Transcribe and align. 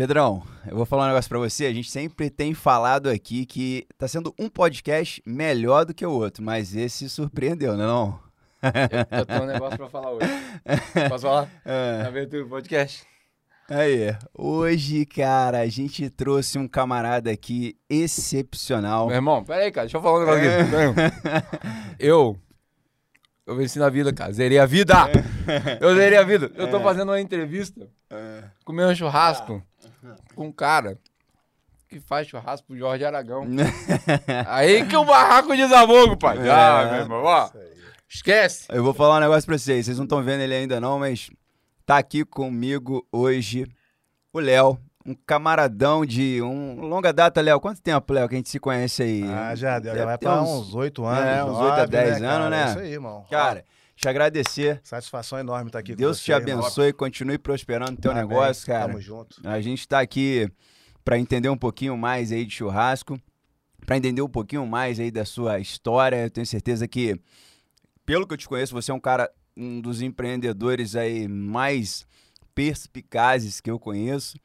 Pedrão, 0.00 0.42
eu 0.66 0.78
vou 0.78 0.86
falar 0.86 1.04
um 1.04 1.08
negócio 1.08 1.28
pra 1.28 1.38
você. 1.38 1.66
A 1.66 1.74
gente 1.74 1.90
sempre 1.90 2.30
tem 2.30 2.54
falado 2.54 3.10
aqui 3.10 3.44
que 3.44 3.86
tá 3.98 4.08
sendo 4.08 4.34
um 4.38 4.48
podcast 4.48 5.22
melhor 5.26 5.84
do 5.84 5.92
que 5.92 6.06
o 6.06 6.10
outro, 6.10 6.42
mas 6.42 6.74
esse 6.74 7.06
surpreendeu, 7.06 7.76
não 7.76 7.84
é 7.84 7.86
não? 7.86 8.20
Eu, 9.18 9.26
tenho 9.26 9.42
um 9.42 9.46
negócio 9.46 9.76
pra 9.76 9.90
falar 9.90 10.12
hoje. 10.12 10.26
Posso 11.06 11.26
falar? 11.26 11.50
É. 11.66 11.98
Na 12.04 12.08
abertura 12.08 12.42
do 12.44 12.48
podcast. 12.48 13.04
Aí, 13.68 14.16
hoje, 14.32 15.04
cara, 15.04 15.58
a 15.58 15.66
gente 15.66 16.08
trouxe 16.08 16.58
um 16.58 16.66
camarada 16.66 17.30
aqui 17.30 17.76
excepcional. 17.86 19.06
Meu 19.08 19.16
irmão, 19.16 19.44
pera 19.44 19.64
aí, 19.64 19.70
cara. 19.70 19.84
Deixa 19.86 19.98
eu 19.98 20.02
falar 20.02 20.16
um 20.16 20.20
negócio 20.20 20.42
É. 20.48 20.60
aqui. 20.62 21.96
Eu. 21.98 22.38
Eu 23.46 23.54
venci 23.54 23.78
na 23.78 23.90
vida, 23.90 24.10
cara. 24.14 24.32
Zerei 24.32 24.58
a 24.58 24.64
vida! 24.64 24.94
Eu 25.78 25.94
zerei 25.94 26.16
a 26.16 26.22
vida. 26.22 26.50
Eu 26.54 26.70
tô 26.70 26.78
É. 26.78 26.82
fazendo 26.82 27.10
uma 27.10 27.20
entrevista, 27.20 27.86
comendo 28.64 28.90
um 28.92 28.94
churrasco 28.94 29.62
com 30.34 30.46
um 30.46 30.52
cara 30.52 30.98
que 31.88 31.98
faz 32.00 32.28
churrasco 32.28 32.68
pro 32.68 32.76
Jorge 32.76 33.04
Aragão. 33.04 33.44
Aí 34.46 34.86
que 34.86 34.96
o 34.96 35.04
barraco 35.04 35.54
desabou, 35.56 36.16
pai. 36.16 36.38
É. 36.38 36.50
Ah, 36.50 36.88
meu 36.92 37.00
irmão, 37.00 37.24
ó. 37.24 37.50
Esquece. 38.08 38.66
Eu 38.68 38.82
vou 38.82 38.94
falar 38.94 39.16
um 39.16 39.20
negócio 39.20 39.46
pra 39.46 39.58
vocês. 39.58 39.86
Vocês 39.86 39.98
não 39.98 40.04
estão 40.04 40.22
vendo 40.22 40.40
ele 40.40 40.54
ainda 40.54 40.80
não, 40.80 40.98
mas 40.98 41.30
tá 41.84 41.98
aqui 41.98 42.24
comigo 42.24 43.06
hoje 43.12 43.66
o 44.32 44.38
Léo, 44.38 44.78
um 45.04 45.14
camaradão 45.14 46.04
de 46.06 46.40
um 46.42 46.80
longa 46.80 47.12
data, 47.12 47.40
Léo. 47.40 47.60
Quanto 47.60 47.82
tempo, 47.82 48.12
Léo, 48.12 48.28
que 48.28 48.34
a 48.34 48.38
gente 48.38 48.50
se 48.50 48.60
conhece 48.60 49.02
aí? 49.02 49.24
Ah, 49.24 49.54
já 49.54 49.78
deu. 49.78 49.94
Vai 50.04 50.18
pra 50.18 50.42
uns 50.42 50.74
oito 50.74 51.04
anos. 51.04 51.24
É, 51.24 51.44
uns 51.44 51.56
8 51.56 51.80
a 51.80 51.86
10 51.86 52.18
cara? 52.20 52.32
anos, 52.32 52.50
né? 52.50 52.62
É 52.62 52.66
Isso 52.68 52.78
aí, 52.78 52.92
irmão. 52.92 53.24
Cara, 53.30 53.64
te 54.00 54.08
agradecer. 54.08 54.80
Satisfação 54.82 55.38
enorme 55.38 55.68
estar 55.68 55.80
aqui 55.80 55.94
Deus 55.94 56.18
com 56.18 56.24
te 56.24 56.32
você, 56.32 56.32
irmão. 56.32 56.64
abençoe, 56.64 56.92
continue 56.92 57.36
prosperando 57.36 57.98
o 57.98 58.00
teu 58.00 58.10
Amém. 58.10 58.22
negócio, 58.22 58.66
cara. 58.66 58.86
Tamo 58.86 59.00
junto. 59.00 59.36
A 59.46 59.60
gente 59.60 59.86
tá 59.86 60.00
aqui 60.00 60.50
pra 61.04 61.18
entender 61.18 61.50
um 61.50 61.56
pouquinho 61.56 61.96
mais 61.98 62.32
aí 62.32 62.46
de 62.46 62.54
churrasco, 62.54 63.20
pra 63.84 63.98
entender 63.98 64.22
um 64.22 64.28
pouquinho 64.28 64.66
mais 64.66 64.98
aí 64.98 65.10
da 65.10 65.26
sua 65.26 65.60
história. 65.60 66.16
Eu 66.16 66.30
tenho 66.30 66.46
certeza 66.46 66.88
que, 66.88 67.20
pelo 68.06 68.26
que 68.26 68.32
eu 68.32 68.38
te 68.38 68.48
conheço, 68.48 68.72
você 68.72 68.90
é 68.90 68.94
um 68.94 69.00
cara, 69.00 69.30
um 69.54 69.82
dos 69.82 70.00
empreendedores 70.00 70.96
aí 70.96 71.28
mais 71.28 72.06
perspicazes 72.54 73.60
que 73.60 73.70
eu 73.70 73.78
conheço. 73.78 74.38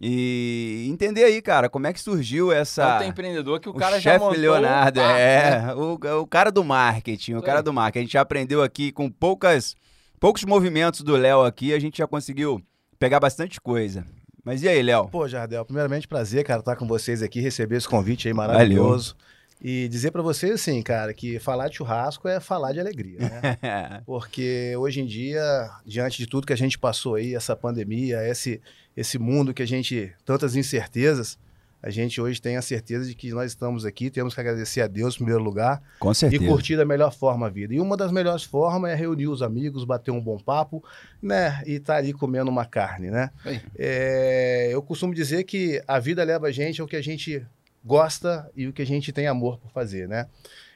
E 0.00 0.86
entender 0.88 1.24
aí, 1.24 1.42
cara, 1.42 1.68
como 1.68 1.86
é 1.88 1.92
que 1.92 2.00
surgiu 2.00 2.52
essa. 2.52 2.98
Tanto 2.98 3.10
empreendedor 3.10 3.58
que 3.58 3.68
o, 3.68 3.72
O 3.72 3.74
cara 3.74 3.98
já 4.00 4.12
chefe 4.12 4.24
montou 4.24 4.40
Leonardo, 4.40 5.00
é, 5.00 5.60
né? 5.60 5.74
o, 5.74 5.98
o 6.20 6.26
cara 6.26 6.52
do 6.52 6.62
marketing, 6.62 7.34
o 7.34 7.36
Isso 7.38 7.46
cara 7.46 7.62
do 7.62 7.72
marketing. 7.72 7.98
A 7.98 8.02
gente 8.02 8.12
já 8.12 8.20
aprendeu 8.20 8.62
aqui 8.62 8.92
com 8.92 9.10
poucas, 9.10 9.74
poucos 10.20 10.44
movimentos 10.44 11.00
do 11.00 11.16
Léo 11.16 11.42
aqui, 11.42 11.72
a 11.72 11.80
gente 11.80 11.98
já 11.98 12.06
conseguiu 12.06 12.62
pegar 12.96 13.18
bastante 13.18 13.60
coisa. 13.60 14.04
Mas 14.44 14.62
e 14.62 14.68
aí, 14.68 14.82
Léo? 14.82 15.08
Pô, 15.08 15.26
Jardel, 15.26 15.64
primeiramente 15.64 16.06
prazer, 16.06 16.44
cara, 16.44 16.60
estar 16.60 16.76
com 16.76 16.86
vocês 16.86 17.20
aqui, 17.20 17.40
receber 17.40 17.76
esse 17.76 17.88
convite 17.88 18.28
aí 18.28 18.34
maravilhoso. 18.34 19.16
E 19.60 19.88
dizer 19.88 20.12
pra 20.12 20.22
vocês, 20.22 20.52
assim, 20.52 20.80
cara, 20.82 21.12
que 21.12 21.38
falar 21.38 21.68
de 21.68 21.76
churrasco 21.76 22.28
é 22.28 22.38
falar 22.38 22.72
de 22.72 22.80
alegria, 22.80 23.18
né? 23.18 24.02
Porque 24.06 24.74
hoje 24.76 25.00
em 25.00 25.06
dia, 25.06 25.70
diante 25.84 26.18
de 26.18 26.26
tudo 26.26 26.46
que 26.46 26.52
a 26.52 26.56
gente 26.56 26.78
passou 26.78 27.16
aí, 27.16 27.34
essa 27.34 27.56
pandemia, 27.56 28.26
esse, 28.28 28.60
esse 28.96 29.18
mundo 29.18 29.52
que 29.52 29.62
a 29.62 29.66
gente, 29.66 30.12
tantas 30.24 30.54
incertezas, 30.54 31.38
a 31.80 31.90
gente 31.90 32.20
hoje 32.20 32.42
tem 32.42 32.56
a 32.56 32.62
certeza 32.62 33.08
de 33.08 33.14
que 33.14 33.30
nós 33.30 33.52
estamos 33.52 33.84
aqui, 33.84 34.10
temos 34.10 34.34
que 34.34 34.40
agradecer 34.40 34.80
a 34.80 34.88
Deus 34.88 35.14
em 35.14 35.18
primeiro 35.18 35.42
lugar 35.42 35.80
Com 36.00 36.10
e 36.10 36.14
certeza. 36.14 36.44
curtir 36.44 36.76
da 36.76 36.84
melhor 36.84 37.12
forma 37.12 37.46
a 37.46 37.48
vida. 37.48 37.72
E 37.72 37.80
uma 37.80 37.96
das 37.96 38.10
melhores 38.10 38.42
formas 38.42 38.90
é 38.90 38.94
reunir 38.96 39.28
os 39.28 39.42
amigos, 39.42 39.84
bater 39.84 40.10
um 40.10 40.20
bom 40.20 40.38
papo, 40.38 40.82
né? 41.22 41.62
E 41.66 41.74
estar 41.74 41.96
ali 41.96 42.12
comendo 42.12 42.50
uma 42.50 42.64
carne, 42.64 43.10
né? 43.10 43.30
É, 43.76 44.70
eu 44.72 44.82
costumo 44.82 45.14
dizer 45.14 45.44
que 45.44 45.80
a 45.86 46.00
vida 46.00 46.24
leva 46.24 46.48
a 46.48 46.50
gente 46.50 46.80
ao 46.80 46.86
que 46.86 46.96
a 46.96 47.02
gente 47.02 47.46
gosta 47.84 48.50
e 48.54 48.66
o 48.66 48.72
que 48.72 48.82
a 48.82 48.86
gente 48.86 49.12
tem 49.12 49.26
amor 49.26 49.58
por 49.58 49.70
fazer, 49.70 50.08
né? 50.08 50.26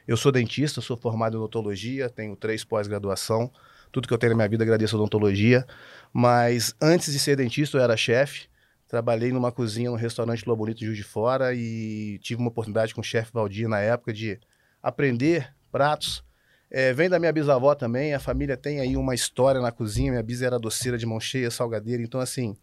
Eu 0.07 0.17
sou 0.17 0.31
dentista, 0.31 0.81
sou 0.81 0.97
formado 0.97 1.35
em 1.35 1.39
odontologia, 1.39 2.09
tenho 2.09 2.35
três 2.35 2.63
pós-graduação. 2.63 3.51
Tudo 3.91 4.07
que 4.07 4.13
eu 4.13 4.17
tenho 4.17 4.31
na 4.31 4.37
minha 4.37 4.49
vida 4.49 4.63
agradeço 4.63 4.95
a 4.95 4.99
odontologia. 4.99 5.65
Mas 6.11 6.75
antes 6.81 7.13
de 7.13 7.19
ser 7.19 7.37
dentista, 7.37 7.77
eu 7.77 7.81
era 7.81 7.95
chefe. 7.95 8.47
Trabalhei 8.87 9.31
numa 9.31 9.51
cozinha 9.51 9.89
no 9.89 9.95
restaurante 9.95 10.45
Lua 10.45 10.55
Bonito 10.55 10.83
Juiz 10.83 10.97
de 10.97 11.03
Fora 11.03 11.53
e 11.53 12.19
tive 12.21 12.41
uma 12.41 12.49
oportunidade 12.49 12.93
com 12.93 13.01
o 13.01 13.03
chefe 13.03 13.31
Valdir 13.33 13.67
na 13.67 13.79
época 13.79 14.11
de 14.11 14.39
aprender 14.81 15.53
pratos. 15.71 16.23
É, 16.69 16.91
vem 16.91 17.07
da 17.07 17.19
minha 17.19 17.31
bisavó 17.31 17.75
também, 17.75 18.13
a 18.13 18.19
família 18.19 18.57
tem 18.57 18.79
aí 18.79 18.97
uma 18.97 19.15
história 19.15 19.61
na 19.61 19.71
cozinha. 19.71 20.11
Minha 20.11 20.23
bisa 20.23 20.45
era 20.45 20.59
doceira 20.59 20.97
de 20.97 21.05
mão 21.05 21.19
cheia, 21.19 21.49
salgadeira. 21.49 22.03
Então, 22.03 22.19
assim, 22.19 22.57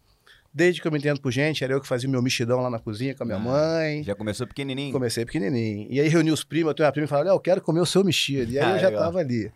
desde 0.52 0.80
que 0.80 0.86
eu 0.88 0.92
me 0.92 0.98
entendo 0.98 1.20
por 1.20 1.30
gente, 1.30 1.62
era 1.64 1.72
eu 1.72 1.80
que 1.80 1.86
fazia 1.86 2.08
o 2.08 2.12
meu 2.12 2.20
mexidão 2.22 2.60
lá 2.60 2.68
na 2.70 2.78
cozinha 2.78 3.14
com 3.14 3.22
a 3.22 3.26
minha 3.26 3.38
Ah, 3.38 3.40
mãe. 3.40 4.02
Já 4.04 4.14
começou 4.14 4.46
pequenininho. 4.46 4.92
Comecei 4.92 5.24
pequenininho. 5.24 5.86
E 5.90 6.00
aí 6.00 6.08
reuni 6.08 6.30
os 6.30 6.42
primos, 6.44 6.70
eu 6.70 6.74
tenho 6.74 6.86
uma 6.86 6.92
prima 6.92 7.04
e 7.04 7.08
falava, 7.08 7.28
eu 7.30 7.40
quero 7.40 7.60
comer 7.60 7.80
o 7.80 7.86
seu 7.86 8.02
mexido. 8.04 8.52
E 8.52 8.58
aí 8.58 8.64
Ah, 8.72 8.76
eu 8.76 8.78
já 8.80 8.88
legal. 8.88 9.04
tava 9.04 9.18
ali. 9.20 9.50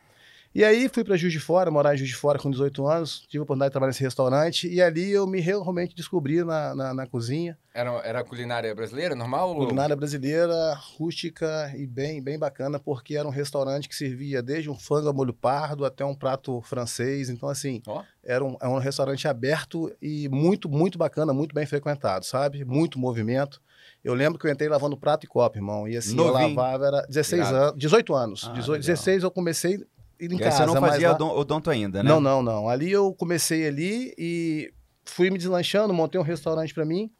E 0.54 0.62
aí 0.62 0.88
fui 0.88 1.02
para 1.02 1.16
Juiz 1.16 1.32
de 1.32 1.40
Fora, 1.40 1.68
morar 1.68 1.94
em 1.94 1.98
Juiz 1.98 2.10
de 2.10 2.16
Fora 2.16 2.38
com 2.38 2.48
18 2.48 2.86
anos, 2.86 3.24
tive 3.26 3.40
a 3.40 3.42
oportunidade 3.42 3.70
de 3.70 3.72
trabalhar 3.72 3.90
nesse 3.90 4.04
restaurante 4.04 4.68
e 4.68 4.80
ali 4.80 5.10
eu 5.10 5.26
me 5.26 5.40
realmente 5.40 5.96
descobri 5.96 6.44
na, 6.44 6.72
na, 6.76 6.94
na 6.94 7.06
cozinha. 7.08 7.58
Era, 7.74 7.90
era 8.04 8.22
culinária 8.22 8.72
brasileira, 8.72 9.16
normal? 9.16 9.52
Culinária 9.56 9.96
brasileira, 9.96 10.74
rústica 10.96 11.72
e 11.76 11.84
bem, 11.88 12.22
bem 12.22 12.38
bacana, 12.38 12.78
porque 12.78 13.16
era 13.16 13.26
um 13.26 13.32
restaurante 13.32 13.88
que 13.88 13.96
servia 13.96 14.40
desde 14.40 14.70
um 14.70 14.78
frango 14.78 15.08
a 15.08 15.12
molho 15.12 15.32
pardo 15.32 15.84
até 15.84 16.04
um 16.04 16.14
prato 16.14 16.60
francês. 16.60 17.28
Então, 17.30 17.48
assim, 17.48 17.82
Ó. 17.84 18.04
era 18.22 18.44
um, 18.44 18.56
é 18.62 18.68
um 18.68 18.78
restaurante 18.78 19.26
aberto 19.26 19.92
e 20.00 20.28
muito, 20.28 20.68
muito 20.68 20.96
bacana, 20.96 21.32
muito 21.32 21.52
bem 21.52 21.66
frequentado, 21.66 22.24
sabe? 22.24 22.64
Muito 22.64 22.96
movimento. 22.96 23.60
Eu 24.04 24.14
lembro 24.14 24.38
que 24.38 24.46
eu 24.46 24.52
entrei 24.52 24.68
lavando 24.68 24.96
prato 24.96 25.24
e 25.24 25.26
copo, 25.26 25.58
irmão. 25.58 25.88
E 25.88 25.96
assim, 25.96 26.14
Novinho. 26.14 26.50
eu 26.50 26.54
lavava, 26.54 26.86
era 26.86 27.06
16 27.08 27.40
Irado. 27.40 27.56
anos, 27.56 27.78
18 27.78 28.14
anos. 28.14 28.44
Ah, 28.44 28.52
18, 28.52 28.68
legal. 28.68 28.80
16 28.80 29.22
eu 29.24 29.30
comecei 29.32 29.84
ir 30.20 30.32
em 30.32 30.36
E 30.36 30.38
casa. 30.38 30.58
você 30.58 30.66
não 30.66 30.76
fazia 30.80 31.08
lá- 31.10 31.14
odon- 31.14 31.36
odonto 31.36 31.70
ainda, 31.70 32.02
né? 32.02 32.08
Não, 32.08 32.20
não, 32.20 32.42
não. 32.42 32.68
Ali 32.68 32.90
eu 32.90 33.12
comecei 33.14 33.66
ali 33.66 34.14
e 34.18 34.72
fui 35.04 35.30
me 35.30 35.38
deslanchando, 35.38 35.92
montei 35.94 36.20
um 36.20 36.24
restaurante 36.24 36.72
para 36.74 36.84
mim. 36.84 37.10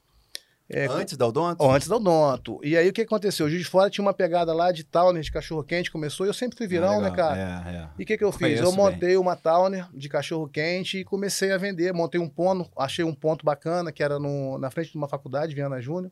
É, 0.66 0.86
Antes 0.86 1.14
da 1.18 1.26
odonto? 1.26 1.62
Antes 1.70 1.88
do 1.88 1.96
Odonto. 1.96 2.58
E 2.64 2.74
aí 2.74 2.88
o 2.88 2.92
que 2.92 3.02
aconteceu? 3.02 3.44
O 3.44 3.50
Juiz 3.50 3.62
de 3.62 3.68
Fora 3.68 3.90
tinha 3.90 4.02
uma 4.02 4.14
pegada 4.14 4.54
lá 4.54 4.72
de 4.72 4.82
Towner, 4.82 5.22
de 5.22 5.30
cachorro-quente, 5.30 5.90
começou. 5.90 6.24
E 6.24 6.30
eu 6.30 6.32
sempre 6.34 6.56
fui 6.56 6.66
virão, 6.66 7.00
Ah, 7.00 7.02
né, 7.02 7.10
cara? 7.10 7.36
É, 7.38 7.76
é. 7.76 7.88
E 7.98 8.02
o 8.02 8.06
que, 8.06 8.16
que 8.16 8.24
eu 8.24 8.32
fiz? 8.32 8.40
Conheço 8.40 8.62
eu 8.62 8.70
bem. 8.70 8.76
montei 8.78 9.16
uma 9.18 9.36
Towner 9.36 9.86
de 9.92 10.08
cachorro-quente 10.08 10.98
e 11.00 11.04
comecei 11.04 11.52
a 11.52 11.58
vender. 11.58 11.92
Montei 11.92 12.18
um 12.18 12.28
ponto, 12.30 12.70
achei 12.78 13.04
um 13.04 13.14
ponto 13.14 13.44
bacana, 13.44 13.92
que 13.92 14.02
era 14.02 14.18
no, 14.18 14.56
na 14.56 14.70
frente 14.70 14.90
de 14.90 14.96
uma 14.96 15.06
faculdade, 15.06 15.54
Viana 15.54 15.82
Júnior. 15.82 16.10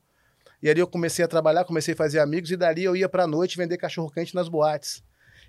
E 0.62 0.69
ali 0.69 0.81
eu 0.81 0.87
comecei 0.87 1.25
a 1.25 1.28
trabalhar, 1.28 1.64
comecei 1.64 1.94
a 1.94 1.97
fazer 1.97 2.20
amigos, 2.20 2.50
e 2.50 2.56
dali 2.56 2.84
eu 2.84 2.94
ia 2.94 3.09
pra 3.09 3.26
noite 3.26 3.56
vender 3.56 3.78
cachorro-quente 3.78 4.34
nas 4.34 4.50
boates. 4.50 5.03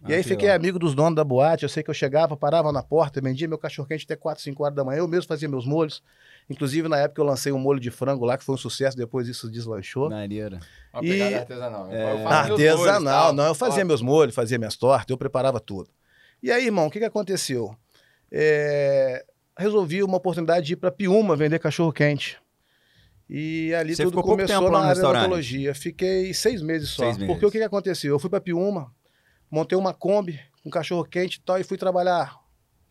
E 0.05 0.11
Ah, 0.13 0.17
aí 0.17 0.23
que 0.23 0.29
fiquei 0.29 0.47
legal. 0.47 0.57
amigo 0.57 0.77
dos 0.79 0.93
donos 0.93 1.15
da 1.15 1.23
boate. 1.23 1.63
Eu 1.63 1.69
sei 1.69 1.81
que 1.81 1.89
eu 1.89 1.93
chegava, 1.93 2.35
parava 2.35 2.71
na 2.71 2.83
porta, 2.83 3.21
vendia 3.21 3.47
meu 3.47 3.57
cachorro-quente 3.57 4.03
até 4.03 4.15
4, 4.15 4.43
5 4.43 4.63
horas 4.63 4.75
da 4.75 4.83
manhã. 4.83 4.99
Eu 4.99 5.07
mesmo 5.07 5.27
fazia 5.27 5.47
meus 5.47 5.65
molhos. 5.65 6.03
Inclusive, 6.49 6.89
na 6.89 6.97
época, 6.97 7.21
eu 7.21 7.25
lancei 7.25 7.51
um 7.53 7.57
molho 7.59 7.79
de 7.79 7.89
frango 7.89 8.25
lá, 8.25 8.37
que 8.37 8.43
foi 8.43 8.53
um 8.55 8.57
sucesso. 8.57 8.97
Depois 8.97 9.27
isso 9.29 9.49
deslanchou. 9.49 10.09
Maneiro. 10.09 10.59
Uma 10.93 11.03
E- 11.05 11.09
pegada 11.09 11.37
artesanal. 11.39 11.87
É. 11.89 12.05
Meus 12.05 12.21
molhos, 12.21 12.31
Artesanal, 12.31 13.23
tal. 13.27 13.33
não. 13.33 13.45
Eu 13.45 13.55
fazia 13.55 13.83
Ó, 13.83 13.87
meus 13.87 14.01
molhos, 14.01 14.35
fazia 14.35 14.57
minhas 14.57 14.75
tortas, 14.75 15.09
eu 15.09 15.17
preparava 15.17 15.59
tudo. 15.59 15.89
E 16.41 16.51
aí, 16.51 16.65
irmão, 16.65 16.87
o 16.87 16.91
que, 16.91 16.99
que 16.99 17.05
aconteceu? 17.05 17.73
É, 18.31 19.23
Resolvi 19.57 20.01
uma 20.03 20.17
oportunidade 20.17 20.65
de 20.65 20.73
ir 20.73 20.75
para 20.77 20.91
Piúma 20.91 21.35
vender 21.35 21.59
cachorro-quente. 21.59 22.37
E 23.29 23.73
ali 23.75 23.95
Você 23.95 24.03
tudo 24.03 24.11
ficou 24.17 24.23
pouco 24.35 24.41
começou 24.47 24.71
na 24.71 24.79
área 24.79 25.01
da 25.01 25.09
odontologia. 25.09 25.73
Fiquei 25.75 26.33
seis 26.33 26.61
meses 26.61 26.89
só. 26.89 27.03
Seis 27.03 27.17
meses. 27.17 27.31
Porque 27.31 27.45
o 27.45 27.51
que, 27.51 27.59
que 27.59 27.63
aconteceu? 27.63 28.11
Eu 28.15 28.19
fui 28.19 28.29
para 28.29 28.41
Piúma, 28.41 28.91
montei 29.53 29.77
uma 29.77 29.93
Kombi 29.93 30.39
com 30.63 30.69
cachorro-quente 30.69 31.37
e 31.37 31.41
tal, 31.45 31.59
e 31.59 31.63
fui 31.63 31.77
trabalhar 31.77 32.35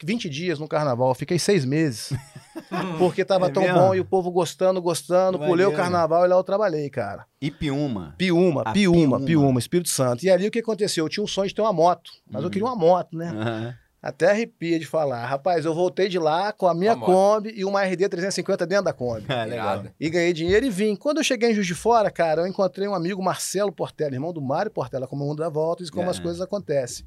20 0.05 0.29
dias 0.29 0.59
no 0.59 0.69
carnaval. 0.69 1.15
Fiquei 1.15 1.39
seis 1.39 1.65
meses. 1.65 2.13
porque 2.99 3.25
tava 3.25 3.47
É 3.47 3.51
tão 3.51 3.63
mesmo? 3.65 3.79
bom 3.79 3.95
e 3.95 4.01
o 4.01 4.05
povo 4.05 4.31
gostando, 4.31 4.81
gostando. 4.81 5.39
Pulei 5.39 5.67
o 5.67 5.73
carnaval 5.75 6.25
e 6.25 6.29
lá 6.29 6.37
eu 6.37 6.45
trabalhei, 6.45 6.89
cara. 6.91 7.27
Ipiúma. 7.41 8.15
Piúma, 8.19 8.63
Piúma, 8.73 8.73
Piúma. 8.73 9.21
Piúma, 9.25 9.59
Espírito 9.59 9.89
Santo. 9.91 10.25
E 10.25 10.31
ali 10.31 10.47
o 10.47 10.51
que 10.51 10.59
aconteceu? 10.61 11.05
Eu 11.05 11.09
tinha 11.09 11.25
um 11.25 11.27
sonho 11.27 11.49
de 11.49 11.55
ter 11.55 11.63
uma 11.63 11.73
moto, 11.73 12.11
mas 12.31 12.41
eu 12.43 12.47
Uhum. 12.47 12.51
queria 12.51 12.67
uma 12.69 12.77
moto, 12.77 13.17
né? 13.17 13.29
Aham. 13.31 13.75
Até 14.03 14.31
arrepia 14.31 14.81
de 14.81 14.87
falar. 14.87 15.25
Rapaz, 15.27 15.65
eu 15.65 15.73
voltei 15.73 16.09
de 16.09 16.19
lá 16.19 16.53
com 16.53 16.67
a 16.67 16.75
minha. 16.75 16.97
Kombi 16.97 17.53
e 17.55 17.65
uma 17.65 17.85
RD 17.85 18.09
350 18.09 18.67
dentro 18.67 18.87
da 18.87 18.93
Kombi. 18.93 19.25
Ah, 19.29 19.45
legal. 19.47 19.85
E 20.01 20.11
ganhei 20.11 20.33
dinheiro 20.33 20.67
e 20.67 20.71
vim. 20.71 20.97
Quando 20.97 21.19
eu 21.19 21.25
cheguei 21.25 21.51
em 21.53 21.55
Juiz 21.55 21.69
de 21.69 21.75
Fora, 21.77 22.11
cara, 22.11 22.43
eu 22.43 22.47
encontrei 22.49 22.89
um 22.89 22.95
amigo, 22.95 23.23
Marcelo 23.23 23.71
Portela, 23.71 24.13
irmão 24.13 24.33
do 24.33 24.43
Mário 24.43 24.73
Portela, 24.73 25.07
como 25.07 25.25
o 25.25 25.29
mundo 25.29 25.39
dá 25.39 25.49
voltas 25.49 25.87
e 25.87 25.93
como 25.93 26.09
É. 26.09 26.11
as 26.11 26.19
coisas 26.19 26.41
acontecem. 26.41 27.07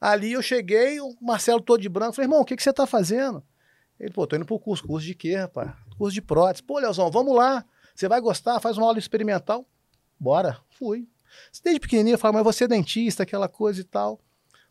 Ali 0.00 0.32
eu 0.32 0.40
cheguei, 0.40 0.98
o 1.00 1.14
Marcelo 1.20 1.60
todo 1.60 1.82
de 1.82 1.88
branco, 1.88 2.14
falei, 2.14 2.26
irmão, 2.26 2.40
o 2.40 2.44
que, 2.46 2.56
que 2.56 2.62
você 2.62 2.72
tá 2.72 2.86
fazendo? 2.86 3.42
Ele, 4.00 4.10
pô, 4.10 4.26
tô 4.26 4.36
indo 4.36 4.46
pro 4.46 4.58
curso. 4.58 4.86
Curso 4.86 5.06
de 5.06 5.14
quê, 5.14 5.36
rapaz? 5.36 5.70
Curso 5.98 6.14
de 6.14 6.22
prótese. 6.22 6.62
Pô, 6.62 6.78
Leozão, 6.78 7.10
vamos 7.10 7.36
lá. 7.36 7.62
Você 7.94 8.08
vai 8.08 8.20
gostar, 8.22 8.58
faz 8.60 8.78
uma 8.78 8.86
aula 8.86 8.98
experimental. 8.98 9.66
Bora. 10.18 10.58
Fui. 10.78 11.06
Desde 11.62 11.78
pequenininho 11.80 12.14
eu 12.14 12.18
falava, 12.18 12.38
mas 12.42 12.56
você 12.56 12.64
é 12.64 12.68
dentista, 12.68 13.22
aquela 13.22 13.48
coisa 13.48 13.80
e 13.80 13.84
tal. 13.84 14.18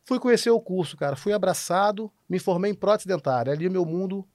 Fui 0.05 0.19
conhecer 0.19 0.51
o 0.51 0.61
curso, 0.61 0.95
cara. 0.95 1.15
Fui 1.15 1.33
abraçado, 1.33 2.11
me 2.29 2.39
formei 2.39 2.71
em 2.71 2.75
prótese 2.75 3.07
dentária. 3.07 3.51
Ali 3.51 3.67
o 3.67 3.71
meu 3.71 3.85
mundo 3.85 4.25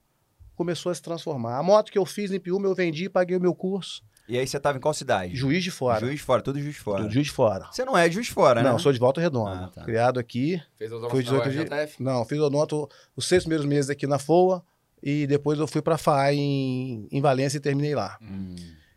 começou 0.57 0.91
a 0.91 0.95
se 0.95 1.01
transformar. 1.01 1.57
A 1.57 1.63
moto 1.63 1.91
que 1.91 1.99
eu 1.99 2.05
fiz 2.05 2.33
em 2.33 2.41
Piúma, 2.41 2.67
eu 2.67 2.75
vendi, 2.75 3.09
paguei 3.09 3.37
o 3.37 3.41
meu 3.41 3.55
curso. 3.55 4.03
E 4.29 4.39
aí 4.39 4.47
você 4.47 4.61
tava 4.61 4.79
em 4.79 4.81
qual 4.81 4.93
cidade? 4.93 5.35
Juiz 5.35 5.63
de 5.63 5.71
Fora. 5.71 6.01
Juiz 6.01 6.17
de 6.17 6.23
Fora, 6.23 6.43
tudo 6.43 6.61
Juiz 6.61 6.75
de 6.75 6.81
Fora. 6.81 7.03
Tudo 7.03 7.13
Juiz 7.13 7.27
de 7.27 7.33
Fora. 7.33 7.69
Você 7.73 7.85
não 7.85 7.97
é 7.97 8.09
de 8.09 8.15
Juiz 8.15 8.27
de 8.27 8.33
Fora, 8.33 8.63
né? 8.63 8.71
Não, 8.71 8.79
sou 8.79 8.93
de 8.93 8.99
Volta 8.99 9.21
Redonda. 9.21 9.65
Ah, 9.65 9.69
tá. 9.69 9.85
Criado 9.85 10.21
aqui. 10.21 10.63
Fez 10.77 10.93
o 10.93 11.09
Foi 11.09 11.23
18 11.23 11.51
de... 11.51 11.65
de... 11.65 11.71
Não, 11.99 12.25
fiz 12.25 12.39
odonto 12.39 12.89
os 13.17 13.27
seis 13.27 13.43
primeiros 13.43 13.67
meses 13.67 13.91
aqui 13.91 14.07
na 14.07 14.19
FOA 14.19 14.63
e 15.03 15.27
depois 15.27 15.59
eu 15.59 15.67
fui 15.67 15.83
pra 15.83 15.97
FAI 15.97 16.37
em, 16.37 17.09
em 17.11 17.21
Valência 17.21 17.59
e 17.59 17.61
terminei 17.61 17.95
lá. 17.95 18.19
Hum. 18.21 18.55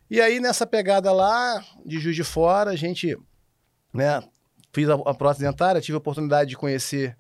E 0.10 0.22
aí, 0.22 0.40
nessa 0.40 0.68
pegada 0.68 1.12
lá, 1.12 1.64
de 1.86 2.00
Juiz 2.00 2.16
de 2.16 2.24
Fora, 2.24 2.72
a 2.72 2.76
gente, 2.76 3.18
né, 3.92 4.22
fiz 4.74 4.90
a, 4.90 4.96
a 4.96 5.14
prótese 5.14 5.46
dentária, 5.46 5.80
tive 5.80 5.96
a 5.96 6.00
oportunidade 6.00 6.50
de 6.50 6.58
conhecer 6.58 7.16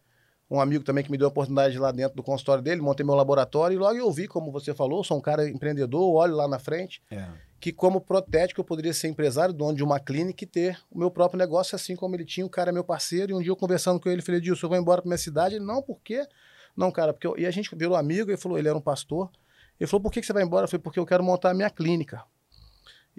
um 0.49 0.59
amigo 0.59 0.83
também 0.83 1.03
que 1.03 1.09
me 1.09 1.17
deu 1.17 1.27
a 1.27 1.29
oportunidade 1.29 1.77
lá 1.79 1.91
dentro 1.91 2.15
do 2.15 2.21
consultório 2.21 2.61
dele, 2.61 2.81
montei 2.81 3.05
meu 3.05 3.15
laboratório 3.15 3.75
e 3.75 3.77
logo 3.77 3.95
eu 3.95 4.11
vi, 4.11 4.27
como 4.27 4.51
você 4.51 4.73
falou, 4.73 5.03
sou 5.03 5.17
um 5.17 5.21
cara 5.21 5.49
empreendedor, 5.49 6.13
olho 6.13 6.35
lá 6.35 6.47
na 6.47 6.59
frente, 6.59 7.01
É. 7.09 7.25
que 7.59 7.71
como 7.71 8.01
protético 8.01 8.59
eu 8.61 8.65
poderia 8.65 8.93
ser 8.93 9.07
empresário, 9.07 9.53
dono 9.53 9.75
de 9.75 9.83
uma 9.83 9.99
clínica 9.99 10.43
e 10.43 10.47
ter 10.47 10.77
o 10.91 10.99
meu 10.99 11.09
próprio 11.09 11.37
negócio, 11.39 11.75
assim 11.75 11.95
como 11.95 12.15
ele 12.15 12.25
tinha, 12.25 12.45
o 12.45 12.49
cara 12.49 12.69
é 12.69 12.73
meu 12.73 12.83
parceiro, 12.83 13.31
e 13.31 13.35
um 13.35 13.39
dia 13.39 13.49
eu 13.49 13.55
conversando 13.55 13.99
com 13.99 14.09
ele, 14.09 14.21
falei, 14.21 14.41
Dilson, 14.41 14.65
eu 14.65 14.69
vou 14.69 14.77
embora 14.77 15.01
pra 15.01 15.09
minha 15.09 15.17
cidade, 15.17 15.55
ele, 15.55 15.65
não, 15.65 15.81
por 15.81 15.99
quê? 16.03 16.27
Não, 16.75 16.91
cara, 16.91 17.13
porque 17.13 17.25
eu... 17.25 17.37
E 17.37 17.45
a 17.45 17.51
gente 17.51 17.73
virou 17.75 17.95
amigo, 17.95 18.29
ele 18.29 18.37
falou, 18.37 18.57
ele 18.59 18.67
era 18.67 18.77
um 18.77 18.81
pastor, 18.81 19.31
ele 19.79 19.87
falou, 19.87 20.01
por 20.03 20.11
que, 20.11 20.19
que 20.19 20.27
você 20.27 20.33
vai 20.33 20.43
embora? 20.43 20.65
Eu 20.65 20.67
falei, 20.67 20.81
porque 20.83 20.99
eu 20.99 21.05
quero 21.05 21.23
montar 21.23 21.49
a 21.51 21.53
minha 21.53 21.69
clínica. 21.69 22.23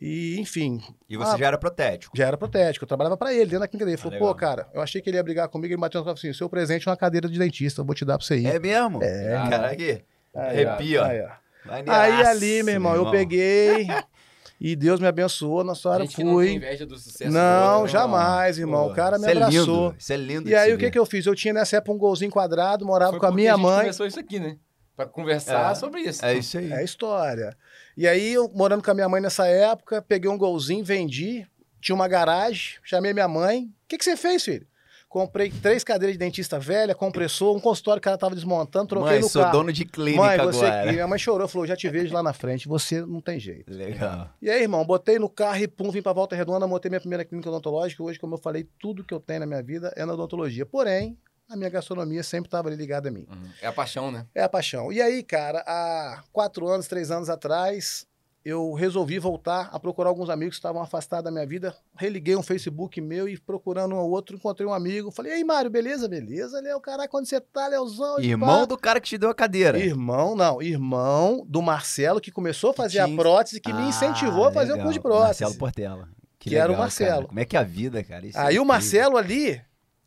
E, 0.00 0.38
enfim, 0.40 0.82
E 1.08 1.16
você 1.16 1.34
Ah, 1.34 1.38
já 1.38 1.46
era 1.46 1.56
protético. 1.58 2.16
já 2.16 2.26
era 2.26 2.36
protético, 2.36 2.84
eu 2.84 2.88
trabalhava 2.88 3.16
pra 3.16 3.32
ele, 3.32 3.44
dentro 3.46 3.60
da 3.60 3.68
clínica 3.68 3.84
dele. 3.84 3.94
Ele 3.94 4.02
falou, 4.02 4.16
Ah, 4.16 4.18
pô, 4.18 4.24
legal. 4.26 4.36
cara, 4.36 4.68
eu 4.74 4.80
achei 4.82 5.00
que 5.00 5.08
ele 5.08 5.16
ia 5.16 5.22
brigar 5.22 5.48
comigo, 5.48 5.72
ele 5.72 5.80
bateu 5.80 6.04
no 6.04 6.10
assim, 6.10 6.32
seu 6.32 6.48
presente 6.48 6.88
é 6.88 6.90
uma 6.90 6.96
cadeira 6.96 7.28
de 7.28 7.38
dentista, 7.38 7.80
eu 7.80 7.84
vou 7.84 7.94
te 7.94 8.04
dar 8.04 8.18
pra 8.18 8.26
você 8.26 8.36
ir. 8.38 8.46
É 8.46 8.58
mesmo? 8.58 9.00
É. 9.02 9.30
Caraca, 9.48 9.72
aqui. 9.72 10.02
Aí, 10.34 10.64
arrepia. 10.66 11.04
Aí, 11.04 11.20
ó. 11.22 11.28
Maneiraço, 11.66 12.00
Aí 12.12 12.26
ali, 12.26 12.62
meu 12.64 12.74
irmão, 12.74 12.94
eu 12.96 13.10
peguei 13.10 13.86
e 14.60 14.74
Deus 14.76 14.98
me 15.00 15.06
abençoou, 15.06 15.62
na 15.62 15.74
sua 15.76 15.92
A 15.92 15.94
hora 15.94 16.06
que 16.08 16.22
não 16.24 16.30
tem 16.30 16.34
fui. 16.48 16.52
inveja 16.54 16.84
do 16.84 16.98
sucesso 16.98 17.30
Não, 17.32 17.70
do 17.74 17.76
outro, 17.82 17.92
jamais, 17.92 18.58
irmão. 18.58 18.86
Pô, 18.86 18.92
o 18.92 18.94
cara 18.96 19.16
me 19.16 19.22
isso 19.22 19.28
é 19.28 19.32
abraçou. 19.32 19.84
lindo, 19.88 19.96
Isso 19.98 20.12
é 20.12 20.16
lindo. 20.16 20.48
E 20.50 20.54
aí, 20.56 20.74
o 20.74 20.78
que, 20.78 20.90
que 20.90 20.98
eu 20.98 21.06
fiz? 21.06 21.24
Eu 21.24 21.34
tinha 21.36 21.54
nessa 21.54 21.76
época 21.76 21.92
um 21.92 21.98
golzinho 21.98 22.30
quadrado, 22.32 22.84
morava 22.84 23.12
Foi 23.12 23.20
com 23.20 23.26
a 23.26 23.32
minha 23.32 23.52
gente 23.54 23.62
mãe. 23.62 23.80
começou 23.82 24.06
isso 24.06 24.18
aqui, 24.20 24.40
né? 24.40 24.56
Pra 24.96 25.06
conversar 25.06 25.72
É. 25.72 25.74
sobre 25.74 26.00
isso. 26.02 26.24
É 26.24 26.34
isso 26.34 26.56
aí. 26.58 26.70
É 26.72 26.76
a 26.76 26.82
história. 26.82 27.56
E 27.96 28.06
aí, 28.06 28.32
eu 28.34 28.48
morando 28.54 28.82
com 28.82 28.90
a 28.90 28.94
minha 28.94 29.08
mãe 29.08 29.20
nessa 29.20 29.46
época, 29.46 30.00
peguei 30.02 30.30
um 30.30 30.38
golzinho, 30.38 30.84
vendi, 30.84 31.46
tinha 31.80 31.94
uma 31.94 32.06
garagem, 32.08 32.76
chamei 32.82 33.12
minha 33.12 33.26
mãe. 33.28 33.64
O 33.64 33.88
que, 33.88 33.98
que 33.98 34.04
você 34.04 34.16
fez, 34.16 34.44
filho? 34.44 34.66
Comprei 35.08 35.48
três 35.48 35.84
cadeiras 35.84 36.14
de 36.14 36.18
dentista 36.18 36.58
velha, 36.58 36.92
compressor, 36.92 37.56
um 37.56 37.60
consultório 37.60 38.02
que 38.02 38.08
ela 38.08 38.18
tava 38.18 38.34
desmontando, 38.34 38.88
troquei 38.88 39.10
Mãe, 39.12 39.20
no 39.20 39.28
sou 39.28 39.42
carro. 39.42 39.58
dono 39.58 39.72
de 39.72 39.84
clínica 39.84 40.20
Mãe, 40.24 40.38
você 40.38 40.66
agora. 40.66 40.92
Minha 40.92 41.06
mãe 41.06 41.18
chorou, 41.20 41.46
falou, 41.46 41.66
já 41.68 41.76
te 41.76 41.88
vejo 41.88 42.12
lá 42.12 42.20
na 42.20 42.32
frente, 42.32 42.66
você 42.66 43.00
não 43.00 43.20
tem 43.20 43.38
jeito. 43.38 43.72
Legal. 43.72 44.28
E 44.42 44.50
aí, 44.50 44.62
irmão, 44.62 44.84
botei 44.84 45.20
no 45.20 45.28
carro 45.28 45.58
e 45.58 45.68
pum, 45.68 45.88
vim 45.92 46.02
pra 46.02 46.12
Volta 46.12 46.34
Redonda, 46.34 46.66
montei 46.66 46.88
minha 46.88 46.98
primeira 47.00 47.24
clínica 47.24 47.48
odontológica. 47.48 48.02
Hoje, 48.02 48.18
como 48.18 48.34
eu 48.34 48.38
falei, 48.38 48.66
tudo 48.80 49.04
que 49.04 49.14
eu 49.14 49.20
tenho 49.20 49.38
na 49.40 49.46
minha 49.46 49.62
vida 49.62 49.92
é 49.96 50.04
na 50.04 50.14
odontologia. 50.14 50.66
Porém, 50.66 51.16
a 51.48 51.56
minha 51.56 51.70
gastronomia 51.70 52.22
sempre 52.22 52.48
estava 52.48 52.68
ali 52.68 52.76
ligada 52.76 53.08
a 53.08 53.12
mim. 53.12 53.26
Uhum. 53.30 53.50
É 53.60 53.66
a 53.66 53.72
paixão, 53.72 54.10
né? 54.10 54.26
É 54.34 54.42
a 54.42 54.48
paixão. 54.48 54.92
E 54.92 55.00
aí, 55.00 55.22
cara, 55.22 55.62
há 55.66 56.22
quatro 56.32 56.66
anos, 56.68 56.86
três 56.88 57.10
anos 57.10 57.28
atrás, 57.28 58.06
eu 58.44 58.72
resolvi 58.74 59.18
voltar 59.18 59.68
a 59.72 59.78
procurar 59.78 60.08
alguns 60.10 60.28
amigos 60.28 60.54
que 60.56 60.58
estavam 60.58 60.82
afastados 60.82 61.24
da 61.24 61.30
minha 61.30 61.46
vida. 61.46 61.74
Religuei 61.96 62.34
um 62.36 62.42
Facebook 62.42 63.00
meu 63.00 63.28
e 63.28 63.38
procurando 63.38 63.94
um 63.94 63.98
ou 63.98 64.10
outro, 64.10 64.36
encontrei 64.36 64.66
um 64.66 64.72
amigo. 64.74 65.10
Falei, 65.10 65.32
e 65.32 65.34
aí, 65.36 65.44
Mário, 65.44 65.70
beleza? 65.70 66.08
Beleza, 66.08 66.60
Léo? 66.60 66.80
Caraca, 66.80 67.16
onde 67.16 67.28
você 67.28 67.40
tá, 67.40 67.66
Leozão? 67.68 68.18
Irmão 68.20 68.60
pá. 68.60 68.66
do 68.66 68.78
cara 68.78 69.00
que 69.00 69.08
te 69.08 69.18
deu 69.18 69.30
a 69.30 69.34
cadeira. 69.34 69.78
Irmão, 69.78 70.34
não, 70.34 70.60
irmão 70.60 71.44
do 71.48 71.62
Marcelo, 71.62 72.20
que 72.20 72.30
começou 72.32 72.70
a 72.70 72.74
fazer 72.74 72.98
a 72.98 73.08
prótese, 73.08 73.60
que 73.60 73.72
me 73.72 73.82
incentivou 73.88 74.46
Ah, 74.46 74.48
a 74.48 74.52
fazer 74.52 74.72
o 74.72 74.74
legal. 74.76 74.86
curso 74.86 74.98
de 74.98 75.02
prótese. 75.02 75.26
Marcelo 75.42 75.54
Portela. 75.56 76.08
Que 76.38 76.56
era 76.56 76.66
o 76.66 76.68
legal, 76.72 76.82
Marcelo. 76.82 77.10
cara. 77.16 77.26
Como 77.28 77.40
é 77.40 77.44
que 77.46 77.56
é 77.56 77.60
a 77.60 77.62
vida, 77.62 78.04
cara? 78.04 78.26
Isso 78.26 78.36
é 78.36 78.40
Aí 78.40 78.46
o 78.46 78.48
incrível. 78.50 78.64
Marcelo 78.66 79.16
ali, 79.16 79.62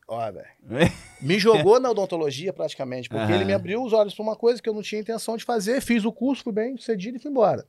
ó, 0.07 0.31
velho, 0.31 0.47
me 1.21 1.37
jogou 1.37 1.79
na 1.79 1.89
odontologia 1.91 2.53
praticamente, 2.53 3.09
porque 3.09 3.23
Aham. 3.23 3.35
ele 3.35 3.45
me 3.45 3.53
abriu 3.53 3.83
os 3.83 3.93
olhos 3.93 4.13
para 4.13 4.23
uma 4.23 4.35
coisa 4.35 4.61
que 4.61 4.69
eu 4.69 4.73
não 4.73 4.81
tinha 4.81 5.01
intenção 5.01 5.35
de 5.35 5.43
fazer, 5.43 5.81
fiz 5.81 6.05
o 6.05 6.11
curso, 6.11 6.43
fui 6.43 6.53
bem 6.53 6.77
sucedido 6.77 7.17
e 7.17 7.19
fui 7.19 7.31
embora. 7.31 7.67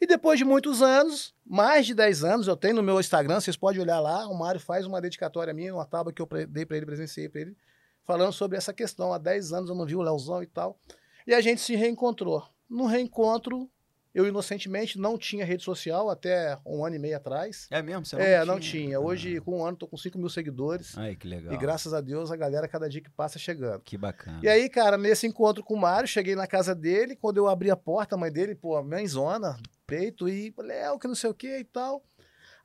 E 0.00 0.06
depois 0.06 0.38
de 0.38 0.44
muitos 0.44 0.80
anos, 0.80 1.34
mais 1.44 1.86
de 1.86 1.94
10 1.94 2.22
anos, 2.22 2.46
eu 2.46 2.56
tenho 2.56 2.76
no 2.76 2.82
meu 2.82 3.00
Instagram, 3.00 3.40
vocês 3.40 3.56
podem 3.56 3.80
olhar 3.80 3.98
lá, 3.98 4.28
o 4.28 4.38
Mário 4.38 4.60
faz 4.60 4.86
uma 4.86 5.00
dedicatória 5.00 5.52
minha, 5.52 5.74
uma 5.74 5.84
tábua 5.84 6.12
que 6.12 6.22
eu 6.22 6.28
dei 6.48 6.64
para 6.64 6.76
ele, 6.76 6.86
presenciei 6.86 7.28
para 7.28 7.40
ele, 7.40 7.56
falando 8.04 8.32
sobre 8.32 8.56
essa 8.56 8.72
questão. 8.72 9.12
Há 9.12 9.18
10 9.18 9.52
anos 9.52 9.70
eu 9.70 9.74
não 9.74 9.84
vi 9.84 9.96
o 9.96 10.00
Leozão 10.00 10.40
e 10.40 10.46
tal. 10.46 10.78
E 11.26 11.34
a 11.34 11.40
gente 11.40 11.60
se 11.60 11.74
reencontrou. 11.74 12.44
No 12.70 12.86
reencontro, 12.86 13.68
eu 14.18 14.26
inocentemente 14.26 14.98
não 14.98 15.16
tinha 15.16 15.44
rede 15.44 15.62
social 15.62 16.10
até 16.10 16.58
um 16.66 16.84
ano 16.84 16.96
e 16.96 16.98
meio 16.98 17.16
atrás. 17.16 17.68
É 17.70 17.80
mesmo? 17.80 18.04
Você 18.04 18.16
é, 18.16 18.44
não 18.44 18.58
tinha. 18.58 18.98
Hoje, 18.98 19.36
Ah. 19.36 19.40
com 19.40 19.60
um 19.60 19.64
ano, 19.64 19.76
tô 19.76 19.86
com 19.86 19.96
5 19.96 20.18
mil 20.18 20.28
seguidores. 20.28 20.98
Ai, 20.98 21.14
que 21.14 21.28
legal. 21.28 21.52
E 21.54 21.56
graças 21.56 21.94
a 21.94 22.00
Deus, 22.00 22.30
a 22.32 22.36
galera, 22.36 22.66
cada 22.66 22.88
dia 22.88 23.00
que 23.00 23.10
passa, 23.10 23.38
chegando. 23.38 23.80
Que 23.82 23.96
bacana. 23.96 24.40
E 24.42 24.48
aí, 24.48 24.68
cara, 24.68 24.98
nesse 24.98 25.26
encontro 25.26 25.62
com 25.62 25.74
o 25.74 25.78
Mário, 25.80 26.08
cheguei 26.08 26.34
na 26.34 26.46
casa 26.46 26.74
dele, 26.74 27.14
quando 27.14 27.36
eu 27.36 27.46
abri 27.48 27.70
a 27.70 27.76
porta, 27.76 28.16
a 28.16 28.18
mãe 28.18 28.32
dele, 28.32 28.54
pô, 28.56 28.82
mãezona, 28.82 29.56
peito, 29.86 30.28
e 30.28 30.52
Léo, 30.58 30.98
que 30.98 31.06
não 31.06 31.14
sei 31.14 31.30
o 31.30 31.34
que 31.34 31.58
e 31.58 31.64
tal. 31.64 32.02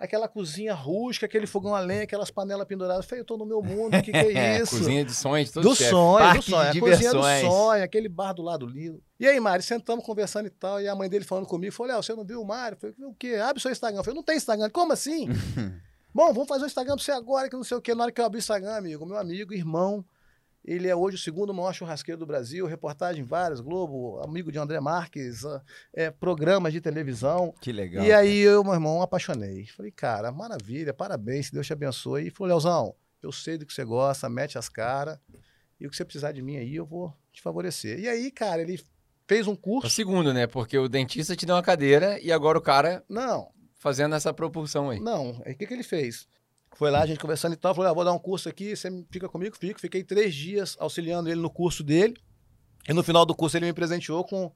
Aquela 0.03 0.27
cozinha 0.27 0.73
rústica, 0.73 1.25
aquele 1.25 1.47
fogão 1.47 1.73
a 1.73 1.79
lenha, 1.79 2.03
aquelas 2.03 2.29
panelas 2.29 2.67
penduradas. 2.67 3.05
Eu 3.05 3.09
falei, 3.09 3.21
eu 3.21 3.25
tô 3.25 3.37
no 3.37 3.45
meu 3.45 3.61
mundo, 3.61 3.95
o 3.95 4.03
que, 4.03 4.11
que 4.11 4.17
é 4.37 4.59
isso? 4.59 4.77
Cozinha 4.77 5.05
de 5.05 5.13
sonhos, 5.13 5.49
tudo 5.49 5.69
do 5.69 5.75
chefe. 5.75 5.91
sonho, 5.91 6.19
Parque 6.19 6.39
do 6.39 6.43
sonho. 6.43 6.69
A 6.69 6.79
cozinha 6.79 7.11
do 7.13 7.21
sonho, 7.23 7.83
aquele 7.85 8.09
bar 8.09 8.33
do 8.33 8.41
lado 8.41 8.65
lindo. 8.65 9.01
E 9.17 9.25
aí, 9.25 9.39
Mário, 9.39 9.63
sentamos 9.63 10.05
conversando 10.05 10.47
e 10.47 10.49
tal, 10.49 10.81
e 10.81 10.89
a 10.89 10.93
mãe 10.93 11.09
dele 11.09 11.23
falando 11.23 11.45
comigo, 11.45 11.73
falou, 11.73 12.03
você 12.03 12.13
não 12.13 12.25
viu 12.25 12.41
o 12.41 12.45
Mário? 12.45 12.75
Eu 12.75 12.79
falei, 12.79 12.95
o 13.09 13.15
quê? 13.15 13.35
Abre 13.41 13.61
seu 13.61 13.71
Instagram. 13.71 14.01
Eu 14.01 14.03
falei, 14.03 14.15
não 14.17 14.23
tem 14.23 14.35
Instagram. 14.35 14.69
Como 14.69 14.91
assim? 14.91 15.29
Bom, 16.13 16.33
vamos 16.33 16.49
fazer 16.49 16.65
o 16.65 16.67
Instagram 16.67 16.95
pra 16.95 17.03
você 17.03 17.11
agora, 17.11 17.49
que 17.49 17.55
não 17.55 17.63
sei 17.63 17.77
o 17.77 17.81
quê. 17.81 17.95
Na 17.95 18.03
hora 18.03 18.11
que 18.11 18.19
eu 18.19 18.25
abri 18.25 18.37
o 18.37 18.39
Instagram, 18.39 18.75
amigo, 18.75 19.05
meu 19.05 19.17
amigo, 19.17 19.53
irmão, 19.53 20.03
ele 20.63 20.87
é 20.87 20.95
hoje 20.95 21.15
o 21.15 21.19
segundo 21.19 21.53
maior 21.53 21.73
churrasqueiro 21.73 22.17
do 22.19 22.25
Brasil, 22.25 22.65
reportagem 22.65 23.21
em 23.21 23.25
várias, 23.25 23.59
Globo, 23.59 24.19
amigo 24.23 24.51
de 24.51 24.57
André 24.59 24.79
Marques, 24.79 25.43
ah, 25.45 25.61
é, 25.93 26.09
programas 26.11 26.71
de 26.73 26.79
televisão. 26.81 27.53
Que 27.61 27.71
legal. 27.71 28.03
E 28.05 28.11
aí 28.13 28.37
eu, 28.39 28.63
meu 28.63 28.73
irmão, 28.73 29.01
apaixonei. 29.01 29.65
Falei, 29.67 29.91
cara, 29.91 30.31
maravilha, 30.31 30.93
parabéns, 30.93 31.51
Deus 31.51 31.67
te 31.67 31.73
abençoe. 31.73 32.27
E 32.27 32.29
falou, 32.31 32.47
Leozão, 32.49 32.95
eu 33.21 33.31
sei 33.31 33.57
do 33.57 33.65
que 33.65 33.73
você 33.73 33.83
gosta, 33.83 34.29
mete 34.29 34.57
as 34.57 34.69
caras. 34.69 35.17
E 35.79 35.85
o 35.85 35.89
que 35.89 35.95
você 35.97 36.05
precisar 36.05 36.31
de 36.31 36.41
mim 36.41 36.57
aí, 36.57 36.75
eu 36.75 36.85
vou 36.85 37.13
te 37.31 37.41
favorecer. 37.41 37.99
E 37.99 38.07
aí, 38.07 38.31
cara, 38.31 38.61
ele 38.61 38.81
fez 39.27 39.47
um 39.47 39.51
É 39.51 39.53
O 39.55 39.57
curso. 39.57 39.89
segundo, 39.89 40.33
né? 40.33 40.47
Porque 40.47 40.77
o 40.77 40.87
dentista 40.87 41.35
te 41.35 41.45
deu 41.45 41.55
uma 41.55 41.63
cadeira 41.63 42.19
e 42.21 42.31
agora 42.31 42.57
o 42.57 42.61
cara 42.61 43.03
Não, 43.09 43.49
fazendo 43.75 44.15
essa 44.15 44.33
propulsão 44.33 44.89
aí. 44.89 44.99
não. 44.99 45.41
Aí 45.45 45.53
o 45.53 45.57
que, 45.57 45.65
que 45.67 45.73
ele 45.73 45.83
fez? 45.83 46.27
Foi 46.75 46.89
lá, 46.89 47.01
a 47.01 47.05
gente 47.05 47.19
conversando 47.19 47.53
e 47.53 47.55
tal, 47.57 47.73
falou, 47.75 47.89
ah, 47.91 47.93
vou 47.93 48.03
dar 48.03 48.13
um 48.13 48.19
curso 48.19 48.49
aqui, 48.49 48.75
você 48.75 48.89
fica 49.11 49.29
comigo? 49.29 49.55
Fico. 49.57 49.79
Fiquei 49.79 50.03
três 50.03 50.33
dias 50.33 50.75
auxiliando 50.79 51.29
ele 51.29 51.39
no 51.41 51.49
curso 51.49 51.83
dele. 51.83 52.15
E 52.87 52.93
no 52.93 53.03
final 53.03 53.25
do 53.25 53.35
curso 53.35 53.55
ele 53.57 53.65
me 53.67 53.73
presenteou 53.73 54.23
com 54.25 54.51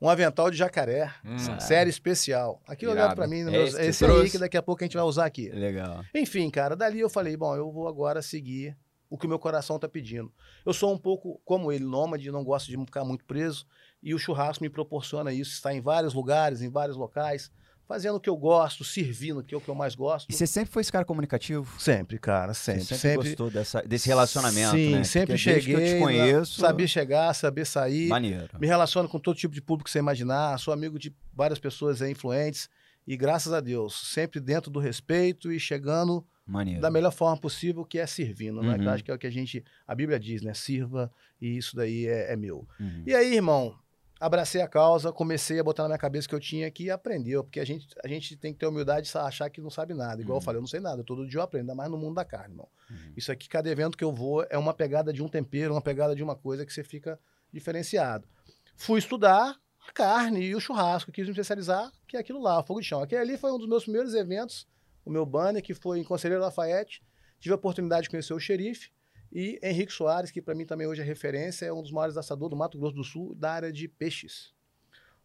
um 0.00 0.08
avental 0.08 0.50
de 0.50 0.56
jacaré, 0.56 1.12
Hum. 1.24 1.36
série 1.60 1.88
especial. 1.90 2.60
Aqui 2.66 2.84
Irado. 2.84 2.98
olhando 2.98 3.14
pra 3.14 3.26
mim, 3.26 3.40
É 3.40 3.44
meus- 3.50 3.74
esse 3.74 4.04
aí 4.04 4.30
que 4.30 4.38
daqui 4.38 4.56
a 4.56 4.62
pouco 4.62 4.82
a 4.82 4.86
gente 4.86 4.96
vai 4.96 5.04
usar 5.04 5.26
aqui. 5.26 5.48
Legal. 5.50 6.04
Enfim, 6.14 6.50
cara, 6.50 6.74
dali 6.74 7.00
eu 7.00 7.08
falei, 7.10 7.36
bom, 7.36 7.54
eu 7.54 7.70
vou 7.70 7.86
agora 7.86 8.20
seguir 8.22 8.76
o 9.08 9.18
que 9.18 9.26
o 9.26 9.28
meu 9.28 9.38
coração 9.38 9.78
tá 9.78 9.88
pedindo. 9.88 10.32
Eu 10.64 10.72
sou 10.72 10.92
um 10.92 10.98
pouco 10.98 11.40
como 11.44 11.70
ele, 11.72 11.84
nômade, 11.84 12.30
não 12.30 12.44
gosto 12.44 12.68
de 12.70 12.76
ficar 12.78 13.04
muito 13.04 13.24
preso, 13.24 13.66
e 14.02 14.14
o 14.14 14.18
churrasco 14.18 14.62
me 14.64 14.70
proporciona 14.70 15.32
isso, 15.32 15.52
estar 15.52 15.74
em 15.74 15.80
vários 15.80 16.14
lugares, 16.14 16.62
em 16.62 16.70
vários 16.70 16.96
locais, 16.96 17.50
fazendo 17.90 18.14
o 18.14 18.20
que 18.20 18.30
eu 18.30 18.36
gosto, 18.36 18.84
servindo, 18.84 19.42
que 19.42 19.52
é 19.52 19.58
o 19.58 19.60
que 19.60 19.68
eu 19.68 19.74
mais 19.74 19.96
gosto. 19.96 20.30
E 20.30 20.32
você 20.32 20.46
sempre 20.46 20.70
foi 20.72 20.80
esse 20.80 20.92
cara 20.92 21.04
comunicativo? 21.04 21.68
Sempre, 21.80 22.20
cara, 22.20 22.54
Você 22.54 22.60
sempre, 22.74 22.84
sempre, 22.84 22.98
sempre. 23.00 23.28
gostou 23.30 23.50
dessa, 23.50 23.82
desse 23.82 24.06
relacionamento, 24.06 24.76
Sim, 24.76 24.90
né? 24.92 25.02
sempre 25.02 25.26
Porque 25.34 25.38
cheguei, 25.38 25.60
que 25.62 25.72
eu 25.72 25.84
te 25.84 25.94
na- 25.94 25.98
conheço. 25.98 26.60
sabia 26.60 26.86
chegar, 26.86 27.34
saber 27.34 27.64
sair, 27.66 28.06
Maneiro. 28.06 28.48
me 28.60 28.66
relaciono 28.68 29.08
com 29.08 29.18
todo 29.18 29.36
tipo 29.36 29.52
de 29.52 29.60
público 29.60 29.86
que 29.86 29.90
você 29.90 29.98
imaginar, 29.98 30.56
sou 30.60 30.72
amigo 30.72 31.00
de 31.00 31.12
várias 31.34 31.58
pessoas 31.58 32.00
aí, 32.00 32.12
influentes, 32.12 32.68
e 33.04 33.16
graças 33.16 33.52
a 33.52 33.58
Deus, 33.60 34.12
sempre 34.12 34.38
dentro 34.38 34.70
do 34.70 34.78
respeito 34.78 35.50
e 35.50 35.58
chegando 35.58 36.24
Maneiro. 36.46 36.80
da 36.80 36.92
melhor 36.92 37.10
forma 37.10 37.36
possível, 37.40 37.84
que 37.84 37.98
é 37.98 38.06
servindo? 38.06 38.60
Uhum. 38.60 38.78
Que 38.78 38.84
eu 38.84 38.90
acho 38.90 39.04
que 39.04 39.10
é 39.10 39.14
o 39.14 39.18
que 39.18 39.26
a 39.26 39.30
gente, 39.32 39.64
a 39.84 39.96
Bíblia 39.96 40.20
diz, 40.20 40.42
né? 40.42 40.54
Sirva 40.54 41.10
e 41.40 41.56
isso 41.56 41.74
daí 41.74 42.06
é, 42.06 42.32
é 42.34 42.36
meu. 42.36 42.68
Uhum. 42.78 43.02
E 43.04 43.12
aí, 43.16 43.34
irmão, 43.34 43.74
abracei 44.20 44.60
a 44.60 44.68
causa, 44.68 45.10
comecei 45.10 45.58
a 45.58 45.64
botar 45.64 45.84
na 45.84 45.88
minha 45.88 45.98
cabeça 45.98 46.28
que 46.28 46.34
eu 46.34 46.38
tinha 46.38 46.70
que 46.70 46.90
aprender, 46.90 47.42
porque 47.42 47.58
a 47.58 47.64
gente, 47.64 47.88
a 48.04 48.06
gente 48.06 48.36
tem 48.36 48.52
que 48.52 48.58
ter 48.58 48.66
humildade 48.66 49.10
de 49.10 49.18
achar 49.18 49.48
que 49.48 49.62
não 49.62 49.70
sabe 49.70 49.94
nada. 49.94 50.20
Igual 50.20 50.36
Uhum. 50.36 50.40
eu 50.42 50.44
falei, 50.44 50.58
eu 50.58 50.60
não 50.60 50.68
sei 50.68 50.78
nada, 50.78 51.02
todo 51.02 51.26
dia 51.26 51.38
eu 51.38 51.42
aprendo, 51.42 51.62
ainda 51.62 51.74
mais 51.74 51.90
no 51.90 51.96
mundo 51.96 52.14
da 52.14 52.24
carne, 52.24 52.52
irmão. 52.52 52.68
Uhum. 52.90 53.12
Isso 53.16 53.32
aqui, 53.32 53.48
cada 53.48 53.70
evento 53.70 53.96
que 53.96 54.04
eu 54.04 54.12
vou, 54.12 54.46
é 54.50 54.58
uma 54.58 54.74
pegada 54.74 55.10
de 55.10 55.22
um 55.22 55.28
tempero, 55.28 55.72
uma 55.72 55.80
pegada 55.80 56.14
de 56.14 56.22
uma 56.22 56.36
coisa 56.36 56.66
que 56.66 56.72
você 56.72 56.84
fica 56.84 57.18
diferenciado. 57.50 58.28
Fui 58.76 58.98
estudar 58.98 59.56
a 59.88 59.92
carne 59.92 60.40
e 60.42 60.54
o 60.54 60.60
churrasco, 60.60 61.10
quis 61.10 61.24
me 61.24 61.30
especializar, 61.32 61.90
que 62.06 62.16
é 62.16 62.20
aquilo 62.20 62.42
lá, 62.42 62.60
o 62.60 62.62
fogo 62.62 62.80
de 62.80 62.86
chão. 62.86 63.00
Aquele 63.02 63.22
ali 63.22 63.38
foi 63.38 63.50
um 63.50 63.58
dos 63.58 63.68
meus 63.68 63.84
primeiros 63.84 64.12
eventos, 64.14 64.68
o 65.02 65.10
meu 65.10 65.24
banner, 65.24 65.62
que 65.62 65.72
foi 65.72 65.98
em 65.98 66.04
Conselheiro 66.04 66.42
Lafayette. 66.42 67.02
Tive 67.38 67.54
a 67.54 67.56
oportunidade 67.56 68.02
de 68.02 68.10
conhecer 68.10 68.34
o 68.34 68.38
xerife 68.38 68.90
e 69.32 69.58
Henrique 69.62 69.92
Soares, 69.92 70.30
que 70.30 70.42
para 70.42 70.54
mim 70.54 70.66
também 70.66 70.86
hoje 70.86 71.00
é 71.00 71.04
referência, 71.04 71.66
é 71.66 71.72
um 71.72 71.82
dos 71.82 71.92
maiores 71.92 72.16
assadores 72.16 72.50
do 72.50 72.56
Mato 72.56 72.78
Grosso 72.78 72.96
do 72.96 73.04
Sul 73.04 73.34
da 73.34 73.52
área 73.52 73.72
de 73.72 73.86
peixes. 73.86 74.52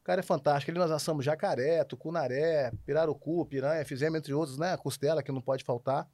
cara 0.04 0.20
é 0.20 0.24
fantástico. 0.24 0.72
Ali 0.72 0.80
nós 0.80 0.92
assamos 0.92 1.26
jacaré, 1.26 1.84
tucunaré, 1.84 2.72
pirarucu, 2.86 3.46
piranha, 3.48 3.84
fizemos 3.84 4.20
entre 4.20 4.34
outros, 4.34 4.58
né? 4.58 4.78
Costela, 4.78 5.24
que 5.24 5.32
não 5.32 5.42
pode 5.42 5.64
faltar. 5.64 6.08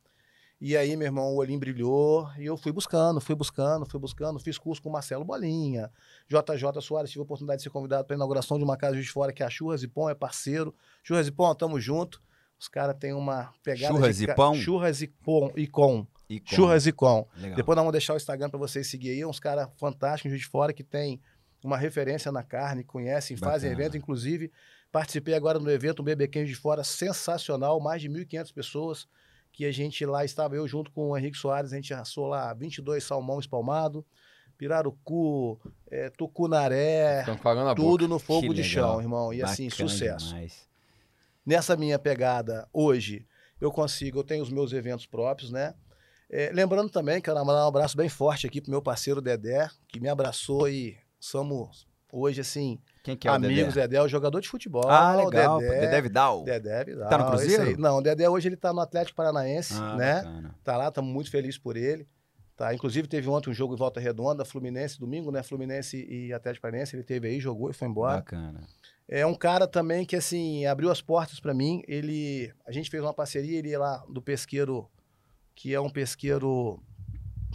E 0.63 0.77
aí, 0.77 0.95
meu 0.95 1.07
irmão, 1.07 1.33
o 1.33 1.37
olhinho 1.37 1.59
brilhou 1.59 2.29
e 2.37 2.45
eu 2.45 2.55
fui 2.55 2.71
buscando, 2.71 3.19
fui 3.19 3.33
buscando, 3.33 3.83
fui 3.83 3.99
buscando. 3.99 4.39
Fiz 4.39 4.59
curso 4.59 4.79
com 4.79 4.89
o 4.89 4.91
Marcelo 4.91 5.25
Bolinha, 5.25 5.91
JJ 6.29 6.79
Soares. 6.81 7.09
Tive 7.09 7.21
a 7.21 7.23
oportunidade 7.23 7.57
de 7.57 7.63
ser 7.63 7.71
convidado 7.71 8.05
para 8.05 8.13
a 8.13 8.17
inauguração 8.17 8.59
de 8.59 8.63
uma 8.63 8.77
casa 8.77 8.95
de 8.95 9.09
fora 9.09 9.33
que 9.33 9.41
é 9.41 9.45
a 9.47 9.49
Churras 9.49 9.81
e 9.81 9.87
Pão, 9.87 10.07
é 10.07 10.13
parceiro. 10.13 10.73
Churras 11.01 11.27
e 11.27 11.31
Pão, 11.31 11.53
tamo 11.55 11.79
junto. 11.79 12.21
Os 12.61 12.67
caras 12.67 12.95
têm 12.99 13.11
uma 13.11 13.51
pegada 13.63 13.91
Churras 13.91 14.17
de 14.17 14.25
e 14.25 14.35
Pão? 14.35 14.53
Churras 14.53 15.01
e 15.01 15.07
Pão 15.07 15.51
e 15.55 15.65
com. 15.65 16.05
E 16.29 16.39
com- 16.39 16.55
Churras 16.55 16.85
e 16.85 16.91
com. 16.91 17.27
Legal. 17.35 17.55
Depois 17.55 17.75
nós 17.75 17.81
vamos 17.83 17.91
deixar 17.91 18.13
o 18.13 18.17
Instagram 18.17 18.51
para 18.51 18.59
vocês 18.59 18.85
seguirem 18.87 19.17
aí. 19.17 19.25
Uns 19.25 19.39
caras 19.39 19.67
fantásticos 19.77 20.37
de 20.39 20.45
Fora 20.45 20.71
que 20.71 20.83
tem 20.83 21.19
uma 21.63 21.75
referência 21.75 22.31
na 22.31 22.43
carne, 22.43 22.83
conhecem, 22.83 23.35
fazem 23.35 23.69
Bacana. 23.71 23.87
evento. 23.87 23.97
Inclusive, 23.97 24.51
participei 24.91 25.33
agora 25.33 25.57
no 25.57 25.71
evento, 25.71 26.01
um 26.01 26.05
Juiz 26.05 26.49
de 26.49 26.55
Fora 26.55 26.83
sensacional, 26.83 27.79
mais 27.79 27.99
de 28.01 28.07
1.500 28.09 28.53
pessoas. 28.53 29.07
Que 29.51 29.65
a 29.65 29.71
gente 29.71 30.05
lá 30.05 30.23
estava, 30.23 30.55
eu 30.55 30.65
junto 30.67 30.91
com 30.91 31.09
o 31.09 31.17
Henrique 31.17 31.37
Soares, 31.37 31.73
a 31.73 31.75
gente 31.75 31.93
assou 31.93 32.27
lá 32.27 32.53
22 32.53 33.03
salmão 33.03 33.37
espalmado, 33.39 34.05
pirarucu, 34.57 35.59
é, 35.89 36.09
tucunaré, 36.09 37.23
a 37.71 37.75
boca. 37.75 37.89
tudo 37.89 38.07
no 38.07 38.19
fogo 38.19 38.41
Que 38.49 38.53
de 38.53 38.61
legal. 38.61 38.93
chão, 38.93 39.01
irmão. 39.01 39.33
E 39.33 39.41
assim, 39.43 39.67
Bacana 39.69 39.89
sucesso 39.89 40.27
demais. 40.29 40.69
Nessa 41.51 41.75
minha 41.75 41.99
pegada 41.99 42.65
hoje, 42.71 43.27
eu 43.59 43.71
consigo, 43.71 44.19
eu 44.19 44.23
tenho 44.23 44.41
os 44.41 44.49
meus 44.49 44.71
eventos 44.71 45.05
próprios, 45.05 45.51
né? 45.51 45.73
É, 46.29 46.49
lembrando 46.53 46.89
também, 46.89 47.19
quero 47.21 47.35
mandar 47.45 47.65
um 47.65 47.67
abraço 47.67 47.97
bem 47.97 48.07
forte 48.07 48.47
aqui 48.47 48.61
pro 48.61 48.71
meu 48.71 48.81
parceiro 48.81 49.21
Dedé, 49.21 49.69
que 49.89 49.99
me 49.99 50.07
abraçou 50.07 50.69
e 50.69 50.97
somos 51.19 51.85
hoje, 52.09 52.39
assim, 52.39 52.79
Quem 53.03 53.17
que 53.17 53.27
é 53.27 53.31
o 53.31 53.33
amigos. 53.35 53.73
Dedé? 53.73 53.87
Dedé 53.87 53.97
é 53.97 54.01
o 54.01 54.07
jogador 54.07 54.39
de 54.39 54.47
futebol. 54.47 54.87
Ah, 54.89 55.13
legal. 55.17 55.59
Dedé, 55.59 55.79
Dedé 55.81 56.01
Vidal? 56.01 56.43
Dedé 56.45 56.83
Vidal. 56.85 57.09
Tá 57.09 57.17
no 57.17 57.25
Cruzeiro? 57.27 57.77
Não, 57.77 57.97
o 57.97 58.01
Dedé 58.01 58.29
hoje 58.29 58.47
ele 58.47 58.55
tá 58.55 58.71
no 58.71 58.79
Atlético 58.79 59.17
Paranaense, 59.17 59.73
Ah, 59.75 59.95
né? 59.97 60.15
bacana. 60.15 60.55
Tá 60.63 60.77
lá, 60.77 60.87
estamos 60.87 61.13
muito 61.13 61.29
felizes 61.29 61.57
por 61.57 61.75
ele. 61.75 62.07
Tá? 62.55 62.73
Inclusive, 62.73 63.07
teve 63.09 63.27
ontem 63.27 63.49
um 63.49 63.53
jogo 63.53 63.73
em 63.73 63.77
volta 63.77 63.99
redonda, 63.99 64.45
Fluminense, 64.45 64.99
domingo, 64.99 65.31
né? 65.31 65.41
Fluminense 65.43 66.05
e 66.07 66.31
Atlético 66.31 66.61
Paranaense. 66.61 66.95
Ele 66.95 67.03
teve 67.03 67.27
aí, 67.27 67.39
jogou 67.41 67.69
e 67.69 67.73
foi 67.73 67.87
embora. 67.87 68.17
Bacana. 68.17 68.61
É 69.11 69.25
um 69.25 69.35
cara 69.35 69.67
também 69.67 70.05
que, 70.05 70.15
assim, 70.15 70.65
abriu 70.65 70.89
as 70.89 71.01
portas 71.01 71.37
para 71.37 71.53
mim. 71.53 71.83
Ele, 71.85 72.49
a 72.65 72.71
gente 72.71 72.89
fez 72.89 73.03
uma 73.03 73.13
parceria, 73.13 73.59
ele 73.59 73.69
é 73.69 73.77
lá 73.77 74.01
do 74.07 74.21
pesqueiro, 74.21 74.89
que 75.53 75.73
é 75.73 75.81
um 75.81 75.89
pesqueiro 75.89 76.81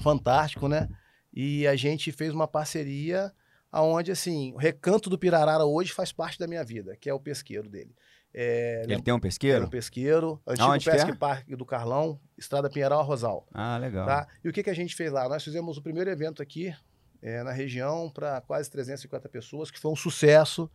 fantástico, 0.02 0.68
né? 0.68 0.86
E 1.32 1.66
a 1.66 1.74
gente 1.74 2.12
fez 2.12 2.34
uma 2.34 2.46
parceria 2.46 3.32
aonde, 3.72 4.12
assim, 4.12 4.52
o 4.52 4.58
Recanto 4.58 5.08
do 5.08 5.18
Pirarara 5.18 5.64
hoje 5.64 5.92
faz 5.92 6.12
parte 6.12 6.38
da 6.38 6.46
minha 6.46 6.62
vida, 6.62 6.94
que 6.94 7.08
é 7.08 7.14
o 7.14 7.18
pesqueiro 7.18 7.70
dele. 7.70 7.94
É, 8.34 8.82
Ele 8.84 9.00
tem 9.00 9.14
um 9.14 9.18
pesqueiro? 9.18 9.64
um 9.64 9.70
pesqueiro, 9.70 10.42
antigo 10.46 10.68
Aonde 10.68 10.84
que 10.84 10.90
Pesque 10.90 11.10
é? 11.10 11.14
Parque 11.14 11.56
do 11.56 11.64
Carlão, 11.64 12.20
Estrada 12.36 12.68
Pinheiral 12.68 13.02
Rosal. 13.02 13.46
Ah, 13.50 13.78
legal. 13.78 14.04
Tá? 14.04 14.28
E 14.44 14.48
o 14.50 14.52
que, 14.52 14.62
que 14.62 14.68
a 14.68 14.74
gente 14.74 14.94
fez 14.94 15.10
lá? 15.10 15.26
Nós 15.26 15.42
fizemos 15.42 15.78
o 15.78 15.82
primeiro 15.82 16.10
evento 16.10 16.42
aqui 16.42 16.74
é, 17.22 17.42
na 17.42 17.50
região 17.50 18.10
para 18.10 18.42
quase 18.42 18.70
350 18.70 19.26
pessoas, 19.30 19.70
que 19.70 19.80
foi 19.80 19.90
um 19.90 19.96
sucesso. 19.96 20.70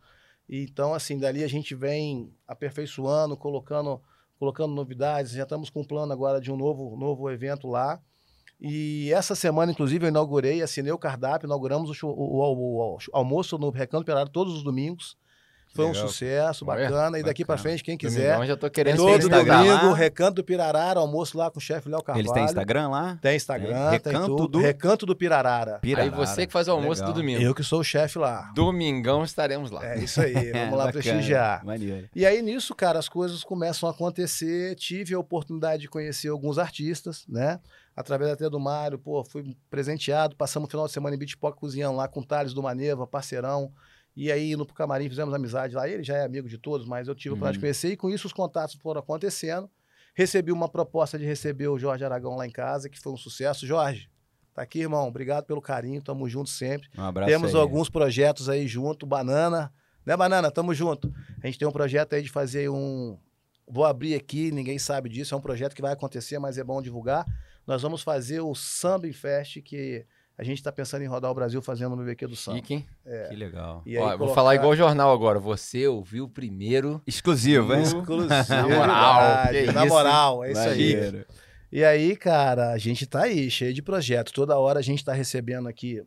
Então, 0.48 0.92
assim, 0.94 1.18
dali 1.18 1.42
a 1.44 1.48
gente 1.48 1.74
vem 1.74 2.32
aperfeiçoando, 2.46 3.36
colocando, 3.36 4.00
colocando 4.38 4.74
novidades. 4.74 5.32
Já 5.32 5.44
estamos 5.44 5.70
com 5.70 5.80
um 5.80 5.84
plano 5.84 6.12
agora 6.12 6.40
de 6.40 6.50
um 6.52 6.56
novo, 6.56 6.96
novo 6.96 7.30
evento 7.30 7.68
lá. 7.68 8.00
E 8.60 9.10
essa 9.12 9.34
semana, 9.34 9.72
inclusive, 9.72 10.04
eu 10.04 10.08
inaugurei, 10.10 10.62
assinei 10.62 10.92
o 10.92 10.98
cardápio, 10.98 11.46
inauguramos 11.46 11.90
o, 12.02 12.06
o- 12.06 12.12
o- 12.12 12.94
o 12.94 12.98
almoço 13.12 13.58
no 13.58 13.70
Recanto 13.70 14.04
Pelado 14.04 14.30
todos 14.30 14.54
os 14.54 14.62
domingos. 14.62 15.16
Foi 15.74 15.86
um 15.86 15.94
sucesso, 15.94 16.64
Olha, 16.68 16.84
bacana. 16.88 17.18
E 17.18 17.22
daqui 17.22 17.44
para 17.44 17.56
frente, 17.56 17.82
quem 17.82 17.96
quiser, 17.96 18.26
Domingão 18.34 18.46
já 18.46 18.56
tô 18.56 18.68
querendo 18.70 18.96
todo 18.98 19.28
domingo, 19.28 19.46
lá? 19.90 19.94
Recanto 19.94 20.34
do 20.36 20.44
Pirarara, 20.44 21.00
almoço 21.00 21.38
lá 21.38 21.50
com 21.50 21.58
o 21.58 21.62
chefe 21.62 21.88
Léo 21.88 22.02
Carvalho. 22.02 22.22
Eles 22.22 22.32
têm 22.32 22.44
Instagram 22.44 22.88
lá? 22.88 23.18
Tem 23.22 23.36
Instagram, 23.36 23.90
Tem. 23.90 24.00
tem, 24.00 24.12
Recanto 24.12 24.36
tudo. 24.36 24.48
do- 24.48 24.60
Recanto 24.60 25.06
do 25.06 25.16
Pirarara. 25.16 25.78
Pirarara. 25.80 26.10
Aí 26.14 26.26
você 26.26 26.46
que 26.46 26.52
faz 26.52 26.68
o 26.68 26.72
almoço 26.72 27.00
Legal. 27.00 27.14
do 27.14 27.20
domingo. 27.20 27.42
Eu 27.42 27.54
que 27.54 27.62
sou 27.64 27.80
o 27.80 27.84
chefe 27.84 28.18
lá. 28.18 28.52
Domingão 28.54 29.24
estaremos 29.24 29.70
lá. 29.70 29.84
É 29.84 29.98
isso 29.98 30.20
aí, 30.20 30.32
vamos 30.52 30.76
lá 30.76 30.84
Bacana, 30.86 30.92
prestigiar. 30.92 31.64
Maneiro. 31.64 32.08
E 32.14 32.26
aí 32.26 32.42
nisso, 32.42 32.74
cara, 32.74 32.98
as 32.98 33.08
coisas 33.08 33.42
começam 33.42 33.88
a 33.88 33.92
acontecer. 33.92 34.74
Tive 34.76 35.14
a 35.14 35.18
oportunidade 35.18 35.82
de 35.82 35.88
conhecer 35.88 36.28
alguns 36.28 36.58
artistas, 36.58 37.24
né? 37.28 37.58
Através 37.96 38.30
até 38.30 38.48
do 38.48 38.58
Mário, 38.58 38.98
pô, 38.98 39.22
fui 39.24 39.54
presenteado. 39.70 40.34
Passamos 40.36 40.66
o 40.66 40.70
final 40.70 40.86
de 40.86 40.92
semana 40.92 41.14
em 41.14 41.18
Beach 41.18 41.36
Pop 41.36 41.58
cozinhando 41.58 41.96
lá 41.96 42.08
com 42.08 42.20
o 42.20 42.24
Thales 42.24 42.54
do 42.54 42.62
Maneva, 42.62 43.06
parceirão. 43.06 43.70
E 44.14 44.30
aí, 44.30 44.52
indo 44.52 44.66
pro 44.66 44.74
camarim, 44.74 45.08
fizemos 45.08 45.32
amizade 45.32 45.74
lá. 45.74 45.88
Ele 45.88 46.02
já 46.02 46.16
é 46.16 46.24
amigo 46.24 46.48
de 46.48 46.58
todos, 46.58 46.86
mas 46.86 47.08
eu 47.08 47.14
tive 47.14 47.30
a 47.30 47.32
oportunidade 47.32 47.54
de 47.54 47.58
Uhum. 47.58 47.62
conhecer. 47.62 47.92
E 47.92 47.96
com 47.96 48.10
isso, 48.10 48.26
os 48.26 48.32
contatos 48.32 48.74
foram 48.76 49.00
acontecendo. 49.00 49.70
Recebi 50.14 50.52
uma 50.52 50.68
proposta 50.68 51.18
de 51.18 51.24
receber 51.24 51.68
o 51.68 51.78
Jorge 51.78 52.04
Aragão 52.04 52.36
lá 52.36 52.46
em 52.46 52.50
casa, 52.50 52.88
que 52.90 53.00
foi 53.00 53.12
um 53.12 53.16
sucesso. 53.16 53.66
Jorge, 53.66 54.10
tá 54.54 54.60
aqui, 54.62 54.80
irmão. 54.80 55.08
Obrigado 55.08 55.46
pelo 55.46 55.62
carinho. 55.62 56.02
Tamo 56.02 56.28
junto 56.28 56.50
sempre. 56.50 56.88
Um 56.98 57.02
abraço 57.04 57.30
Temos 57.30 57.54
aí. 57.54 57.60
alguns 57.60 57.88
projetos 57.88 58.48
aí 58.50 58.68
junto, 58.68 59.06
Banana. 59.06 59.72
Né, 60.04 60.14
Banana? 60.14 60.50
Tamo 60.50 60.74
junto. 60.74 61.10
A 61.42 61.46
gente 61.46 61.58
tem 61.58 61.66
um 61.66 61.72
projeto 61.72 62.12
aí 62.14 62.22
de 62.22 62.28
fazer 62.28 62.68
um. 62.68 63.16
Vou 63.66 63.86
abrir 63.86 64.14
aqui, 64.14 64.50
ninguém 64.52 64.78
sabe 64.78 65.08
disso. 65.08 65.34
É 65.34 65.38
um 65.38 65.40
projeto 65.40 65.74
que 65.74 65.80
vai 65.80 65.92
acontecer, 65.94 66.38
mas 66.38 66.58
é 66.58 66.64
bom 66.64 66.82
divulgar. 66.82 67.24
Nós 67.66 67.80
vamos 67.80 68.02
fazer 68.02 68.40
o 68.40 68.54
Samba 68.54 69.10
Fest, 69.14 69.62
que 69.62 70.04
a 70.36 70.42
gente 70.42 70.58
está 70.58 70.72
pensando 70.72 71.02
em 71.02 71.06
rodar 71.06 71.30
o 71.30 71.34
Brasil 71.34 71.60
fazendo 71.62 71.94
no 71.94 72.04
BQ 72.04 72.26
do 72.26 72.36
Samba. 72.36 72.56
Chique, 72.58 72.74
hein? 72.74 72.86
Que 73.28 73.36
legal. 73.36 73.82
E 73.86 73.96
Ó, 73.98 74.02
aí 74.02 74.08
Vou 74.10 74.18
colocar- 74.18 74.34
falar 74.34 74.54
igual 74.54 74.70
o 74.70 74.76
jornal 74.76 75.12
agora. 75.12 75.38
Você 75.38 75.86
ouviu 75.86 76.28
primeiro. 76.28 77.00
Exclusivo, 77.06 77.74
hein? 77.74 77.82
Exclusivo, 77.82 78.28
Na 78.48 78.68
moral, 78.68 79.48
que 79.48 79.72
Na 79.72 79.84
isso, 79.86 79.94
moral, 79.94 80.44
é 80.44 80.52
isso 80.52 80.60
aí. 80.60 81.24
E 81.70 81.84
aí, 81.84 82.16
cara, 82.16 82.72
a 82.72 82.78
gente 82.78 83.06
tá 83.06 83.22
aí, 83.22 83.50
cheio 83.50 83.72
de 83.72 83.80
projetos. 83.82 84.32
Toda 84.32 84.58
hora 84.58 84.78
a 84.78 84.82
gente 84.82 85.04
tá 85.04 85.12
recebendo 85.12 85.68
aqui 85.68 86.02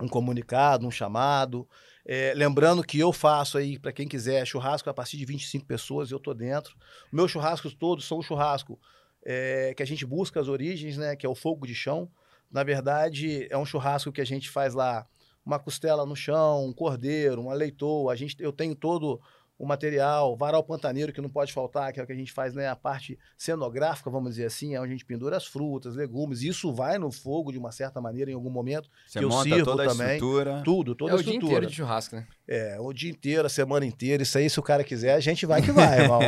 um 0.00 0.08
comunicado, 0.08 0.86
um 0.86 0.90
chamado. 0.90 1.66
É, 2.06 2.32
lembrando 2.36 2.82
que 2.84 2.98
eu 2.98 3.12
faço 3.12 3.56
aí, 3.56 3.78
para 3.78 3.92
quem 3.92 4.06
quiser, 4.06 4.44
churrasco 4.46 4.90
a 4.90 4.94
partir 4.94 5.16
de 5.16 5.24
25 5.24 5.64
pessoas, 5.64 6.10
eu 6.10 6.18
tô 6.20 6.34
dentro. 6.34 6.76
Meus 7.10 7.30
churrascos 7.30 7.74
todos 7.74 8.06
são 8.06 8.18
um 8.18 8.22
churrasco 8.22 8.78
é, 9.24 9.72
que 9.76 9.82
a 9.82 9.86
gente 9.86 10.04
busca 10.04 10.38
as 10.38 10.48
origens, 10.48 10.96
né? 10.98 11.16
Que 11.16 11.24
é 11.24 11.28
o 11.28 11.34
fogo 11.34 11.66
de 11.66 11.74
chão. 11.74 12.08
Na 12.50 12.62
verdade, 12.62 13.46
é 13.50 13.58
um 13.58 13.64
churrasco 13.66 14.12
que 14.12 14.20
a 14.20 14.26
gente 14.26 14.48
faz 14.50 14.74
lá 14.74 15.06
uma 15.44 15.58
costela 15.58 16.06
no 16.06 16.16
chão, 16.16 16.66
um 16.66 16.72
cordeiro, 16.72 17.40
uma 17.42 17.54
leitoa. 17.54 18.12
A 18.12 18.16
gente, 18.16 18.36
eu 18.40 18.52
tenho 18.52 18.74
todo 18.74 19.20
o 19.56 19.64
material, 19.66 20.36
varal 20.36 20.64
pantaneiro 20.64 21.12
que 21.12 21.20
não 21.20 21.28
pode 21.28 21.52
faltar, 21.52 21.92
que 21.92 22.00
é 22.00 22.02
o 22.02 22.06
que 22.06 22.12
a 22.12 22.16
gente 22.16 22.32
faz, 22.32 22.54
né? 22.54 22.68
A 22.68 22.74
parte 22.74 23.16
cenográfica, 23.36 24.10
vamos 24.10 24.30
dizer 24.30 24.46
assim, 24.46 24.74
é 24.74 24.80
onde 24.80 24.88
a 24.88 24.92
gente 24.92 25.04
pendura 25.04 25.36
as 25.36 25.46
frutas, 25.46 25.94
legumes. 25.94 26.42
Isso 26.42 26.72
vai 26.72 26.98
no 26.98 27.12
fogo 27.12 27.52
de 27.52 27.58
uma 27.58 27.70
certa 27.70 28.00
maneira 28.00 28.30
em 28.30 28.34
algum 28.34 28.50
momento. 28.50 28.88
Você 29.06 29.18
Que 29.20 29.24
eu 29.24 29.28
monta 29.28 29.44
sirvo 29.44 29.64
toda 29.64 29.84
a 29.84 29.88
também. 29.88 30.14
estrutura. 30.14 30.62
Tudo, 30.64 30.94
toda 30.94 31.12
é 31.12 31.14
a 31.14 31.18
o 31.18 31.22
dia 31.22 31.32
estrutura. 31.34 31.52
inteiro 31.58 31.70
de 31.70 31.76
churrasco, 31.76 32.16
né? 32.16 32.26
É, 32.48 32.76
o 32.80 32.92
dia 32.92 33.10
inteiro, 33.10 33.46
a 33.46 33.50
semana 33.50 33.86
inteira. 33.86 34.22
Isso 34.24 34.36
aí, 34.36 34.50
se 34.50 34.58
o 34.58 34.62
cara 34.62 34.82
quiser, 34.82 35.14
a 35.14 35.20
gente 35.20 35.46
vai 35.46 35.62
que 35.62 35.70
vai, 35.70 36.00
irmão. 36.02 36.20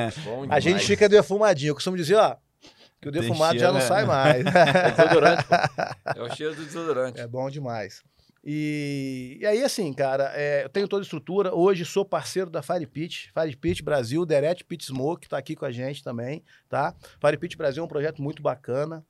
A 0.49 0.61
gente 0.61 0.85
fica 0.87 1.09
defumadinho. 1.09 1.71
Eu 1.71 1.75
costumo 1.75 1.97
dizer, 1.97 2.15
ó, 2.15 2.37
que 3.07 3.09
o 3.09 3.13
defumado 3.13 3.59
já 3.59 3.71
não 3.71 3.81
sai 3.81 4.05
mais. 4.07 4.45
É 4.45 4.91
desodorante, 4.91 5.45
pô. 5.45 5.55
É 6.17 6.23
o 6.23 6.35
cheiro 6.35 6.55
do 6.57 6.65
desodorante. 6.65 7.21
É 7.21 7.27
bom 7.27 7.49
demais. 7.49 8.03
E, 8.45 9.39
e 9.41 9.47
aí, 9.47 9.63
assim, 9.63 9.93
cara, 9.93 10.33
é, 10.35 10.65
eu 10.65 10.69
tenho 10.69 10.89
toda 10.89 11.03
a 11.03 11.05
estrutura. 11.05 11.55
Hoje 11.55 11.85
sou 11.85 12.05
parceiro 12.05 12.51
da 12.51 12.63
Fire 12.63 12.87
Pit, 12.87 13.33
Fire 13.33 13.57
Pit 13.57 13.83
Brasil, 13.83 14.25
Derete 14.27 14.65
Pit 14.65 14.85
Smoke, 14.85 15.29
tá 15.29 15.39
aqui 15.39 15.55
com 15.55 15.65
a 15.65 15.71
gente 15.71 16.03
também, 16.03 16.45
tá? 16.69 16.95
Fire 17.21 17.37
Pit 17.39 17.57
Brasil 17.57 17.83
é 17.83 17.85
um 17.85 17.89
projeto 17.89 18.21
muito 18.21 18.43
bacana. 18.43 19.05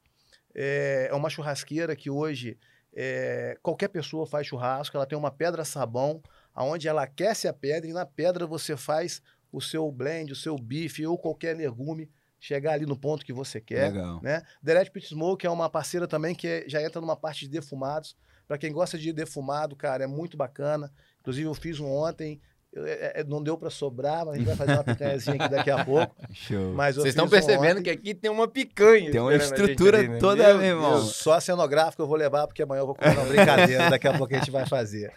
É, 0.54 1.08
é 1.10 1.14
uma 1.14 1.30
churrasqueira 1.30 1.94
que 1.96 2.10
hoje 2.10 2.58
é, 2.94 3.58
qualquer 3.62 3.88
pessoa 3.88 4.26
faz 4.26 4.46
churrasco. 4.46 4.96
Ela 4.96 5.06
tem 5.06 5.18
uma 5.18 5.30
pedra 5.30 5.64
sabão, 5.64 6.22
aonde 6.54 6.86
ela 6.86 7.02
aquece 7.02 7.48
a 7.48 7.52
pedra 7.52 7.88
e 7.88 7.92
na 7.94 8.04
pedra 8.04 8.46
você 8.46 8.76
faz 8.76 9.22
o 9.52 9.60
seu 9.60 9.90
blend, 9.90 10.32
o 10.32 10.36
seu 10.36 10.56
bife 10.56 11.06
ou 11.06 11.16
qualquer 11.16 11.56
legume 11.56 12.10
chegar 12.38 12.72
ali 12.72 12.86
no 12.86 12.96
ponto 12.96 13.24
que 13.24 13.32
você 13.32 13.60
quer 13.60 13.92
Legal. 13.92 14.20
né? 14.22 14.42
Direct 14.62 14.92
Pit 14.92 15.08
Smoke 15.08 15.46
é 15.46 15.50
uma 15.50 15.68
parceira 15.68 16.06
também 16.06 16.34
que 16.34 16.64
já 16.68 16.82
entra 16.82 17.00
numa 17.00 17.16
parte 17.16 17.40
de 17.40 17.48
defumados. 17.48 18.16
Para 18.46 18.58
quem 18.58 18.72
gosta 18.72 18.96
de 18.96 19.12
defumado, 19.12 19.74
cara, 19.74 20.04
é 20.04 20.06
muito 20.06 20.36
bacana. 20.36 20.92
Inclusive, 21.20 21.48
eu 21.48 21.54
fiz 21.54 21.80
um 21.80 21.90
ontem. 21.90 22.40
É- 22.84 23.20
é- 23.20 23.24
não 23.24 23.42
deu 23.42 23.56
para 23.56 23.70
sobrar, 23.70 24.24
mas 24.26 24.34
a 24.34 24.38
gente 24.38 24.46
vai 24.46 24.56
fazer 24.56 24.72
uma 24.72 24.84
picanhazinha 24.84 25.36
aqui 25.36 25.48
daqui 25.48 25.70
a 25.70 25.84
pouco. 25.84 26.14
Show. 26.32 26.74
Vocês 26.74 27.06
estão 27.06 27.28
percebendo 27.28 27.78
ontem. 27.78 27.82
que 27.84 27.90
aqui 27.90 28.14
tem 28.14 28.30
uma 28.30 28.46
picanha. 28.48 29.10
Tem 29.10 29.20
uma 29.20 29.30
a 29.30 29.36
estrutura 29.36 29.98
ali, 29.98 30.08
né? 30.08 30.18
toda, 30.18 30.42
Meu 30.48 30.56
meu 30.58 30.66
irmão. 30.66 30.90
Deus. 30.92 31.16
Só 31.16 31.38
cenográfico 31.40 32.02
eu 32.02 32.06
vou 32.06 32.16
levar, 32.16 32.46
porque 32.46 32.62
amanhã 32.62 32.80
eu 32.80 32.86
vou 32.86 32.94
comer 32.94 33.16
uma 33.16 33.24
brincadeira, 33.24 33.88
daqui 33.90 34.08
a 34.08 34.12
pouco 34.16 34.34
a 34.34 34.38
gente 34.38 34.50
vai 34.50 34.66
fazer. 34.66 35.12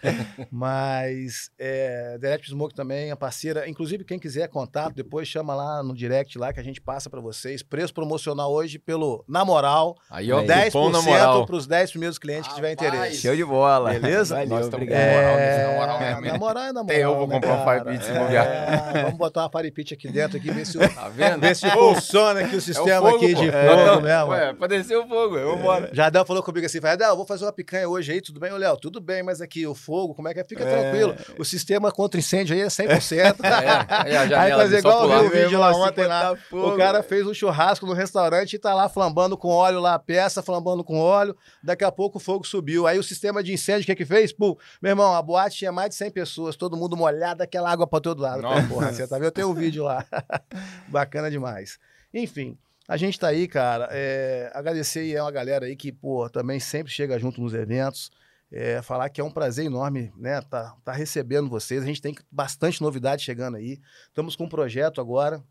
Mas 0.51 1.49
é, 1.57 2.17
Direct 2.19 2.49
Smoke 2.49 2.73
também 2.75 3.11
é 3.11 3.15
parceira. 3.15 3.67
Inclusive, 3.69 4.03
quem 4.03 4.19
quiser 4.19 4.47
contato, 4.47 4.93
depois 4.93 5.27
chama 5.27 5.55
lá 5.55 5.81
no 5.83 5.93
direct 5.95 6.37
lá 6.37 6.51
que 6.53 6.59
a 6.59 6.63
gente 6.63 6.81
passa 6.81 7.09
para 7.09 7.19
vocês. 7.21 7.63
Preço 7.63 7.93
promocional 7.93 8.51
hoje 8.51 8.77
pelo 8.79 9.23
Na 9.27 9.43
Moral. 9.45 9.95
Aí, 10.09 10.31
ó, 10.31 10.39
Aí. 10.39 10.65
cupom 10.65 10.89
na 10.89 11.01
moral. 11.01 11.43
10% 11.43 11.45
para 11.47 11.55
os 11.55 11.67
10 11.67 11.91
primeiros 11.91 12.17
clientes 12.17 12.47
que 12.49 12.55
tiver 12.55 12.71
Rapaz, 12.71 12.93
interesse. 12.93 13.21
Show 13.21 13.35
de 13.35 13.45
bola. 13.45 13.91
Beleza? 13.91 14.35
Valeu, 14.35 14.49
Nós 14.49 14.65
estamos 14.65 14.83
obrigado. 14.83 14.99
com 15.09 15.15
moral 15.15 15.35
nesse, 15.35 15.59
É, 15.59 15.63
na 15.65 15.71
moral 15.71 15.99
moral 16.39 16.63
é 16.63 16.73
na 16.73 16.83
moral. 16.83 16.83
Até 16.83 17.03
eu 17.03 17.15
vou 17.17 17.27
né, 17.27 17.35
comprar 17.35 17.48
uma 17.51 17.63
Fire 17.65 17.85
Pit 17.85 18.05
se 18.05 18.11
É, 18.11 19.01
vamos 19.03 19.17
botar 19.17 19.41
uma 19.43 19.49
Fire 19.49 19.71
Pit 19.71 19.93
aqui 19.93 20.07
dentro, 20.11 20.37
aqui, 20.37 20.51
ver 20.51 20.65
se, 20.65 20.77
o- 20.77 20.93
Tá 20.93 21.09
vendo? 21.09 21.39
ver 21.41 21.55
se 21.55 21.69
funciona 21.69 22.41
aqui 22.41 22.51
o 22.51 22.55
É 22.55 22.57
o 22.57 22.61
sistema 22.61 23.11
fogo, 23.11 23.15
aqui 23.25 23.33
pô. 23.35 23.41
de 23.41 23.49
É, 23.49 23.67
fogo 23.69 23.81
então, 23.81 24.01
mesmo. 24.01 24.27
Ué, 24.31 24.53
pra 24.53 24.67
descer 24.67 24.97
o 24.97 25.07
fogo, 25.07 25.37
eu 25.37 25.55
vambora. 25.57 25.89
Jardel 25.93 26.25
falou 26.25 26.43
comigo 26.43 26.65
assim, 26.65 26.79
vai, 26.79 26.93
Adel, 26.93 27.15
vou 27.15 27.25
fazer 27.25 27.45
uma 27.45 27.51
picanha 27.53 27.87
hoje 27.87 28.11
aí, 28.11 28.21
tudo 28.21 28.39
bem? 28.39 28.51
Ô, 28.51 28.57
Léo, 28.57 28.77
tudo 28.77 28.99
bem, 29.01 29.23
mas 29.23 29.41
aqui 29.41 29.65
o 29.67 29.73
fogo, 29.75 30.13
como 30.13 30.27
é 30.27 30.33
que 30.33 30.39
é? 30.39 30.43
Fica 30.43 30.65
tranquilo. 30.65 31.15
O 31.37 31.45
sistema 31.45 31.91
contra 31.91 32.19
incêndio 32.19 32.55
aí 32.55 32.61
é 32.61 32.67
100%. 32.67 33.35
É, 33.43 33.85
aí 33.89 34.15
a 34.17 34.21
Aí 34.21 34.29
janela 34.29 34.63
fazer 34.63 34.77
igual 34.79 34.95
eu 34.95 35.01
pular. 35.07 35.19
vi 35.21 35.27
o 35.27 35.29
vídeo 35.31 35.59
lá 35.59 35.71
ontem 35.75 36.05
lá. 36.05 36.35
fogo, 36.49 36.73
O 36.73 36.77
cara 36.77 37.01
fez 37.03 37.25
um 37.27 37.33
churrasco 37.33 37.85
no 37.85 37.93
restaurante 37.93 38.53
e 38.53 38.59
tá 38.59 38.73
lá 38.73 38.87
flambando 38.89 39.37
com 39.37 39.49
óleo 39.49 39.79
lá, 39.79 39.95
a 39.95 39.99
peça 39.99 40.41
flambando 40.41 40.83
com 40.83 40.99
óleo. 40.99 41.35
Daqui 41.63 41.83
a 41.83 41.91
pouco 41.91 42.17
o 42.17 42.21
fogo 42.21 42.45
subiu. 42.45 42.87
Aí 42.87 42.97
o 42.99 43.03
sistema 43.03 43.43
de 43.43 43.53
incêndio, 43.53 43.83
o 43.83 43.85
que 43.85 43.95
que 43.95 44.05
fez? 44.05 44.31
Pum, 44.33 44.55
meu 44.81 44.91
irmão, 44.91 45.13
a 45.15 45.21
boate 45.21 45.57
tinha 45.57 45.71
mais 45.71 45.89
de 45.89 45.95
100 45.95 46.11
pessoas, 46.11 46.55
todo 46.55 46.77
mundo 46.77 46.95
molhado, 46.95 47.38
aquela 47.43 47.71
água 47.71 47.87
pra 47.87 47.99
todo 47.99 48.21
lado. 48.21 48.41
Nossa. 48.41 48.67
Porra, 48.67 48.93
você 48.93 49.07
tá 49.07 49.15
vendo? 49.15 49.25
Eu 49.25 49.31
tenho 49.31 49.49
um 49.49 49.53
vídeo 49.53 49.83
lá. 49.83 50.05
Bacana 50.87 51.29
demais. 51.29 51.79
Enfim, 52.13 52.57
a 52.87 52.97
gente 52.97 53.19
tá 53.19 53.27
aí, 53.27 53.47
cara. 53.47 53.87
é, 53.91 54.51
agradecer 54.53 54.99
aí 54.99 55.17
a 55.17 55.23
uma 55.23 55.31
galera 55.31 55.65
aí 55.65 55.75
que, 55.75 55.91
pô, 55.91 56.29
também 56.29 56.59
sempre 56.59 56.91
chega 56.91 57.19
junto 57.19 57.41
nos 57.41 57.53
eventos. 57.53 58.11
É, 58.51 58.81
falar 58.81 59.09
que 59.09 59.21
é 59.21 59.23
um 59.23 59.29
prazer 59.29 59.65
enorme, 59.65 60.11
né? 60.17 60.41
Tá, 60.41 60.75
tá 60.83 60.91
recebendo 60.91 61.47
vocês. 61.47 61.83
A 61.83 61.85
gente 61.85 62.01
tem 62.01 62.15
bastante 62.31 62.81
novidade 62.81 63.23
chegando 63.23 63.57
aí. 63.57 63.79
Estamos 64.07 64.35
com 64.35 64.45
um 64.45 64.49
projeto 64.49 64.99
agora. 64.99 65.43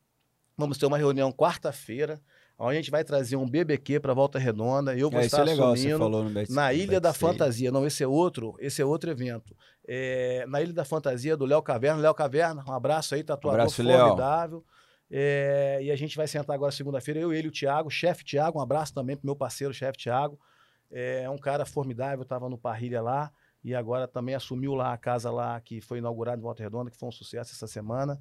Vamos 0.57 0.79
ter 0.79 0.87
uma 0.87 0.99
reunião 0.99 1.33
quarta-feira, 1.33 2.21
onde 2.59 2.73
a 2.73 2.81
gente 2.81 2.91
vai 2.91 3.05
trazer 3.05 3.37
um 3.37 3.49
BBQ 3.49 4.01
para 4.01 4.13
Volta 4.13 4.39
Redonda. 4.39 4.97
Eu 4.97 5.09
vou 5.11 5.21
É, 5.21 5.27
estar 5.27 5.43
é 5.43 5.45
legal, 5.45 5.73
assumindo 5.73 5.99
na 6.51 6.73
Ilha 6.73 7.01
da. 7.01 7.13
Fantasia. 7.13 7.71
Não, 7.71 7.87
esse 7.87 8.03
é 8.03 8.07
outro, 8.07 8.57
esse 8.59 8.83
é 8.83 8.85
outro 8.85 9.11
evento. 9.11 9.57
É, 9.87 10.45
na 10.49 10.61
Ilha 10.61 10.73
da 10.73 10.85
Fantasia 10.85 11.37
do 11.37 11.45
Léo 11.47 11.63
Caverna. 11.63 12.01
Léo 12.03 12.15
Caverna, 12.15 12.65
um 12.67 12.73
abraço 12.73 13.15
aí, 13.15 13.23
tatuador 13.23 13.61
Abraço, 13.61 13.83
Léo. 13.83 13.99
formidável. 14.01 14.65
É, 15.11 15.79
e 15.83 15.91
a 15.91 15.97
gente 15.97 16.17
vai 16.17 16.27
sentar 16.27 16.55
agora 16.55 16.71
segunda-feira, 16.71 17.19
eu, 17.19 17.33
ele 17.33 17.47
e 17.47 17.49
o 17.49 17.53
Thiago, 17.53 17.89
chefe 17.91 18.23
Thiago, 18.25 18.59
um 18.59 18.63
abraço 18.63 18.93
também 18.93 19.17
pro 19.17 19.25
meu 19.25 19.35
parceiro, 19.35 19.73
chefe 19.73 19.97
Thiago. 19.99 20.39
É 20.91 21.29
um 21.31 21.39
cara 21.39 21.65
formidável, 21.65 22.23
estava 22.23 22.49
no 22.49 22.59
Parrilha 22.59 23.01
lá 23.01 23.31
e 23.65 23.75
agora 23.75 24.07
também 24.07 24.35
assumiu 24.35 24.75
lá 24.75 24.93
a 24.93 24.99
casa 24.99 25.31
lá 25.31 25.61
que 25.61 25.81
foi 25.81 25.99
inaugurada 25.99 26.39
em 26.39 26.43
Volta 26.43 26.63
Redonda, 26.63 26.91
que 26.91 26.97
foi 26.99 27.09
um 27.09 27.13
sucesso 27.13 27.53
essa 27.53 27.67
semana. 27.67 28.21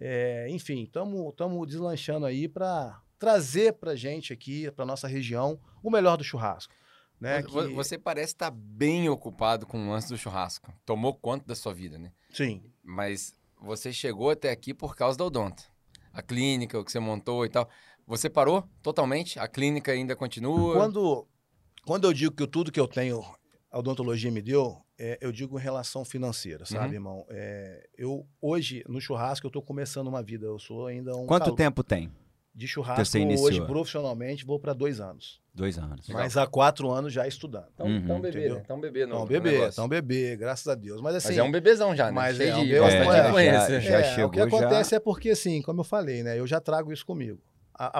É, 0.00 0.46
enfim, 0.50 0.82
estamos 0.82 1.68
deslanchando 1.68 2.26
aí 2.26 2.48
para 2.48 3.00
trazer 3.24 3.72
para 3.74 3.96
gente 3.96 4.32
aqui, 4.34 4.70
para 4.72 4.84
nossa 4.84 5.08
região, 5.08 5.58
o 5.82 5.90
melhor 5.90 6.16
do 6.18 6.24
churrasco. 6.24 6.74
Né? 7.18 7.42
Que- 7.42 7.68
Você 7.74 7.96
parece 7.96 8.34
estar 8.34 8.50
bem 8.50 9.08
ocupado 9.08 9.66
com 9.66 9.86
o 9.86 9.90
lance 9.90 10.08
do 10.08 10.18
churrasco. 10.18 10.70
Tomou 10.84 11.14
conta 11.14 11.46
da 11.46 11.54
sua 11.54 11.72
vida, 11.72 11.98
né? 11.98 12.12
Sim, 12.30 12.62
Mas 12.82 13.32
você 13.58 13.92
chegou 13.94 14.28
até 14.30 14.50
aqui 14.50 14.74
por 14.74 14.94
causa 14.94 15.16
da 15.16 15.24
Odonta. 15.24 15.62
A 16.12 16.20
clínica, 16.20 16.78
o 16.78 16.84
que 16.84 16.92
você 16.92 17.00
montou 17.00 17.46
e 17.46 17.48
tal. 17.48 17.66
Você 18.06 18.28
parou 18.28 18.68
totalmente? 18.82 19.38
A 19.38 19.48
clínica 19.48 19.90
ainda 19.92 20.14
continua? 20.14 20.74
Quando, 20.74 21.26
quando 21.86 22.06
eu 22.06 22.12
digo 22.12 22.34
que 22.36 22.46
tudo 22.46 22.70
que 22.70 22.78
eu 22.78 22.86
tenho, 22.86 23.22
a 23.70 23.78
odontologia 23.78 24.30
me 24.30 24.42
deu, 24.42 24.84
é, 24.98 25.16
eu 25.22 25.32
digo 25.32 25.58
em 25.58 25.62
relação 25.62 26.04
financeira, 26.04 26.66
sabe, 26.66 26.88
Uhum. 26.88 26.92
irmão? 26.94 27.26
É, 27.30 27.88
eu, 27.96 28.26
hoje, 28.40 28.84
no 28.86 29.00
churrasco, 29.00 29.46
eu 29.46 29.48
estou 29.48 29.62
começando 29.62 30.08
uma 30.08 30.22
vida. 30.22 30.44
Eu 30.46 30.58
sou 30.58 30.86
ainda 30.86 31.16
um. 31.16 31.26
Quanto 31.26 31.44
calo- 31.44 31.56
tempo 31.56 31.82
tem? 31.82 32.12
De 32.54 32.68
churrasco, 32.68 33.18
hoje, 33.40 33.60
profissionalmente, 33.66 34.44
vou 34.46 34.60
para 34.60 34.72
dois 34.72 35.00
anos. 35.00 35.40
Dois 35.52 35.76
anos. 35.76 36.06
Legal. 36.06 36.22
Mas 36.22 36.36
há 36.36 36.46
quatro 36.46 36.88
anos 36.90 37.12
já 37.12 37.26
estudando. 37.26 37.66
Então, 37.74 37.86
Uhum. 37.86 37.96
então 37.96 38.20
bebê, 38.20 38.38
Entendeu? 38.38 38.54
né? 38.56 38.60
Então 38.64 38.80
bebê 38.80 39.06
no, 39.06 39.14
Então, 39.14 39.26
bebê, 39.26 39.66
então 39.68 39.88
bebê, 39.88 40.36
graças 40.36 40.66
a 40.68 40.74
Deus. 40.76 41.00
Mas 41.00 41.16
assim. 41.16 41.28
Mas 41.28 41.38
é 41.38 41.42
um 41.42 41.50
bebezão 41.50 41.96
já, 41.96 42.06
né? 42.06 42.12
Mas 42.12 42.36
Cheio 42.36 42.50
é 42.50 42.56
um 42.56 42.86
é, 42.86 43.26
influência. 43.26 43.80
já- 43.80 43.98
é, 43.98 44.04
chegou, 44.14 44.28
o 44.28 44.30
que 44.30 44.38
já- 44.38 44.44
acontece 44.46 44.94
é 44.94 45.00
porque, 45.00 45.30
assim, 45.30 45.60
como 45.62 45.80
eu 45.80 45.84
falei, 45.84 46.22
né? 46.22 46.38
Eu 46.38 46.46
já 46.46 46.60
trago 46.60 46.92
isso 46.92 47.04
comigo. 47.04 47.40
A, 47.76 47.98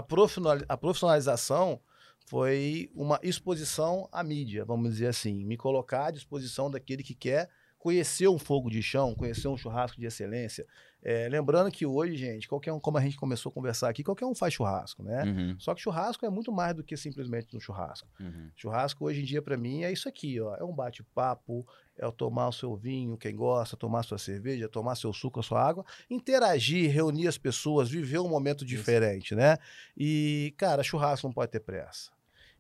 a 0.68 0.76
profissionalização 0.76 1.80
foi 2.26 2.90
uma 2.94 3.18
exposição 3.22 4.08
à 4.12 4.22
mídia, 4.22 4.64
vamos 4.64 4.90
dizer 4.92 5.08
assim. 5.08 5.44
Me 5.44 5.56
colocar 5.56 6.06
à 6.06 6.10
disposição 6.10 6.70
daquele 6.70 7.02
que 7.02 7.14
quer 7.14 7.48
conhecer 7.78 8.28
um 8.28 8.38
fogo 8.38 8.70
de 8.70 8.82
chão, 8.82 9.14
conhecer 9.14 9.46
um 9.48 9.56
churrasco 9.58 10.00
de 10.00 10.06
excelência. 10.06 10.64
É, 11.04 11.28
lembrando 11.28 11.70
que 11.70 11.84
hoje, 11.84 12.16
gente, 12.16 12.48
qualquer 12.48 12.72
um, 12.72 12.80
como 12.80 12.96
a 12.96 13.00
gente 13.02 13.18
começou 13.18 13.50
a 13.50 13.52
conversar 13.52 13.90
aqui, 13.90 14.02
qualquer 14.02 14.24
um 14.24 14.34
faz 14.34 14.54
churrasco, 14.54 15.02
né? 15.02 15.22
Uhum, 15.24 15.56
Só 15.58 15.74
que 15.74 15.82
churrasco 15.82 16.24
é 16.24 16.30
muito 16.30 16.50
mais 16.50 16.74
do 16.74 16.82
que 16.82 16.96
simplesmente 16.96 17.54
um 17.54 17.60
churrasco. 17.60 18.08
uhum. 18.18 18.50
Churrasco 18.56 19.04
hoje 19.04 19.20
em 19.20 19.24
dia 19.24 19.42
para 19.42 19.54
mim 19.54 19.82
é 19.82 19.92
isso 19.92 20.08
aqui, 20.08 20.40
ó, 20.40 20.54
é 20.56 20.64
um 20.64 20.74
bate-papo, 20.74 21.66
é 21.94 22.06
o 22.06 22.12
tomar 22.12 22.48
o 22.48 22.52
seu 22.52 22.74
vinho, 22.74 23.18
quem 23.18 23.36
gosta, 23.36 23.76
tomar 23.76 24.02
sua 24.02 24.16
cerveja, 24.16 24.66
tomar 24.66 24.94
seu 24.94 25.12
suco, 25.12 25.40
a 25.40 25.42
sua 25.42 25.62
água, 25.62 25.84
interagir, 26.08 26.90
reunir 26.90 27.28
as 27.28 27.36
pessoas, 27.36 27.90
viver 27.90 28.18
um 28.20 28.28
momento 28.28 28.64
diferente, 28.64 29.34
né? 29.34 29.58
E 29.94 30.54
cara, 30.56 30.82
churrasco 30.82 31.26
não 31.26 31.34
pode 31.34 31.52
ter 31.52 31.60
pressa. 31.60 32.10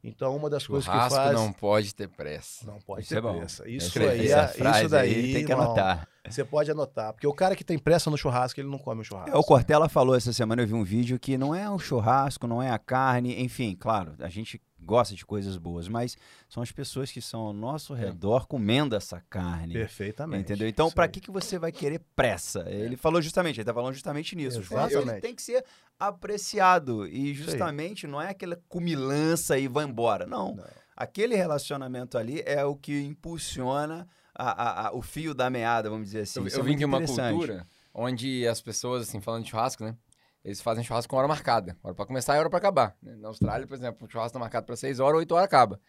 Então 0.06 0.36
uma 0.36 0.50
das 0.50 0.66
coisas 0.66 0.84
que 0.86 0.92
Churrasco 0.92 1.16
faz 1.16 1.32
não 1.34 1.50
pode 1.50 1.94
ter 1.94 2.08
pressa. 2.08 2.66
não 2.66 2.78
pode 2.78 3.02
Isso 3.02 3.08
ter 3.14 3.18
é 3.18 3.20
bom. 3.22 3.38
pressa. 3.38 3.68
Isso 3.68 3.98
Essa- 3.98 4.10
aí, 4.10 4.18
é- 4.30 4.80
isso 4.80 4.88
daí 4.90 5.14
aí 5.14 5.32
tem 5.32 5.44
que 5.46 5.50
irmão, 5.52 5.64
anotar. 5.66 6.06
Você 6.28 6.44
pode 6.44 6.70
anotar, 6.70 7.12
porque 7.12 7.26
o 7.26 7.32
cara 7.32 7.56
que 7.56 7.64
tem 7.64 7.78
pressa 7.78 8.10
no 8.10 8.16
churrasco, 8.16 8.60
ele 8.60 8.68
não 8.68 8.78
come 8.78 9.00
o 9.00 9.04
churrasco. 9.04 9.30
É, 9.34 9.38
o 9.38 9.42
Cortella 9.42 9.88
falou 9.88 10.14
essa 10.14 10.32
semana, 10.32 10.62
eu 10.62 10.66
vi 10.66 10.74
um 10.74 10.84
vídeo 10.84 11.18
que 11.18 11.36
não 11.38 11.54
é 11.54 11.68
o 11.70 11.78
churrasco, 11.78 12.46
não 12.46 12.62
é 12.62 12.70
a 12.70 12.78
carne, 12.78 13.42
enfim, 13.42 13.74
claro, 13.78 14.14
a 14.18 14.28
gente 14.28 14.60
gosta 14.84 15.14
de 15.14 15.24
coisas 15.24 15.56
boas, 15.56 15.88
mas 15.88 16.16
são 16.48 16.62
as 16.62 16.70
pessoas 16.70 17.10
que 17.10 17.20
são 17.20 17.40
ao 17.40 17.52
nosso 17.52 17.94
redor 17.94 18.46
comendo 18.46 18.94
essa 18.94 19.20
carne. 19.30 19.72
Perfeitamente. 19.72 20.42
Entendeu? 20.42 20.68
Então, 20.68 20.90
aí. 21.06 21.08
que, 21.08 21.20
que 21.20 21.30
você 21.30 21.58
vai 21.58 21.72
querer 21.72 22.00
pressa? 22.14 22.64
Ele 22.68 22.96
falou 22.96 23.20
justamente, 23.22 23.58
ele 23.58 23.64
tá 23.64 23.74
falando 23.74 23.94
justamente 23.94 24.36
nisso. 24.36 24.58
O 24.58 24.62
Exatamente. 24.62 25.20
tem 25.22 25.34
que 25.34 25.42
ser 25.42 25.64
apreciado. 25.98 27.06
E 27.06 27.34
justamente 27.34 28.06
não 28.06 28.20
é 28.20 28.30
aquela 28.30 28.60
cumilança 28.68 29.58
e 29.58 29.68
vai 29.68 29.84
embora. 29.84 30.26
Não. 30.26 30.54
Não. 30.56 30.64
Aquele 30.96 31.34
relacionamento 31.34 32.16
ali 32.16 32.42
é 32.46 32.64
o 32.64 32.76
que 32.76 33.02
impulsiona 33.02 34.06
a- 34.34 34.50
a- 34.62 34.88
a- 34.88 34.92
o 34.94 35.02
fio 35.02 35.34
da 35.34 35.50
meada, 35.50 35.90
vamos 35.90 36.06
dizer 36.06 36.20
assim. 36.20 36.40
Eu, 36.40 36.46
Isso 36.46 36.56
eu 36.56 36.62
é 36.62 36.66
vim 36.66 36.76
de 36.76 36.84
uma 36.84 37.00
cultura 37.00 37.66
onde 37.92 38.46
as 38.46 38.60
pessoas, 38.60 39.08
assim, 39.08 39.20
falando 39.20 39.44
de 39.44 39.50
churrasco, 39.50 39.84
né? 39.84 39.96
Eles 40.44 40.60
fazem 40.60 40.84
churrasco 40.84 41.10
com 41.10 41.16
hora 41.16 41.26
marcada. 41.26 41.76
Hora 41.82 41.94
pra 41.94 42.04
começar 42.06 42.36
e 42.36 42.38
hora 42.38 42.50
pra 42.50 42.58
acabar. 42.58 42.96
Na 43.02 43.28
Austrália, 43.28 43.66
por 43.66 43.74
exemplo, 43.74 44.06
o 44.06 44.10
churrasco 44.10 44.34
tá 44.34 44.38
marcado 44.38 44.66
pra 44.66 44.76
6 44.76 45.00
horas, 45.00 45.18
8 45.20 45.32
horas 45.34 45.44
acaba. 45.46 45.80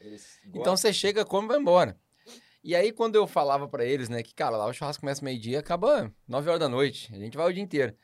Então 0.62 0.78
você 0.78 0.94
chega, 0.94 1.26
come 1.26 1.46
e 1.46 1.48
vai 1.50 1.60
embora. 1.60 1.98
E 2.64 2.74
aí, 2.76 2.92
quando 2.92 3.16
eu 3.16 3.28
falava 3.28 3.68
pra 3.68 3.86
eles, 3.86 4.10
né, 4.10 4.24
que, 4.24 4.34
cara, 4.34 4.56
lá 4.58 4.66
o 4.66 4.74
churrasco 4.74 5.02
começa 5.02 5.24
meio-dia, 5.24 5.60
acaba 5.60 6.12
9 6.28 6.48
horas 6.50 6.60
da 6.60 6.70
noite. 6.70 7.14
A 7.14 7.18
gente 7.20 7.36
vai 7.38 7.48
o 7.50 7.54
dia 7.54 7.62
inteiro. 7.62 7.96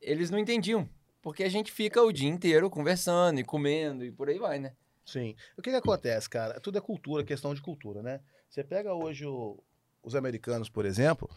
Eles 0.00 0.30
não 0.30 0.38
entendiam. 0.38 0.88
Porque 1.22 1.44
a 1.44 1.48
gente 1.50 1.70
fica 1.70 2.02
o 2.02 2.10
dia 2.10 2.28
inteiro 2.30 2.70
conversando 2.70 3.38
e 3.38 3.44
comendo 3.44 4.02
e 4.04 4.10
por 4.10 4.28
aí 4.30 4.38
vai, 4.38 4.58
né? 4.58 4.72
Sim. 5.04 5.36
O 5.56 5.60
que, 5.60 5.68
que 5.70 5.76
acontece, 5.76 6.30
cara? 6.30 6.58
Tudo 6.60 6.78
é 6.78 6.80
cultura, 6.80 7.22
questão 7.22 7.54
de 7.54 7.60
cultura, 7.60 8.02
né? 8.02 8.20
Você 8.48 8.64
pega 8.64 8.94
hoje 8.94 9.26
o- 9.26 9.62
os 10.02 10.14
americanos, 10.14 10.70
por 10.70 10.86
exemplo, 10.86 11.28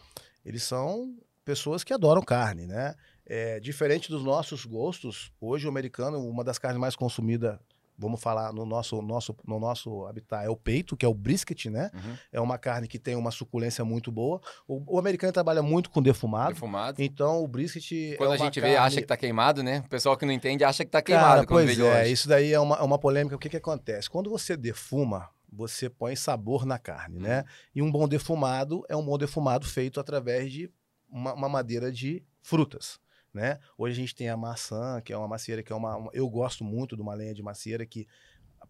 eles 0.44 0.62
são 0.62 1.14
pessoas 1.44 1.84
que 1.84 1.92
adoram 1.92 2.22
carne, 2.22 2.66
né? 2.66 2.94
É, 3.26 3.58
diferente 3.60 4.10
dos 4.10 4.22
nossos 4.22 4.64
gostos, 4.64 5.32
hoje 5.40 5.66
o 5.66 5.70
americano, 5.70 6.18
uma 6.28 6.44
das 6.44 6.58
carnes 6.58 6.78
mais 6.78 6.94
consumidas, 6.94 7.58
vamos 7.96 8.20
falar 8.20 8.52
no 8.52 8.66
nosso, 8.66 9.00
nosso, 9.00 9.34
no 9.46 9.58
nosso 9.58 10.04
habitat, 10.06 10.44
é 10.44 10.50
o 10.50 10.56
peito, 10.56 10.96
que 10.96 11.06
é 11.06 11.08
o 11.08 11.14
brisket, 11.14 11.66
né? 11.66 11.90
Uhum. 11.94 12.16
É 12.32 12.40
uma 12.40 12.58
carne 12.58 12.86
que 12.88 12.98
tem 12.98 13.14
uma 13.16 13.30
suculência 13.30 13.84
muito 13.84 14.10
boa. 14.12 14.40
O, 14.68 14.96
o 14.96 14.98
americano 14.98 15.32
trabalha 15.32 15.62
muito 15.62 15.88
com 15.90 16.02
defumado. 16.02 16.52
Defumado. 16.54 17.00
Então, 17.02 17.42
o 17.42 17.48
brisket. 17.48 18.16
Quando 18.18 18.32
é 18.32 18.34
a 18.34 18.38
gente 18.38 18.60
vê, 18.60 18.72
carne- 18.72 18.76
acha 18.86 19.00
que 19.00 19.06
tá 19.06 19.16
queimado, 19.16 19.62
né? 19.62 19.82
O 19.86 19.88
pessoal 19.88 20.16
que 20.16 20.26
não 20.26 20.32
entende 20.32 20.64
acha 20.64 20.84
que 20.84 20.90
tá 20.90 21.00
queimado 21.00 21.34
Cara, 21.34 21.46
pois 21.46 21.76
vê 21.76 21.82
é, 21.86 21.98
longe. 21.98 22.12
isso 22.12 22.28
daí 22.28 22.52
é 22.52 22.60
uma, 22.60 22.76
é 22.76 22.82
uma 22.82 22.98
polêmica. 22.98 23.36
O 23.36 23.38
que, 23.38 23.48
que 23.48 23.56
acontece? 23.56 24.10
Quando 24.10 24.28
você 24.28 24.56
defuma, 24.56 25.30
você 25.50 25.88
põe 25.88 26.16
sabor 26.16 26.66
na 26.66 26.78
carne, 26.78 27.20
né? 27.20 27.38
Uhum. 27.38 27.44
E 27.76 27.82
um 27.82 27.90
bom 27.90 28.08
defumado 28.08 28.84
é 28.88 28.96
um 28.96 29.04
bom 29.04 29.16
defumado 29.16 29.66
feito 29.66 30.00
através 30.00 30.52
de 30.52 30.68
uma, 31.08 31.32
uma 31.32 31.48
madeira 31.48 31.92
de 31.92 32.22
frutas. 32.42 32.98
Né? 33.34 33.58
Hoje 33.76 33.94
a 33.94 34.00
gente 34.00 34.14
tem 34.14 34.28
a 34.28 34.36
maçã, 34.36 35.00
que 35.04 35.12
é 35.12 35.16
uma 35.18 35.26
macieira 35.26 35.60
que 35.60 35.72
é 35.72 35.76
uma, 35.76 35.96
uma- 35.96 36.10
eu 36.14 36.28
gosto 36.30 36.62
muito 36.62 36.94
de 36.94 37.02
uma 37.02 37.14
lenha 37.14 37.34
de 37.34 37.42
macieira 37.42 37.84
que 37.84 38.06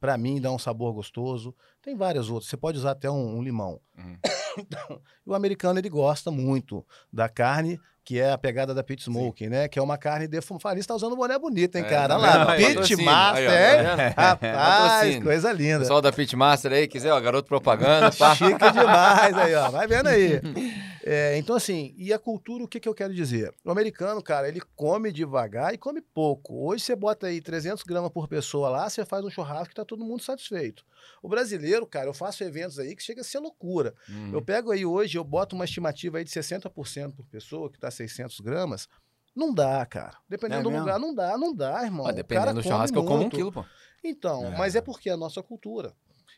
para 0.01 0.17
mim 0.19 0.41
dá 0.41 0.51
um 0.51 0.59
sabor 0.59 0.93
gostoso. 0.95 1.55
Tem 1.83 1.95
várias 1.95 2.31
outras. 2.31 2.49
Você 2.49 2.57
pode 2.57 2.79
usar 2.79 2.93
até 2.93 3.11
um, 3.11 3.37
um 3.39 3.43
limão. 3.43 3.79
Uhum. 3.99 4.17
E 5.27 5.31
o 5.31 5.35
americano 5.35 5.79
ele 5.81 5.89
gosta 5.89 6.31
muito 6.31 6.85
da 7.13 7.29
carne 7.29 7.79
que 8.05 8.21
é 8.21 8.31
a 8.31 8.39
pegada 8.39 8.73
da 8.75 8.85
pit 8.85 9.03
smoke, 9.03 9.49
né? 9.49 9.67
Que 9.67 9.79
é 9.79 9.83
uma 9.83 9.97
carne 9.99 10.29
defumada. 10.29 10.81
Você 10.81 10.87
tá 10.87 10.95
usando 10.95 11.15
um 11.15 11.17
boné 11.17 11.39
bonito, 11.39 11.75
hein, 11.77 11.85
É, 11.85 11.89
cara? 11.89 12.09
tá 12.15 12.19
Olha 12.21 12.45
lá, 12.45 12.55
vendo? 12.55 12.83
pit 12.83 12.97
master, 13.03 13.49
tá 13.51 13.97
vendo? 13.97 14.15
Rapaz, 14.17 15.23
coisa 15.23 15.53
linda. 15.53 15.79
Pessoal 15.81 16.01
da 16.03 16.13
Pitmaster 16.13 16.71
aí, 16.73 16.87
quiser, 16.87 17.13
ó, 17.13 17.21
garoto 17.21 17.49
propaganda, 17.49 18.13
pá. 18.17 18.35
Chique 18.37 18.71
demais 18.73 19.37
aí, 19.39 19.55
ó. 19.55 19.71
Vai 19.71 19.87
vendo 19.89 20.07
aí. 20.09 20.41
É, 21.07 21.37
então, 21.37 21.55
assim, 21.55 21.95
e 21.99 22.15
a 22.15 22.19
cultura, 22.19 22.65
o 22.65 22.69
que, 22.69 22.81
que 22.81 22.89
eu 22.89 22.95
quero 22.95 23.13
dizer? 23.13 23.53
O 23.63 23.71
americano, 23.71 24.23
cara, 24.23 24.49
ele 24.49 24.63
come 24.75 25.13
devagar 25.13 25.75
e 25.75 25.77
come 25.79 26.01
pouco. 26.01 26.67
Hoje 26.67 26.83
você 26.83 26.97
bota 26.97 27.27
aí 27.27 27.43
300 27.43 27.83
gramas 27.83 28.11
por 28.11 28.27
pessoa 28.27 28.71
lá, 28.71 28.89
você 28.89 29.05
faz 29.05 29.23
um 29.23 29.29
churrasco 29.29 29.73
e 29.73 29.75
tá 29.75 29.85
todo 29.85 30.03
mundo 30.03 30.23
satisfeito. 30.23 30.83
O 31.23 31.29
brasileiro, 31.29 31.87
cara, 31.87 32.07
eu 32.09 32.15
faço 32.15 32.43
eventos 32.43 32.79
aí 32.79 32.97
que 32.97 33.03
chega 33.03 33.21
a 33.21 33.25
ser 33.25 33.39
loucura. 33.39 33.95
Uhum. 34.09 34.31
Eu 34.33 34.41
pego 34.41 34.71
aí 34.73 34.87
hoje, 34.87 35.19
eu 35.19 35.25
boto 35.25 35.55
uma 35.55 35.67
estimativa 35.67 36.17
aí 36.17 36.25
de 36.25 36.31
60% 36.31 37.13
por 37.15 37.27
pessoa, 37.27 37.71
que 37.71 37.79
tá 37.79 37.91
600 37.91 38.41
gramas. 38.41 38.89
Não 39.37 39.53
dá, 39.53 39.85
cara. 39.85 40.17
Dependendo 40.27 40.71
É 40.71 40.73
do 40.73 40.79
lugar, 40.79 40.99
não 40.99 41.15
dá, 41.15 41.37
não 41.37 41.55
dá, 41.55 41.85
irmão. 41.85 42.07
Ah, 42.07 42.11
O 42.11 42.13
dependendo 42.15 42.47
cara 42.47 42.55
do 42.55 42.63
churrasco, 42.63 42.97
eu 42.97 43.03
como 43.05 43.17
um 43.17 43.21
muito. 43.23 43.37
quilo, 43.37 43.53
pô. 43.53 43.63
Então, 44.03 44.47
É. 44.47 44.57
mas 44.57 44.75
é 44.75 44.81
porque 44.81 45.11
é 45.11 45.13
a 45.13 45.17
nossa 45.19 45.43
cultura. 45.43 45.93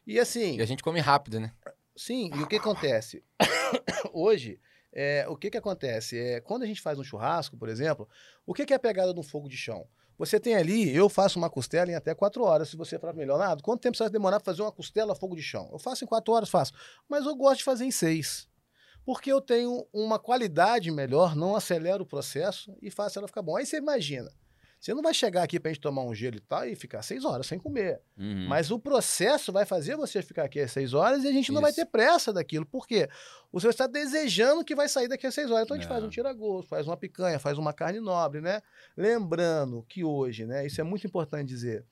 E 0.04 0.18
assim, 0.18 0.56
E 0.56 0.62
a 0.62 0.66
gente 0.66 0.82
come 0.82 0.98
rápido, 0.98 1.38
né? 1.38 1.52
Sim, 1.96 2.30
e 2.34 2.42
o 2.42 2.46
que 2.46 2.56
acontece? 2.56 3.24
Hoje, 4.12 4.60
é, 4.92 5.26
o 5.28 5.36
que 5.36 5.50
que 5.50 5.56
acontece? 5.56 6.18
É, 6.18 6.40
quando 6.40 6.62
a 6.62 6.66
gente 6.66 6.80
faz 6.80 6.98
um 6.98 7.04
churrasco, 7.04 7.56
por 7.56 7.68
exemplo, 7.68 8.08
o 8.46 8.54
que 8.54 8.64
que 8.64 8.72
é 8.72 8.76
a 8.76 8.80
pegada 8.80 9.12
do 9.12 9.22
fogo 9.22 9.48
de 9.48 9.56
chão? 9.56 9.86
Você 10.18 10.40
tem 10.40 10.54
ali, 10.54 10.94
eu 10.96 11.10
faço 11.10 11.38
uma 11.38 11.50
costela 11.50 11.90
em 11.90 11.94
até 11.94 12.14
quatro 12.14 12.42
horas, 12.42 12.70
se 12.70 12.76
você 12.76 12.98
falar 12.98 13.12
melhorado. 13.12 13.62
Quanto 13.62 13.82
tempo 13.82 13.96
você 13.96 14.04
vai 14.04 14.10
demorar 14.10 14.40
para 14.40 14.52
fazer 14.52 14.62
uma 14.62 14.72
costela 14.72 15.12
a 15.12 15.16
fogo 15.16 15.36
de 15.36 15.42
chão? 15.42 15.68
Eu 15.70 15.78
faço 15.78 16.04
em 16.04 16.06
quatro 16.06 16.32
horas, 16.32 16.48
faço. 16.48 16.72
Mas 17.06 17.26
eu 17.26 17.36
gosto 17.36 17.58
de 17.58 17.64
fazer 17.64 17.84
em 17.84 17.90
seis. 17.90 18.48
Porque 19.04 19.30
eu 19.30 19.40
tenho 19.40 19.86
uma 19.92 20.18
qualidade 20.18 20.90
melhor, 20.90 21.36
não 21.36 21.54
acelero 21.54 22.04
o 22.04 22.06
processo 22.06 22.74
e 22.80 22.90
faço 22.90 23.18
ela 23.18 23.28
ficar 23.28 23.42
bom. 23.42 23.56
Aí 23.56 23.66
você 23.66 23.76
imagina, 23.76 24.32
você 24.86 24.94
não 24.94 25.02
vai 25.02 25.12
chegar 25.12 25.42
aqui 25.42 25.58
para 25.58 25.68
a 25.68 25.72
gente 25.74 25.82
tomar 25.82 26.02
um 26.02 26.14
gelo 26.14 26.36
e 26.36 26.40
tal 26.40 26.64
e 26.64 26.76
ficar 26.76 27.02
seis 27.02 27.24
horas 27.24 27.44
sem 27.48 27.58
comer. 27.58 28.00
Uhum. 28.16 28.46
Mas 28.46 28.70
o 28.70 28.78
processo 28.78 29.52
vai 29.52 29.66
fazer 29.66 29.96
você 29.96 30.22
ficar 30.22 30.44
aqui 30.44 30.60
às 30.60 30.70
seis 30.70 30.94
horas 30.94 31.24
e 31.24 31.26
a 31.26 31.32
gente 31.32 31.50
não 31.50 31.60
vai 31.60 31.72
Isso. 31.72 31.80
ter 31.80 31.86
pressa 31.86 32.32
daquilo. 32.32 32.64
Por 32.64 32.86
quê? 32.86 33.08
O 33.50 33.58
senhor 33.60 33.70
está 33.70 33.88
desejando 33.88 34.64
que 34.64 34.76
vai 34.76 34.88
sair 34.88 35.08
daqui 35.08 35.26
às 35.26 35.34
seis 35.34 35.50
horas. 35.50 35.64
Então 35.64 35.76
a 35.76 35.80
gente 35.80 35.88
É. 35.88 35.92
faz 35.92 36.04
um 36.04 36.08
tira-gosto, 36.08 36.68
faz 36.68 36.86
uma 36.86 36.96
picanha, 36.96 37.36
faz 37.40 37.58
uma 37.58 37.72
carne 37.72 37.98
nobre, 37.98 38.40
né? 38.40 38.62
Lembrando 38.96 39.84
que 39.88 40.04
hoje, 40.04 40.46
né? 40.46 40.64
Isso 40.64 40.80
é 40.80 40.84
muito 40.84 41.04
importante 41.04 41.48
dizer. 41.48 41.84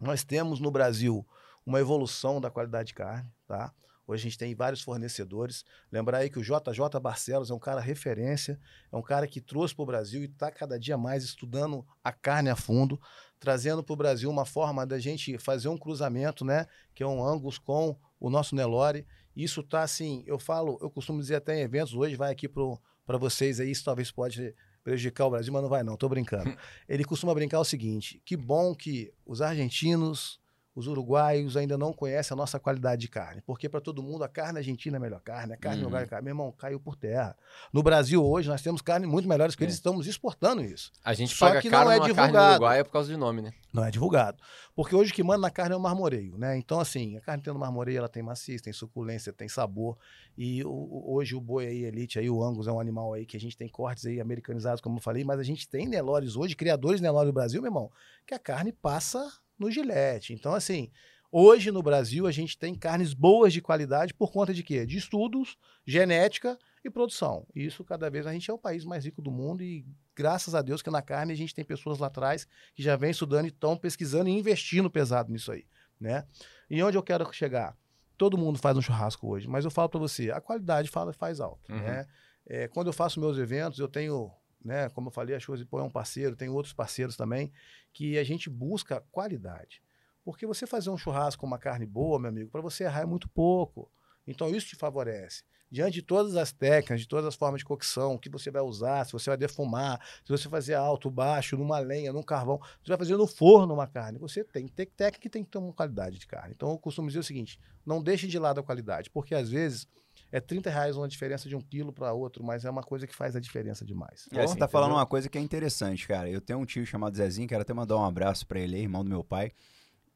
Nós 0.00 0.24
temos 0.24 0.58
no 0.58 0.72
Brasil 0.72 1.24
uma 1.64 1.78
evolução 1.78 2.40
da 2.40 2.50
qualidade 2.50 2.88
de 2.88 2.94
carne, 2.94 3.30
tá? 3.46 3.72
Hoje 4.08 4.22
a 4.22 4.24
gente 4.30 4.38
tem 4.38 4.54
vários 4.54 4.80
fornecedores. 4.80 5.66
Lembrar 5.92 6.18
aí 6.18 6.30
que 6.30 6.38
o 6.38 6.42
JJ 6.42 6.98
Barcelos 7.00 7.50
é 7.50 7.54
um 7.54 7.58
cara 7.58 7.78
referência, 7.78 8.58
é 8.90 8.96
um 8.96 9.02
cara 9.02 9.26
que 9.26 9.38
trouxe 9.38 9.74
para 9.74 9.82
o 9.82 9.86
Brasil 9.86 10.22
e 10.22 10.24
está 10.24 10.50
cada 10.50 10.78
dia 10.78 10.96
mais 10.96 11.22
estudando 11.22 11.86
a 12.02 12.10
carne 12.10 12.48
a 12.48 12.56
fundo, 12.56 12.98
trazendo 13.38 13.84
para 13.84 13.92
o 13.92 13.96
Brasil 13.96 14.30
uma 14.30 14.46
forma 14.46 14.86
da 14.86 14.98
gente 14.98 15.36
fazer 15.36 15.68
um 15.68 15.76
cruzamento, 15.76 16.42
né? 16.42 16.66
Que 16.94 17.02
é 17.02 17.06
um 17.06 17.22
Angus 17.22 17.58
com 17.58 17.94
o 18.18 18.30
nosso 18.30 18.56
Nelore. 18.56 19.06
Isso 19.36 19.62
tá 19.62 19.82
assim, 19.82 20.24
eu 20.26 20.38
falo, 20.38 20.78
eu 20.80 20.88
costumo 20.88 21.20
dizer 21.20 21.36
até 21.36 21.58
em 21.58 21.60
eventos, 21.60 21.92
hoje 21.92 22.16
vai 22.16 22.32
aqui 22.32 22.48
para 22.48 23.18
vocês 23.18 23.60
aí, 23.60 23.70
isso 23.70 23.84
talvez 23.84 24.10
pode 24.10 24.54
prejudicar 24.82 25.26
o 25.26 25.30
Brasil, 25.30 25.52
mas 25.52 25.62
não 25.62 25.68
vai 25.68 25.82
não, 25.82 25.98
tô 25.98 26.08
brincando. 26.08 26.56
Ele 26.88 27.04
costuma 27.04 27.34
brincar 27.34 27.60
o 27.60 27.64
seguinte, 27.64 28.22
que 28.24 28.38
bom 28.38 28.74
que 28.74 29.12
os 29.26 29.42
argentinos, 29.42 30.40
os 30.78 30.86
uruguaios 30.86 31.56
ainda 31.56 31.76
não 31.76 31.92
conhecem 31.92 32.34
a 32.34 32.36
nossa 32.36 32.60
qualidade 32.60 33.00
de 33.00 33.08
carne, 33.08 33.42
porque 33.44 33.68
para 33.68 33.80
todo 33.80 34.00
mundo 34.02 34.22
a 34.22 34.28
carne 34.28 34.58
argentina 34.58 34.96
é 34.96 34.98
a 34.98 35.00
melhor 35.00 35.20
carne, 35.20 35.52
a 35.54 35.56
carne 35.56 35.78
Uhum. 35.78 35.82
no 35.84 35.88
lugar 35.88 36.04
de 36.04 36.10
carne, 36.10 36.24
meu 36.24 36.30
irmão, 36.32 36.52
caiu 36.52 36.78
por 36.78 36.94
terra. 36.94 37.36
No 37.72 37.82
Brasil 37.82 38.24
hoje 38.24 38.48
nós 38.48 38.62
temos 38.62 38.80
carne 38.80 39.06
muito 39.06 39.28
melhores 39.28 39.56
que 39.56 39.62
É. 39.62 39.66
eles, 39.66 39.74
estamos 39.74 40.06
exportando 40.06 40.62
isso. 40.62 40.92
A 41.04 41.14
gente 41.14 41.34
Só 41.34 41.48
paga 41.48 41.60
que 41.60 41.68
não 41.68 41.78
caro 41.78 41.90
é 41.90 41.96
numa 41.96 42.06
carne 42.14 42.14
divulgado. 42.32 42.50
uruguaia 42.52 42.84
por 42.84 42.92
causa 42.92 43.10
do 43.10 43.18
nome, 43.18 43.42
né? 43.42 43.52
Não 43.72 43.84
é 43.84 43.90
divulgado. 43.90 44.38
Porque 44.74 44.94
hoje 44.94 45.10
o 45.10 45.14
que 45.14 45.22
manda 45.22 45.40
na 45.40 45.50
carne 45.50 45.74
é 45.74 45.76
o 45.76 45.80
marmoreio, 45.80 46.38
né? 46.38 46.56
Então, 46.56 46.78
assim, 46.78 47.16
a 47.16 47.20
carne 47.20 47.42
tendo 47.42 47.58
marmoreio, 47.58 47.98
ela 47.98 48.08
tem 48.08 48.22
maciez, 48.22 48.60
tem 48.62 48.72
suculência, 48.72 49.32
tem 49.32 49.48
sabor. 49.48 49.98
E 50.36 50.62
hoje 50.64 51.34
o 51.34 51.40
boi 51.40 51.66
aí, 51.66 51.82
elite, 51.84 52.18
aí, 52.18 52.30
o 52.30 52.42
Angus 52.44 52.68
é 52.68 52.72
um 52.72 52.78
animal 52.78 53.12
aí 53.14 53.26
que 53.26 53.36
a 53.36 53.40
gente 53.40 53.56
tem 53.56 53.68
cortes 53.68 54.06
aí 54.06 54.20
americanizados, 54.20 54.80
como 54.80 54.98
eu 54.98 55.02
falei, 55.02 55.24
mas 55.24 55.40
a 55.40 55.42
gente 55.42 55.68
tem 55.68 55.86
Nelores 55.88 56.36
hoje, 56.36 56.54
criadores 56.54 57.00
de 57.00 57.02
Nelore 57.02 57.26
do 57.26 57.32
Brasil, 57.32 57.60
meu 57.60 57.68
irmão, 57.70 57.90
que 58.24 58.32
a 58.34 58.38
carne 58.38 58.72
passa 58.72 59.28
no 59.58 59.70
gilete. 59.70 60.32
Então, 60.32 60.54
assim, 60.54 60.90
hoje 61.32 61.70
no 61.70 61.82
Brasil 61.82 62.26
a 62.26 62.30
gente 62.32 62.56
tem 62.58 62.74
carnes 62.74 63.12
boas 63.14 63.52
de 63.52 63.60
qualidade 63.60 64.14
por 64.14 64.30
conta 64.32 64.54
de 64.54 64.62
quê? 64.62 64.86
De 64.86 64.96
estudos, 64.96 65.56
genética 65.86 66.58
e 66.84 66.90
produção. 66.90 67.46
Isso 67.54 67.84
cada 67.84 68.08
vez 68.08 68.26
a 68.26 68.32
gente 68.32 68.50
é 68.50 68.54
o 68.54 68.58
país 68.58 68.84
mais 68.84 69.04
rico 69.04 69.20
do 69.20 69.30
mundo 69.30 69.62
e 69.62 69.84
graças 70.14 70.54
a 70.54 70.62
Deus 70.62 70.80
que 70.82 70.90
na 70.90 71.02
carne 71.02 71.32
a 71.32 71.36
gente 71.36 71.54
tem 71.54 71.64
pessoas 71.64 71.98
lá 71.98 72.06
atrás 72.06 72.46
que 72.74 72.82
já 72.82 72.94
vem 72.96 73.10
estudando 73.10 73.46
e 73.46 73.48
estão 73.48 73.76
pesquisando 73.76 74.28
e 74.28 74.32
investindo 74.32 74.90
pesado 74.90 75.32
nisso 75.32 75.50
aí, 75.50 75.64
né? 76.00 76.24
E 76.70 76.82
onde 76.82 76.96
eu 76.96 77.02
quero 77.02 77.30
chegar? 77.32 77.76
Todo 78.16 78.36
mundo 78.38 78.58
faz 78.58 78.76
um 78.76 78.82
churrasco 78.82 79.28
hoje, 79.28 79.48
mas 79.48 79.64
eu 79.64 79.70
falo 79.70 79.88
para 79.88 80.00
você, 80.00 80.30
a 80.30 80.40
qualidade 80.40 80.88
fala, 80.88 81.12
faz 81.12 81.40
alto, 81.40 81.70
Uhum. 81.72 81.78
né? 81.82 82.06
É, 82.46 82.66
quando 82.68 82.86
eu 82.88 82.92
faço 82.92 83.20
meus 83.20 83.36
eventos, 83.38 83.78
eu 83.78 83.86
tenho, 83.88 84.30
né, 84.64 84.88
como 84.90 85.08
eu 85.08 85.12
falei, 85.12 85.34
a 85.34 85.38
e 85.38 85.64
Pão 85.64 85.80
é 85.80 85.82
um 85.82 85.90
parceiro, 85.90 86.36
tem 86.36 86.48
outros 86.48 86.74
parceiros 86.74 87.16
também, 87.16 87.52
que 87.92 88.18
a 88.18 88.24
gente 88.24 88.50
busca 88.50 89.02
qualidade. 89.10 89.82
Porque 90.24 90.46
você 90.46 90.66
fazer 90.66 90.90
um 90.90 90.98
churrasco 90.98 91.40
com 91.40 91.46
uma 91.46 91.58
carne 91.58 91.86
boa, 91.86 92.18
meu 92.18 92.28
amigo, 92.28 92.50
para 92.50 92.60
você 92.60 92.84
errar 92.84 93.02
é 93.02 93.06
muito 93.06 93.28
pouco. 93.28 93.90
Então 94.26 94.50
isso 94.50 94.66
te 94.66 94.76
favorece. 94.76 95.42
Diante 95.70 95.94
de 95.94 96.02
todas 96.02 96.34
as 96.34 96.50
técnicas, 96.50 97.00
de 97.00 97.08
todas 97.08 97.26
as 97.26 97.34
formas 97.34 97.60
de 97.60 97.64
cocção, 97.64 98.14
o 98.14 98.18
que 98.18 98.30
você 98.30 98.50
vai 98.50 98.62
usar, 98.62 99.04
se 99.04 99.12
você 99.12 99.28
vai 99.28 99.36
defumar, 99.36 100.00
se 100.24 100.30
você 100.30 100.48
fazer 100.48 100.74
alto, 100.74 101.10
baixo, 101.10 101.58
numa 101.58 101.78
lenha, 101.78 102.12
num 102.12 102.22
carvão, 102.22 102.58
você 102.82 102.88
vai 102.88 102.96
fazer 102.96 103.16
no 103.16 103.26
forno 103.26 103.74
uma 103.74 103.86
carne. 103.86 104.18
Você 104.18 104.42
tem 104.42 104.66
que 104.66 104.72
ter 104.72 104.86
técnica 104.86 105.26
e 105.26 105.30
tem 105.30 105.44
que 105.44 105.50
ter 105.50 105.58
uma 105.58 105.72
qualidade 105.72 106.18
de 106.18 106.26
carne. 106.26 106.54
Então 106.54 106.70
eu 106.70 106.78
costumo 106.78 107.08
dizer 107.08 107.20
o 107.20 107.24
seguinte: 107.24 107.60
não 107.84 108.02
deixe 108.02 108.26
de 108.26 108.38
lado 108.38 108.60
a 108.60 108.62
qualidade, 108.62 109.10
porque 109.10 109.34
às 109.34 109.50
vezes 109.50 109.86
é 110.30 110.40
30 110.40 110.70
reais 110.70 110.96
uma 110.96 111.08
diferença 111.08 111.48
de 111.48 111.56
um 111.56 111.60
quilo 111.60 111.92
para 111.92 112.12
outro, 112.12 112.44
mas 112.44 112.64
é 112.64 112.70
uma 112.70 112.82
coisa 112.82 113.06
que 113.06 113.14
faz 113.14 113.34
a 113.34 113.40
diferença 113.40 113.84
demais. 113.84 114.28
É, 114.32 114.46
você 114.46 114.56
tá 114.56 114.68
falando 114.68 114.88
Entendeu? 114.90 115.00
uma 115.00 115.06
coisa 115.06 115.28
que 115.28 115.38
é 115.38 115.40
interessante, 115.40 116.06
cara. 116.06 116.28
Eu 116.28 116.40
tenho 116.40 116.58
um 116.58 116.64
tio 116.64 116.84
chamado 116.84 117.16
Zezinho, 117.16 117.48
quero 117.48 117.62
até 117.62 117.72
mandar 117.72 117.96
um 117.96 118.04
abraço 118.04 118.46
pra 118.46 118.60
ele, 118.60 118.78
irmão 118.78 119.02
do 119.02 119.10
meu 119.10 119.24
pai. 119.24 119.52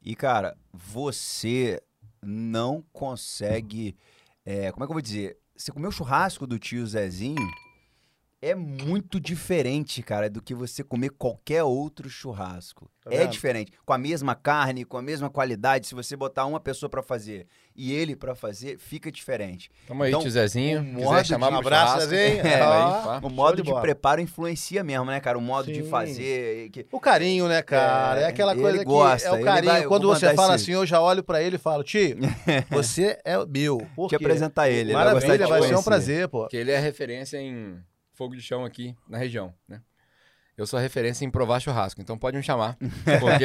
E, 0.01 0.15
cara, 0.15 0.57
você 0.71 1.81
não 2.21 2.83
consegue. 2.93 3.95
é, 4.45 4.71
como 4.71 4.83
é 4.83 4.87
que 4.87 4.91
eu 4.91 4.95
vou 4.95 5.01
dizer? 5.01 5.37
Você 5.55 5.71
comer 5.71 5.87
o 5.87 5.91
churrasco 5.91 6.45
do 6.45 6.59
tio 6.59 6.85
Zezinho 6.85 7.41
é 8.45 8.55
muito 8.55 9.19
diferente, 9.19 10.01
cara, 10.03 10.29
do 10.29 10.41
que 10.41 10.53
você 10.53 10.83
comer 10.83 11.09
qualquer 11.11 11.63
outro 11.63 12.09
churrasco. 12.09 12.89
Tá 13.03 13.13
é 13.13 13.25
diferente. 13.25 13.71
Com 13.85 13.93
a 13.93 13.97
mesma 13.97 14.33
carne, 14.35 14.85
com 14.85 14.97
a 14.97 15.01
mesma 15.01 15.29
qualidade, 15.29 15.87
se 15.87 15.95
você 15.95 16.15
botar 16.15 16.45
uma 16.45 16.59
pessoa 16.59 16.89
pra 16.89 17.01
fazer 17.03 17.47
e 17.75 17.91
ele 17.93 18.15
pra 18.15 18.33
fazer, 18.35 18.77
fica 18.77 19.11
diferente. 19.11 19.69
Tamo 19.87 20.03
aí, 20.03 20.09
Então, 20.11 20.21
tio 20.21 20.31
Zezinho. 20.31 20.81
o 20.81 20.85
Quiser 20.95 21.03
modo 21.03 21.25
chamar 21.25 21.45
de- 21.47 21.51
pro 21.51 21.55
Um 21.55 21.59
abraço, 21.59 21.87
churrasco, 21.93 22.09
Zezinho. 22.09 22.47
é, 22.47 22.53
aí. 22.61 23.17
O 23.17 23.21
show 23.21 23.29
modo 23.29 23.61
de 23.61 23.63
de, 23.63 23.81
preparo 23.81 24.21
influencia 24.21 24.83
mesmo, 24.83 25.05
né, 25.05 25.19
cara? 25.19 25.37
O 25.37 25.41
modo 25.41 25.71
de 25.71 25.83
Sim. 25.83 25.89
fazer. 25.89 26.69
que- 26.69 26.85
O 26.91 26.99
carinho, 26.99 27.47
né, 27.47 27.61
cara? 27.61 28.21
É, 28.21 28.23
É, 28.23 28.27
aquela 28.27 28.53
ele 28.53 28.61
coisa 28.61 28.79
que 28.79 28.85
gosta, 28.85 29.27
é 29.27 29.31
o 29.31 29.35
ele 29.35 29.43
carinho. 29.43 29.71
vai- 29.73 29.83
Quando 29.85 30.07
você 30.07 30.33
fala 30.33 30.55
esse- 30.55 30.63
assim, 30.65 30.73
eu 30.73 30.85
já 30.85 31.01
olho 31.01 31.23
pra 31.23 31.41
ele 31.41 31.55
e 31.55 31.59
falo, 31.59 31.83
tio, 31.83 32.15
você 32.69 33.17
é 33.25 33.37
meu. 33.45 33.77
Por 33.95 34.07
Te 34.07 34.17
quê? 34.17 34.23
apresentar 34.23 34.69
ele. 34.69 34.79
ele 34.91 34.93
vai 34.93 35.05
Maravilha, 35.05 35.37
de 35.37 35.49
vai 35.49 35.61
te 35.61 35.67
ser 35.67 35.75
um 35.77 35.83
prazer, 35.83 36.27
pô. 36.29 36.41
Porque 36.41 36.57
ele 36.57 36.71
é 36.71 36.79
referência 36.79 37.37
em 37.41 37.77
fogo 38.13 38.35
de 38.35 38.41
chão 38.41 38.63
aqui 38.65 38.95
na 39.07 39.17
região, 39.17 39.53
né? 39.67 39.81
Eu 40.55 40.67
sou 40.67 40.79
referência 40.79 41.25
em 41.25 41.31
provar 41.31 41.59
churrasco, 41.59 41.99
então 41.99 42.15
pode 42.15 42.37
me 42.37 42.43
chamar, 42.43 42.77
porque 43.19 43.43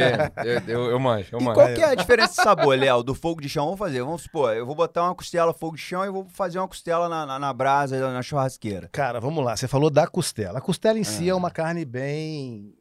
eu, 0.68 0.76
eu, 0.80 0.90
eu 0.90 1.00
manjo, 1.00 1.30
eu 1.32 1.40
E 1.40 1.42
manjo. 1.42 1.54
qual 1.54 1.72
que 1.74 1.80
é 1.80 1.86
a 1.86 1.94
diferença 1.94 2.34
de 2.34 2.42
sabor, 2.42 2.78
Léo, 2.78 3.02
do 3.02 3.14
fogo 3.14 3.40
de 3.40 3.48
chão? 3.48 3.64
Vamos 3.64 3.78
fazer, 3.78 4.02
vamos 4.02 4.22
supor, 4.22 4.54
eu 4.54 4.66
vou 4.66 4.74
botar 4.74 5.04
uma 5.04 5.14
costela 5.14 5.54
fogo 5.54 5.74
de 5.76 5.80
chão 5.82 6.04
e 6.04 6.10
vou 6.10 6.28
fazer 6.28 6.58
uma 6.58 6.68
costela 6.68 7.08
na, 7.08 7.24
na, 7.24 7.38
na 7.38 7.50
brasa, 7.54 8.12
na 8.12 8.20
churrasqueira. 8.20 8.90
Cara, 8.92 9.20
vamos 9.20 9.42
lá. 9.42 9.56
Você 9.56 9.66
falou 9.66 9.88
da 9.88 10.06
costela. 10.06 10.58
A 10.58 10.60
costela 10.60 10.98
em 10.98 11.04
si 11.04 11.28
Ah. 11.28 11.30
é 11.30 11.34
uma 11.34 11.50
carne 11.50 11.86
bem. 11.86 12.74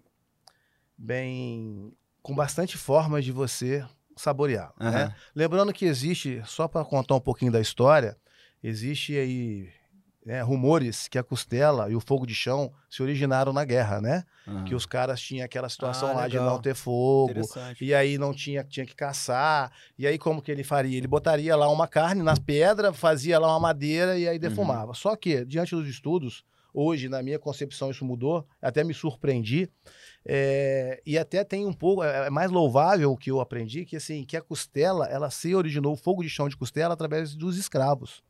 bem. 0.97 1.93
com 2.21 2.35
bastante 2.35 2.77
formas 2.77 3.23
de 3.23 3.31
você 3.31 3.85
saborear. 4.15 4.73
Aham. 4.79 4.91
Né? 4.91 5.15
Lembrando 5.33 5.71
que 5.71 5.85
existe, 5.85 6.41
só 6.45 6.67
para 6.67 6.83
contar 6.83 7.15
um 7.15 7.21
pouquinho 7.21 7.51
da 7.51 7.61
história, 7.61 8.17
existe 8.61 9.17
aí. 9.17 9.69
Né, 10.27 10.41
rumores 10.41 11.07
que 11.07 11.17
a 11.17 11.23
costela 11.23 11.89
e 11.89 11.95
o 11.95 12.01
fogo 12.01 12.25
de 12.27 12.35
chão 12.35 12.69
se 12.89 13.01
originaram 13.01 13.53
na 13.53 13.63
guerra, 13.63 14.01
né? 14.01 14.25
Aham. 14.45 14.65
Que 14.65 14.75
os 14.75 14.85
caras 14.85 15.21
tinham 15.21 15.45
aquela 15.45 15.69
situação 15.69 16.09
Ah, 16.09 16.13
lá 16.15 16.27
de 16.27 16.33
legal. 16.37 16.53
não 16.55 16.61
ter 16.61 16.75
fogo, 16.75 17.31
e 17.79 17.93
aí 17.93 18.17
não 18.17 18.33
tinha, 18.33 18.61
tinha 18.61 18.85
que 18.85 18.93
caçar. 18.93 19.71
E 19.97 20.05
aí 20.05 20.17
como 20.17 20.41
que 20.41 20.51
ele 20.51 20.65
faria? 20.65 20.97
Ele 20.97 21.07
botaria 21.07 21.55
lá 21.55 21.69
uma 21.69 21.87
carne 21.87 22.21
na 22.23 22.35
pedra, 22.35 22.91
fazia 22.91 23.39
lá 23.39 23.47
uma 23.47 23.59
madeira 23.61 24.19
e 24.19 24.27
aí 24.27 24.37
defumava. 24.37 24.93
Só 24.93 25.15
que, 25.15 25.45
diante 25.45 25.73
dos 25.73 25.87
estudos, 25.87 26.43
hoje, 26.73 27.07
na 27.07 27.23
minha 27.23 27.39
concepção, 27.39 27.89
isso 27.89 28.03
mudou. 28.03 28.45
Até 28.61 28.83
me 28.83 28.93
surpreendi. 28.93 29.69
é, 30.25 31.01
e 31.05 31.17
até 31.17 31.41
tem 31.45 31.65
um 31.65 31.71
pouco, 31.73 32.03
é 32.03 32.27
é 32.27 32.29
mais 32.29 32.51
louvável 32.51 33.13
o 33.13 33.17
que 33.17 33.31
eu 33.31 33.39
aprendi, 33.39 33.85
que 33.85 33.95
assim, 33.95 34.25
que 34.25 34.35
a 34.35 34.41
costela, 34.41 35.05
ela 35.07 35.29
se 35.29 35.55
originou, 35.55 35.93
o 35.93 35.97
fogo 35.97 36.21
de 36.21 36.29
chão 36.29 36.49
de 36.49 36.57
costela, 36.57 36.93
através 36.93 37.33
dos 37.33 37.57
escravos. 37.57 38.21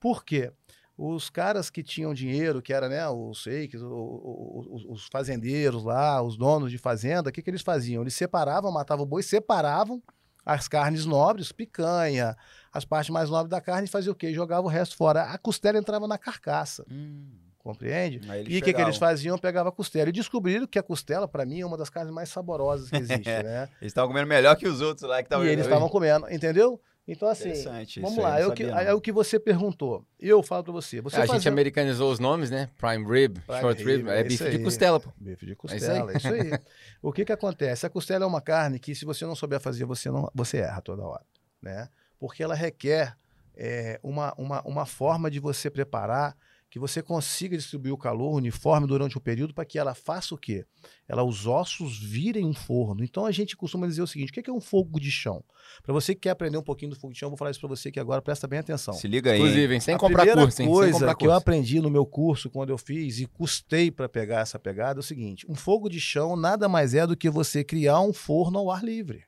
Por 0.00 0.24
quê? 0.24 0.50
Os 0.98 1.28
caras 1.28 1.68
que 1.68 1.82
tinham 1.82 2.14
dinheiro, 2.14 2.62
que 2.62 2.72
eram 2.72 2.88
né, 2.88 3.06
os 3.08 3.44
o- 3.46 4.66
os, 4.72 4.84
os 4.88 5.08
fazendeiros 5.12 5.84
lá, 5.84 6.22
os 6.22 6.36
donos 6.36 6.70
de 6.70 6.78
fazenda, 6.78 7.28
o 7.28 7.32
que, 7.32 7.42
que 7.42 7.50
eles 7.50 7.62
faziam? 7.62 8.02
Eles 8.02 8.14
separavam, 8.14 8.72
matavam 8.72 9.04
o 9.04 9.06
boi, 9.06 9.22
separavam, 9.22 10.02
as 10.44 10.68
carnes 10.68 11.04
nobres, 11.04 11.52
picanha, 11.52 12.34
as 12.72 12.84
partes 12.84 13.10
mais 13.10 13.28
nobres 13.28 13.50
da 13.50 13.60
carne, 13.60 13.86
fazia 13.88 14.10
o 14.10 14.14
quê? 14.14 14.32
Jogava 14.32 14.66
o 14.66 14.70
resto 14.70 14.96
fora. 14.96 15.24
A 15.24 15.36
costela 15.36 15.76
entrava 15.78 16.06
na 16.06 16.16
carcaça. 16.16 16.84
Hum. 16.90 17.30
Compreende? 17.58 18.20
E 18.48 18.58
o 18.58 18.62
que, 18.62 18.72
que 18.72 18.80
eles 18.80 18.96
faziam? 18.96 19.36
Pegava 19.36 19.70
a 19.70 19.72
costela. 19.72 20.08
E 20.08 20.12
descobriram 20.12 20.68
que 20.68 20.78
a 20.78 20.82
costela, 20.84 21.26
para 21.26 21.44
mim, 21.44 21.60
é 21.62 21.66
uma 21.66 21.76
das 21.76 21.90
carnes 21.90 22.14
mais 22.14 22.28
saborosas 22.28 22.88
que 22.88 22.96
existe, 22.96 23.24
né? 23.42 23.68
Eles 23.80 23.90
estavam 23.90 24.08
comendo 24.08 24.28
melhor 24.28 24.54
que 24.54 24.68
os 24.68 24.80
outros 24.80 25.10
lá 25.10 25.16
que 25.16 25.24
estavam 25.26 25.44
e 25.44 25.48
eles 25.48 25.66
estavam 25.66 25.88
comendo, 25.88 26.30
entendeu? 26.32 26.80
Então, 27.08 27.28
assim, 27.28 27.50
Interessante, 27.50 28.00
vamos 28.00 28.18
isso 28.18 28.26
aí 28.26 28.32
lá. 28.32 28.40
É 28.40 28.46
o, 28.46 28.52
que, 28.52 28.64
é 28.64 28.94
o 28.94 29.00
que 29.00 29.12
você 29.12 29.38
perguntou. 29.38 30.04
Eu 30.18 30.42
falo 30.42 30.64
para 30.64 30.72
você. 30.72 31.00
Você 31.00 31.20
a 31.20 31.26
gente 31.26 31.48
americanizou 31.48 32.10
os 32.10 32.18
nomes, 32.18 32.50
né? 32.50 32.68
Prime 32.76 33.04
rib, 33.04 33.38
Prime 33.46 33.60
short 33.60 33.84
rib, 33.84 33.96
rib, 33.98 34.08
é, 34.08 34.20
é 34.20 34.22
bife 34.24 34.34
isso 34.34 34.50
de 34.50 34.56
aí. 34.56 34.64
costela, 34.64 34.98
pô. 34.98 35.12
Bife 35.16 35.46
de 35.46 35.52
isso 35.52 35.62
aí. 35.72 35.78
costela, 35.78 36.12
é 36.12 36.16
isso 36.16 36.28
aí. 36.28 36.50
o 37.00 37.12
que 37.12 37.24
que 37.24 37.32
acontece? 37.32 37.86
A 37.86 37.90
costela 37.90 38.24
é 38.24 38.26
uma 38.26 38.40
carne 38.40 38.80
que, 38.80 38.92
se 38.92 39.04
você 39.04 39.24
não 39.24 39.36
souber 39.36 39.60
fazer, 39.60 39.84
você, 39.84 40.10
não, 40.10 40.28
você 40.34 40.58
erra 40.58 40.80
toda 40.80 41.04
hora, 41.04 41.24
né? 41.62 41.88
Porque 42.18 42.42
ela 42.42 42.56
requer 42.56 43.16
é, 43.56 44.00
uma, 44.02 44.34
uma, 44.36 44.62
uma 44.62 44.84
forma 44.84 45.30
de 45.30 45.38
você 45.38 45.70
preparar 45.70 46.36
que 46.76 46.80
você 46.80 47.02
consiga 47.02 47.56
distribuir 47.56 47.94
o 47.94 47.96
calor 47.96 48.34
uniforme 48.34 48.86
durante 48.86 49.16
o 49.16 49.20
período 49.20 49.54
para 49.54 49.64
que 49.64 49.78
ela 49.78 49.94
faça 49.94 50.34
o 50.34 50.38
quê? 50.38 50.66
Ela, 51.08 51.24
os 51.24 51.46
ossos 51.46 51.98
virem 51.98 52.44
um 52.44 52.52
forno. 52.52 53.02
Então 53.02 53.24
a 53.24 53.32
gente 53.32 53.56
costuma 53.56 53.86
dizer 53.86 54.02
o 54.02 54.06
seguinte: 54.06 54.28
o 54.28 54.34
que 54.34 54.42
que 54.42 54.50
é 54.50 54.52
um 54.52 54.60
fogo 54.60 55.00
de 55.00 55.10
chão? 55.10 55.42
Para 55.82 55.94
você 55.94 56.14
que 56.14 56.20
quer 56.20 56.30
aprender 56.30 56.58
um 56.58 56.62
pouquinho 56.62 56.90
do 56.90 57.00
fogo 57.00 57.14
de 57.14 57.18
chão, 57.18 57.28
eu 57.28 57.30
vou 57.30 57.38
falar 57.38 57.50
isso 57.50 57.60
para 57.60 57.70
você 57.70 57.90
que 57.90 57.98
agora 57.98 58.20
presta 58.20 58.46
bem 58.46 58.58
atenção. 58.58 58.92
Se 58.92 59.08
liga 59.08 59.32
aí. 59.32 59.38
Inclusive, 59.38 59.72
hein? 59.72 59.80
sem 59.80 59.94
a 59.94 59.98
comprar 59.98 60.18
primeira 60.18 60.42
curso, 60.42 60.60
hein? 60.60 60.66
Sem 60.66 60.74
coisa 60.74 60.92
comprar 60.92 61.14
que 61.14 61.26
eu 61.26 61.32
aprendi 61.32 61.80
no 61.80 61.88
meu 61.88 62.04
curso 62.04 62.50
quando 62.50 62.68
eu 62.68 62.76
fiz 62.76 63.20
e 63.20 63.26
custei 63.26 63.90
para 63.90 64.06
pegar 64.06 64.40
essa 64.40 64.58
pegada 64.58 64.98
é 64.98 65.00
o 65.00 65.02
seguinte: 65.02 65.50
um 65.50 65.54
fogo 65.54 65.88
de 65.88 65.98
chão 65.98 66.36
nada 66.36 66.68
mais 66.68 66.92
é 66.92 67.06
do 67.06 67.16
que 67.16 67.30
você 67.30 67.64
criar 67.64 68.02
um 68.02 68.12
forno 68.12 68.58
ao 68.58 68.70
ar 68.70 68.84
livre. 68.84 69.24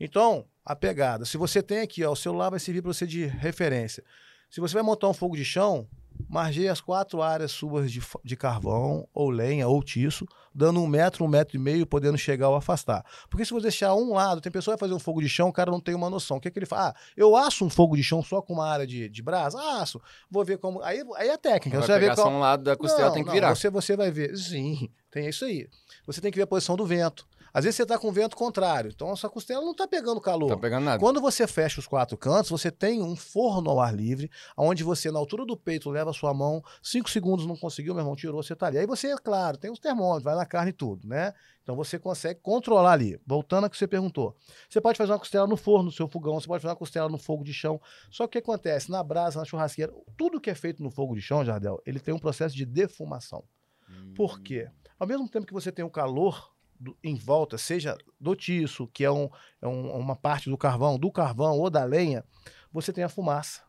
Então, 0.00 0.44
a 0.64 0.74
pegada, 0.74 1.24
se 1.24 1.36
você 1.36 1.62
tem 1.62 1.78
aqui, 1.78 2.02
ó, 2.02 2.10
o 2.10 2.16
celular 2.16 2.50
vai 2.50 2.58
servir 2.58 2.82
para 2.82 2.92
você 2.92 3.06
de 3.06 3.24
referência. 3.24 4.02
Se 4.50 4.60
você 4.60 4.74
vai 4.74 4.82
montar 4.82 5.08
um 5.08 5.14
fogo 5.14 5.36
de 5.36 5.44
chão, 5.44 5.86
margeie 6.28 6.68
as 6.68 6.80
quatro 6.80 7.22
áreas 7.22 7.52
suas 7.52 7.90
de, 7.90 8.02
de 8.24 8.36
carvão, 8.36 9.06
ou 9.14 9.30
lenha, 9.30 9.68
ou 9.68 9.82
tiço, 9.82 10.26
dando 10.54 10.80
um 10.80 10.86
metro, 10.86 11.24
um 11.24 11.28
metro 11.28 11.56
e 11.56 11.60
meio, 11.60 11.86
podendo 11.86 12.18
chegar 12.18 12.48
ou 12.48 12.56
afastar. 12.56 13.04
Porque 13.28 13.44
se 13.44 13.52
você 13.52 13.64
deixar 13.64 13.94
um 13.94 14.14
lado, 14.14 14.40
tem 14.40 14.50
pessoa 14.50 14.76
que 14.76 14.80
vai 14.80 14.88
fazer 14.88 14.96
um 14.96 15.02
fogo 15.02 15.20
de 15.20 15.28
chão, 15.28 15.48
o 15.48 15.52
cara 15.52 15.70
não 15.70 15.80
tem 15.80 15.94
uma 15.94 16.10
noção. 16.10 16.36
O 16.36 16.40
que, 16.40 16.48
é 16.48 16.50
que 16.50 16.58
ele 16.58 16.66
faz? 16.66 16.88
Ah, 16.88 16.94
eu 17.16 17.36
aço 17.36 17.64
um 17.64 17.70
fogo 17.70 17.96
de 17.96 18.02
chão 18.02 18.22
só 18.22 18.42
com 18.42 18.54
uma 18.54 18.66
área 18.66 18.86
de, 18.86 19.08
de 19.08 19.22
brasa? 19.22 19.58
Aço. 19.80 20.00
Vou 20.30 20.44
ver 20.44 20.58
como. 20.58 20.82
Aí, 20.82 21.02
aí 21.16 21.28
é 21.28 21.36
técnica. 21.36 21.78
Vai 21.78 21.86
você 21.86 21.92
vai 21.92 22.00
ver 22.00 22.14
qual. 22.14 22.26
só 22.26 22.32
um 22.32 22.40
lado 22.40 22.64
da 22.64 22.76
costela, 22.76 23.08
Não, 23.08 23.14
tem 23.14 23.22
que 23.22 23.28
não, 23.28 23.34
virar. 23.34 23.54
Você, 23.54 23.70
você 23.70 23.96
vai 23.96 24.10
ver. 24.10 24.36
Sim, 24.36 24.88
tem 25.10 25.28
isso 25.28 25.44
aí. 25.44 25.68
Você 26.06 26.20
tem 26.20 26.30
que 26.30 26.36
ver 26.36 26.44
a 26.44 26.46
posição 26.46 26.76
do 26.76 26.86
vento. 26.86 27.26
Às 27.52 27.64
vezes 27.64 27.76
você 27.76 27.82
está 27.82 27.98
com 27.98 28.12
vento 28.12 28.36
contrário, 28.36 28.90
então 28.94 29.10
a 29.10 29.16
sua 29.16 29.28
costela 29.28 29.62
não 29.62 29.72
está 29.72 29.86
pegando 29.86 30.20
calor. 30.20 30.48
Tá 30.48 30.56
pegando 30.56 30.84
nada. 30.84 30.98
Quando 30.98 31.20
você 31.20 31.46
fecha 31.46 31.80
os 31.80 31.86
quatro 31.86 32.16
cantos, 32.16 32.50
você 32.50 32.70
tem 32.70 33.02
um 33.02 33.16
forno 33.16 33.70
ao 33.70 33.80
ar 33.80 33.94
livre, 33.94 34.30
onde 34.56 34.84
você, 34.84 35.10
na 35.10 35.18
altura 35.18 35.44
do 35.44 35.56
peito, 35.56 35.90
leva 35.90 36.10
a 36.10 36.14
sua 36.14 36.32
mão, 36.32 36.62
cinco 36.82 37.10
segundos 37.10 37.46
não 37.46 37.56
conseguiu, 37.56 37.94
meu 37.94 38.02
irmão, 38.02 38.14
tirou, 38.16 38.42
você 38.42 38.54
tá 38.54 38.66
ali. 38.66 38.78
Aí 38.78 38.86
você, 38.86 39.08
é 39.08 39.16
claro, 39.16 39.56
tem 39.56 39.70
os 39.70 39.78
termômetros, 39.78 40.24
vai 40.24 40.34
na 40.34 40.46
carne 40.46 40.70
e 40.70 40.72
tudo, 40.72 41.08
né? 41.08 41.32
Então 41.62 41.76
você 41.76 41.98
consegue 41.98 42.40
controlar 42.40 42.92
ali. 42.92 43.20
Voltando 43.26 43.64
ao 43.64 43.70
que 43.70 43.76
você 43.76 43.86
perguntou. 43.86 44.36
Você 44.68 44.80
pode 44.80 44.96
fazer 44.96 45.12
uma 45.12 45.18
costela 45.18 45.46
no 45.46 45.56
forno, 45.56 45.84
no 45.84 45.92
seu 45.92 46.08
fogão, 46.08 46.40
você 46.40 46.46
pode 46.46 46.62
fazer 46.62 46.72
uma 46.72 46.78
costela 46.78 47.08
no 47.08 47.18
fogo 47.18 47.44
de 47.44 47.52
chão. 47.52 47.80
Só 48.10 48.24
que 48.26 48.38
o 48.38 48.42
que 48.42 48.50
acontece? 48.50 48.90
Na 48.90 49.02
brasa, 49.02 49.38
na 49.38 49.44
churrasqueira, 49.44 49.92
tudo 50.16 50.40
que 50.40 50.50
é 50.50 50.54
feito 50.54 50.82
no 50.82 50.90
fogo 50.90 51.14
de 51.14 51.20
chão, 51.20 51.44
Jardel, 51.44 51.80
ele 51.86 52.00
tem 52.00 52.14
um 52.14 52.18
processo 52.18 52.56
de 52.56 52.64
defumação. 52.64 53.44
Por 54.14 54.40
quê? 54.40 54.68
Ao 54.98 55.06
mesmo 55.06 55.28
tempo 55.28 55.46
que 55.46 55.52
você 55.52 55.72
tem 55.72 55.84
o 55.84 55.90
calor 55.90 56.52
do- 56.80 56.96
em 57.04 57.14
volta, 57.14 57.58
seja 57.58 57.96
do 58.18 58.34
tiço, 58.34 58.86
que 58.88 59.04
é, 59.04 59.10
um- 59.10 59.28
é 59.60 59.68
um- 59.68 59.94
uma 59.96 60.16
parte 60.16 60.48
do 60.48 60.56
carvão, 60.56 60.98
do 60.98 61.12
carvão 61.12 61.58
ou 61.58 61.68
da 61.68 61.84
lenha, 61.84 62.24
você 62.72 62.92
tem 62.92 63.04
a 63.04 63.08
fumaça. 63.08 63.60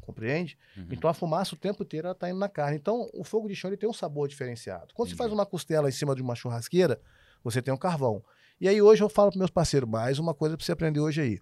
Compreende? 0.00 0.58
Uhum. 0.76 0.86
Então 0.90 1.08
a 1.08 1.14
fumaça 1.14 1.54
o 1.54 1.58
tempo 1.58 1.82
inteiro 1.82 2.10
está 2.10 2.28
indo 2.28 2.38
na 2.38 2.48
carne. 2.48 2.76
Então 2.76 3.08
o 3.14 3.24
fogo 3.24 3.48
de 3.48 3.54
chão 3.54 3.70
ele 3.70 3.76
tem 3.76 3.88
um 3.88 3.92
sabor 3.92 4.28
diferenciado. 4.28 4.92
Quando 4.94 5.08
você 5.08 5.14
Entendi. 5.14 5.18
faz 5.28 5.32
uma 5.32 5.46
costela 5.46 5.88
em 5.88 5.92
cima 5.92 6.14
de 6.14 6.20
uma 6.22 6.34
churrasqueira, 6.34 7.00
você 7.42 7.62
tem 7.62 7.72
um 7.72 7.76
carvão. 7.76 8.22
E 8.60 8.68
aí 8.68 8.80
hoje 8.82 9.02
eu 9.02 9.08
falo 9.08 9.30
para 9.30 9.38
meus 9.38 9.50
parceiros, 9.50 9.88
mais 9.88 10.18
uma 10.18 10.34
coisa 10.34 10.56
para 10.56 10.64
você 10.64 10.72
aprender 10.72 11.00
hoje 11.00 11.20
aí. 11.20 11.40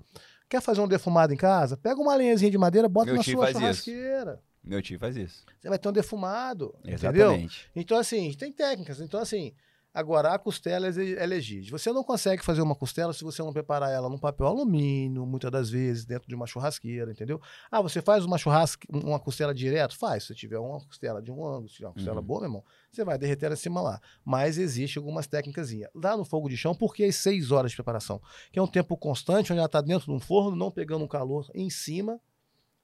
Quer 0.48 0.60
fazer 0.60 0.80
um 0.80 0.88
defumado 0.88 1.32
em 1.32 1.36
casa? 1.36 1.76
Pega 1.76 2.00
uma 2.00 2.14
lenhazinha 2.14 2.50
de 2.50 2.58
madeira, 2.58 2.88
bota 2.88 3.06
Meu 3.06 3.16
na 3.16 3.22
sua 3.22 3.36
faz 3.46 3.50
isso. 3.50 3.60
churrasqueira. 3.60 4.40
Meu 4.62 4.80
tio 4.80 4.98
faz 4.98 5.16
isso. 5.16 5.44
Você 5.60 5.68
vai 5.68 5.78
ter 5.78 5.88
um 5.88 5.92
defumado. 5.92 6.72
Entendeu? 6.84 6.94
Exatamente. 7.32 7.70
Então, 7.74 7.98
assim, 7.98 8.32
tem 8.34 8.52
técnicas. 8.52 9.00
Então, 9.00 9.18
assim, 9.18 9.52
agora 9.92 10.32
a 10.32 10.38
costela 10.38 10.86
é 10.88 11.12
é 11.12 11.26
legítima. 11.26 11.78
Você 11.78 11.92
não 11.92 12.02
consegue 12.04 12.44
fazer 12.44 12.62
uma 12.62 12.74
costela 12.74 13.12
se 13.12 13.24
você 13.24 13.42
não 13.42 13.52
preparar 13.52 13.90
ela 13.90 14.08
num 14.08 14.18
papel 14.18 14.46
alumínio, 14.46 15.24
muitas 15.26 15.50
das 15.50 15.70
vezes, 15.70 16.04
dentro 16.04 16.28
de 16.28 16.34
uma 16.34 16.46
churrasqueira, 16.46 17.10
entendeu? 17.10 17.40
Ah, 17.70 17.80
você 17.80 18.00
faz 18.00 18.24
uma 18.24 18.38
churrasque, 18.38 18.86
uma 18.90 19.18
costela 19.20 19.54
direto? 19.54 19.96
Faz. 19.96 20.24
Se 20.24 20.34
tiver 20.34 20.58
uma 20.58 20.80
costela 20.80 21.20
de 21.20 21.30
um 21.30 21.44
ângulo, 21.46 21.68
se 21.68 21.76
tiver 21.76 21.88
uma 21.88 21.94
costela 21.94 22.20
Uhum. 22.20 22.26
boa, 22.26 22.40
meu 22.40 22.48
irmão, 22.48 22.64
você 22.90 23.04
vai 23.04 23.18
derreter 23.18 23.46
ela 23.46 23.54
em 23.54 23.58
cima 23.58 23.80
lá. 23.80 24.00
Mas 24.24 24.58
existe 24.58 24.98
algumas 24.98 25.26
técnicas. 25.26 25.70
Lá 25.94 26.16
no 26.16 26.24
fogo 26.24 26.48
de 26.48 26.56
chão, 26.56 26.74
porque 26.74 27.04
as 27.04 27.16
seis 27.16 27.50
horas 27.50 27.70
de 27.70 27.76
preparação, 27.76 28.20
que 28.50 28.58
é 28.58 28.62
um 28.62 28.66
tempo 28.66 28.96
constante, 28.96 29.52
onde 29.52 29.58
ela 29.58 29.66
está 29.66 29.80
dentro 29.80 30.06
de 30.06 30.12
um 30.12 30.20
forno, 30.20 30.56
não 30.56 30.70
pegando 30.70 31.04
um 31.04 31.08
calor 31.08 31.48
em 31.54 31.70
cima. 31.70 32.20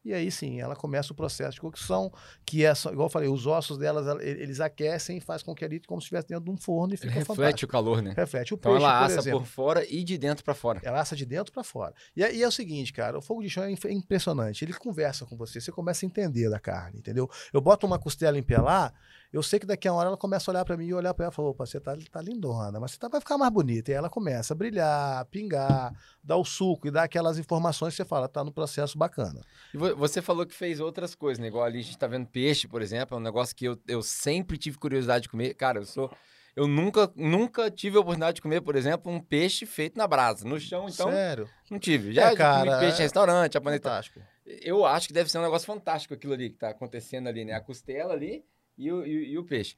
E 0.08 0.14
aí 0.14 0.30
sim, 0.30 0.60
ela 0.60 0.74
começa 0.74 1.12
o 1.12 1.16
processo 1.16 1.54
de 1.54 1.60
cocção, 1.60 2.10
que 2.46 2.64
é, 2.64 2.72
igual 2.90 3.06
eu 3.06 3.10
falei, 3.10 3.28
os 3.28 3.46
ossos 3.46 3.76
delas, 3.78 4.06
ela- 4.06 4.22
eles 4.24 4.58
aquecem 4.60 5.18
e 5.18 5.20
faz 5.20 5.42
com 5.42 5.54
que 5.54 5.64
ali 5.64 5.80
como 5.80 6.00
se 6.00 6.06
estivesse 6.06 6.28
dentro 6.28 6.44
de 6.44 6.50
um 6.50 6.56
forno 6.56 6.94
e 6.94 6.96
fica 6.96 7.12
reflete 7.12 7.36
fantástico. 7.36 7.70
o 7.70 7.72
calor, 7.72 8.00
né? 8.02 8.14
Reflete 8.16 8.54
o 8.54 8.56
Então 8.56 8.72
peixe, 8.72 8.84
ela 8.86 8.98
por 8.98 9.04
assa 9.04 9.18
exemplo. 9.18 9.40
por 9.40 9.46
fora 9.46 9.84
e 9.88 10.02
de 10.04 10.16
dentro 10.16 10.44
pra 10.44 10.54
fora. 10.54 10.80
Ela 10.82 11.00
assa 11.00 11.14
de 11.14 11.26
dentro 11.26 11.52
para 11.52 11.62
fora. 11.62 11.94
E, 12.16 12.22
é- 12.22 12.34
e 12.34 12.42
é 12.42 12.48
o 12.48 12.52
seguinte, 12.52 12.92
cara, 12.92 13.18
o 13.18 13.22
fogo 13.22 13.42
de 13.42 13.50
chão 13.50 13.64
é 13.64 13.70
inf- 13.70 13.84
impressionante. 13.84 14.64
Ele 14.64 14.72
conversa 14.72 15.26
com 15.26 15.36
você, 15.36 15.60
você 15.60 15.70
começa 15.70 16.04
a 16.04 16.06
entender 16.06 16.48
da 16.48 16.58
carne, 16.58 16.98
entendeu? 16.98 17.28
Eu 17.52 17.60
boto 17.60 17.86
uma 17.86 17.98
costela 17.98 18.38
em 18.38 18.42
pelar, 18.42 18.92
eu 19.32 19.42
sei 19.42 19.58
que 19.58 19.66
daqui 19.66 19.86
a 19.86 19.92
uma 19.92 19.98
hora 20.00 20.08
ela 20.08 20.16
começa 20.16 20.50
a 20.50 20.52
olhar 20.52 20.64
para 20.64 20.76
mim 20.76 20.86
e 20.86 20.94
olhar 20.94 21.12
para 21.14 21.26
ela 21.26 21.32
e 21.32 21.34
falar, 21.34 21.48
opa, 21.50 21.66
você 21.66 21.78
tá, 21.80 21.96
tá 22.10 22.22
lindona, 22.22 22.78
mas 22.80 22.92
você 22.92 22.98
tá, 22.98 23.08
vai 23.08 23.20
ficar 23.20 23.36
mais 23.36 23.52
bonita. 23.52 23.90
E 23.90 23.94
aí 23.94 23.98
ela 23.98 24.08
começa 24.08 24.54
a 24.54 24.56
brilhar, 24.56 25.24
pingar, 25.26 25.92
dar 26.22 26.36
o 26.36 26.44
suco 26.44 26.88
e 26.88 26.90
dar 26.90 27.02
aquelas 27.04 27.38
informações 27.38 27.92
que 27.94 27.96
você 27.98 28.04
fala, 28.04 28.28
tá 28.28 28.42
no 28.42 28.52
processo 28.52 28.96
bacana. 28.96 29.40
E 29.74 29.76
vo- 29.76 29.94
você 29.96 30.22
falou 30.22 30.46
que 30.46 30.54
fez 30.54 30.80
outras 30.80 31.14
coisas, 31.14 31.38
né? 31.40 31.48
Igual 31.48 31.64
ali 31.64 31.80
a 31.80 31.82
gente 31.82 31.98
tá 31.98 32.06
vendo 32.06 32.26
peixe, 32.26 32.66
por 32.66 32.80
exemplo, 32.82 33.16
é 33.16 33.20
um 33.20 33.22
negócio 33.22 33.54
que 33.54 33.64
eu, 33.66 33.78
eu 33.86 34.02
sempre 34.02 34.56
tive 34.56 34.78
curiosidade 34.78 35.22
de 35.24 35.28
comer. 35.28 35.54
Cara, 35.54 35.78
eu 35.80 35.84
sou. 35.86 36.10
Eu 36.56 36.66
nunca, 36.66 37.08
nunca 37.14 37.70
tive 37.70 37.96
a 37.96 38.00
oportunidade 38.00 38.36
de 38.36 38.42
comer, 38.42 38.60
por 38.62 38.74
exemplo, 38.74 39.12
um 39.12 39.20
peixe 39.20 39.64
feito 39.64 39.96
na 39.96 40.08
brasa. 40.08 40.44
No 40.48 40.58
chão, 40.58 40.88
então, 40.88 41.08
Sério? 41.08 41.48
não 41.70 41.78
tive. 41.78 42.12
Já, 42.12 42.22
É, 42.22 42.30
já 42.30 42.36
cara, 42.36 42.64
comi 42.70 42.80
peixe 42.80 42.96
é- 42.96 43.00
em 43.00 43.02
restaurante, 43.04 43.52
tal. 43.52 43.62
Fantástico. 43.62 44.20
Eu 44.44 44.84
acho 44.84 45.06
que 45.06 45.12
deve 45.14 45.30
ser 45.30 45.38
um 45.38 45.42
negócio 45.42 45.66
fantástico 45.66 46.14
aquilo 46.14 46.32
ali 46.32 46.50
que 46.50 46.56
tá 46.56 46.70
acontecendo 46.70 47.28
ali, 47.28 47.44
né? 47.44 47.52
A 47.52 47.60
costela 47.60 48.12
ali 48.14 48.42
e 48.78 48.90
o, 48.92 49.04
e, 49.04 49.32
e 49.32 49.38
o 49.38 49.44
peixe. 49.44 49.74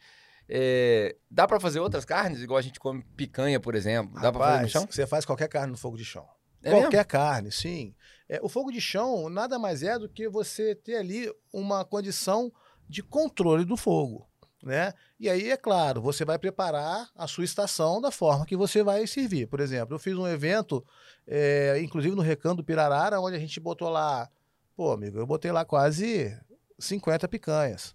É, 0.48 1.16
dá 1.30 1.46
pra 1.46 1.60
fazer 1.60 1.80
outras 1.80 2.04
carnes, 2.04 2.42
igual 2.42 2.58
a 2.58 2.62
gente 2.62 2.80
come 2.80 3.04
picanha, 3.16 3.60
por 3.60 3.74
exemplo? 3.74 4.20
Dá 4.20 4.32
pra 4.32 4.46
fazer 4.46 4.62
no 4.62 4.68
chão? 4.68 4.86
você 4.90 5.06
faz 5.06 5.24
qualquer 5.24 5.48
carne 5.48 5.70
no 5.70 5.78
fogo 5.78 5.96
de 5.96 6.04
chão. 6.04 6.26
É 6.62 6.70
qualquer 6.70 7.04
carne, 7.04 7.50
sim. 7.50 7.94
É, 8.28 8.40
o 8.42 8.48
fogo 8.48 8.70
de 8.70 8.80
chão 8.80 9.28
nada 9.30 9.58
mais 9.58 9.82
é 9.82 9.98
do 9.98 10.08
que 10.08 10.28
você 10.28 10.74
ter 10.74 10.96
ali 10.96 11.32
uma 11.52 11.84
condição 11.84 12.52
de 12.88 13.02
controle 13.02 13.64
do 13.64 13.76
fogo. 13.76 14.28
Né? 14.62 14.92
E 15.18 15.30
aí, 15.30 15.50
é 15.50 15.56
claro, 15.56 16.02
você 16.02 16.22
vai 16.22 16.38
preparar 16.38 17.08
a 17.16 17.26
sua 17.26 17.44
estação 17.44 17.98
da 17.98 18.10
forma 18.10 18.44
que 18.44 18.56
você 18.56 18.82
vai 18.82 19.06
servir. 19.06 19.46
Por 19.46 19.58
exemplo, 19.58 19.94
eu 19.94 19.98
fiz 19.98 20.14
um 20.14 20.28
evento, 20.28 20.84
é, 21.26 21.80
inclusive 21.80 22.14
no 22.14 22.20
Recanto 22.20 22.56
do 22.56 22.64
Pirarara, 22.64 23.20
onde 23.20 23.36
a 23.36 23.38
gente 23.38 23.58
botou 23.58 23.88
lá, 23.88 24.28
pô, 24.76 24.92
amigo, 24.92 25.18
eu 25.18 25.26
botei 25.26 25.50
lá 25.50 25.64
quase 25.64 26.36
50 26.78 27.26
picanhas. 27.26 27.94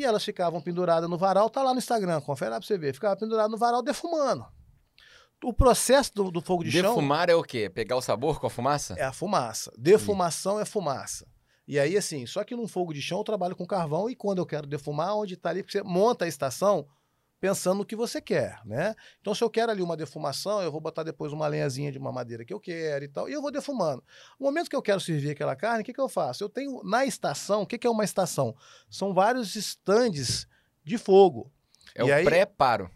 E 0.00 0.04
elas 0.04 0.24
ficavam 0.24 0.62
penduradas 0.62 1.10
no 1.10 1.18
varal, 1.18 1.50
tá 1.50 1.62
lá 1.62 1.74
no 1.74 1.78
Instagram, 1.78 2.22
confere 2.22 2.52
lá 2.52 2.58
pra 2.58 2.66
você 2.66 2.78
ver. 2.78 2.94
Ficava 2.94 3.14
pendurada 3.16 3.50
no 3.50 3.58
varal 3.58 3.82
defumando. 3.82 4.46
O 5.44 5.52
processo 5.52 6.14
do, 6.14 6.30
do 6.30 6.40
fogo 6.40 6.64
de 6.64 6.70
chão 6.70 6.94
Defumar 6.94 7.28
é 7.28 7.34
o 7.34 7.42
quê? 7.42 7.68
Pegar 7.68 7.96
o 7.96 8.00
sabor 8.00 8.40
com 8.40 8.46
a 8.46 8.50
fumaça? 8.50 8.94
é 8.98 9.04
a 9.04 9.12
fumaça. 9.12 9.70
Defumação 9.76 10.58
é 10.58 10.64
fumaça. 10.64 11.26
E 11.68 11.78
aí, 11.78 11.98
assim, 11.98 12.24
só 12.24 12.42
que 12.44 12.56
num 12.56 12.66
fogo 12.66 12.94
de 12.94 13.02
chão 13.02 13.18
eu 13.18 13.24
trabalho 13.24 13.54
com 13.54 13.66
carvão 13.66 14.08
e 14.08 14.16
quando 14.16 14.38
eu 14.38 14.46
quero 14.46 14.66
defumar, 14.66 15.14
onde 15.14 15.34
está 15.34 15.50
ali, 15.50 15.62
porque 15.62 15.76
você 15.76 15.84
monta 15.84 16.24
a 16.24 16.28
estação 16.28 16.86
pensando 17.40 17.78
no 17.78 17.84
que 17.86 17.96
você 17.96 18.20
quer, 18.20 18.60
né? 18.66 18.94
Então, 19.20 19.34
se 19.34 19.42
eu 19.42 19.48
quero 19.50 19.72
ali 19.72 19.80
uma 19.82 19.96
defumação, 19.96 20.60
eu 20.62 20.70
vou 20.70 20.80
botar 20.80 21.02
depois 21.02 21.32
uma 21.32 21.46
lenhazinha 21.46 21.90
de 21.90 21.98
uma 21.98 22.12
madeira 22.12 22.44
que 22.44 22.52
eu 22.52 22.60
quero 22.60 23.04
e 23.04 23.08
tal, 23.08 23.28
e 23.28 23.32
eu 23.32 23.40
vou 23.40 23.50
defumando. 23.50 24.04
No 24.38 24.46
momento 24.46 24.68
que 24.68 24.76
eu 24.76 24.82
quero 24.82 25.00
servir 25.00 25.30
aquela 25.30 25.56
carne, 25.56 25.80
o 25.82 25.84
que, 25.84 25.92
que 25.94 26.00
eu 26.00 26.08
faço? 26.08 26.44
Eu 26.44 26.48
tenho 26.48 26.82
na 26.84 27.04
estação, 27.06 27.62
o 27.62 27.66
que, 27.66 27.78
que 27.78 27.86
é 27.86 27.90
uma 27.90 28.04
estação? 28.04 28.54
São 28.90 29.14
vários 29.14 29.56
estandes 29.56 30.46
de 30.84 30.98
fogo. 30.98 31.50
É 31.94 32.02
E 32.02 32.10
o 32.10 32.14
aí- 32.14 32.24
preparo. 32.24 32.90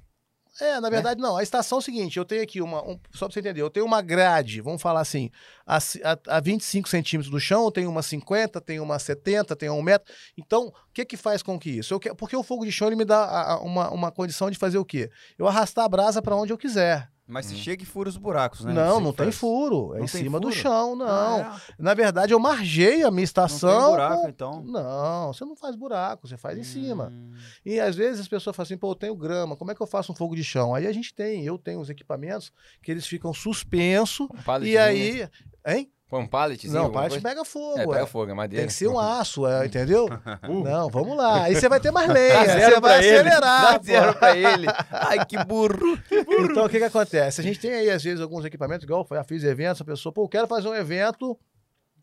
É, 0.60 0.78
na 0.80 0.88
verdade, 0.88 1.20
não. 1.20 1.36
A 1.36 1.42
estação 1.42 1.78
é 1.78 1.80
o 1.80 1.82
seguinte: 1.82 2.16
eu 2.16 2.24
tenho 2.24 2.42
aqui 2.42 2.60
uma. 2.62 2.80
um- 2.82 2.98
só 3.12 3.26
pra 3.26 3.32
você 3.34 3.40
entender, 3.40 3.60
eu 3.60 3.70
tenho 3.70 3.84
uma 3.86 4.00
grade, 4.00 4.60
vamos 4.60 4.80
falar 4.80 5.00
assim, 5.00 5.30
a, 5.66 5.78
a, 5.78 6.36
a 6.36 6.40
25 6.40 6.88
centímetros 6.88 7.30
do 7.30 7.40
chão, 7.40 7.64
eu 7.64 7.72
tenho 7.72 7.90
uma 7.90 8.02
50, 8.02 8.60
tenho 8.60 8.82
uma 8.82 8.98
70, 8.98 9.56
tenho 9.56 9.72
um 9.74 9.82
metro. 9.82 10.12
Então, 10.38 10.66
o 10.68 10.72
que 10.92 11.04
que 11.04 11.16
faz 11.16 11.42
com 11.42 11.58
que 11.58 11.70
isso? 11.70 11.92
Eu 11.94 11.98
que- 12.00 12.14
porque 12.14 12.36
o 12.36 12.42
fogo 12.42 12.64
de 12.64 12.70
chão 12.72 12.86
ele 12.88 12.96
me 12.96 13.04
dá 13.04 13.24
a- 13.24 13.52
a- 13.54 13.60
uma, 13.60 13.90
uma 13.90 14.12
condição 14.12 14.48
de 14.50 14.56
fazer 14.58 14.78
o 14.78 14.84
quê? 14.84 15.10
Eu 15.38 15.48
arrastar 15.48 15.84
a 15.84 15.88
brasa 15.88 16.22
para 16.22 16.36
onde 16.36 16.52
eu 16.52 16.58
quiser. 16.58 17.08
Mas 17.26 17.46
se 17.46 17.54
Hum. 17.54 17.56
chega 17.56 17.82
e 17.82 17.86
fura 17.86 18.08
os 18.08 18.18
buracos, 18.18 18.60
né? 18.64 18.72
Não, 18.74 19.00
não 19.00 19.12
tem 19.12 19.32
furo. 19.32 19.94
É 19.94 19.98
Não 19.98 20.04
em 20.04 20.08
cima 20.08 20.38
do 20.38 20.48
furo? 20.48 20.60
chão, 20.60 20.94
não. 20.94 21.06
Ah, 21.08 21.58
Na 21.78 21.94
verdade, 21.94 22.34
eu 22.34 22.38
margei 22.38 23.02
a 23.02 23.10
minha 23.10 23.10
é? 23.10 23.10
Não 23.10 23.18
estação. 23.24 23.80
tem 23.80 23.90
buraco, 23.90 24.22
com- 24.22 24.28
então. 24.28 24.62
Não, 24.62 25.32
você 25.32 25.44
não 25.44 25.56
faz 25.56 25.74
buraco, 25.74 26.28
você 26.28 26.36
faz 26.36 26.58
em 26.58 26.62
cima. 26.62 27.08
Hum. 27.10 27.32
E 27.64 27.80
às 27.80 27.96
vezes 27.96 28.20
as 28.20 28.28
pessoas 28.28 28.54
falam 28.54 28.64
assim, 28.66 28.76
pô, 28.76 28.90
eu 28.90 28.94
tenho 28.94 29.16
grama, 29.16 29.56
como 29.56 29.70
é 29.70 29.74
que 29.74 29.80
eu 29.80 29.86
faço 29.86 30.12
um 30.12 30.14
fogo 30.14 30.36
de 30.36 30.44
chão? 30.44 30.74
Aí 30.74 30.86
a 30.86 30.92
gente 30.92 31.14
tem, 31.14 31.44
eu 31.46 31.56
tenho 31.56 31.80
os 31.80 31.88
equipamentos 31.88 32.52
que 32.82 32.90
eles 32.90 33.06
ficam 33.06 33.32
suspensos 33.32 34.28
Um 34.30 34.64
e 34.64 34.76
aí. 34.76 35.26
Hein? 35.66 35.90
Põe 36.14 36.22
um 36.22 36.26
palletzinho. 36.28 36.72
Não, 36.72 36.92
coisa? 36.92 37.20
pega 37.20 37.44
fogo. 37.44 37.76
É, 37.76 37.86
pega 37.88 38.02
é. 38.02 38.06
fogo, 38.06 38.30
é 38.30 38.34
madeira. 38.34 38.62
Tem 38.62 38.68
que 38.68 38.72
ser 38.72 38.86
um 38.86 39.00
aço, 39.00 39.48
é, 39.48 39.66
entendeu? 39.66 40.06
Uh. 40.48 40.62
Não, 40.62 40.88
vamos 40.88 41.16
lá. 41.16 41.44
Aí 41.44 41.54
você 41.54 41.68
vai 41.68 41.80
ter 41.80 41.90
mais 41.90 42.08
lenha, 42.08 42.44
você 42.44 42.80
vai 42.80 43.04
ele. 43.04 43.16
acelerar. 43.18 43.72
Dá 43.72 43.82
zero 43.82 44.14
pra 44.14 44.36
ele. 44.36 44.66
Ai, 44.90 45.24
que 45.26 45.42
burro. 45.44 45.98
Então, 46.10 46.66
o 46.66 46.68
que 46.68 46.78
que 46.78 46.84
acontece? 46.84 47.40
A 47.40 47.44
gente 47.44 47.58
tem 47.58 47.72
aí, 47.72 47.90
às 47.90 48.02
vezes, 48.02 48.20
alguns 48.20 48.44
equipamentos, 48.44 48.84
igual 48.84 49.06
eu 49.10 49.24
fiz 49.24 49.42
eventos, 49.42 49.80
a 49.80 49.84
pessoa, 49.84 50.12
pô, 50.12 50.24
eu 50.24 50.28
quero 50.28 50.46
fazer 50.46 50.68
um 50.68 50.74
evento, 50.74 51.36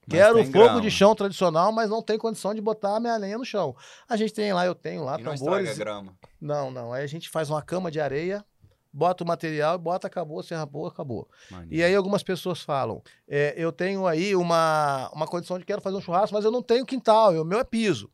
Mas 0.08 0.18
quero 0.20 0.38
fogo 0.40 0.52
grama. 0.52 0.82
de 0.82 0.92
chão 0.92 1.16
tradicional, 1.16 1.72
mas 1.72 1.90
não 1.90 2.02
tem 2.02 2.18
condição 2.18 2.54
de 2.54 2.60
botar 2.62 2.98
a 2.98 3.00
minha 3.00 3.16
lenha 3.16 3.38
no 3.38 3.46
chão. 3.46 3.76
A 4.10 4.18
gente 4.18 4.34
tem 4.34 4.52
lá, 4.52 4.66
eu 4.66 4.76
tenho 4.76 5.04
lá 5.04 5.20
E 5.20 5.24
não 5.24 5.34
estraga 5.34 5.58
tambores. 5.58 5.80
a 5.80 5.84
grama. 5.84 6.14
Não, 6.40 6.72
não. 6.72 6.92
Aí 6.92 7.04
a 7.04 7.08
gente 7.08 7.30
faz 7.30 7.50
uma 7.50 7.62
cama 7.62 7.92
de 7.92 8.02
areia, 8.02 8.44
bota 8.94 9.24
o 9.24 9.28
material, 9.28 9.78
bota, 9.78 10.08
acabou, 10.08 10.44
serra 10.44 10.66
boa, 10.66 10.90
acabou. 10.90 11.28
E 11.70 11.84
aí 11.84 11.96
algumas 11.96 12.24
pessoas 12.24 12.62
falam, 12.62 13.02
é, 13.28 13.54
eu 13.58 13.72
tenho 13.72 14.06
aí 14.06 14.36
uma, 14.36 15.10
uma 15.14 15.28
condição 15.28 15.58
de 15.58 15.66
quero 15.66 15.82
fazer 15.82 15.98
um 15.98 16.02
churrasco, 16.02 16.36
mas 16.36 16.46
eu 16.46 16.52
não 16.52 16.62
tenho 16.62 16.86
quintal, 16.86 17.34
o 17.34 17.46
meu 17.46 17.60
é 17.60 17.64
piso. 17.64 18.12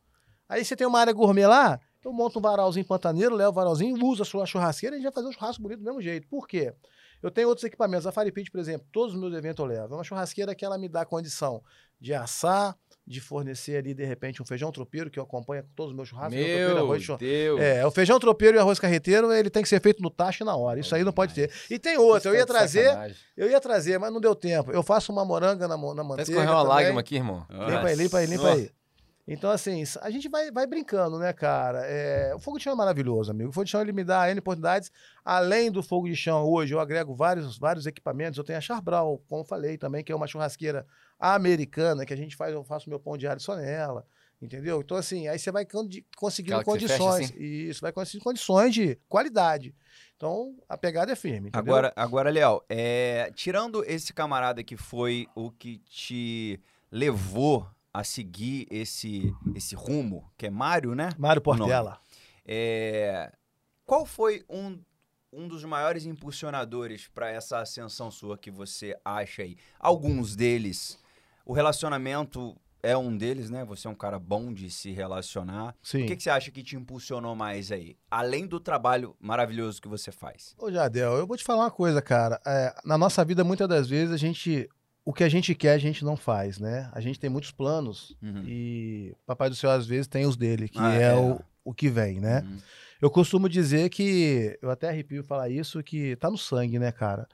Aí 0.48 0.64
você 0.64 0.76
tem 0.76 0.86
uma 0.86 1.00
área 1.00 1.12
gourmet 1.12 1.46
lá, 1.46 1.80
eu 2.04 2.12
monto 2.12 2.38
um 2.38 2.42
varalzinho 2.42 2.86
pantaneiro, 2.86 3.34
levo 3.34 3.50
o 3.50 3.54
varalzinho, 3.54 4.02
uso 4.04 4.22
a 4.22 4.24
sua 4.24 4.46
churrasqueira 4.46 4.96
e 4.96 4.98
a 4.98 5.00
gente 5.00 5.12
vai 5.12 5.12
fazer 5.12 5.28
um 5.28 5.32
churrasco 5.32 5.62
bonito 5.62 5.80
do 5.80 5.84
mesmo 5.84 6.00
jeito. 6.00 6.26
Por 6.28 6.46
quê? 6.46 6.72
Eu 7.20 7.30
tenho 7.30 7.48
outros 7.48 7.64
equipamentos, 7.64 8.06
a 8.06 8.12
Fire 8.12 8.30
Pit, 8.30 8.50
por 8.50 8.60
exemplo, 8.60 8.86
todos 8.92 9.14
os 9.14 9.20
meus 9.20 9.34
eventos 9.34 9.58
eu 9.58 9.66
levo. 9.66 9.94
É 9.94 9.96
uma 9.96 10.04
churrasqueira 10.04 10.54
que 10.54 10.64
ela 10.64 10.78
me 10.78 10.88
dá 10.88 11.04
condição 11.04 11.62
de 12.00 12.14
assar, 12.14 12.76
de 13.08 13.20
fornecer 13.20 13.76
ali, 13.78 13.94
de 13.94 14.04
repente, 14.04 14.42
um 14.42 14.44
feijão 14.44 14.70
tropeiro, 14.70 15.10
que 15.10 15.18
eu 15.18 15.22
acompanho 15.22 15.62
com 15.62 15.70
todos 15.74 15.92
os 15.92 15.96
meus 15.96 16.08
churrascos. 16.08 16.34
tropeiro, 16.36 16.74
Meu 16.74 16.84
arroz. 16.84 17.06
Deus. 17.18 17.60
É, 17.60 17.86
o 17.86 17.90
feijão 17.90 18.20
tropeiro 18.20 18.56
e 18.56 18.58
o 18.58 18.60
arroz 18.60 18.78
carreteiro, 18.78 19.32
ele 19.32 19.48
tem 19.48 19.62
que 19.62 19.68
ser 19.68 19.80
feito 19.80 20.02
no 20.02 20.10
tacho 20.10 20.42
e 20.42 20.46
na 20.46 20.54
hora. 20.54 20.78
Isso 20.78 20.94
aí 20.94 21.02
não 21.02 21.12
pode 21.12 21.32
ter. 21.34 21.50
E 21.70 21.78
tem 21.78 21.96
outra, 21.96 22.30
eu 22.30 22.34
ia 22.34 22.40
de 22.42 22.46
trazer, 22.46 22.84
sacanagem. 22.84 23.16
eu 23.36 23.50
ia 23.50 23.60
trazer, 23.60 23.98
mas 23.98 24.12
não 24.12 24.20
deu 24.20 24.34
tempo. 24.34 24.70
Eu 24.70 24.82
faço 24.82 25.10
uma 25.10 25.24
moranga 25.24 25.66
na, 25.66 25.76
na 25.76 26.04
manteiga 26.04 26.30
escorreu 26.30 26.50
uma 26.50 26.60
também. 26.60 26.68
lágrima 26.68 27.00
aqui, 27.00 27.16
irmão. 27.16 27.46
Limpa 27.50 27.86
aí, 27.86 27.94
limpa 27.96 28.18
aí, 28.18 28.26
limpa 28.26 28.48
aí. 28.52 28.70
Então, 29.30 29.50
assim, 29.50 29.84
a 30.00 30.10
gente 30.10 30.26
vai, 30.26 30.50
vai 30.50 30.66
brincando, 30.66 31.18
né, 31.18 31.34
cara? 31.34 31.80
É, 31.84 32.34
o 32.34 32.38
fogo 32.38 32.56
de 32.56 32.64
chão 32.64 32.72
é 32.72 32.76
maravilhoso, 32.76 33.30
amigo. 33.30 33.50
O 33.50 33.52
fogo 33.52 33.66
de 33.66 33.70
chão 33.70 33.82
ele 33.82 33.92
me 33.92 34.02
dá 34.02 34.30
N 34.30 34.38
oportunidades. 34.38 34.90
Além 35.22 35.70
do 35.70 35.82
fogo 35.82 36.08
de 36.08 36.16
chão, 36.16 36.46
hoje 36.46 36.74
eu 36.74 36.80
agrego 36.80 37.14
vários, 37.14 37.58
vários 37.58 37.84
equipamentos. 37.84 38.38
Eu 38.38 38.44
tenho 38.44 38.56
a 38.56 38.62
Charbral, 38.62 39.22
como 39.28 39.44
falei 39.44 39.76
também, 39.76 40.02
que 40.02 40.10
é 40.10 40.16
uma 40.16 40.26
churrasqueira 40.26 40.86
americana, 41.20 42.06
que 42.06 42.14
a 42.14 42.16
gente 42.16 42.34
faz, 42.36 42.54
eu 42.54 42.64
faço 42.64 42.88
meu 42.88 42.98
pão 42.98 43.18
diário 43.18 43.42
só 43.42 43.54
nela. 43.54 44.06
Entendeu? 44.40 44.80
Então, 44.80 44.96
assim, 44.96 45.28
aí 45.28 45.38
você 45.38 45.50
vai 45.50 45.66
conseguindo 46.16 46.56
você 46.56 46.62
fecha 46.62 46.64
condições. 46.64 47.30
assim? 47.30 47.38
Isso, 47.38 47.82
vai 47.82 47.92
conseguindo 47.92 48.24
condições 48.24 48.72
de 48.72 48.98
qualidade. 49.10 49.74
Então, 50.16 50.56
a 50.66 50.78
pegada 50.78 51.12
é 51.12 51.16
firme. 51.16 51.48
Entendeu? 51.48 51.58
Agora, 51.58 51.92
agora, 51.94 52.30
Léo, 52.30 52.62
é, 52.66 53.30
tirando 53.34 53.84
esse 53.84 54.14
camarada 54.14 54.64
que 54.64 54.76
foi 54.76 55.26
o 55.34 55.50
que 55.50 55.78
te 55.78 56.58
levou 56.90 57.66
a 57.98 58.04
seguir 58.04 58.68
esse, 58.70 59.34
esse 59.56 59.74
rumo, 59.74 60.30
que 60.38 60.46
é 60.46 60.50
Mário, 60.50 60.94
né? 60.94 61.10
Mário. 61.18 61.42
Portela. 61.42 61.98
É, 62.46 63.32
qual 63.84 64.06
foi 64.06 64.44
um, 64.48 64.78
um 65.32 65.48
dos 65.48 65.64
maiores 65.64 66.06
impulsionadores 66.06 67.08
para 67.08 67.28
essa 67.28 67.58
ascensão 67.58 68.08
sua 68.08 68.38
que 68.38 68.52
você 68.52 68.96
acha 69.04 69.42
aí? 69.42 69.56
Alguns 69.80 70.36
deles, 70.36 70.96
o 71.44 71.52
relacionamento 71.52 72.56
é 72.80 72.96
um 72.96 73.16
deles, 73.16 73.50
né? 73.50 73.64
Você 73.64 73.88
é 73.88 73.90
um 73.90 73.96
cara 73.96 74.16
bom 74.16 74.52
de 74.52 74.70
se 74.70 74.92
relacionar. 74.92 75.74
Sim. 75.82 76.04
O 76.04 76.06
que, 76.06 76.14
que 76.14 76.22
você 76.22 76.30
acha 76.30 76.52
que 76.52 76.62
te 76.62 76.76
impulsionou 76.76 77.34
mais 77.34 77.72
aí? 77.72 77.96
Além 78.08 78.46
do 78.46 78.60
trabalho 78.60 79.16
maravilhoso 79.18 79.82
que 79.82 79.88
você 79.88 80.12
faz. 80.12 80.54
Ô, 80.56 80.70
Jardel, 80.70 81.14
eu 81.14 81.26
vou 81.26 81.36
te 81.36 81.42
falar 81.42 81.64
uma 81.64 81.70
coisa, 81.72 82.00
cara. 82.00 82.40
É, 82.46 82.72
na 82.84 82.96
nossa 82.96 83.24
vida, 83.24 83.42
muitas 83.42 83.68
das 83.68 83.88
vezes, 83.88 84.14
a 84.14 84.16
gente. 84.16 84.68
O 85.08 85.12
que 85.14 85.24
a 85.24 85.28
gente 85.30 85.54
quer, 85.54 85.72
a 85.72 85.78
gente 85.78 86.04
não 86.04 86.18
faz, 86.18 86.58
né? 86.58 86.90
A 86.92 87.00
gente 87.00 87.18
tem 87.18 87.30
muitos 87.30 87.50
planos 87.50 88.14
Uhum. 88.22 88.44
e 88.46 89.16
Papai 89.24 89.48
do 89.48 89.56
Céu, 89.56 89.70
às 89.70 89.86
vezes, 89.86 90.06
tem 90.06 90.26
os 90.26 90.36
dele, 90.36 90.68
que 90.68 90.78
Ah, 90.78 90.92
é, 90.92 91.02
é. 91.04 91.14
O, 91.14 91.40
o 91.64 91.72
que 91.72 91.88
vem, 91.88 92.20
né? 92.20 92.42
Uhum. 92.42 92.58
Eu 93.00 93.10
costumo 93.10 93.48
dizer 93.48 93.88
que. 93.88 94.58
Eu 94.60 94.68
até 94.70 94.86
arrepio 94.90 95.24
falar 95.24 95.48
isso, 95.48 95.82
que 95.82 96.14
tá 96.16 96.30
no 96.30 96.36
sangue, 96.36 96.78
né, 96.78 96.92
cara? 96.92 97.26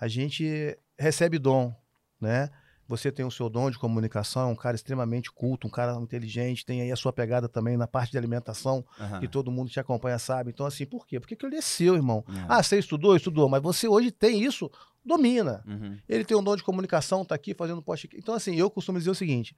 A 0.00 0.08
gente 0.08 0.74
recebe 0.98 1.38
dom, 1.38 1.74
né? 2.18 2.48
Você 2.88 3.12
tem 3.12 3.24
o 3.24 3.30
seu 3.30 3.50
dom 3.50 3.70
de 3.70 3.78
comunicação, 3.78 4.48
é 4.48 4.52
um 4.52 4.56
cara 4.56 4.74
extremamente 4.74 5.30
culto, 5.30 5.66
um 5.66 5.70
cara 5.70 5.92
inteligente, 6.00 6.64
tem 6.64 6.80
aí 6.80 6.90
a 6.90 6.96
sua 6.96 7.12
pegada 7.12 7.46
também 7.46 7.76
na 7.76 7.86
parte 7.86 8.10
de 8.12 8.18
alimentação, 8.18 8.82
Aham. 8.98 9.20
que 9.20 9.28
todo 9.28 9.52
mundo 9.52 9.68
te 9.68 9.78
acompanha 9.78 10.18
sabe. 10.18 10.50
Então, 10.50 10.64
assim, 10.64 10.86
por 10.86 11.06
quê? 11.06 11.20
Porque 11.20 11.34
aquilo 11.34 11.48
ali 11.50 11.58
é 11.58 11.60
seu, 11.60 11.94
irmão. 11.94 12.24
É. 12.26 12.46
Ah, 12.48 12.62
você 12.62 12.78
estudou? 12.78 13.14
Estudou. 13.14 13.46
Mas 13.46 13.62
você 13.62 13.86
hoje 13.86 14.10
tem 14.10 14.42
isso, 14.42 14.70
domina. 15.04 15.62
Uhum. 15.66 15.98
Ele 16.08 16.24
tem 16.24 16.34
um 16.34 16.42
dom 16.42 16.56
de 16.56 16.62
comunicação, 16.62 17.26
tá 17.26 17.34
aqui 17.34 17.52
fazendo 17.52 17.82
post. 17.82 18.08
Então, 18.14 18.34
assim, 18.34 18.56
eu 18.56 18.70
costumo 18.70 18.98
dizer 18.98 19.10
o 19.10 19.14
seguinte: 19.14 19.54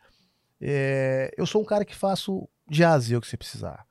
é, 0.60 1.32
eu 1.36 1.46
sou 1.46 1.62
um 1.62 1.64
cara 1.64 1.84
que 1.84 1.94
faço 1.94 2.48
de 2.68 2.82
A 2.82 2.94
a 2.94 2.98
Z 2.98 3.16
o 3.16 3.20
que 3.20 3.28
você 3.28 3.36
precisar. 3.36 3.86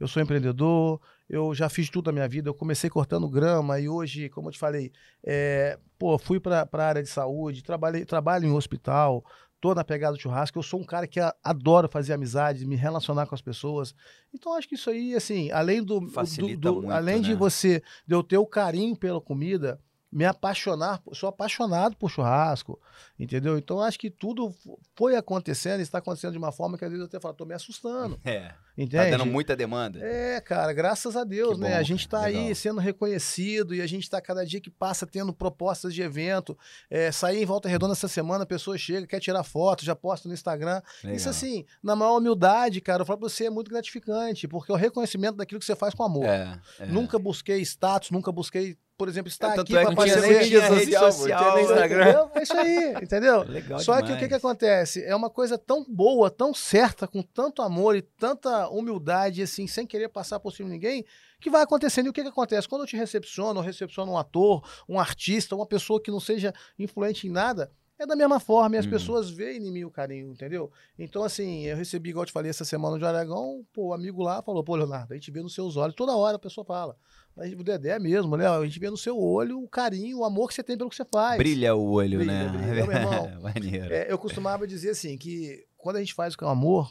Eu 0.00 0.08
sou 0.08 0.20
empreendedor, 0.20 1.00
eu 1.30 1.54
já 1.54 1.68
fiz 1.68 1.88
tudo 1.88 2.06
na 2.06 2.12
minha 2.12 2.28
vida. 2.28 2.48
Eu 2.48 2.54
comecei 2.54 2.90
cortando 2.90 3.28
grama 3.28 3.78
e 3.78 3.88
hoje, 3.88 4.28
como 4.28 4.48
eu 4.48 4.52
te 4.52 4.58
falei, 4.58 4.90
é, 5.24 5.78
pô, 5.96 6.18
fui 6.18 6.40
para 6.40 6.68
a 6.70 6.82
área 6.84 7.02
de 7.02 7.08
saúde, 7.08 7.62
trabalhei, 7.62 8.04
trabalho 8.04 8.46
em 8.46 8.52
hospital, 8.52 9.24
tô 9.60 9.72
na 9.74 9.84
pegada 9.84 10.16
do 10.16 10.20
churrasco. 10.20 10.58
Eu 10.58 10.62
sou 10.62 10.80
um 10.80 10.84
cara 10.84 11.06
que 11.06 11.20
a- 11.20 11.32
adoro 11.44 11.88
fazer 11.88 12.12
amizade, 12.14 12.66
me 12.66 12.74
relacionar 12.74 13.26
com 13.26 13.34
as 13.36 13.40
pessoas. 13.40 13.94
Então, 14.34 14.54
acho 14.54 14.68
que 14.68 14.74
isso 14.74 14.90
aí, 14.90 15.14
assim, 15.14 15.52
além 15.52 15.82
do. 15.84 16.00
do- 16.40 16.56
do- 16.56 16.74
muito, 16.82 16.90
além 16.92 17.20
de 17.22 17.30
né? 17.30 17.36
você, 17.36 17.80
de 18.06 18.14
eu 18.14 18.22
ter 18.24 18.38
o 18.38 18.46
carinho 18.46 18.96
pela 18.96 19.20
comida, 19.20 19.80
me 20.12 20.24
apaixonar, 20.24 21.00
sou 21.12 21.28
apaixonado 21.28 21.94
por 21.96 22.10
churrasco, 22.10 22.80
entendeu? 23.18 23.56
Então 23.56 23.80
acho 23.80 23.98
que 23.98 24.10
tudo 24.10 24.52
foi 24.96 25.14
acontecendo, 25.14 25.80
está 25.80 25.98
acontecendo 25.98 26.32
de 26.32 26.38
uma 26.38 26.50
forma 26.50 26.76
que 26.76 26.84
às 26.84 26.90
vezes 26.90 27.02
eu 27.02 27.06
até 27.06 27.20
falo, 27.20 27.34
tô 27.34 27.44
me 27.44 27.54
assustando, 27.54 28.18
É. 28.24 28.52
entende? 28.76 28.96
Tá 29.10 29.16
dando 29.18 29.26
muita 29.26 29.54
demanda. 29.54 30.00
É, 30.02 30.40
cara, 30.40 30.72
graças 30.72 31.16
a 31.16 31.22
Deus, 31.22 31.54
Que 31.54 31.60
né? 31.60 31.70
bom, 31.70 31.76
a 31.76 31.82
gente 31.84 32.08
tá 32.08 32.22
cara, 32.22 32.28
aí 32.30 32.52
sendo 32.56 32.80
reconhecido 32.80 33.72
e 33.74 33.80
a 33.80 33.86
gente 33.86 34.10
tá 34.10 34.20
cada 34.20 34.44
dia 34.44 34.60
que 34.60 34.68
passa 34.70 35.06
tendo 35.06 35.32
propostas 35.32 35.94
de 35.94 36.02
evento. 36.02 36.58
É, 36.90 37.12
sair 37.12 37.42
em 37.42 37.46
Volta 37.46 37.68
Redonda 37.68 37.92
essa 37.92 38.08
semana, 38.08 38.42
a 38.42 38.46
pessoa 38.46 38.76
chega, 38.76 39.06
quer 39.06 39.20
tirar 39.20 39.44
foto, 39.44 39.84
já 39.84 39.94
posta 39.94 40.26
no 40.28 40.34
Instagram. 40.34 40.82
Isso 41.04 41.06
Legal. 41.06 41.30
assim, 41.30 41.64
na 41.82 41.94
maior 41.94 42.18
humildade, 42.18 42.80
cara, 42.80 43.02
eu 43.02 43.06
falo 43.06 43.20
pra 43.20 43.28
você, 43.28 43.46
é 43.46 43.50
muito 43.50 43.70
gratificante, 43.70 44.48
porque 44.48 44.72
é 44.72 44.74
o 44.74 44.78
reconhecimento 44.78 45.36
daquilo 45.36 45.60
que 45.60 45.66
você 45.66 45.76
faz 45.76 45.94
com 45.94 46.02
amor. 46.02 46.24
É, 46.24 46.58
é. 46.80 46.86
Nunca 46.86 47.16
busquei 47.18 47.60
status, 47.62 48.10
nunca 48.10 48.32
busquei, 48.32 48.76
por 49.00 49.08
exemplo, 49.08 49.30
estar 49.30 49.54
tanto 49.54 49.62
aqui 49.62 49.74
é 49.78 49.80
tinha 49.80 49.96
Mas 49.96 50.20
nem 50.20 50.40
tinha 50.46 50.68
rede 50.68 50.92
social, 50.92 51.54
nem 51.54 51.64
né? 51.64 51.70
Instagram. 51.72 52.04
Entendeu? 52.10 52.30
É 52.34 52.42
isso 52.42 52.56
aí, 52.58 52.94
entendeu? 53.02 53.42
Legal 53.44 53.78
Só 53.78 53.94
que 53.94 53.98
o 53.98 54.04
que, 54.08 54.12
demais. 54.12 54.28
que 54.28 54.34
acontece? 54.34 55.02
É 55.04 55.16
uma 55.16 55.30
coisa 55.30 55.56
tão 55.56 55.82
boa, 55.88 56.30
tão 56.30 56.52
certa, 56.52 57.08
com 57.08 57.22
tanto 57.22 57.62
amor 57.62 57.96
e 57.96 58.02
tanta 58.02 58.68
humildade, 58.68 59.40
assim, 59.40 59.66
sem 59.66 59.86
querer 59.86 60.10
passar 60.10 60.38
por 60.38 60.52
cima 60.52 60.68
de 60.68 60.74
ninguém, 60.74 61.02
que 61.40 61.48
vai 61.48 61.62
acontecendo. 61.62 62.08
E 62.08 62.08
o 62.10 62.12
que, 62.12 62.20
que 62.20 62.28
acontece? 62.28 62.68
Quando 62.68 62.82
eu 62.82 62.86
te 62.86 62.94
recepciono, 62.94 63.58
eu 63.60 63.64
recepciono 63.64 64.12
um 64.12 64.18
ator, 64.18 64.62
um 64.86 65.00
artista, 65.00 65.56
uma 65.56 65.64
pessoa 65.64 65.98
que 65.98 66.10
não 66.10 66.20
seja 66.20 66.52
influente 66.78 67.26
em 67.26 67.30
nada, 67.30 67.72
é 67.98 68.06
da 68.06 68.14
mesma 68.14 68.38
forma, 68.38 68.76
e 68.76 68.78
as 68.78 68.84
Uhum. 68.84 68.90
pessoas 68.90 69.30
veem 69.30 69.66
em 69.66 69.72
mim 69.72 69.84
o 69.84 69.90
carinho, 69.90 70.30
entendeu? 70.30 70.70
Então, 70.98 71.22
assim, 71.24 71.64
eu 71.64 71.74
recebi, 71.74 72.10
igual 72.10 72.24
eu 72.24 72.26
te 72.26 72.32
falei, 72.32 72.50
essa 72.50 72.66
semana 72.66 72.98
no 72.98 73.06
Aragão, 73.06 73.64
pô, 73.72 73.88
o 73.88 73.94
amigo 73.94 74.22
lá 74.22 74.42
falou, 74.42 74.62
pô, 74.62 74.76
Leonardo, 74.76 75.14
a 75.14 75.16
gente 75.16 75.30
vê 75.30 75.42
nos 75.42 75.54
seus 75.54 75.76
olhos, 75.76 75.94
toda 75.94 76.14
hora 76.16 76.36
a 76.36 76.38
pessoa 76.38 76.64
fala. 76.66 76.96
Mas 77.36 77.52
o 77.52 77.62
Dedé 77.62 77.98
mesmo, 77.98 78.36
Léo, 78.36 78.60
a 78.60 78.64
gente 78.64 78.78
vê 78.78 78.90
no 78.90 78.96
seu 78.96 79.18
olho 79.18 79.62
o 79.62 79.68
carinho, 79.68 80.18
o 80.18 80.24
amor 80.24 80.48
que 80.48 80.54
você 80.54 80.62
tem 80.62 80.76
pelo 80.76 80.90
que 80.90 80.96
você 80.96 81.04
faz. 81.04 81.38
Brilha 81.38 81.74
o 81.74 81.90
olho, 81.92 82.18
Brilha, 82.18 82.32
né? 82.32 82.48
brilha. 82.48 82.86
Meu 82.86 82.92
irmão, 82.96 83.40
Maneiro. 83.40 83.92
É, 83.94 84.12
eu 84.12 84.18
costumava 84.18 84.66
dizer 84.66 84.90
assim, 84.90 85.16
que 85.16 85.64
quando 85.76 85.96
a 85.96 86.00
gente 86.00 86.12
faz 86.12 86.36
com 86.36 86.46
amor, 86.46 86.90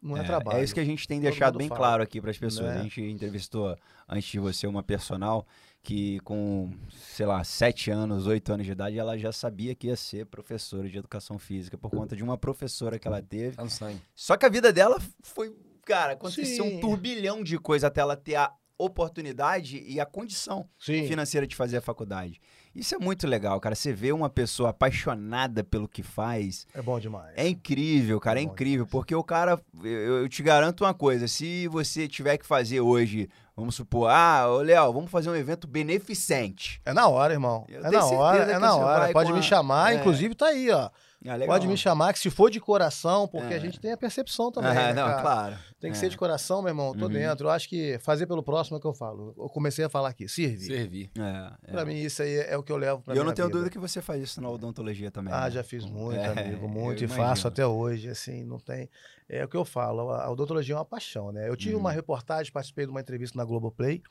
não 0.00 0.16
é, 0.16 0.22
trabalho. 0.22 0.58
É 0.58 0.64
isso 0.64 0.74
que 0.74 0.80
a 0.80 0.84
gente 0.84 1.08
tem 1.08 1.18
Todo 1.18 1.30
deixado 1.30 1.58
bem 1.58 1.68
fala, 1.68 1.78
claro 1.78 2.02
aqui 2.02 2.20
para 2.20 2.30
as 2.30 2.38
pessoas. 2.38 2.66
né? 2.74 2.80
A 2.80 2.82
gente 2.82 3.00
entrevistou 3.02 3.76
antes 4.08 4.30
de 4.30 4.38
você 4.38 4.66
uma 4.66 4.82
personal 4.82 5.46
que 5.82 6.18
com, 6.20 6.70
sei 6.90 7.26
lá, 7.26 7.42
sete 7.44 7.90
anos, 7.90 8.26
oito 8.26 8.50
anos 8.52 8.64
de 8.64 8.72
idade, 8.72 8.98
ela 8.98 9.18
já 9.18 9.32
sabia 9.32 9.74
que 9.74 9.88
ia 9.88 9.96
ser 9.96 10.24
professora 10.26 10.88
de 10.88 10.96
educação 10.96 11.38
física 11.38 11.76
por 11.76 11.90
conta 11.90 12.16
de 12.16 12.22
uma 12.22 12.38
professora 12.38 12.98
que 12.98 13.06
ela 13.06 13.20
teve. 13.20 13.56
Tá 13.56 13.68
sangue. 13.68 14.00
Só 14.14 14.36
que 14.36 14.46
a 14.46 14.48
vida 14.48 14.72
dela 14.72 14.98
foi, 15.22 15.54
cara, 15.84 16.14
aconteceu 16.14 16.64
Sim. 16.64 16.76
um 16.76 16.80
turbilhão 16.80 17.42
de 17.42 17.58
coisa 17.58 17.88
até 17.88 18.00
ela 18.00 18.16
ter 18.16 18.36
a 18.36 18.50
oportunidade 18.78 19.82
e 19.86 20.00
a 20.00 20.06
condição 20.06 20.68
Sim. 20.78 21.06
financeira 21.06 21.46
de 21.46 21.54
fazer 21.56 21.76
a 21.76 21.80
faculdade. 21.80 22.40
Isso 22.74 22.94
é 22.94 22.98
muito 22.98 23.26
legal, 23.26 23.60
cara. 23.60 23.74
Você 23.76 23.92
vê 23.92 24.10
uma 24.10 24.28
pessoa 24.28 24.70
apaixonada 24.70 25.62
pelo 25.62 25.86
que 25.88 26.02
faz. 26.02 26.66
É 26.74 26.82
bom 26.82 26.98
demais. 26.98 27.32
É 27.36 27.46
incrível, 27.46 28.18
cara, 28.18 28.40
é 28.40 28.44
Bom 28.44 28.50
incrível. 28.52 28.84
Porque 28.86 29.14
o 29.14 29.22
cara, 29.22 29.60
eu, 29.82 30.18
eu 30.22 30.28
te 30.28 30.42
garanto 30.42 30.82
uma 30.84 30.92
coisa: 30.92 31.28
se 31.28 31.68
você 31.68 32.08
tiver 32.08 32.36
que 32.36 32.44
fazer 32.44 32.80
hoje, 32.80 33.28
vamos 33.56 33.76
supor, 33.76 34.10
ah, 34.10 34.48
ô 34.50 34.60
Léo, 34.60 34.92
vamos 34.92 35.10
fazer 35.10 35.30
um 35.30 35.36
evento 35.36 35.68
beneficente. 35.68 36.80
É 36.84 36.92
na 36.92 37.06
hora, 37.06 37.32
irmão. 37.32 37.64
Eu 37.68 37.84
é 37.84 37.90
na 37.90 38.04
hora, 38.06 38.52
é 38.52 38.58
na 38.58 38.74
hora. 38.74 39.12
Pode 39.12 39.28
com 39.28 39.34
me 39.34 39.38
a- 39.40 39.42
chamar, 39.42 39.92
é. 39.92 39.96
inclusive 40.00 40.34
tá 40.34 40.46
aí, 40.46 40.68
ó. 40.70 40.90
Ah. 41.26 41.38
Pode 41.46 41.66
me 41.66 41.76
chamar, 41.76 42.12
que 42.12 42.18
se 42.18 42.28
for 42.28 42.50
de 42.50 42.60
coração, 42.60 43.26
porque 43.26 43.54
É. 43.54 43.56
a 43.56 43.58
gente 43.60 43.80
tem 43.80 43.92
a 43.92 43.96
percepção 43.96 44.52
também. 44.52 44.70
Ah, 44.70 44.74
né, 44.74 44.92
não, 44.92 45.06
cara? 45.08 45.22
claro. 45.22 45.56
Tem 45.80 45.90
que 45.90 45.96
É. 45.96 46.00
ser 46.00 46.08
de 46.10 46.16
coração, 46.18 46.60
meu 46.60 46.68
irmão. 46.70 46.94
Tô 46.94 47.06
Uhum. 47.06 47.10
dentro. 47.12 47.46
Eu 47.46 47.50
acho 47.50 47.68
que 47.68 47.98
fazer 48.00 48.26
pelo 48.26 48.42
próximo 48.42 48.76
é 48.76 48.78
o 48.78 48.80
que 48.80 48.86
eu 48.86 48.92
falo. 48.92 49.34
Eu 49.38 49.48
comecei 49.48 49.84
a 49.84 49.88
falar 49.88 50.10
aqui, 50.10 50.28
servir. 50.28 50.66
Servir. 50.66 51.10
É, 51.18 51.52
é. 51.68 51.72
Pra 51.72 51.84
mim, 51.84 51.94
isso 51.96 52.22
aí 52.22 52.36
é 52.40 52.56
o 52.56 52.62
que 52.62 52.70
eu 52.70 52.76
levo 52.76 53.00
pra 53.02 53.14
E 53.14 53.16
eu 53.18 53.24
não 53.24 53.32
tenho 53.32 53.48
vida. 53.48 53.58
dúvida 53.58 53.70
que 53.72 53.78
você 53.78 54.02
faz 54.02 54.22
isso 54.22 54.40
na 54.40 54.48
odontologia 54.50 55.10
também. 55.10 55.32
Ah, 55.32 55.44
né? 55.44 55.50
já 55.50 55.64
fiz 55.64 55.84
muito, 55.86 56.18
É, 56.20 56.26
amigo, 56.26 56.68
muito, 56.68 57.02
e 57.02 57.04
imagino. 57.06 57.26
faço 57.26 57.48
até 57.48 57.66
hoje, 57.66 58.08
assim, 58.08 58.44
não 58.44 58.58
tem... 58.58 58.90
É 59.28 59.42
o 59.44 59.48
que 59.48 59.56
eu 59.56 59.64
falo, 59.64 60.10
a 60.10 60.24
a 60.24 60.30
odontologia 60.30 60.74
é 60.74 60.78
uma 60.78 60.84
paixão, 60.84 61.32
né? 61.32 61.48
Eu 61.48 61.56
tive 61.56 61.74
Uhum. 61.74 61.80
uma 61.80 61.90
reportagem, 61.92 62.52
participei 62.52 62.84
de 62.84 62.90
uma 62.90 63.00
entrevista 63.00 63.38
na 63.38 63.44
Globoplay, 63.44 64.02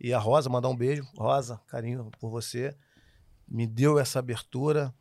e 0.00 0.12
a 0.12 0.18
Rosa, 0.18 0.48
mandar 0.48 0.68
um 0.68 0.76
beijo, 0.76 1.04
Rosa, 1.16 1.60
carinho 1.66 2.10
por 2.20 2.30
você, 2.30 2.74
me 3.48 3.66
deu 3.66 3.98
essa 3.98 4.18
abertura, 4.20 4.92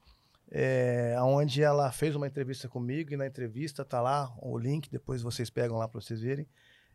é, 0.55 1.15
onde 1.19 1.63
ela 1.63 1.91
fez 1.91 2.15
uma 2.15 2.27
entrevista 2.27 2.69
comigo, 2.69 3.11
e 3.11 3.17
na 3.17 3.25
entrevista 3.25 3.83
tá 3.83 3.99
lá 3.99 4.31
o 4.39 4.55
link, 4.55 4.87
depois 4.87 5.23
vocês 5.23 5.49
pegam 5.49 5.77
lá 5.77 5.87
para 5.87 5.99
vocês 5.99 6.21
verem, 6.21 6.47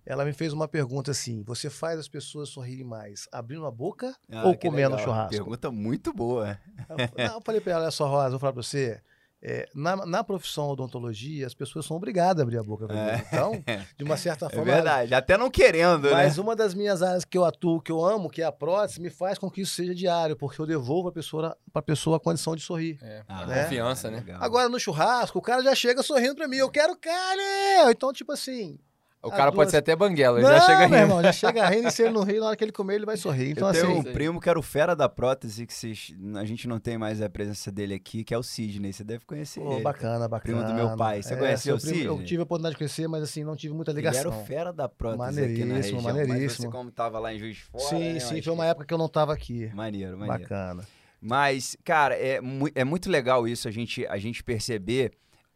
ela 0.06 0.24
me 0.24 0.32
fez 0.32 0.52
uma 0.52 0.68
pergunta 0.68 1.11
assim, 1.11 1.42
você 1.42 1.68
faz 1.68 1.98
as 1.98 2.09
pessoas 2.09 2.48
sorrirem 2.50 2.84
mais 2.84 3.28
abrindo 3.32 3.66
a 3.66 3.70
boca 3.70 4.16
Ah, 4.30 4.46
ou 4.46 4.56
comendo 4.56 4.90
legal. 4.90 5.04
churrasco? 5.04 5.30
Pergunta 5.30 5.70
muito 5.72 6.12
boa. 6.14 6.59
Eu, 6.88 6.96
não, 7.26 7.34
eu 7.34 7.40
falei 7.42 7.61
pra 7.61 7.72
ela, 7.72 7.82
olha 7.82 7.90
só, 7.90 8.06
Rosa, 8.09 8.30
vou 8.30 8.38
falar 8.38 8.52
pra 8.52 8.62
você. 8.62 9.02
É, 9.43 9.68
na, 9.74 10.05
na 10.05 10.24
profissão 10.24 10.68
odontologia, 10.68 11.47
as 11.47 11.55
pessoas 11.55 11.86
são 11.86 11.97
obrigadas 11.97 12.41
a 12.41 12.43
abrir 12.43 12.59
a 12.59 12.62
boca 12.62 12.86
pra 12.86 12.95
mim. 12.97 13.22
Então, 13.26 13.53
de 13.97 14.05
uma 14.05 14.16
certa 14.16 14.47
É 14.51 14.51
forma. 14.51 14.64
verdade. 14.72 15.14
Até 15.14 15.36
não 15.39 15.49
querendo, 15.51 16.11
Mas 16.11 16.36
né? 16.36 16.43
uma 16.43 16.57
das 16.57 16.74
minhas 16.74 17.03
áreas 17.03 17.24
que 17.24 17.39
eu 17.39 17.45
atuo, 17.45 17.80
que 17.80 17.93
eu 17.93 18.05
amo, 18.05 18.28
que 18.30 18.43
é 18.43 18.45
a 18.45 18.53
prótese, 18.53 19.01
me 19.01 19.11
faz 19.11 19.39
com 19.39 19.49
que 19.51 19.61
isso 19.61 19.74
seja 19.74 19.95
diário, 19.95 20.36
porque 20.36 20.61
eu 20.61 20.66
devolvo 20.66 21.09
a 21.09 21.12
pessoa, 21.12 21.57
pra 21.72 21.80
pessoa 21.82 22.16
a 22.16 22.20
condição 22.20 22.57
de 22.57 22.62
sorrir. 22.62 22.99
É, 23.01 23.22
Ah, 23.28 23.43
a 23.43 23.47
né? 23.47 23.62
confiança, 23.62 24.11
né? 24.11 24.18
legal. 24.18 24.43
Agora, 24.43 24.68
no 24.68 24.80
churrasco, 24.80 25.39
o 25.39 25.43
cara 25.43 25.62
já 25.62 25.74
chega 25.74 26.03
sorrindo 26.03 26.34
pra 26.34 26.49
mim, 26.49 26.57
eu 26.57 26.70
quero 26.70 26.97
carne! 26.97 27.91
Então, 27.91 28.12
tipo 28.12 28.32
assim. 28.32 28.78
O 29.20 29.30
cara 29.30 29.46
duas- 29.50 29.54
pode 29.56 29.70
ser 29.72 29.78
até 29.78 29.96
banguela, 29.96 30.38
ele 30.38 30.46
não, 30.46 30.54
já 30.54 30.60
chega 30.60 30.78
meu 30.78 30.88
rindo. 30.88 30.96
irmão, 30.96 31.22
já 31.22 31.32
chega 31.32 31.68
rindo 31.68 31.88
e 31.88 31.90
se 31.90 32.02
ele 32.02 32.12
não 32.12 32.22
rir, 32.22 32.38
na 32.38 32.46
hora 32.46 32.56
que 32.56 32.62
ele 32.62 32.70
comer, 32.70 32.94
ele 32.94 33.04
vai 33.04 33.16
sorrir. 33.16 33.50
Então, 33.50 33.66
eu 33.68 33.72
tenho 33.74 33.98
assim. 33.98 34.08
um 34.08 34.12
primo 34.12 34.40
que 34.40 34.48
era 34.48 34.58
o 34.58 34.62
fera 34.62 34.94
da 34.94 35.08
prótese, 35.08 35.66
que 35.66 35.74
vocês- 35.74 36.14
a 36.36 36.44
gente 36.44 36.68
não 36.68 36.78
tem 36.78 36.96
mais 36.96 37.20
a 37.20 37.28
presença 37.28 37.72
dele 37.72 37.94
aqui, 37.94 38.22
que 38.22 38.32
é 38.32 38.38
o 38.38 38.42
Sidney. 38.44 38.92
Você 38.92 39.02
deve 39.02 39.24
conhecer 39.24 39.60
Pô, 39.60 39.72
ele. 39.74 39.82
bacana, 39.82 40.28
bacana. 40.28 40.58
Primo 40.62 40.68
do 40.68 40.72
meu 40.74 40.96
pai. 40.96 41.20
Você 41.22 41.36
conheceu 41.36 41.78
seu 41.80 41.88
o 41.90 41.92
primo- 41.92 42.04
Eu 42.06 42.12
Sidney? 42.12 42.26
tive 42.28 42.40
a 42.40 42.42
oportunidade 42.44 42.74
de 42.74 42.78
conhecer, 42.78 43.08
mas 43.08 43.22
assim, 43.24 43.42
não 43.42 43.56
tive 43.56 43.74
muita 43.74 43.90
Ele 43.90 43.98
ligação. 43.98 44.20
era 44.20 44.28
o 44.30 44.44
fera 44.44 44.72
da 44.72 44.88
prótese 44.88 45.40
aqui 45.40 45.58
na 45.60 45.66
Maneiríssimo, 45.66 45.74
região. 45.96 46.02
Mas 46.02 46.14
você, 46.22 46.26
maneiríssimo. 46.28 46.70
como 46.70 46.90
tava 46.92 47.18
lá 47.18 47.34
em 47.34 47.38
Juiz 47.40 47.56
de 47.56 47.62
Fora... 47.64 47.84
sim, 47.84 47.98
né, 47.98 48.16
eu 48.16 48.20
sim, 48.20 48.40
foi 48.40 48.52
uma 48.52 48.64
que- 48.64 48.70
época 48.70 48.86
que 48.86 48.94
eu 48.94 48.98
não 48.98 49.06
estava 49.06 49.32
aqui. 49.32 49.68
Maneiro, 49.74 50.16
maneiro. 50.16 50.42
Bacana. 50.42 50.84
Mas, 51.20 51.76
cara, 51.84 52.14
é, 52.14 52.40
mu- 52.40 52.70
é 52.72 52.84
muito 52.84 53.10
legal 53.10 53.48
isso, 53.48 53.66
a 53.66 53.70
gente, 53.72 54.06
a 54.06 54.16
gente 54.16 54.44
perceber 54.44 55.10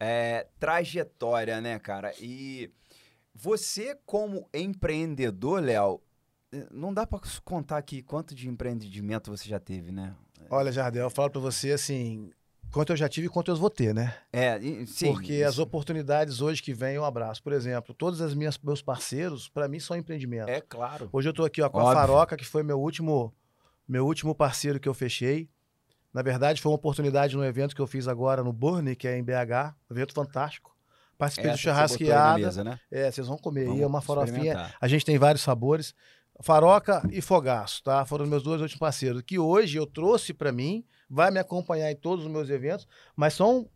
é, 0.05 0.47
trajetória, 0.59 1.61
né, 1.61 1.79
cara? 1.79 2.11
E 2.19 2.69
você, 3.33 3.97
como 4.05 4.47
empreendedor, 4.53 5.61
Léo, 5.61 6.01
eh, 6.51 6.67
não 6.71 6.93
dá 6.93 7.05
pra 7.05 7.19
contar 7.43 7.77
aqui 7.77 8.01
quanto 8.01 8.35
de 8.35 8.47
empreendimento 8.47 9.31
você 9.31 9.47
já 9.49 9.59
teve, 9.59 9.91
né? 9.91 10.15
Olha, 10.49 10.71
Jardel, 10.71 11.03
eu 11.03 11.09
falo 11.09 11.31
pra 11.31 11.41
você 11.41 11.71
assim, 11.71 12.31
quanto 12.71 12.91
eu 12.91 12.97
já 12.97 13.07
tive 13.09 13.27
e 13.27 13.29
quanto 13.29 13.49
eu 13.49 13.55
vou 13.55 13.69
ter, 13.69 13.93
né? 13.93 14.15
É, 14.31 14.59
sim. 14.85 15.11
Porque 15.11 15.33
isso 15.33 15.47
as 15.47 15.59
oportunidades 15.59 16.41
hoje 16.41 16.61
que 16.61 16.73
vêm, 16.73 16.95
eu 16.95 17.05
abraço. 17.05 17.41
Por 17.41 17.53
exemplo, 17.53 17.93
todos 17.93 18.19
os 18.19 18.35
meus 18.35 18.81
parceiros, 18.81 19.47
para 19.49 19.67
mim, 19.67 19.79
são 19.79 19.95
empreendimentos. 19.95 20.53
É 20.53 20.61
claro. 20.61 21.09
Hoje 21.11 21.29
eu 21.29 21.33
tô 21.33 21.45
aqui 21.45 21.61
ó, 21.61 21.69
com 21.69 21.79
Óbvio. 21.79 21.91
a 21.91 21.95
Faroca, 21.95 22.37
que 22.37 22.45
foi 22.45 22.63
meu 22.63 22.79
último, 22.79 23.33
meu 23.87 24.05
último 24.05 24.35
parceiro 24.35 24.79
que 24.79 24.89
eu 24.89 24.93
fechei. 24.93 25.49
Na 26.13 26.21
verdade, 26.21 26.61
foi 26.61 26.71
uma 26.71 26.75
oportunidade 26.75 27.35
no 27.35 27.43
evento 27.43 27.75
que 27.75 27.81
eu 27.81 27.87
fiz 27.87 28.07
agora 28.07 28.43
no 28.43 28.53
Burnie, 28.53 28.95
que 28.95 29.07
é 29.07 29.17
em 29.17 29.23
BH. 29.23 29.73
Um 29.89 29.93
evento 29.93 30.13
fantástico. 30.13 30.72
Participei 31.23 31.51
Essa 31.51 31.63
do 31.63 31.69
aí 31.69 31.73
na 31.73 31.87
churrasqueada. 31.87 32.37
mesa, 32.39 32.63
né? 32.63 32.79
É, 32.91 33.11
vocês 33.11 33.27
vão 33.27 33.37
comer 33.37 33.61
aí, 33.61 33.67
Vamos 33.67 33.81
é 33.81 33.87
uma 33.87 34.01
farofinha. 34.01 34.73
A 34.79 34.87
gente 34.87 35.05
tem 35.05 35.17
vários 35.17 35.41
sabores. 35.41 35.93
Faroca 36.41 37.01
e 37.11 37.21
fogaço, 37.21 37.83
tá? 37.83 38.05
Foram 38.05 38.25
meus 38.25 38.41
dois 38.43 38.59
últimos 38.59 38.79
parceiros. 38.79 39.21
Que 39.25 39.37
hoje 39.37 39.77
eu 39.77 39.85
trouxe 39.85 40.33
para 40.33 40.51
mim, 40.51 40.83
vai 41.09 41.29
me 41.31 41.39
acompanhar 41.39 41.91
em 41.91 41.95
todos 41.95 42.25
os 42.25 42.31
meus 42.31 42.49
eventos, 42.49 42.87
mas 43.15 43.33
são 43.35 43.69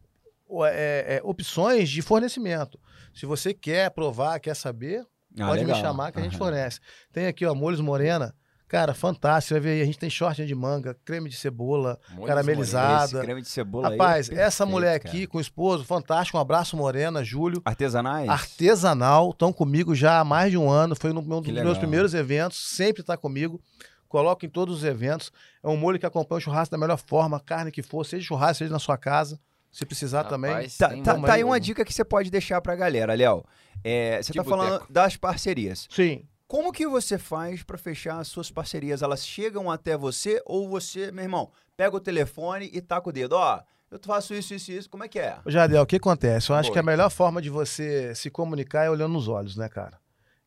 é, 0.63 1.17
é, 1.17 1.21
opções 1.23 1.89
de 1.89 2.01
fornecimento. 2.01 2.79
Se 3.13 3.25
você 3.25 3.53
quer 3.53 3.91
provar, 3.91 4.39
quer 4.39 4.55
saber, 4.55 5.05
Ah, 5.39 5.47
pode 5.47 5.59
legal. 5.63 5.75
me 5.77 5.81
chamar 5.83 6.11
que 6.11 6.19
a 6.19 6.23
gente 6.23 6.31
Aham. 6.35 6.39
fornece. 6.45 6.79
Tem 7.13 7.27
aqui, 7.27 7.45
ó, 7.45 7.53
molhos 7.53 7.79
morena. 7.79 8.33
Cara, 8.67 8.93
fantástico. 8.93 9.47
Você 9.49 9.53
vai 9.53 9.61
ver 9.61 9.69
aí, 9.77 9.81
a 9.81 9.85
gente 9.85 9.97
tem 9.97 10.09
shortinha 10.09 10.45
de 10.45 10.53
manga, 10.53 10.93
creme 11.05 11.29
de 11.29 11.37
cebola, 11.37 11.97
Molhos 12.11 12.27
caramelizado. 12.27 13.15
Esse 13.17 13.25
creme 13.25 13.41
de 13.41 13.47
cebola 13.47 13.87
aí 13.87 13.93
é 13.93 13.97
Rapaz, 13.97 14.29
essa 14.29 14.35
perfeito, 14.65 14.67
mulher 14.69 14.99
cara. 14.99 15.13
aqui 15.15 15.25
com 15.27 15.37
o 15.37 15.41
esposo, 15.41 15.85
fantástico. 15.85 16.37
Um 16.37 16.41
abraço, 16.41 16.75
Morena, 16.75 17.23
Júlio. 17.23 17.61
Artesanais? 17.63 18.27
Artesanal, 18.27 19.29
estão 19.29 19.53
comigo 19.53 19.95
já 19.95 20.19
há 20.19 20.23
mais 20.25 20.51
de 20.51 20.57
um 20.57 20.69
ano. 20.69 20.95
Foi 20.95 21.11
um 21.11 21.21
dos 21.23 21.47
legal. 21.47 21.63
meus 21.63 21.77
primeiros 21.77 22.13
eventos, 22.13 22.57
sempre 22.57 23.01
está 23.01 23.15
comigo. 23.15 23.61
Coloco 24.09 24.45
em 24.45 24.49
todos 24.49 24.77
os 24.77 24.83
eventos. 24.83 25.31
É 25.63 25.67
um 25.67 25.77
molho 25.77 25.97
que 25.99 26.05
acompanha 26.05 26.37
o 26.37 26.41
churrasco 26.41 26.71
da 26.71 26.77
melhor 26.77 26.97
forma, 26.97 27.39
carne 27.39 27.71
que 27.71 27.81
for, 27.81 28.05
seja 28.05 28.25
churrasco, 28.25 28.59
seja 28.59 28.71
na 28.71 28.79
sua 28.79 28.97
casa. 28.97 29.39
Se 29.71 29.85
precisar 29.85 30.23
também. 30.25 30.51
Rapaz, 30.51 30.77
Tá, 30.77 30.89
tem 30.89 31.03
tá- 31.03 31.13
uma- 31.13 31.27
tá 31.27 31.33
aí 31.33 31.43
uma 31.43 31.59
dica 31.59 31.83
que 31.85 31.93
você 31.93 32.03
pode 32.03 32.29
deixar 32.31 32.59
pra 32.61 32.75
galera, 32.75 33.13
Léo. 33.13 33.43
É, 33.83 34.21
você 34.21 34.31
Que 34.31 34.39
tá 34.39 34.43
falando 34.43 34.71
boteco. 34.71 34.91
das 34.93 35.15
parcerias. 35.17 35.87
Sim. 35.91 36.23
Como 36.47 36.71
que 36.71 36.87
você 36.87 37.17
faz 37.17 37.61
pra 37.61 37.77
fechar 37.77 38.19
as 38.19 38.29
suas 38.29 38.49
parcerias? 38.49 39.01
Elas 39.01 39.27
chegam 39.27 39.69
até 39.69 39.97
você 39.97 40.41
ou 40.45 40.69
você, 40.69 41.11
meu 41.11 41.25
irmão, 41.25 41.51
pega 41.75 41.93
o 41.93 41.99
telefone 41.99 42.69
e 42.73 42.79
taca 42.79 43.09
o 43.09 43.11
dedo? 43.11 43.33
Ó, 43.33 43.59
eu 43.91 43.99
faço 44.01 44.33
isso, 44.33 44.53
isso, 44.53 44.71
isso. 44.71 44.89
Como 44.89 45.03
é 45.03 45.09
que 45.09 45.19
é? 45.19 45.37
Ô, 45.43 45.51
Jardel, 45.51 45.81
o 45.81 45.85
que 45.85 45.97
acontece? 45.97 46.49
Eu 46.49 46.55
acho 46.55 46.69
Oi. 46.69 46.73
que 46.73 46.79
a 46.79 46.83
melhor 46.83 47.09
forma 47.09 47.41
de 47.41 47.49
você 47.49 48.15
se 48.15 48.29
comunicar 48.29 48.85
é 48.85 48.89
olhando 48.89 49.11
nos 49.11 49.27
olhos, 49.27 49.57
né, 49.57 49.67
cara? 49.67 49.99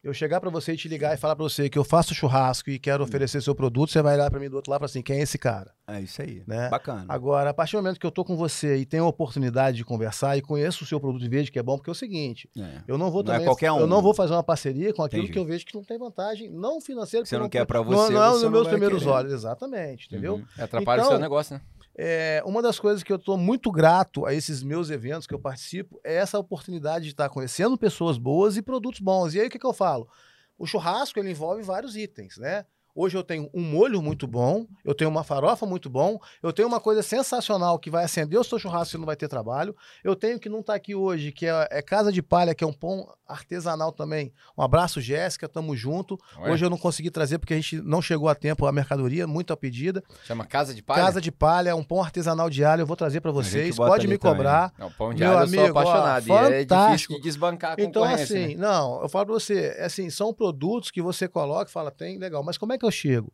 Eu 0.03 0.15
chegar 0.15 0.41
pra 0.41 0.49
você 0.49 0.73
e 0.73 0.77
te 0.79 0.89
ligar 0.89 1.13
e 1.13 1.19
falar 1.19 1.37
pra 1.37 1.43
você 1.43 1.69
que 1.69 1.79
eu 1.79 1.85
faço 1.85 2.15
churrasco 2.15 2.71
e 2.71 2.79
quero 2.79 3.05
oferecer 3.05 3.43
seu 3.43 3.55
produto, 3.55 3.91
você 3.91 4.01
vai 4.01 4.15
olhar 4.15 4.31
pra 4.31 4.41
mim 4.41 4.49
do 4.49 4.57
outro 4.57 4.71
lado 4.71 4.79
e 4.79 4.81
falar 4.81 4.87
assim: 4.87 5.03
quem 5.03 5.19
é 5.19 5.23
esse 5.23 5.37
cara? 5.37 5.75
É 5.87 6.01
isso 6.01 6.23
aí. 6.23 6.43
Né? 6.47 6.71
Bacana. 6.71 7.05
Agora, 7.07 7.51
a 7.51 7.55
partir 7.55 7.77
do 7.77 7.83
momento 7.83 8.01
que 8.01 8.07
eu 8.07 8.11
tô 8.11 8.25
com 8.25 8.35
você 8.35 8.77
e 8.79 8.87
tenho 8.87 9.05
a 9.05 9.09
oportunidade 9.09 9.77
de 9.77 9.85
conversar 9.85 10.39
e 10.39 10.41
conheço 10.41 10.85
o 10.85 10.87
seu 10.87 10.99
produto 10.99 11.23
e 11.23 11.29
vejo 11.29 11.53
que 11.53 11.59
é 11.59 11.63
bom, 11.63 11.77
porque 11.77 11.91
é 11.91 11.93
o 11.93 11.95
seguinte, 11.95 12.49
É. 12.57 12.81
eu 12.89 12.97
não 12.97 13.11
vou 13.11 13.23
Não 13.23 13.33
é 13.33 13.35
também, 13.35 13.47
qualquer 13.47 13.71
um. 13.73 13.81
eu 13.81 13.87
não 13.87 14.01
vou 14.01 14.15
fazer 14.15 14.33
uma 14.33 14.43
parceria 14.43 14.91
com 14.95 15.03
aquilo 15.03 15.25
Entendi. 15.25 15.33
que 15.35 15.39
eu 15.39 15.45
vejo 15.45 15.67
que 15.67 15.75
não 15.75 15.85
tem 15.85 15.99
vantagem, 15.99 16.49
não 16.51 16.81
financeira, 16.81 17.27
Você 17.27 17.37
não 17.37 17.45
eu 17.45 17.51
quer 17.51 17.67
não, 17.71 17.85
você, 17.85 18.13
não, 18.15 18.21
você 18.21 18.33
nos 18.33 18.43
não 18.43 18.51
meus 18.53 18.69
primeiros 18.69 19.01
querer. 19.01 19.11
olhos, 19.13 19.33
exatamente, 19.35 20.07
entendeu? 20.07 20.37
Uhum. 20.37 20.45
Atrapalha 20.59 21.03
o 21.03 21.05
Então, 21.05 21.11
seu 21.13 21.21
negócio, 21.21 21.57
né? 21.57 21.61
É, 22.03 22.43
uma 22.47 22.63
das 22.63 22.81
coisas 22.81 23.03
que 23.03 23.13
eu 23.13 23.17
estou 23.17 23.37
muito 23.37 23.71
grato 23.71 24.25
a 24.25 24.33
esses 24.33 24.63
meus 24.63 24.89
eventos 24.89 25.27
que 25.27 25.35
eu 25.35 25.39
participo 25.39 26.01
é 26.03 26.15
essa 26.15 26.39
oportunidade 26.39 27.05
de 27.05 27.11
estar 27.11 27.29
conhecendo 27.29 27.77
pessoas 27.77 28.17
boas 28.17 28.57
e 28.57 28.63
produtos 28.63 29.01
bons. 29.01 29.35
E 29.35 29.41
aí 29.41 29.49
o 29.49 29.51
que, 29.51 29.59
que 29.59 29.67
eu 29.67 29.75
falo? 29.75 30.09
O 30.57 30.67
churrasco 30.67 31.19
ele 31.19 31.33
envolve 31.33 31.63
vários 31.63 31.97
itens, 31.97 32.39
né? 32.39 32.65
Hoje 32.95 33.17
eu 33.17 33.23
tenho 33.23 33.49
um 33.55 33.63
molho 33.63 34.03
muito 34.03 34.27
bom, 34.27 34.67
eu 34.85 34.95
tenho 34.95 35.11
uma 35.11 35.23
farofa 35.25 35.65
muito 35.65 35.89
bom, 35.89 36.19
eu 36.43 36.53
tenho 36.53 36.69
uma 36.69 36.81
coisa 36.81 37.03
sensacional 37.03 37.79
que 37.79 37.91
vai 37.91 38.05
acender 38.05 38.39
o 38.39 38.45
seu 38.45 38.59
churrasco 38.59 38.97
e 38.97 38.99
não 38.99 39.07
vai 39.07 39.17
ter 39.17 39.29
trabalho. 39.29 39.75
Eu 40.03 40.17
tenho 40.17 40.39
que 40.39 40.49
não 40.49 40.61
está 40.61 40.75
aqui 40.75 40.95
hoje, 40.95 41.33
que 41.33 41.47
é, 41.47 41.69
é 41.71 41.83
Casa 41.83 42.11
de 42.13 42.23
Palha, 42.23 42.55
que 42.55 42.65
é 42.65 42.67
um 42.67 42.73
pão 42.73 43.07
artesanal 43.27 43.93
também. 43.93 44.33
Um 44.59 44.63
abraço, 44.63 45.01
Jéssica, 45.01 45.49
tamo 45.49 45.77
junto. 45.77 46.19
Ué, 46.39 46.51
Hoje 46.51 46.65
eu 46.65 46.71
não 46.71 46.77
consegui 46.79 47.11
trazer 47.11 47.39
porque 47.39 47.55
a 47.55 47.57
gente 47.57 47.81
não 47.81 48.03
chegou 48.03 48.29
a 48.29 48.35
tempo 48.35 48.67
a 48.67 48.73
mercadoria, 48.73 49.27
muito 49.27 49.53
a 49.53 49.57
pedida. 49.57 50.03
Chama 50.25 50.45
Casa 50.45 50.75
de 50.75 50.83
Palha? 50.83 51.03
Casa 51.03 51.21
de 51.21 51.31
Palha, 51.31 51.77
um 51.77 51.85
pão 51.85 52.03
artesanal 52.03 52.51
de 52.51 52.65
alho, 52.65 52.83
eu 52.83 52.87
vou 52.87 52.97
trazer 52.97 53.21
para 53.21 53.31
vocês. 53.31 53.77
Pode 53.77 54.09
me 54.09 54.19
cobrar. 54.19 54.73
Não, 54.79 54.91
pão 54.91 55.15
de 55.15 55.21
Meu 55.21 55.39
alho 55.39 55.45
eu 55.45 55.49
sou 55.49 55.61
amigo, 55.61 55.79
ó, 55.79 55.81
apaixonado. 55.81 56.27
e 56.29 56.33
é 56.33 56.65
difícil 56.65 56.69
fantástico. 56.69 57.15
de 57.15 57.21
desbancar 57.21 57.77
a 57.79 57.83
Então, 57.83 58.05
assim, 58.05 58.49
né? 58.49 58.55
não, 58.57 59.03
eu 59.03 59.09
falo 59.09 59.27
pra 59.27 59.35
você, 59.35 59.75
é 59.77 59.85
assim, 59.85 60.11
são 60.11 60.35
produtos 60.35 60.91
que 60.91 61.01
você 61.01 61.29
coloca 61.29 61.71
e 61.71 61.73
fala, 61.73 61.91
tem, 61.91 62.19
legal, 62.19 62.43
mas 62.43 62.59
como 62.59 62.73
é 62.73 62.79
que 62.81 62.87
eu 62.87 62.91
chego? 62.91 63.33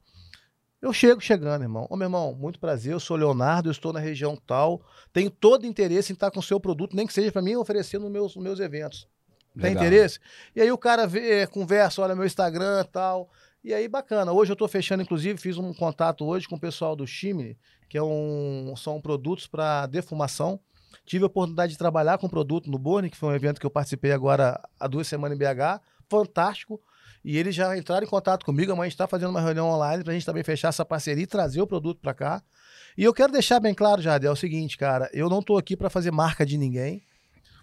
Eu 0.81 0.93
chego 0.93 1.21
chegando, 1.21 1.63
irmão. 1.63 1.87
Ô, 1.89 1.97
meu 1.97 2.07
irmão, 2.07 2.35
muito 2.35 2.61
prazer, 2.61 2.93
eu 2.93 3.01
sou 3.01 3.17
Leonardo, 3.17 3.69
eu 3.69 3.73
estou 3.73 3.93
na 3.93 4.01
região 4.01 4.37
tal, 4.37 4.83
tenho 5.13 5.31
todo 5.31 5.67
interesse 5.67 6.13
em 6.13 6.15
estar 6.15 6.31
com 6.31 6.41
o 6.41 6.43
seu 6.43 6.61
produto, 6.61 6.95
nem 6.95 7.07
que 7.07 7.13
seja 7.13 7.33
para 7.33 7.43
mim 7.43 7.57
oferecer 7.57 7.99
nos 7.99 8.11
meus, 8.11 8.37
nos 8.37 8.45
meus 8.45 8.61
eventos. 8.61 9.09
Tem 9.55 9.71
Legal. 9.71 9.85
interesse? 9.85 10.19
E 10.55 10.61
aí 10.61 10.71
o 10.71 10.77
cara 10.77 11.07
vê, 11.07 11.47
conversa, 11.47 12.03
olha 12.03 12.15
meu 12.15 12.27
Instagram 12.27 12.83
e 12.83 12.89
tal. 12.89 13.31
E 13.65 13.73
aí, 13.75 13.89
bacana. 13.89 14.33
Hoje 14.33 14.53
eu 14.53 14.55
estou 14.55 14.69
fechando, 14.69 15.03
inclusive, 15.03 15.41
fiz 15.41 15.57
um 15.57 15.73
contato 15.73 16.25
hoje 16.25 16.47
com 16.47 16.57
o 16.57 16.61
pessoal 16.61 16.95
do 16.95 17.07
Chimney, 17.07 17.57
que 17.89 17.97
é 17.97 18.03
um, 18.03 18.75
são 18.77 19.01
produtos 19.01 19.47
para 19.47 19.87
defumação. 19.87 20.61
Tive 21.05 21.25
a 21.25 21.27
oportunidade 21.27 21.73
de 21.73 21.79
trabalhar 21.79 22.19
com 22.19 22.29
produto 22.29 22.71
no 22.71 22.79
Borne, 22.79 23.11
que 23.11 23.17
foi 23.17 23.31
um 23.31 23.35
evento 23.35 23.59
que 23.59 23.67
eu 23.67 23.71
participei 23.71 24.13
agora 24.13 24.61
há 24.79 24.87
duas 24.87 25.09
semanas 25.09 25.37
em 25.37 25.41
BH. 25.41 25.81
Fantástico. 26.09 26.81
E 27.27 27.37
eles 27.37 27.57
já 27.57 27.77
entraram 27.77 28.07
em 28.07 28.09
contato 28.09 28.47
comigo. 28.47 28.71
Amanhã 28.71 28.85
a 28.85 28.89
gente 28.89 28.95
está 28.95 29.09
fazendo 29.09 29.31
uma 29.31 29.41
reunião 29.41 29.69
online 29.69 30.05
para 30.05 30.13
a 30.13 30.15
gente 30.15 30.25
também 30.25 30.45
fechar 30.45 30.69
essa 30.69 30.85
parceria 30.85 31.25
e 31.25 31.27
trazer 31.27 31.61
o 31.61 31.67
produto 31.67 31.99
para 32.01 32.15
cá. 32.15 32.41
E 32.97 33.03
eu 33.03 33.13
quero 33.13 33.33
deixar 33.33 33.59
bem 33.59 33.75
claro, 33.75 34.01
Jardel, 34.01 34.31
é 34.31 34.33
o 34.33 34.37
seguinte, 34.37 34.79
cara. 34.79 35.11
Eu 35.13 35.29
não 35.29 35.41
estou 35.41 35.59
aqui 35.59 35.77
para 35.77 35.91
fazer 35.91 36.13
marca 36.13 36.47
de 36.47 36.57
ninguém. 36.57 37.03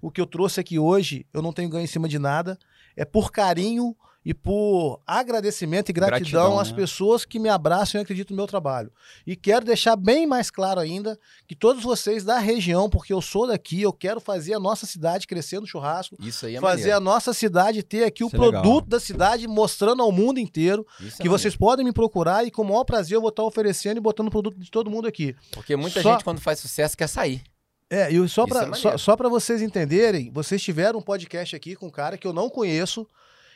O 0.02 0.12
que 0.12 0.20
eu 0.20 0.26
trouxe 0.26 0.60
aqui 0.60 0.78
hoje, 0.78 1.26
eu 1.34 1.42
não 1.42 1.54
tenho 1.54 1.70
ganho 1.70 1.86
em 1.86 1.88
cima 1.88 2.10
de 2.10 2.20
nada. 2.20 2.60
É 2.94 3.06
por 3.06 3.32
carinho 3.32 3.96
e 4.26 4.34
por 4.34 5.02
agradecimento 5.06 5.90
e 5.90 5.94
gratidão, 5.94 6.20
Gratidão, 6.20 6.60
às 6.60 6.70
né? 6.72 6.76
pessoas 6.76 7.26
que 7.26 7.38
me 7.40 7.50
abraçam 7.50 8.00
e 8.00 8.02
acreditam 8.04 8.34
no 8.36 8.38
meu 8.42 8.48
trabalho. 8.48 8.92
E 9.28 9.36
quero 9.36 9.66
deixar 9.66 9.96
bem 9.96 10.26
mais 10.26 10.50
claro 10.50 10.80
ainda 10.80 11.20
que 11.48 11.56
todos 11.56 11.84
vocês 11.84 12.24
da 12.24 12.40
região, 12.40 12.90
porque 12.90 13.12
eu 13.12 13.22
sou 13.22 13.48
daqui, 13.48 13.82
eu 13.82 13.92
quero 13.92 14.20
fazer 14.22 14.54
a 14.54 14.60
nossa 14.60 14.86
cidade 14.86 15.28
crescer 15.28 15.60
no 15.60 15.68
churrasco, 15.68 16.16
Isso 16.20 16.46
aí 16.46 16.56
é 16.56 16.60
fazer 16.62 16.82
maneiro. 16.84 16.98
a 16.98 17.00
nossa 17.02 17.34
cidade 17.34 17.84
ter 17.84 18.06
aqui 18.06 18.24
o 18.24 18.28
Isso 18.28 18.36
é 18.36 18.40
legal. 18.40 18.62
produto 18.62 18.88
da 18.88 19.00
cidade 19.00 19.48
mostrando 19.48 20.02
ao 20.02 20.12
mundo 20.12 20.40
inteiro 20.40 20.86
Isso 21.00 21.18
é 21.20 21.24
que 21.24 21.28
vocês 21.30 21.56
podem 21.56 21.84
me 21.86 21.92
procurar 21.92 22.46
e 22.46 22.52
com 22.52 22.62
o 22.62 22.66
maior 22.66 22.84
prazer 22.86 23.18
eu 23.18 23.22
vou 23.22 23.30
estar 23.30 23.44
oferecendo 23.44 23.98
e 23.98 24.02
botando 24.02 24.28
o 24.28 24.32
produto 24.32 24.58
de 24.58 24.72
todo 24.72 24.90
mundo 24.90 25.08
aqui. 25.08 25.24
maneiro. 25.34 25.40
Porque 25.52 25.76
muita 25.76 26.02
Só- 26.02 26.14
gente, 26.14 26.24
quando 26.24 26.40
faz 26.40 26.60
sucesso, 26.60 26.96
quer 26.98 27.08
sair. 27.08 27.44
É, 27.90 28.12
e 28.12 28.28
só 28.30 28.48
para 28.48 28.58
é 28.60 28.62
maneiro. 28.62 28.80
só, 28.82 28.98
só 28.98 29.16
para 29.16 29.30
vocês 29.30 29.62
entenderem, 29.62 30.32
vocês 30.32 30.62
tiveram 30.64 31.00
um 31.00 31.02
podcast 31.02 31.56
aqui 31.56 31.76
com 31.76 31.88
um 31.88 31.92
cara 31.92 32.18
que 32.18 32.26
eu 32.26 32.34
não 32.34 32.50
conheço 32.50 33.06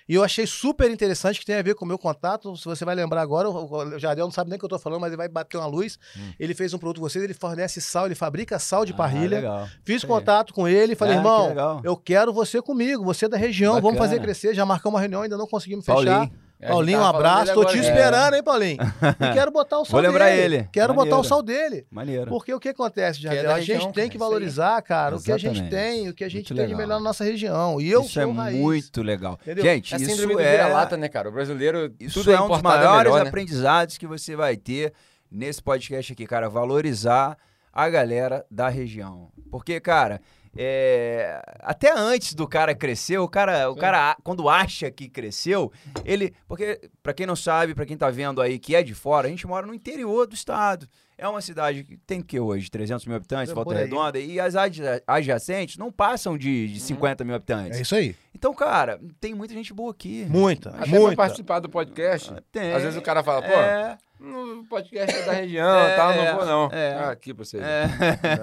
e 0.08 0.14
eu 0.16 0.24
achei 0.24 0.48
super 0.48 0.90
interessante 0.90 1.40
que 1.40 1.46
tem 1.46 1.56
a 1.56 1.62
ver 1.62 1.76
com 1.76 1.84
o 1.86 1.88
meu 1.88 1.98
contato. 1.98 2.56
Se 2.56 2.66
você 2.66 2.86
vai 2.86 2.96
lembrar 2.96 3.22
agora, 3.22 3.50
o 3.50 4.00
Jardel 4.00 4.26
não 4.26 4.32
sabe 4.32 4.50
nem 4.50 4.56
o 4.58 4.60
que 4.60 4.66
eu 4.66 4.70
tô 4.70 4.80
falando, 4.80 5.02
mas 5.02 5.10
ele 5.10 5.18
vai 5.18 5.28
bater 5.28 5.58
uma 5.58 5.68
luz. 5.68 5.98
Hum. 6.18 6.32
Ele 6.40 6.54
fez 6.54 6.74
um 6.74 6.78
produto 6.78 7.02
com 7.02 7.10
vocês, 7.10 7.24
ele 7.24 7.34
fornece 7.34 7.82
sal, 7.82 8.06
ele 8.06 8.16
fabrica 8.16 8.58
sal 8.60 8.86
de 8.86 8.94
Ah, 8.94 8.96
parrilha. 8.96 9.70
Fiz 9.84 10.04
aí. 10.04 10.08
contato 10.08 10.54
com 10.54 10.68
ele, 10.68 10.96
falei, 10.96 11.16
Ah, 11.16 11.22
que 11.22 11.28
irmão, 11.28 11.48
legal. 11.50 11.82
eu 11.84 11.98
quero 11.98 12.32
você 12.34 12.62
comigo, 12.62 13.04
você 13.04 13.26
é 13.26 13.30
da 13.30 13.38
região, 13.38 13.74
vamos 13.76 13.94
Bacana. 13.94 14.10
fazer 14.10 14.22
crescer. 14.22 14.54
Já 14.54 14.66
marcamos 14.66 14.96
uma 14.96 15.02
reunião, 15.02 15.22
ainda 15.24 15.38
não 15.38 15.48
conseguimos 15.48 15.86
fechar. 15.86 15.96
Paulinho. 16.06 16.32
É, 16.60 16.70
Paulinho, 16.70 17.00
um 17.00 17.06
abraço. 17.06 17.54
Tô 17.54 17.66
te 17.66 17.78
é. 17.78 17.82
esperando, 17.82 18.34
hein, 18.36 18.42
Paulinho? 18.44 18.78
E 18.82 19.34
quero 19.34 19.52
botar 19.52 19.78
o 19.80 19.86
sal 19.86 19.92
Vou 19.92 20.02
lembrar 20.02 20.26
dele. 20.30 20.56
ele. 20.56 20.70
Quero 20.72 20.92
botar 20.94 21.04
o 21.10 21.10
Maneiro. 21.12 21.28
sal 21.30 21.44
dele. 21.44 21.86
Maneiro. 21.92 22.26
Porque 22.32 22.52
o 22.52 22.60
que 22.60 22.70
acontece, 22.70 23.20
Que 23.20 23.28
é 23.28 23.34
Jardel? 23.36 23.52
a 23.52 23.62
gente 23.62 23.94
tem 23.94 24.10
que 24.10 24.16
aí. 24.16 24.20
valorizar, 24.20 24.82
cara, 24.82 25.16
o 25.16 25.22
que 25.22 25.32
a 25.32 25.38
gente 25.38 25.60
Exatamente. 25.60 25.76
tem, 25.76 26.10
o 26.10 26.14
que 26.16 26.24
a 26.24 26.30
gente 26.30 26.52
Muito 26.52 26.56
tem 26.56 26.66
de 26.66 26.74
legal. 26.74 26.78
melhor 26.80 26.98
na 26.98 27.04
nossa 27.04 27.24
região. 27.24 27.80
E 27.80 27.90
eu 27.92 28.02
isso 28.02 28.20
é 28.20 28.24
sou 28.24 28.34
raiz. 28.34 28.58
muito 28.58 29.04
legal. 29.04 29.38
Entendeu? 29.42 29.64
Gente, 29.64 29.94
É 29.94 29.98
a 29.98 30.00
isso 30.02 30.28
do 30.28 30.40
é, 30.40 30.52
vira-lata, 30.52 30.98
né, 30.98 31.08
cara? 31.08 31.30
O 31.30 31.32
brasileiro, 31.32 31.94
isso 32.00 32.20
tudo 32.24 32.32
é 32.32 32.42
um 32.42 32.48
dos 32.48 32.62
maiores 32.64 33.04
melhor, 33.12 33.24
né? 33.24 33.28
aprendizados 33.30 33.98
que 34.00 34.08
você 34.08 34.36
vai 34.36 34.58
ter 34.58 34.94
nesse 35.32 35.62
podcast 35.62 36.12
aqui, 36.14 36.26
cara. 36.26 36.50
Valorizar 36.50 37.38
a 37.72 37.88
galera 37.88 38.44
da 38.50 38.68
região. 38.68 39.30
Porque, 39.52 39.80
cara, 39.80 40.20
é, 40.56 41.42
até 41.60 41.92
antes 41.96 42.34
do 42.34 42.48
cara 42.48 42.76
crescer, 42.76 43.18
o 43.18 43.28
cara, 43.28 43.70
o 43.70 43.74
Sim. 43.74 43.80
cara, 43.80 44.16
quando 44.24 44.48
acha 44.50 44.90
que 44.92 45.10
cresceu, 45.10 45.72
ele. 46.06 46.34
Porque, 46.48 46.80
pra 47.02 47.14
quem 47.14 47.26
não 47.26 47.36
sabe, 47.36 47.74
pra 47.74 47.86
quem 47.86 47.98
tá 47.98 48.10
vendo 48.10 48.42
aí 48.42 48.60
que 48.60 48.76
é 48.76 48.84
de 48.84 48.94
fora, 48.94 49.28
a 49.28 49.30
gente 49.30 49.48
mora 49.48 49.66
no 49.66 49.74
interior 49.74 50.28
do 50.28 50.36
estado. 50.36 50.88
É 51.20 51.28
uma 51.28 51.42
cidade 51.42 51.84
que 51.84 51.98
tem 51.98 52.22
que 52.22 52.40
hoje? 52.40 52.70
300 52.70 53.04
mil 53.08 53.16
habitantes, 53.16 53.50
É 53.52 53.56
Volta. 53.56 53.74
Redonda, 53.74 54.20
e 54.20 54.40
as 54.40 54.56
adja- 54.56 55.02
adjacentes 55.08 55.76
não 55.76 55.92
passam 55.92 56.38
de, 56.38 56.68
de 56.68 56.80
50 56.80 57.24
mil 57.24 57.34
habitantes. 57.34 57.80
É 57.80 57.82
isso 57.82 57.96
aí. 57.96 58.16
Então, 58.36 58.54
cara, 58.54 59.00
tem 59.20 59.34
muita 59.34 59.52
gente 59.56 59.74
boa 59.74 59.90
aqui. 59.90 60.28
Muita, 60.30 60.70
Até 60.70 60.86
muita. 61.00 61.16
participar 61.16 61.60
do 61.60 61.68
podcast, 61.70 62.32
Tem. 62.52 62.72
às 62.72 62.84
vezes 62.84 63.00
o 63.00 63.02
cara 63.02 63.24
fala, 63.24 63.42
pô, 63.42 63.48
É, 63.52 63.98
no 64.20 64.66
podcast 64.66 65.16
é 65.16 65.26
da 65.26 65.32
região 65.34 65.70
É, 65.80 65.94
e 65.94 65.96
tal, 65.96 66.12
é, 66.12 66.26
não 66.32 66.38
vou 66.38 66.46
não. 66.46 66.70
é. 66.72 66.94
Ah, 66.94 67.10
aqui 67.12 67.34
pra 67.34 67.44
vocês. 67.46 67.62
é. 67.64 67.88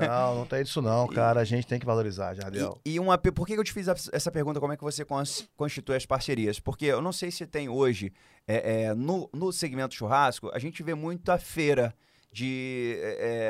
Não, 0.07 0.35
não 0.37 0.47
tem 0.47 0.63
isso 0.63 0.81
não, 0.81 1.07
cara. 1.13 1.41
A 1.41 1.45
gente 1.45 1.67
tem 1.67 1.79
que 1.79 1.87
valorizar, 1.87 2.35
Jardel. 2.35 2.81
E, 2.85 2.95
e 2.95 3.01
uma, 3.01 3.19
por 3.19 3.47
que 3.47 3.55
eu 3.55 3.65
te 3.65 3.73
fiz 3.73 3.87
essa 4.13 4.31
pergunta? 4.31 4.61
Como 4.61 4.73
é 4.73 4.77
que 4.77 4.83
você 4.85 5.05
cons- 5.05 5.49
constitui 5.57 5.97
as 5.97 6.07
parcerias? 6.07 6.59
Porque 6.61 6.87
eu 6.87 7.03
não 7.03 7.13
sei 7.13 7.31
se 7.31 7.47
tem 7.47 7.69
hoje, 7.69 8.13
é, 8.47 8.85
é, 8.85 8.95
no, 8.95 9.29
no 9.33 9.53
segmento 9.53 9.95
churrasco, 9.95 10.51
a 10.55 10.59
gente 10.59 10.83
vê 10.83 10.95
muito 10.95 11.31
a 11.31 11.39
feira 11.39 11.95
de 12.33 12.99
é, 13.01 13.44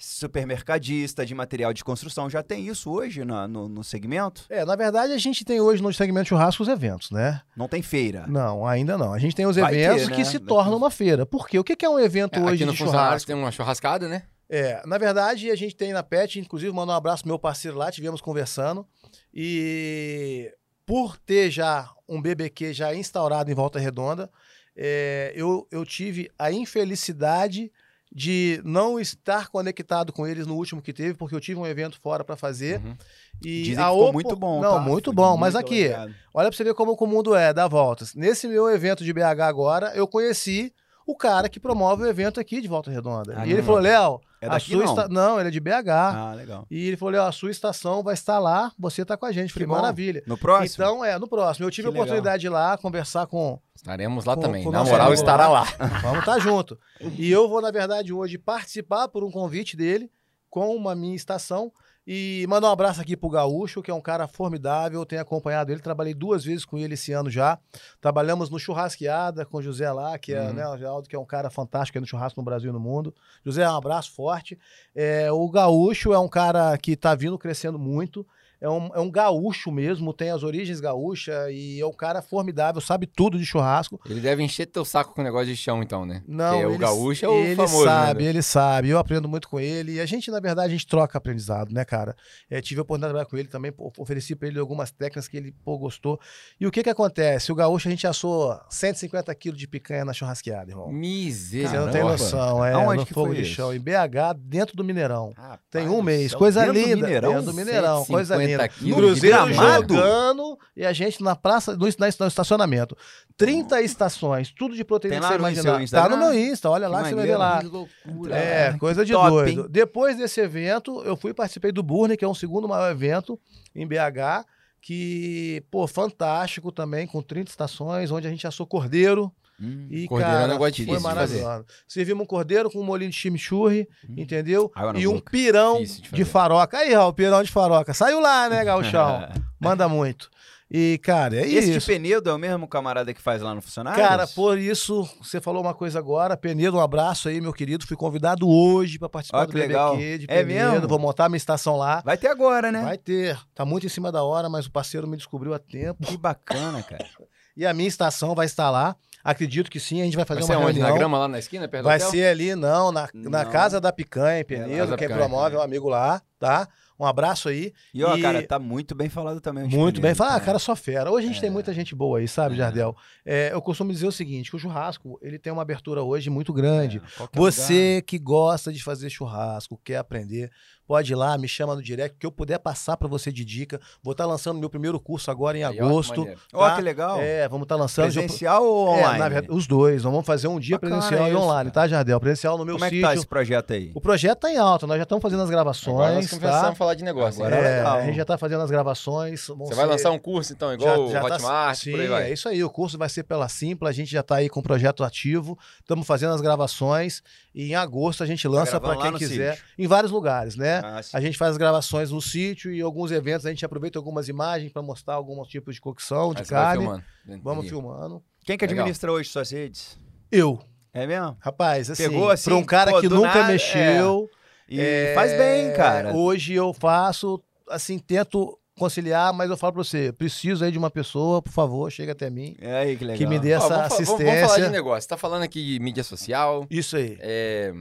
supermercadista, 0.00 1.24
de 1.26 1.34
material 1.34 1.72
de 1.72 1.84
construção. 1.84 2.28
Já 2.30 2.42
tem 2.42 2.66
isso 2.66 2.90
hoje 2.90 3.24
na- 3.24 3.46
no, 3.46 3.68
no 3.68 3.84
segmento? 3.84 4.44
É, 4.48 4.64
na 4.64 4.74
verdade, 4.76 5.12
a 5.12 5.18
gente 5.18 5.44
tem 5.44 5.60
hoje 5.60 5.82
no 5.82 5.92
segmento 5.92 6.28
churrasco 6.28 6.62
os 6.62 6.68
eventos, 6.68 7.10
né? 7.10 7.40
Não 7.56 7.68
tem 7.68 7.82
feira. 7.82 8.26
Não, 8.26 8.66
ainda 8.66 8.96
não. 8.96 9.12
A 9.12 9.18
gente 9.18 9.36
tem 9.36 9.46
os 9.46 9.56
Vai 9.56 9.74
eventos 9.74 10.06
ter, 10.06 10.12
que 10.12 10.18
né? 10.18 10.24
se 10.24 10.32
Daqui 10.38 10.46
tornam 10.46 10.76
uma 10.76 10.90
feira. 10.90 11.24
Por 11.26 11.46
quê? 11.48 11.58
O 11.58 11.64
que 11.64 11.76
que 11.76 11.84
é 11.84 11.88
um 11.90 11.98
evento 12.00 12.38
É, 12.38 12.42
hoje 12.42 12.54
aqui 12.54 12.64
no 12.64 12.72
de 12.72 12.78
churrasco? 12.78 13.26
tem 13.26 13.36
uma 13.36 13.50
churrascada, 13.52 14.08
né? 14.08 14.22
É, 14.48 14.82
na 14.84 14.98
verdade, 14.98 15.50
a 15.50 15.54
gente 15.56 15.76
tem 15.76 15.92
na 15.92 16.02
PET, 16.02 16.40
inclusive, 16.40 16.72
mandar 16.72 16.94
um 16.94 16.96
abraço 16.96 17.22
pro 17.22 17.28
meu 17.30 17.38
parceiro 17.38 17.76
lá, 17.76 17.90
tivemos 17.92 18.20
conversando. 18.20 18.84
E 19.32 20.52
por 20.84 21.16
ter 21.18 21.50
já 21.50 21.88
um 22.08 22.20
BBQ 22.20 22.72
já 22.72 22.92
instaurado 22.94 23.50
em 23.50 23.54
Volta 23.54 23.78
Redonda, 23.78 24.28
é, 24.76 25.32
eu, 25.36 25.68
eu 25.70 25.84
tive 25.84 26.30
a 26.38 26.50
infelicidade 26.50 27.70
de 28.12 28.60
não 28.64 28.98
estar 28.98 29.48
conectado 29.48 30.12
com 30.12 30.26
eles 30.26 30.46
no 30.46 30.54
último 30.56 30.82
que 30.82 30.92
teve, 30.92 31.14
porque 31.14 31.34
eu 31.34 31.40
tive 31.40 31.60
um 31.60 31.66
evento 31.66 32.00
fora 32.00 32.24
para 32.24 32.36
fazer. 32.36 32.80
Uhum. 32.84 32.96
E 33.42 33.62
Dizem 33.62 33.84
a 33.84 33.88
que 33.88 33.92
opo- 33.94 34.12
muito 34.12 34.34
bom, 34.36 34.60
Não, 34.60 34.74
tá? 34.74 34.80
muito 34.80 35.12
bom. 35.12 35.36
Mas 35.36 35.54
muito 35.54 35.64
aqui, 35.66 35.80
elogiado. 35.82 36.14
olha 36.34 36.48
pra 36.48 36.56
você 36.56 36.64
ver 36.64 36.74
como 36.74 36.92
o 36.98 37.06
mundo 37.06 37.34
é, 37.34 37.52
dá 37.52 37.68
voltas. 37.68 38.14
Nesse 38.14 38.48
meu 38.48 38.68
evento 38.68 39.04
de 39.04 39.12
BH 39.12 39.40
agora, 39.42 39.92
eu 39.94 40.06
conheci 40.08 40.72
o 41.06 41.14
cara 41.16 41.48
que 41.48 41.60
promove 41.60 42.02
o 42.02 42.06
evento 42.06 42.40
aqui 42.40 42.60
de 42.60 42.68
Volta 42.68 42.90
Redonda. 42.90 43.34
Ah, 43.36 43.46
e 43.46 43.50
ele 43.50 43.58
não. 43.60 43.64
falou, 43.66 43.80
Léo, 43.80 44.20
É 44.42 44.46
a 44.46 44.50
daqui, 44.50 44.70
sua 44.72 44.84
não? 44.84 44.90
esta- 44.90 45.08
não, 45.08 45.38
ele 45.38 45.48
é 45.48 45.52
de 45.52 45.60
BH. 45.60 45.88
Ah, 45.90 46.32
legal. 46.34 46.66
E 46.70 46.86
ele 46.88 46.96
falou, 46.96 47.20
a 47.20 47.30
sua 47.30 47.50
estação 47.50 48.02
vai 48.02 48.14
estar 48.14 48.38
lá, 48.38 48.72
você 48.78 49.04
tá 49.04 49.16
com 49.16 49.26
a 49.26 49.32
gente. 49.32 49.52
Falei, 49.52 49.66
Que 49.66 49.68
bom. 49.68 49.74
maravilha. 49.80 50.22
No 50.26 50.38
próximo? 50.38 50.82
Então, 50.82 51.04
é, 51.04 51.18
no 51.18 51.28
próximo. 51.28 51.66
Eu 51.66 51.70
tive 51.70 51.90
Que 51.90 51.96
a 51.96 52.00
oportunidade 52.00 52.40
de 52.40 52.46
ir 52.46 52.50
lá 52.50 52.78
conversar 52.78 53.26
com. 53.26 53.60
Estaremos 53.76 54.24
lá 54.24 54.34
Com- 54.36 54.40
também. 54.42 54.64
com 54.64 54.70
Na 54.70 54.82
moral, 54.82 55.12
estará 55.12 55.46
lá. 55.48 55.60
lá. 55.78 55.86
Vamos 56.02 56.20
estar 56.20 56.38
junto. 56.38 56.78
E 57.18 57.30
eu 57.30 57.48
vou, 57.48 57.60
na 57.60 57.70
verdade, 57.70 58.12
hoje 58.12 58.38
participar 58.38 59.08
por 59.08 59.22
um 59.24 59.30
convite 59.30 59.76
dele 59.76 60.10
com 60.48 60.74
uma 60.74 60.94
minha 60.94 61.14
estação. 61.14 61.70
E 62.06 62.44
mandar 62.48 62.68
um 62.68 62.72
abraço 62.72 63.00
aqui 63.00 63.16
pro 63.16 63.28
Gaúcho, 63.28 63.82
que 63.82 63.90
é 63.90 63.94
um 63.94 64.00
cara 64.00 64.26
formidável. 64.26 65.04
Tenho 65.06 65.20
acompanhado 65.22 65.70
ele, 65.70 65.80
trabalhei 65.80 66.14
duas 66.14 66.44
vezes 66.44 66.64
com 66.64 66.76
ele 66.78 66.94
esse 66.94 67.12
ano 67.12 67.30
já. 67.30 67.58
Trabalhamos 68.00 68.50
no 68.50 68.58
Churrasqueada 68.58 69.44
com 69.44 69.58
o 69.58 69.62
José 69.62 69.90
lá, 69.92 70.18
que 70.18 70.32
é, 70.32 70.40
Uhum. 70.42 70.52
né, 70.54 70.66
o 70.66 70.76
Geraldo, 70.78 71.08
que 71.08 71.14
é 71.14 71.18
um 71.18 71.24
cara 71.26 71.50
fantástico 71.50 71.98
aí 71.98 72.00
no 72.00 72.06
churrasco 72.06 72.40
no 72.40 72.44
Brasil 72.44 72.70
e 72.70 72.72
no 72.72 72.80
mundo. 72.80 73.14
José, 73.44 73.68
um 73.68 73.76
abraço 73.76 74.12
forte. 74.12 74.58
É, 74.94 75.30
o 75.30 75.48
Gaúcho 75.50 76.12
é 76.12 76.18
um 76.18 76.28
cara 76.28 76.76
que 76.78 76.96
tá 76.96 77.14
vindo 77.14 77.38
crescendo 77.38 77.78
muito. 77.78 78.26
É 78.60 78.68
um, 78.68 78.90
é 78.94 79.00
um 79.00 79.10
gaúcho 79.10 79.72
mesmo, 79.72 80.12
tem 80.12 80.30
as 80.30 80.42
origens 80.42 80.80
gaúchas 80.80 81.34
e 81.50 81.80
é 81.80 81.86
um 81.86 81.92
cara 81.92 82.20
formidável, 82.20 82.80
sabe 82.80 83.06
tudo 83.06 83.38
de 83.38 83.46
churrasco. 83.46 83.98
Ele 84.04 84.20
deve 84.20 84.42
encher 84.42 84.66
teu 84.66 84.84
saco 84.84 85.14
com 85.14 85.22
o 85.22 85.24
negócio 85.24 85.46
de 85.46 85.56
chão, 85.56 85.82
então, 85.82 86.04
né? 86.04 86.22
Não, 86.28 86.50
Porque 86.52 86.66
o 86.66 86.70
ele- 86.72 86.78
gaúcho 86.78 87.24
é 87.24 87.28
o 87.28 87.34
ele 87.38 87.56
famoso, 87.56 87.84
sabe, 87.84 88.22
né? 88.24 88.28
ele 88.28 88.42
sabe. 88.42 88.88
Eu 88.90 88.98
aprendo 88.98 89.26
muito 89.28 89.48
com 89.48 89.58
ele. 89.58 89.92
E 89.94 90.00
a 90.00 90.04
gente, 90.04 90.30
na 90.30 90.40
verdade, 90.40 90.68
a 90.68 90.70
gente 90.72 90.86
troca 90.86 91.16
aprendizado, 91.16 91.72
né, 91.72 91.84
cara? 91.86 92.14
É, 92.50 92.60
tive 92.60 92.80
a 92.80 92.82
oportunidade 92.82 93.12
de 93.12 93.14
trabalhar 93.14 93.30
com 93.30 93.36
ele 93.38 93.48
também, 93.48 93.72
pô, 93.72 93.90
ofereci 93.96 94.36
pra 94.36 94.48
ele 94.48 94.58
algumas 94.58 94.90
técnicas 94.90 95.26
que 95.26 95.36
ele 95.38 95.54
pô, 95.64 95.78
gostou. 95.78 96.20
E 96.60 96.66
o 96.66 96.70
que 96.70 96.82
que 96.82 96.90
acontece? 96.90 97.50
O 97.50 97.54
gaúcho, 97.54 97.88
a 97.88 97.90
gente 97.90 98.06
assou 98.06 98.60
150 98.68 99.34
quilos 99.36 99.58
de 99.58 99.66
picanha 99.66 100.04
na 100.04 100.12
churrasqueada, 100.12 100.70
irmão. 100.70 100.88
Você 100.88 100.92
Misericórdia. 100.92 101.80
não 101.80 101.90
tem 101.92 102.02
noção, 102.02 102.64
é, 102.64 102.72
Aonde 102.74 102.96
no 102.98 103.06
que 103.06 103.14
fogo 103.14 103.28
foi 103.28 103.36
de 103.36 103.42
isso? 103.42 103.52
chão, 103.54 103.72
em 103.74 103.80
BH, 103.80 104.34
dentro 104.38 104.76
do 104.76 104.84
Mineirão. 104.84 105.32
Rapaz 105.36 105.60
Tem 105.70 105.86
do 105.86 105.94
um 105.94 106.02
mês, 106.02 106.30
céu, 106.32 106.38
coisa 106.38 106.60
dentro 106.60 106.74
do 106.74 106.86
linda. 106.86 106.96
Mineirão? 106.96 107.30
Dentro 107.32 107.44
do 107.46 107.54
Mineirão, 107.54 108.04
coisa 108.04 108.34
150 108.36 108.49
linda. 108.52 108.68
quilos 108.68 108.96
Cruzeiro 108.96 109.46
gramado? 109.46 109.94
jogando 109.94 110.58
e 110.76 110.84
a 110.84 110.92
gente 110.92 111.22
na 111.22 111.34
praça, 111.36 111.72
no, 111.76 111.86
no 111.86 112.26
estacionamento. 112.26 112.96
30 113.36 113.80
estações, 113.82 114.52
tudo 114.52 114.74
de 114.74 114.84
proteína 114.84 115.20
Tem 115.20 115.22
que 115.22 115.34
você 115.54 115.60
imaginar. 115.68 116.02
Tá 116.02 116.08
no 116.08 116.16
meu 116.16 116.34
Insta, 116.34 116.68
olha 116.70 116.88
lá 116.88 117.02
que 117.02 117.08
você 117.10 117.14
vai 117.14 117.26
ver 117.26 117.36
lá. 117.36 117.60
Que 117.60 117.66
loucura. 117.66 118.36
É, 118.36 118.66
Cara, 118.66 118.78
coisa 118.78 119.04
de 119.04 119.12
top, 119.12 119.28
doido. 119.30 119.60
hein? 119.62 119.66
Depois 119.70 120.16
desse 120.16 120.40
evento, 120.40 121.02
eu 121.04 121.16
fui 121.16 121.30
e 121.30 121.34
participei 121.34 121.72
do 121.72 121.82
Burner, 121.82 122.16
que 122.16 122.24
é 122.24 122.28
um 122.28 122.34
segundo 122.34 122.68
maior 122.68 122.90
evento 122.90 123.38
em 123.74 123.86
BH, 123.86 124.44
que, 124.80 125.62
pô, 125.70 125.86
fantástico 125.86 126.72
também, 126.72 127.06
com 127.06 127.22
30 127.22 127.50
estações, 127.50 128.10
onde 128.10 128.26
a 128.26 128.30
gente 128.30 128.46
assou 128.46 128.66
cordeiro. 128.66 129.32
Hum. 129.60 129.86
E, 129.90 130.06
Cordeiro 130.08 130.32
é 130.32 130.36
um 130.36 130.40
cara, 130.40 130.52
negócio 130.52 130.74
foi 130.76 130.84
difícil 130.86 131.00
maravilhoso. 131.00 131.64
Servimos 131.86 132.22
um 132.22 132.26
cordeiro 132.26 132.70
com 132.70 132.80
um 132.80 132.84
molinho 132.84 133.10
de 133.10 133.16
chimichurri, 133.16 133.86
Hum. 134.08 134.14
entendeu? 134.16 134.72
E 134.96 135.06
um 135.06 135.14
boca. 135.14 135.30
pirão 135.30 135.82
de 135.82 136.00
de, 136.02 136.24
faroca. 136.24 136.78
Aí, 136.78 136.94
Raul, 136.94 137.12
pirão 137.12 137.42
de 137.42 137.50
faroca. 137.50 137.92
Saiu 137.92 138.20
lá, 138.20 138.48
né, 138.48 138.64
Gauchão? 138.64 139.28
Manda 139.60 139.88
muito. 139.88 140.30
E, 140.72 141.00
cara, 141.02 141.34
é 141.36 141.40
Esse 141.48 141.70
isso. 141.72 141.80
de 141.80 141.86
Penedo 141.86 142.30
é 142.30 142.32
o 142.32 142.38
mesmo 142.38 142.68
camarada 142.68 143.12
que 143.12 143.20
faz 143.20 143.42
lá 143.42 143.52
no 143.52 143.60
Funcionários? 143.60 144.06
Cara, 144.06 144.24
por 144.28 144.56
isso, 144.56 145.02
você 145.20 145.40
falou 145.40 145.60
uma 145.60 145.74
coisa 145.74 145.98
agora. 145.98 146.36
Penedo, 146.36 146.76
um 146.76 146.80
abraço 146.80 147.28
aí, 147.28 147.40
meu 147.40 147.52
querido. 147.52 147.84
Fui 147.84 147.96
convidado 147.96 148.48
hoje 148.48 148.96
para 148.96 149.08
participar 149.08 149.40
Ó, 149.42 149.46
do 149.46 149.52
que 149.52 149.58
legal. 149.58 149.96
BBQ 149.96 150.18
de 150.18 150.24
É 150.28 150.44
Penedo. 150.44 150.70
mesmo? 150.74 150.86
Vou 150.88 150.98
montar 151.00 151.28
minha 151.28 151.36
estação 151.38 151.76
lá. 151.76 152.00
Vai 152.04 152.16
ter 152.16 152.28
agora, 152.28 152.70
né? 152.70 152.82
Vai 152.82 152.96
ter. 152.96 153.36
Tá 153.52 153.64
muito 153.64 153.84
em 153.84 153.88
cima 153.88 154.12
da 154.12 154.22
hora, 154.22 154.48
mas 154.48 154.66
o 154.66 154.70
parceiro 154.70 155.08
me 155.08 155.16
descobriu 155.16 155.52
a 155.52 155.58
tempo. 155.58 156.06
Que 156.06 156.16
bacana, 156.16 156.82
cara. 156.84 157.04
E 157.56 157.66
a 157.66 157.74
minha 157.74 157.88
estação 157.88 158.32
vai 158.34 158.46
estar 158.46 158.70
lá. 158.70 158.94
Acredito 159.22 159.70
que 159.70 159.78
sim. 159.80 160.00
A 160.00 160.04
gente 160.04 160.16
vai 160.16 160.24
fazer 160.24 160.40
Vai 160.40 160.46
ser 160.48 160.56
uma 160.56 160.66
onde? 160.66 160.78
reunião. 160.78 160.92
Na 160.92 160.98
grama 160.98 161.18
lá 161.18 161.28
na 161.28 161.38
esquina, 161.38 161.68
perto 161.68 161.84
Vai 161.84 161.98
do 161.98 162.02
hotel? 162.02 162.10
ser 162.12 162.26
ali, 162.26 162.54
não, 162.54 162.90
na, 162.92 163.08
na 163.14 163.44
Não. 163.44 163.50
Casa 163.50 163.80
da 163.80 163.92
Picanha, 163.92 164.40
em 164.40 164.44
Casa 164.44 164.64
Penedo. 164.64 164.96
Quem 164.96 165.08
Picanha, 165.08 165.18
promove 165.28 165.56
é 165.56 165.58
um 165.58 165.62
amigo 165.62 165.88
lá, 165.88 166.20
tá? 166.38 166.68
Um 166.98 167.06
abraço 167.06 167.48
aí. 167.48 167.72
E, 167.94 168.04
ó, 168.04 168.14
E- 168.14 168.20
cara, 168.20 168.46
tá 168.46 168.58
muito 168.58 168.94
bem 168.94 169.08
falado 169.08 169.40
também. 169.40 169.64
Muito 169.64 169.74
bem. 169.76 169.92
primeiros, 170.12 170.18
Fala, 170.18 170.34
ah, 170.34 170.40
cara, 170.40 170.58
só 170.58 170.76
fera. 170.76 171.10
Hoje 171.10 171.24
a 171.24 171.28
gente 171.28 171.38
É. 171.38 171.40
tem 171.40 171.50
muita 171.50 171.72
gente 171.72 171.94
boa 171.94 172.18
aí, 172.18 172.28
sabe, 172.28 172.54
É. 172.56 172.58
Jardel? 172.58 172.94
É, 173.24 173.50
eu 173.54 173.62
costumo 173.62 173.90
dizer 173.90 174.06
o 174.06 174.12
seguinte, 174.12 174.50
que 174.50 174.56
o 174.56 174.58
churrasco, 174.58 175.18
ele 175.22 175.38
tem 175.38 175.50
uma 175.50 175.62
abertura 175.62 176.02
hoje 176.02 176.28
muito 176.28 176.52
grande. 176.52 177.00
É, 177.18 177.24
Você 177.34 178.02
que 178.06 178.18
gosta 178.18 178.70
de 178.70 178.82
fazer 178.82 179.08
churrasco, 179.08 179.80
quer 179.82 179.96
aprender, 179.96 180.50
pode 180.90 181.12
ir 181.12 181.14
lá, 181.14 181.38
me 181.38 181.46
chama 181.46 181.76
no 181.76 181.80
direct, 181.80 182.16
que 182.18 182.26
eu 182.26 182.32
puder 182.32 182.58
passar 182.58 182.96
pra 182.96 183.06
você 183.06 183.30
de 183.30 183.44
dica. 183.44 183.80
Vou 184.02 184.10
estar 184.10 184.26
lançando 184.26 184.58
meu 184.58 184.68
primeiro 184.68 184.98
curso 184.98 185.30
agora 185.30 185.56
em 185.56 185.62
Aí, 185.62 185.78
agosto. 185.78 186.26
Ó, 186.52 186.68
tá? 186.68 186.74
que 186.74 186.82
legal. 186.82 187.20
É, 187.20 187.48
vamos 187.48 187.62
estar 187.64 187.76
lançando. 187.76 188.10
já- 188.10 188.20
Presencial 188.22 188.64
ou 188.64 188.88
É, 188.96 188.98
online? 188.98 189.18
na 189.20 189.28
verdade, 189.28 189.46
os 189.54 189.68
dois. 189.68 190.02
Nós 190.02 190.12
vamos 190.12 190.26
fazer 190.26 190.48
um 190.48 190.58
dia 190.58 190.76
Bacana 190.78 190.96
presencial 191.00 191.28
e 191.30 191.36
online, 191.36 191.70
cara. 191.70 191.84
tá, 191.84 191.88
Jardel? 191.88 192.18
Presencial 192.18 192.58
no 192.58 192.64
meu 192.64 192.74
Como 192.74 192.84
é 192.84 192.88
que 192.88 192.96
sítio. 192.96 193.08
tá 193.08 193.14
esse 193.14 193.24
projeto 193.26 193.72
aí? 193.72 193.92
O 193.94 194.00
projeto 194.00 194.38
tá 194.40 194.50
em 194.52 194.56
alta, 194.56 194.84
nós 194.84 194.96
já 194.96 195.04
estamos 195.04 195.22
fazendo 195.22 195.42
as 195.42 195.48
Agora 195.48 195.62
gravações, 195.62 196.14
nós 196.16 196.30
começamos 196.30 196.60
tá? 196.62 196.68
a 196.70 196.74
falar 196.74 196.94
de 196.94 197.04
negócio. 197.04 197.40
Agora 197.44 197.54
é 197.56 197.58
É, 197.72 197.76
legal. 197.76 197.98
a 197.98 198.02
gente 198.02 198.16
já 198.16 198.24
tá 198.24 198.36
fazendo 198.36 198.62
as 198.62 198.70
gravações. 198.72 199.46
Você 199.46 199.54
vai 199.54 199.84
ser- 199.84 199.84
lançar 199.92 200.10
um 200.10 200.18
curso, 200.18 200.52
então, 200.52 200.74
igual 200.74 201.06
o 201.06 201.12
tá- 201.12 201.22
Hotmart, 201.24 201.76
sim, 201.76 201.92
por 201.92 202.00
aí 202.00 202.08
vai. 202.08 202.22
é 202.24 202.32
isso 202.32 202.48
aí. 202.48 202.64
O 202.64 202.68
curso 202.70 202.98
vai 202.98 203.08
ser 203.08 203.22
pela 203.22 203.48
Simpla. 203.48 203.90
A 203.90 203.92
gente 203.92 204.10
já 204.10 204.20
está 204.22 204.34
aí 204.34 204.48
com 204.48 204.58
o 204.58 204.62
projeto 204.62 205.04
ativo. 205.04 205.56
Estamos 205.78 206.04
fazendo 206.04 206.34
as 206.34 206.40
gravações 206.40 207.22
e 207.54 207.70
em 207.70 207.74
agosto 207.74 208.22
a 208.22 208.26
gente 208.26 208.46
lança 208.46 208.80
para 208.80 208.96
quem 208.96 209.12
quiser 209.14 209.54
sítio? 209.56 209.68
em 209.78 209.86
vários 209.86 210.12
lugares, 210.12 210.54
né? 210.56 210.80
Ah. 210.84 211.00
A 211.12 211.20
gente 211.20 211.36
faz 211.36 211.52
as 211.52 211.56
gravações 211.56 212.10
no 212.10 212.20
sítio 212.22 212.72
e 212.72 212.80
alguns 212.80 213.10
eventos 213.10 213.44
a 213.46 213.50
gente 213.50 213.64
aproveita 213.64 213.98
algumas 213.98 214.28
imagens 214.28 214.72
para 214.72 214.82
mostrar 214.82 215.14
alguns 215.14 215.48
tipos 215.48 215.74
de 215.74 215.80
cocção, 215.80 216.32
de 216.32 216.42
Aí 216.42 216.46
carne. 216.46 216.82
filmando. 216.84 217.04
Vamos 217.42 217.64
Entendi. 217.64 217.68
filmando. 217.68 218.22
Quem 218.44 218.56
que 218.56 218.64
Legal. 218.66 218.80
administra 218.84 219.10
hoje 219.12 219.28
suas 219.30 219.50
redes? 219.50 219.98
Eu, 220.30 220.60
É 220.92 221.06
mesmo? 221.06 221.36
rapaz, 221.40 221.90
assim, 221.90 222.04
Pegou 222.08 222.30
assim, 222.30 222.50
para 222.50 222.58
um 222.58 222.64
cara 222.64 222.90
pô, 222.92 223.00
que 223.00 223.08
nunca 223.08 223.34
nada, 223.34 223.48
mexeu, 223.48 224.30
E 224.68 224.80
É, 224.80 225.14
faz 225.14 225.32
bem, 225.36 225.72
cara. 225.72 226.14
Hoje 226.14 226.54
eu 226.54 226.72
faço, 226.72 227.42
assim, 227.68 227.98
tento 227.98 228.56
conciliar, 228.80 229.32
mas 229.32 229.48
eu 229.50 229.56
falo 229.56 229.74
pra 229.74 229.84
você, 229.84 230.12
preciso 230.12 230.64
aí 230.64 230.72
de 230.72 230.78
uma 230.78 230.90
pessoa, 230.90 231.40
por 231.40 231.52
favor, 231.52 231.90
chega 231.92 232.12
até 232.12 232.28
mim, 232.30 232.56
É 232.60 232.78
aí 232.78 232.96
que 232.96 233.04
legal. 233.04 233.18
que 233.18 233.26
me 233.26 233.38
dê 233.38 233.50
essa 233.52 233.68
vamos, 233.68 233.92
assistência. 233.92 234.24
vamos 234.26 234.40
falar 234.40 234.60
de 234.66 234.68
negócio. 234.72 235.02
Você 235.02 235.08
tá 235.08 235.16
falando 235.16 235.42
aqui 235.42 235.64
de 235.64 235.78
mídia 235.78 236.02
social. 236.02 236.66
Isso 236.70 236.96
aí. 236.96 237.16
é, 237.20 237.72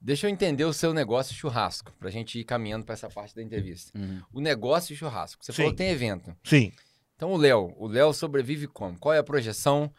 Deixa 0.00 0.26
eu 0.26 0.30
entender 0.30 0.64
o 0.64 0.72
seu 0.72 0.92
negócio 0.92 1.32
churrasco, 1.32 1.92
pra 2.00 2.10
gente 2.10 2.36
ir 2.40 2.42
caminhando 2.44 2.84
pra 2.84 2.94
essa 2.94 3.08
parte 3.08 3.36
da 3.36 3.42
entrevista. 3.42 3.96
Uhum. 3.96 4.20
O 4.32 4.40
negócio 4.40 4.96
churrasco. 4.96 5.44
Você 5.44 5.52
Sim. 5.52 5.56
falou 5.58 5.70
que 5.70 5.78
tem 5.78 5.90
evento. 5.90 6.34
Sim. 6.42 6.72
Então, 7.14 7.30
o 7.32 7.36
Léo, 7.36 7.72
o 7.78 7.86
Léo 7.86 8.12
sobrevive 8.12 8.66
como? 8.66 8.98
Qual 8.98 9.14
é 9.14 9.18
a 9.18 9.22
projeção? 9.22 9.92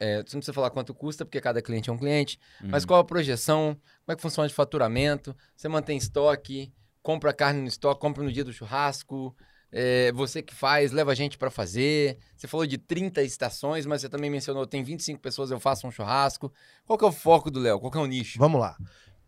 É, 0.00 0.16
você 0.16 0.34
não 0.34 0.40
precisa 0.40 0.52
falar 0.52 0.70
quanto 0.70 0.92
custa, 0.92 1.24
porque 1.24 1.40
cada 1.40 1.62
cliente 1.62 1.88
é 1.88 1.92
um 1.92 1.96
cliente, 1.96 2.40
mas 2.60 2.82
Uhum. 2.82 2.88
qual 2.88 3.00
a 3.00 3.04
projeção? 3.04 3.76
Como 4.04 4.12
é 4.12 4.16
que 4.16 4.22
funciona 4.22 4.48
de 4.48 4.54
faturamento? 4.54 5.34
Você 5.56 5.68
mantém 5.68 5.96
estoque? 5.96 6.72
Compra 7.00 7.32
carne 7.32 7.60
no 7.60 7.68
estoque? 7.68 8.00
Compra 8.00 8.24
no 8.24 8.32
dia 8.32 8.42
do 8.42 8.52
churrasco? 8.52 9.32
É, 9.72 10.12
você 10.12 10.42
que 10.42 10.54
faz, 10.54 10.92
leva 10.92 11.12
a 11.12 11.14
gente 11.14 11.36
para 11.36 11.50
fazer. 11.50 12.18
Você 12.36 12.46
falou 12.46 12.66
de 12.66 12.78
30 12.78 13.22
estações, 13.22 13.84
mas 13.86 14.00
você 14.00 14.08
também 14.08 14.30
mencionou 14.30 14.66
tem 14.66 14.82
25 14.82 15.20
pessoas, 15.20 15.50
eu 15.50 15.60
faço 15.60 15.86
um 15.86 15.90
churrasco. 15.90 16.52
Qual 16.86 16.98
que 16.98 17.04
é 17.04 17.08
o 17.08 17.12
foco 17.12 17.50
do 17.50 17.60
Léo? 17.60 17.80
Qual 17.80 17.90
que 17.90 17.98
é 17.98 18.00
o 18.00 18.06
nicho? 18.06 18.38
Vamos 18.38 18.60
lá. 18.60 18.76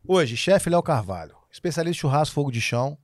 Hoje, 0.06 0.36
chefe 0.36 0.70
Léo 0.70 0.82
Carvalho, 0.82 1.36
especialista 1.50 1.98
em 1.98 2.00
churrasco, 2.00 2.34
fogo 2.34 2.50
de 2.50 2.60
chão 2.60 2.96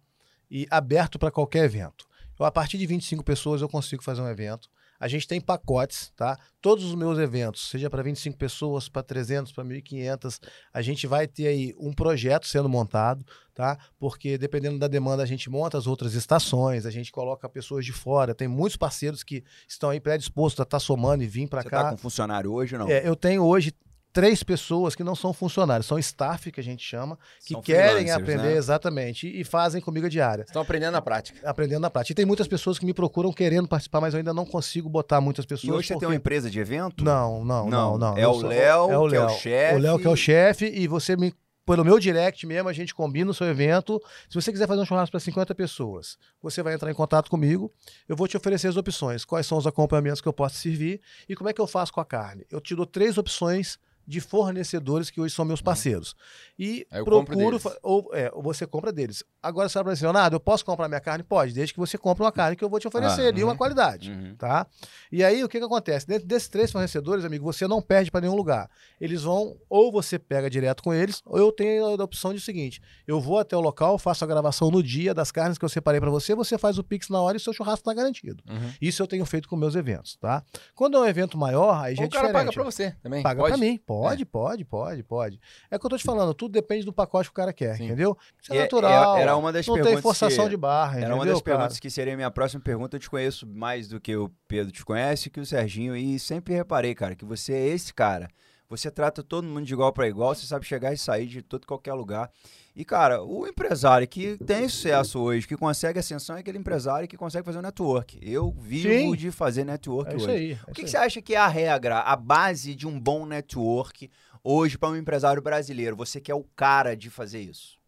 e 0.51 0.67
aberto 0.71 1.19
para 1.19 1.31
qualquer 1.31 1.65
evento. 1.65 2.07
Eu, 2.39 2.47
a 2.47 2.51
partir 2.51 2.79
de 2.79 2.87
25 2.87 3.23
pessoas 3.23 3.61
eu 3.61 3.69
consigo 3.69 4.03
fazer 4.03 4.23
um 4.23 4.29
evento. 4.29 4.71
A 4.99 5.09
gente 5.09 5.27
tem 5.27 5.41
pacotes, 5.41 6.13
tá? 6.17 6.39
Todos 6.61 6.85
os 6.85 6.95
meus 6.95 7.19
eventos, 7.19 7.69
seja 7.69 7.91
para 7.91 8.03
25 8.03 8.37
pessoas, 8.37 8.89
para 8.89 9.03
300, 9.03 9.53
para 9.53 9.65
1.500, 9.65 10.41
a 10.73 10.83
gente 10.83 11.07
vai 11.07 11.27
ter 11.27 11.47
aí 11.47 11.75
um 11.79 11.93
projeto 11.93 12.47
sendo 12.47 12.69
montado, 12.69 13.25
tá? 13.55 13.79
Porque 13.99 14.39
dependendo 14.39 14.79
da 14.79 14.89
demanda 14.89 15.23
a 15.23 15.27
gente 15.27 15.51
monta 15.51 15.77
as 15.77 15.87
outras 15.87 16.15
estações, 16.15 16.87
a 16.87 16.91
gente 16.91 17.13
coloca 17.13 17.49
pessoas 17.49 17.85
de 17.85 17.93
fora. 17.93 18.35
Tem 18.35 18.49
muitos 18.49 18.77
parceiros 18.77 19.23
que 19.23 19.45
estão 19.69 19.91
aí 19.91 20.01
predispostos 20.01 20.61
a 20.61 20.65
estar 20.65 20.81
somando 20.81 21.23
e 21.23 21.27
vir 21.27 21.49
para 21.49 21.63
Você 21.63 21.71
cá. 21.71 21.85
tá 21.85 21.91
com 21.91 21.97
funcionário 21.99 22.53
hoje 22.53 22.75
ou 22.75 22.81
não? 22.81 22.89
É, 22.89 23.07
eu 23.07 23.17
tenho 23.17 23.45
hoje 23.45 23.73
três 24.15 24.43
pessoas 24.45 24.95
que 24.95 25.03
não 25.05 25.15
são 25.17 25.33
funcionários, 25.35 25.87
são 25.87 25.99
staff 25.99 26.51
que 26.53 26.61
a 26.61 26.63
gente 26.63 26.83
chama, 26.83 27.19
que 27.45 27.53
São 27.53 27.61
querem 27.61 28.11
aprender 28.13 28.43
né? 28.45 28.57
exatamente 28.57 29.27
e, 29.27 29.41
e 29.41 29.45
fazem 29.45 29.83
comigo 29.83 30.07
a 30.07 30.09
diária. 30.09 30.45
Estão 30.45 30.63
aprendendo 30.63 30.93
na 30.93 31.03
prática. 31.03 31.39
Aprendendo 31.51 31.81
na 31.81 31.91
prática. 31.91 32.13
E 32.13 32.15
tem 32.15 32.25
muitas 32.25 32.47
pessoas 32.49 32.79
que 32.79 32.87
me 32.87 32.95
procuram 32.95 33.33
querendo 33.33 33.67
participar, 33.69 34.01
mas 34.01 34.15
eu 34.15 34.19
ainda 34.19 34.33
não 34.33 34.47
consigo 34.47 34.89
botar 34.89 35.21
muitas 35.21 35.45
pessoas. 35.45 35.69
E 35.69 35.73
hoje 35.73 35.89
você 35.89 35.95
tem 35.95 35.99
porque- 35.99 36.07
uma 36.07 36.15
empresa 36.15 36.49
de 36.49 36.61
evento? 36.61 37.05
Não, 37.05 37.45
não, 37.45 37.69
não, 37.69 37.99
não. 37.99 38.17
É 38.17 38.25
Eu 38.25 38.31
o 38.31 38.41
sou- 38.41 38.49
Léo, 38.49 38.91
é 38.91 38.97
o 38.99 39.09
que 39.09 39.17
é 39.17 39.21
o 39.21 39.27
Léo. 39.27 39.29
chefe. 39.39 39.75
O 39.75 39.79
Léo 39.79 39.99
que 39.99 40.07
é 40.07 40.11
o 40.11 40.17
chefe 40.17 40.67
e 40.67 40.87
você 40.87 41.17
me 41.17 41.35
pelo 41.67 41.83
meu 41.83 41.99
direct 41.99 42.47
mesmo, 42.47 42.69
a 42.69 42.75
gente 42.75 42.95
combina 42.95 43.31
o 43.31 43.35
seu 43.35 43.47
evento. 43.47 43.99
Se 44.29 44.35
você 44.35 44.53
quiser 44.53 44.69
fazer 44.69 44.83
um 44.83 44.85
churrasco 44.85 45.13
para 45.13 45.19
50 45.21 45.55
pessoas, 45.55 46.19
você 46.43 46.63
vai 46.63 46.75
entrar 46.75 46.91
em 46.91 46.95
contato 46.95 47.31
comigo. 47.31 47.73
Eu 48.07 48.15
vou 48.15 48.29
te 48.29 48.37
oferecer 48.37 48.69
as 48.69 48.77
opções. 48.77 49.25
Quais 49.25 49.47
são 49.47 49.57
os 49.57 49.67
acompanhamentos 49.67 50.21
que 50.21 50.29
eu 50.29 50.33
posso 50.35 50.57
servir 50.57 51.01
e 51.27 51.35
como 51.35 51.49
é 51.49 51.55
que 51.55 51.61
eu 51.63 51.67
faço 51.67 51.91
com 51.91 52.01
a 52.03 52.05
carne. 52.05 52.45
Eu 52.51 52.61
te 52.61 52.77
dou 52.77 52.85
três 52.85 53.17
opções 53.17 53.79
de 54.07 54.21
fornecedores 54.21 55.11
que 55.11 55.21
hoje 55.21 55.35
são 55.35 55.45
meus 55.45 55.63
parceiros. 55.63 56.15
E 56.59 56.87
procuro. 57.05 57.61
Ou, 57.83 58.11
é, 58.13 58.31
você 58.31 58.67
compra 58.67 58.93
deles. 58.93 59.25
Agora 59.43 59.69
você 59.69 59.83
vai 59.83 59.93
assim, 59.93 60.05
Leonardo, 60.05 60.37
eu 60.37 60.41
posso 60.41 60.65
comprar 60.65 60.89
minha 60.89 61.01
carne? 61.01 61.23
Pode, 61.25 61.53
desde 61.53 61.73
que 61.75 61.81
você 61.81 61.99
compre 61.99 62.23
uma 62.23 62.33
carne 62.33 62.57
que 62.57 62.65
eu 62.65 62.69
vou 62.69 62.79
te 62.81 62.87
oferecer 62.89 63.23
Ah, 63.23 63.29
ali, 63.29 63.43
uma 63.43 63.53
uhum. 63.53 63.59
qualidade. 63.59 64.11
Uhum. 64.11 64.35
Tá? 64.37 64.67
E 65.11 65.23
aí, 65.25 65.43
o 65.43 65.49
que, 65.49 65.59
que 65.59 65.65
acontece? 65.65 66.07
Dentro 66.07 66.27
desses 66.27 66.49
três 66.49 66.71
fornecedores, 66.71 67.25
amigo, 67.25 67.45
você 67.45 67.67
não 67.67 67.81
perde 67.83 68.11
para 68.11 68.21
nenhum 68.23 68.37
lugar. 68.37 68.71
Eles 69.01 69.23
vão, 69.23 69.57
ou 69.69 69.91
você 69.93 70.19
pega 70.19 70.49
direto 70.49 70.83
com 70.83 70.93
eles, 70.95 71.23
ou 71.25 71.39
eu 71.39 71.53
tenho 71.53 71.85
a 71.87 72.05
opção 72.05 72.33
de 72.33 72.41
seguinte: 72.41 72.81
eu 73.07 73.21
vou 73.21 73.39
até 73.39 73.57
o 73.57 73.61
local, 73.61 73.99
faço 73.99 74.25
a 74.25 74.27
gravação 74.27 74.71
no 74.71 74.83
dia 74.83 75.13
das 75.15 75.31
carnes 75.31 75.59
que 75.59 75.65
eu 75.65 75.69
separei 75.69 76.01
para 76.01 76.11
você, 76.11 76.35
você 76.35 76.57
faz 76.59 76.79
o 76.79 76.85
Pix 76.85 77.09
na 77.09 77.21
hora 77.21 77.37
e 77.37 77.39
o 77.39 77.41
seu 77.41 77.53
churrasco 77.53 77.81
está 77.81 77.95
garantido. 77.95 78.43
Uhum. 78.49 78.73
Isso 78.81 79.03
eu 79.03 79.07
tenho 79.07 79.25
feito 79.27 79.49
com 79.49 79.57
meus 79.57 79.75
eventos, 79.75 80.17
tá? 80.17 80.43
Quando 80.75 80.97
é 80.97 81.01
um 81.01 81.07
evento 81.07 81.37
maior, 81.37 81.83
aí 81.83 81.95
já 81.95 82.03
Ou 82.03 82.05
é 82.05 82.09
o 82.09 82.11
cara 82.11 82.27
diferente. 82.29 82.45
paga 82.47 82.53
pra 82.53 82.63
você 82.65 82.97
também. 83.03 83.23
Paga 83.23 83.43
pra 83.43 83.57
mim. 83.57 83.79
Pode, 83.79 83.94
pode, 84.03 84.65
pode, 84.65 85.03
pode. 85.03 85.41
É 85.71 85.77
o 85.77 85.81
que 85.81 85.87
eu 85.87 85.91
tô 85.91 85.97
te 85.99 86.05
falando, 86.05 86.33
tudo 86.35 86.53
depende 86.53 86.85
do 86.85 86.93
pacote 86.93 87.29
que 87.29 87.33
o 87.33 87.35
cara 87.35 87.53
quer, 87.53 87.77
Sim. 87.77 87.87
entendeu? 87.87 88.17
Isso 88.43 88.53
é 88.53 88.57
E- 88.57 88.61
natural. 88.61 89.19
e 89.19 89.21
era 89.21 89.37
uma 89.37 89.53
das 89.53 89.67
não 89.67 89.75
tem 89.75 89.83
perguntas 89.85 90.03
forçação 90.03 90.45
que- 90.45 90.51
de 90.51 90.57
barra, 90.57 91.01
Era 91.01 91.15
uma 91.15 91.25
das 91.25 91.35
cara? 91.41 91.45
perguntas 91.45 91.79
que 91.81 91.89
seria 91.91 92.13
a 92.13 92.17
minha 92.17 92.31
próxima 92.31 92.63
pergunta. 92.63 92.97
Eu 92.97 93.01
te 93.01 93.09
conheço 93.11 93.47
mais 93.47 93.89
do 93.89 94.01
que 94.01 94.17
o 94.17 94.31
Pedro 94.49 94.73
te 94.73 94.85
conhece, 94.85 95.31
que 95.31 95.41
o 95.41 95.47
Serginho, 95.47 95.97
e 95.97 96.19
sempre 96.19 96.55
reparei, 96.55 96.95
cara, 96.95 97.15
que 97.15 97.25
você 97.25 97.53
é 97.53 97.67
esse 97.69 97.93
cara. 97.95 98.29
Você 98.69 98.91
trata 98.91 99.23
todo 99.23 99.47
mundo 99.47 99.65
de 99.67 99.73
igual 99.73 99.93
para 99.93 100.09
igual, 100.09 100.35
você 100.35 100.47
sabe 100.47 100.65
chegar 100.67 100.93
e 100.93 100.97
sair 100.99 101.27
de 101.27 101.43
todo 101.43 101.67
qualquer 101.67 101.93
lugar. 101.93 102.31
E, 102.77 102.85
cara, 102.85 103.23
o 103.23 103.47
empresário 103.47 104.07
que 104.09 104.37
tem 104.45 104.69
sucesso 104.69 105.21
hoje, 105.21 105.47
que 105.47 105.57
consegue 105.57 105.99
ascensão, 106.01 106.37
é 106.37 106.41
aquele 106.41 106.59
empresário 106.59 107.07
que 107.07 107.17
consegue 107.17 107.45
fazer 107.45 107.59
um 107.59 107.63
network. 107.63 108.19
Eu 108.21 108.51
vivo 108.51 108.89
Sim. 108.89 109.15
de 109.17 109.31
fazer 109.31 109.63
network 109.65 110.11
É 110.11 110.15
hoje. 110.17 110.25
isso 110.25 110.31
aí. 110.33 110.53
é 110.53 110.71
O 110.71 110.75
que, 110.75 110.83
que 110.83 110.91
você 110.91 110.97
acha 110.97 111.23
que 111.23 111.35
é 111.35 111.39
a 111.39 111.47
regra, 111.47 112.01
a 112.01 112.17
base 112.17 112.75
de 112.75 112.85
um 112.85 112.99
bom 112.99 113.25
network 113.27 114.11
hoje 114.43 114.77
para 114.77 114.89
um 114.89 114.97
empresário 114.97 115.41
brasileiro? 115.41 115.95
Você 115.95 116.21
que 116.21 116.33
é 116.33 116.35
o 116.35 116.43
cara 116.57 116.97
de 116.97 117.11
fazer 117.11 117.41
isso. 117.41 117.79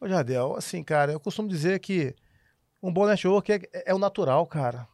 Ô, 0.00 0.06
Jardel, 0.06 0.54
assim, 0.56 0.84
cara, 0.84 1.10
eu 1.10 1.18
costumo 1.18 1.48
dizer 1.48 1.80
que 1.80 2.14
um 2.80 2.92
bom 2.92 3.06
network 3.06 3.50
é, 3.52 3.60
é 3.86 3.92
o 3.94 3.98
natural, 3.98 4.46
cara. 4.46 4.86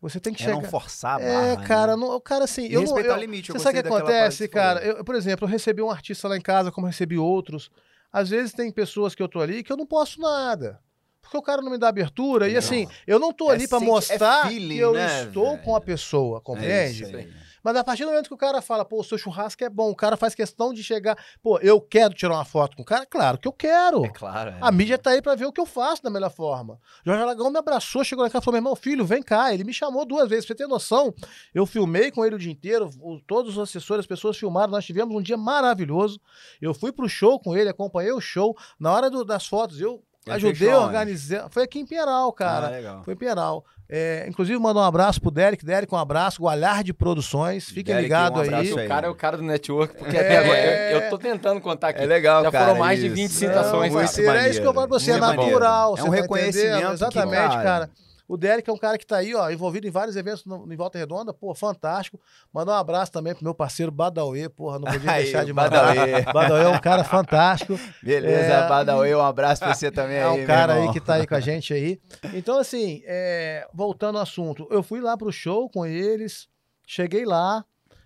Você 0.00 0.20
tem 0.20 0.32
que 0.32 0.42
É 0.42 0.46
chegar. 0.46 0.62
não 0.62 0.68
forçar 0.70 1.18
a 1.18 1.22
É, 1.22 1.56
barra, 1.56 1.66
cara, 1.66 1.96
né? 1.96 2.06
não, 2.06 2.20
cara, 2.20 2.44
assim, 2.44 2.66
E 2.68 2.74
eu 2.74 2.82
não. 2.82 2.86
respeitar 2.86 3.14
eu- 3.14 3.16
o 3.16 3.20
limite. 3.20 3.48
eu 3.50 3.54
Você 3.56 3.62
sabe 3.64 3.78
o 3.80 3.82
que 3.82 3.88
acontece, 3.88 4.46
cara? 4.46 4.80
Eu, 4.84 5.02
por 5.04 5.16
exemplo, 5.16 5.44
eu 5.46 5.50
recebi 5.50 5.82
um 5.82 5.90
artista 5.90 6.28
lá 6.28 6.36
em 6.36 6.40
casa, 6.42 6.70
como 6.70 6.86
recebi 6.86 7.18
outros. 7.18 7.68
Às 8.14 8.28
vezes 8.30 8.52
tem 8.52 8.70
pessoas 8.70 9.12
que 9.12 9.20
eu 9.20 9.28
tô 9.28 9.40
ali 9.40 9.64
que 9.64 9.72
eu 9.72 9.76
não 9.76 9.84
posso 9.84 10.20
nada. 10.20 10.78
Porque 11.20 11.36
o 11.36 11.42
cara 11.42 11.60
não 11.60 11.72
me 11.72 11.78
dá 11.78 11.88
abertura. 11.88 12.48
E 12.48 12.52
Não. 12.52 12.58
assim, 12.60 12.86
eu 13.08 13.18
não 13.18 13.32
tô 13.32 13.50
É 13.50 13.54
ali 13.54 13.66
senti- 13.66 13.82
é 13.82 13.86
mostrar 13.88 14.48
feeling, 14.48 14.76
que 14.76 14.80
eu 14.80 14.92
né, 14.92 15.24
estou 15.24 15.58
com 15.58 15.74
a 15.74 15.80
pessoa, 15.80 16.38
É 16.38 16.40
compreende? 16.40 17.04
aí. 17.06 17.32
Mas 17.64 17.74
a 17.76 17.82
partir 17.82 18.04
do 18.04 18.10
momento 18.10 18.28
que 18.28 18.34
o 18.34 18.36
cara 18.38 18.60
fala, 18.60 18.84
pô, 18.84 19.00
o 19.00 19.04
seu 19.04 19.16
churrasco 19.18 19.64
é 19.64 19.68
bom, 19.70 19.90
o 19.90 19.96
cara 19.96 20.16
faz 20.16 20.34
questão 20.34 20.72
de 20.74 20.84
chegar, 20.84 21.16
pô, 21.42 21.58
eu 21.60 21.80
quero 21.80 22.12
tirar 22.14 22.34
uma 22.34 22.44
foto 22.44 22.76
com 22.76 22.82
o 22.82 22.84
cara? 22.84 23.06
Claro 23.06 23.38
que 23.38 23.48
eu 23.48 23.52
quero. 23.52 24.04
É 24.04 24.08
claro. 24.10 24.50
é. 24.50 24.58
A 24.60 24.70
mídia 24.70 24.98
tá 24.98 25.10
aí 25.10 25.22
pra 25.22 25.34
ver 25.34 25.46
o 25.46 25.52
que 25.52 25.60
eu 25.60 25.66
faço 25.66 26.02
da 26.02 26.10
melhor 26.10 26.30
forma. 26.30 26.78
Jorge 27.04 27.22
Aragão 27.22 27.50
me 27.50 27.58
abraçou, 27.58 28.04
chegou 28.04 28.22
lá 28.22 28.28
e 28.28 28.30
falou: 28.30 28.44
meu 28.52 28.56
irmão, 28.58 28.76
filho, 28.76 29.04
vem 29.04 29.22
cá. 29.22 29.52
Ele 29.54 29.64
me 29.64 29.72
chamou 29.72 30.04
duas 30.04 30.28
vezes. 30.28 30.44
Pra 30.44 30.54
você 30.54 30.62
ter 30.62 30.68
noção, 30.68 31.14
eu 31.54 31.64
filmei 31.64 32.10
com 32.10 32.24
ele 32.24 32.34
o 32.34 32.38
dia 32.38 32.52
inteiro, 32.52 32.90
todos 33.26 33.56
os 33.56 33.62
assessores, 33.62 34.00
as 34.00 34.06
pessoas 34.06 34.36
filmaram. 34.36 34.70
Nós 34.70 34.84
tivemos 34.84 35.16
um 35.16 35.22
dia 35.22 35.36
maravilhoso. 35.38 36.20
Eu 36.60 36.74
fui 36.74 36.92
pro 36.92 37.08
show 37.08 37.40
com 37.40 37.56
ele, 37.56 37.70
acompanhei 37.70 38.12
o 38.12 38.20
show. 38.20 38.54
Na 38.78 38.92
hora 38.92 39.08
do- 39.10 39.24
das 39.24 39.46
fotos, 39.46 39.80
eu 39.80 40.02
Ele 40.26 40.36
ajudei 40.36 40.70
a 40.70 40.72
organizar. 40.86 41.48
Foi 41.50 41.62
aqui 41.64 41.78
em 41.80 41.86
Pinheiral, 41.86 42.32
cara. 42.32 42.66
Ah. 42.98 43.02
Foi 43.04 43.14
em 43.14 43.16
Pinheiral. 43.16 43.64
É, 43.88 44.24
inclusive, 44.28 44.58
mandar 44.58 44.80
um 44.80 44.84
abraço 44.84 45.20
pro 45.20 45.30
Derek. 45.30 45.64
Derek, 45.64 45.94
um 45.94 45.98
abraço. 45.98 46.42
De 46.82 46.92
Produções. 46.92 47.68
Fiquem 47.68 47.94
ligados 48.00 48.48
um 48.48 48.54
aí. 48.54 48.72
O 48.72 48.88
cara 48.88 49.06
é 49.06 49.10
o 49.10 49.14
cara 49.14 49.36
do 49.36 49.42
network, 49.42 49.94
porque 49.96 50.16
É. 50.16 50.20
até 50.20 50.38
agora 50.38 50.58
eu, 50.92 51.00
eu 51.00 51.10
tô 51.10 51.18
tentando 51.18 51.60
contar 51.60 51.88
aqui. 51.88 52.00
É 52.02 52.06
legal, 52.06 52.42
Já 52.42 52.50
cara. 52.50 52.66
foram 52.66 52.78
mais 52.80 52.98
de 52.98 53.06
isso. 53.06 53.14
20 53.14 53.30
Não, 53.30 53.36
citações, 53.38 53.92
muito 53.92 54.22
cara. 54.22 54.46
é 54.46 54.50
isso 54.50 54.60
que 54.60 54.66
eu 54.66 54.74
falo 54.74 54.88
pra 54.88 54.98
você, 54.98 55.10
é 55.12 55.16
natural. 55.18 55.94
É 55.94 56.00
você 56.00 56.08
um 56.08 56.10
tá 56.10 56.16
reconhecimento 56.16 56.66
entendendo? 56.68 56.88
que, 56.88 56.94
Exatamente, 56.94 57.48
cara, 57.50 57.62
cara. 57.62 57.90
O 58.26 58.36
Derek 58.38 58.68
é 58.68 58.72
um 58.72 58.78
cara 58.78 58.96
que 58.96 59.06
tá 59.06 59.18
aí, 59.18 59.34
ó, 59.34 59.50
envolvido 59.50 59.86
em 59.86 59.90
vários 59.90 60.16
eventos 60.16 60.44
no, 60.46 60.72
em 60.72 60.76
Volta 60.76 60.98
Redonda, 60.98 61.32
pô, 61.34 61.54
fantástico. 61.54 62.18
Mandar 62.52 62.72
um 62.72 62.76
abraço 62.76 63.12
também 63.12 63.34
pro 63.34 63.44
meu 63.44 63.54
parceiro 63.54 63.92
Badauê, 63.92 64.48
porra, 64.48 64.78
não 64.78 64.90
podia 64.90 65.10
Aí, 65.12 65.24
deixar 65.24 65.44
de 65.44 65.52
Badauê. 65.52 66.12
mandar. 66.12 66.32
Badauê 66.32 66.62
é 66.64 66.68
um 66.68 66.78
cara 66.80 67.04
fantástico. 67.04 67.78
Beleza, 68.02 68.52
É, 68.54 68.68
Badauê, 68.68 69.14
um 69.14 69.20
abraço 69.20 69.62
pra 69.62 69.74
você 69.74 69.90
também 69.90 70.16
É 70.16 70.24
aí, 70.24 70.30
um 70.30 70.36
meu 70.38 70.46
cara 70.46 70.74
aí 70.74 70.92
que 70.92 71.00
tá 71.00 71.14
aí 71.14 71.26
com 71.26 71.34
a 71.34 71.40
gente 71.40 71.74
aí. 71.74 72.00
Então, 72.32 72.58
assim, 72.58 73.02
é, 73.04 73.68
voltando 73.74 74.16
ao 74.16 74.22
assunto, 74.22 74.66
eu 74.70 74.82
fui 74.82 75.00
lá 75.00 75.16
pro 75.16 75.30
show 75.30 75.68
com 75.68 75.84
eles, 75.84 76.48
cheguei 76.86 77.24
lá, 77.26 77.64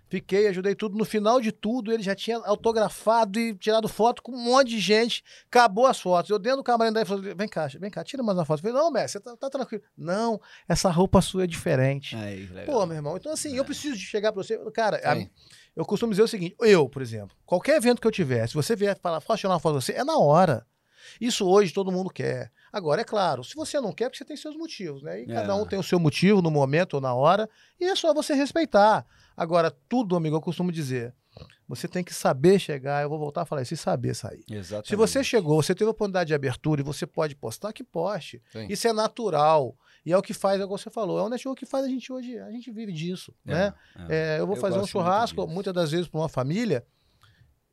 fiquei, 0.09 0.47
ajudei 0.47 0.75
tudo. 0.75 0.97
No 0.97 1.05
final 1.05 1.39
de 1.39 1.51
tudo, 1.51 1.93
ele 1.93 2.03
já 2.03 2.13
tinha 2.15 2.37
autografado 2.39 3.39
e 3.39 3.53
tirado 3.55 3.87
foto 3.87 4.21
com 4.21 4.31
um 4.33 4.39
monte 4.43 4.69
de 4.69 4.79
gente. 4.79 5.23
Acabou 5.47 5.85
as 5.85 5.99
fotos. 5.99 6.29
Eu 6.29 6.39
dentro 6.39 6.57
do 6.57 6.63
camarim 6.63 6.91
daí 6.91 7.05
falei: 7.05 7.33
vem 7.33 7.47
cá, 7.47 7.67
vem 7.79 7.89
cá, 7.91 8.03
tira 8.03 8.21
mais 8.23 8.37
uma 8.37 8.45
foto. 8.45 8.59
Eu 8.59 8.71
falei, 8.71 8.77
não, 8.83 8.91
mestre, 8.91 9.21
você 9.21 9.29
tá, 9.29 9.37
tá 9.37 9.49
tranquilo. 9.49 9.83
Não, 9.97 10.39
essa 10.67 10.89
roupa 10.89 11.21
sua 11.21 11.43
é 11.43 11.47
diferente. 11.47 12.15
Aí. 12.15 12.47
Pô, 12.65 12.85
meu 12.85 12.95
irmão, 12.97 13.15
então 13.17 13.31
assim, 13.31 13.55
eu 13.55 13.63
preciso 13.63 13.95
de 13.95 14.03
chegar 14.03 14.31
pra 14.31 14.41
você. 14.43 14.57
Cara, 14.71 14.97
a- 14.97 15.15
eu 15.75 15.85
costumo 15.85 16.11
dizer 16.11 16.23
o 16.23 16.27
seguinte: 16.27 16.55
eu, 16.59 16.89
por 16.89 17.01
exemplo, 17.01 17.35
qualquer 17.45 17.77
evento 17.77 18.01
que 18.01 18.07
eu 18.07 18.11
tiver, 18.11 18.47
se 18.47 18.53
você 18.55 18.75
vier 18.75 18.97
falar, 18.99 19.21
posso 19.21 19.39
tirar 19.41 19.53
uma 19.53 19.59
foto 19.59 19.75
com 19.75 19.81
você, 19.81 19.93
é 19.93 20.03
na 20.03 20.17
hora. 20.17 20.65
Isso 21.19 21.47
hoje 21.47 21.73
todo 21.73 21.91
mundo 21.91 22.09
quer. 22.09 22.51
Agora, 22.71 23.01
é 23.01 23.03
claro, 23.03 23.43
se 23.43 23.55
você 23.55 23.79
não 23.81 23.91
quer, 23.91 24.05
porque 24.05 24.17
você 24.17 24.25
tem 24.25 24.37
seus 24.37 24.55
motivos, 24.55 25.01
né? 25.01 25.21
E 25.21 25.31
É. 25.31 25.33
cada 25.33 25.55
um 25.55 25.65
tem 25.65 25.79
o 25.79 25.83
seu 25.83 25.99
motivo 25.99 26.41
no 26.41 26.51
momento 26.51 26.95
ou 26.95 27.01
na 27.01 27.13
hora, 27.13 27.49
e 27.79 27.85
é 27.85 27.95
só 27.95 28.13
você 28.13 28.33
respeitar. 28.33 29.05
Agora, 29.35 29.71
tudo, 29.87 30.15
amigo, 30.15 30.35
eu 30.35 30.41
costumo 30.41 30.71
dizer, 30.71 31.13
você 31.67 31.87
tem 31.87 32.03
que 32.03 32.13
saber 32.13 32.59
chegar, 32.59 33.01
eu 33.03 33.09
vou 33.09 33.17
voltar 33.19 33.41
a 33.43 33.45
falar 33.45 33.61
isso, 33.61 33.73
e 33.73 33.77
saber 33.77 34.13
sair. 34.15 34.43
Exatamente. 34.49 34.89
Se 34.89 34.95
você 34.95 35.23
chegou, 35.23 35.61
você 35.61 35.73
teve 35.73 35.87
a 35.87 35.91
oportunidade 35.91 36.27
de 36.27 36.33
abertura 36.33 36.81
e 36.81 36.83
você 36.83 37.05
pode 37.07 37.35
postar, 37.35 37.71
que 37.73 37.83
poste. 37.83 38.41
Sim. 38.51 38.67
Isso 38.69 38.87
é 38.87 38.93
natural. 38.93 39.75
E 40.05 40.11
é 40.13 40.17
o 40.17 40.21
que 40.21 40.33
faz, 40.33 40.59
é 40.59 40.63
o 40.63 40.67
que 40.67 40.71
você 40.71 40.89
falou, 40.89 41.19
é 41.19 41.23
o 41.23 41.29
network 41.29 41.59
que 41.59 41.69
faz 41.69 41.85
a 41.85 41.87
gente 41.89 42.11
hoje, 42.11 42.37
a 42.39 42.51
gente 42.51 42.71
vive 42.71 42.91
disso, 42.91 43.33
né? 43.45 43.73
é. 44.09 44.35
É, 44.35 44.39
eu 44.39 44.47
vou 44.47 44.55
Eu 44.55 44.61
fazer 44.61 44.79
um 44.79 44.85
churrasco, 44.87 45.45
muitas 45.47 45.73
das 45.73 45.91
vezes, 45.91 46.07
para 46.07 46.19
uma 46.19 46.29
família. 46.29 46.85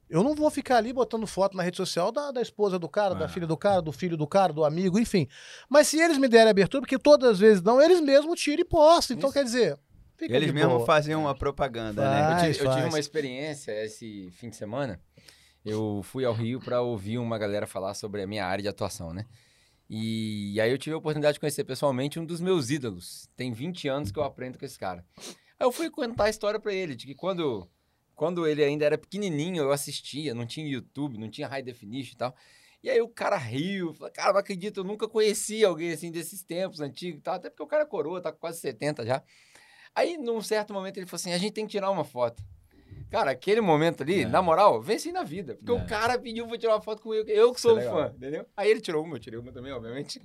Eu 0.08 0.22
não 0.22 0.34
vou 0.34 0.50
ficar 0.50 0.76
ali 0.76 0.92
botando 0.92 1.26
foto 1.26 1.56
na 1.56 1.62
rede 1.62 1.76
social 1.76 2.12
da, 2.12 2.30
da 2.30 2.40
esposa 2.40 2.78
do 2.78 2.88
cara, 2.88 3.14
da 3.14 3.24
É. 3.24 3.28
filha 3.28 3.46
do 3.46 3.56
cara, 3.56 3.82
do 3.82 3.90
filho 3.92 4.16
do 4.16 4.26
cara, 4.26 4.52
do 4.52 4.64
amigo, 4.64 4.98
enfim. 4.98 5.26
Mas 5.68 5.88
se 5.88 5.98
eles 6.00 6.16
me 6.18 6.28
derem 6.28 6.48
abertura, 6.50 6.80
porque 6.82 6.98
todas 6.98 7.30
as 7.32 7.38
vezes 7.38 7.62
não, 7.62 7.80
eles 7.82 8.00
mesmos 8.00 8.40
tiram 8.40 8.60
e 8.62 8.64
postam. 8.64 9.16
Então, 9.16 9.28
Isso. 9.30 9.34
quer 9.38 9.44
dizer, 9.44 9.78
fica 10.16 10.34
Eles 10.36 10.52
mesmo 10.52 10.80
faziam 10.86 11.22
uma 11.22 11.34
propaganda, 11.34 12.02
Vai. 12.02 12.20
né? 12.20 12.32
Eu 12.32 12.36
tive, 12.36 12.54
Faz, 12.54 12.58
eu 12.58 12.64
tive 12.70 12.80
faz. 12.82 12.94
uma 12.94 13.00
experiência 13.00 13.84
esse 13.84 14.30
fim 14.32 14.48
de 14.50 14.56
semana. 14.56 15.00
Eu 15.64 16.00
fui 16.04 16.24
ao 16.24 16.32
Rio 16.32 16.60
para 16.60 16.80
ouvir 16.80 17.18
uma 17.18 17.36
galera 17.36 17.66
falar 17.66 17.92
sobre 17.94 18.22
a 18.22 18.26
minha 18.28 18.46
área 18.46 18.62
de 18.62 18.68
atuação, 18.68 19.12
né? 19.12 19.26
E, 19.90 20.60
aí 20.60 20.70
eu 20.70 20.78
tive 20.78 20.94
a 20.94 20.98
oportunidade 20.98 21.34
de 21.34 21.40
conhecer 21.40 21.64
pessoalmente 21.64 22.18
um 22.18 22.24
dos 22.24 22.40
meus 22.40 22.70
ídolos. 22.70 23.28
Tem 23.36 23.52
20 23.52 23.88
anos 23.88 24.10
que 24.12 24.18
eu 24.18 24.24
aprendo 24.24 24.58
com 24.58 24.64
esse 24.64 24.78
cara. 24.78 25.04
Aí 25.18 25.66
eu 25.66 25.72
fui 25.72 25.90
contar 25.90 26.24
a 26.24 26.30
história 26.30 26.58
para 26.60 26.72
ele, 26.72 26.94
de 26.94 27.06
que 27.06 27.14
quando, 27.14 27.68
quando 28.16 28.46
ele 28.46 28.64
ainda 28.64 28.84
era 28.84 28.98
pequenininho, 28.98 29.62
eu 29.62 29.70
assistia, 29.70 30.34
não 30.34 30.44
tinha 30.46 30.66
YouTube, 30.66 31.18
não 31.18 31.30
tinha 31.30 31.46
high 31.46 31.62
definition 31.62 32.14
e 32.14 32.16
tal. 32.16 32.34
E 32.82 32.90
aí 32.90 33.00
o 33.00 33.08
cara 33.08 33.36
riu, 33.36 33.92
falou, 33.94 34.12
cara, 34.12 34.32
não 34.32 34.40
acredito, 34.40 34.80
eu 34.80 34.84
nunca 34.84 35.06
conheci 35.06 35.64
alguém 35.64 35.92
assim 35.92 36.10
desses 36.10 36.42
tempos 36.42 36.80
antigos 36.80 37.20
e 37.20 37.22
tal, 37.22 37.34
até 37.34 37.50
porque 37.50 37.62
o 37.62 37.66
cara 37.66 37.82
é 37.84 37.86
coroa, 37.86 38.20
tá 38.20 38.32
com 38.32 38.38
quase 38.38 38.58
70 38.60 39.04
já. 39.06 39.22
Aí, 39.94 40.16
num 40.18 40.40
certo 40.42 40.72
momento, 40.74 40.98
ele 40.98 41.06
falou 41.06 41.16
assim: 41.16 41.32
a 41.32 41.38
gente 41.38 41.52
tem 41.52 41.64
que 41.66 41.70
tirar 41.72 41.90
uma 41.90 42.04
foto. 42.04 42.42
Cara, 43.10 43.30
aquele 43.30 43.60
momento 43.60 44.02
ali, 44.02 44.22
É. 44.22 44.26
na 44.26 44.42
moral, 44.42 44.80
venci 44.82 45.10
na 45.12 45.22
vida. 45.22 45.54
Porque 45.54 45.70
É. 45.70 45.74
o 45.74 45.86
cara 45.86 46.18
pediu 46.18 46.46
pra 46.46 46.58
tirar 46.58 46.74
uma 46.74 46.82
foto 46.82 47.00
comigo, 47.02 47.28
eu 47.30 47.50
que 47.52 47.58
é 47.58 47.60
sou 47.60 47.74
legal. 47.74 47.94
fã, 47.94 48.14
entendeu? 48.16 48.46
Aí 48.56 48.70
ele 48.70 48.80
tirou 48.80 49.04
uma, 49.04 49.16
eu 49.16 49.20
tirei 49.20 49.38
uma 49.38 49.52
também, 49.52 49.72
obviamente. 49.72 50.20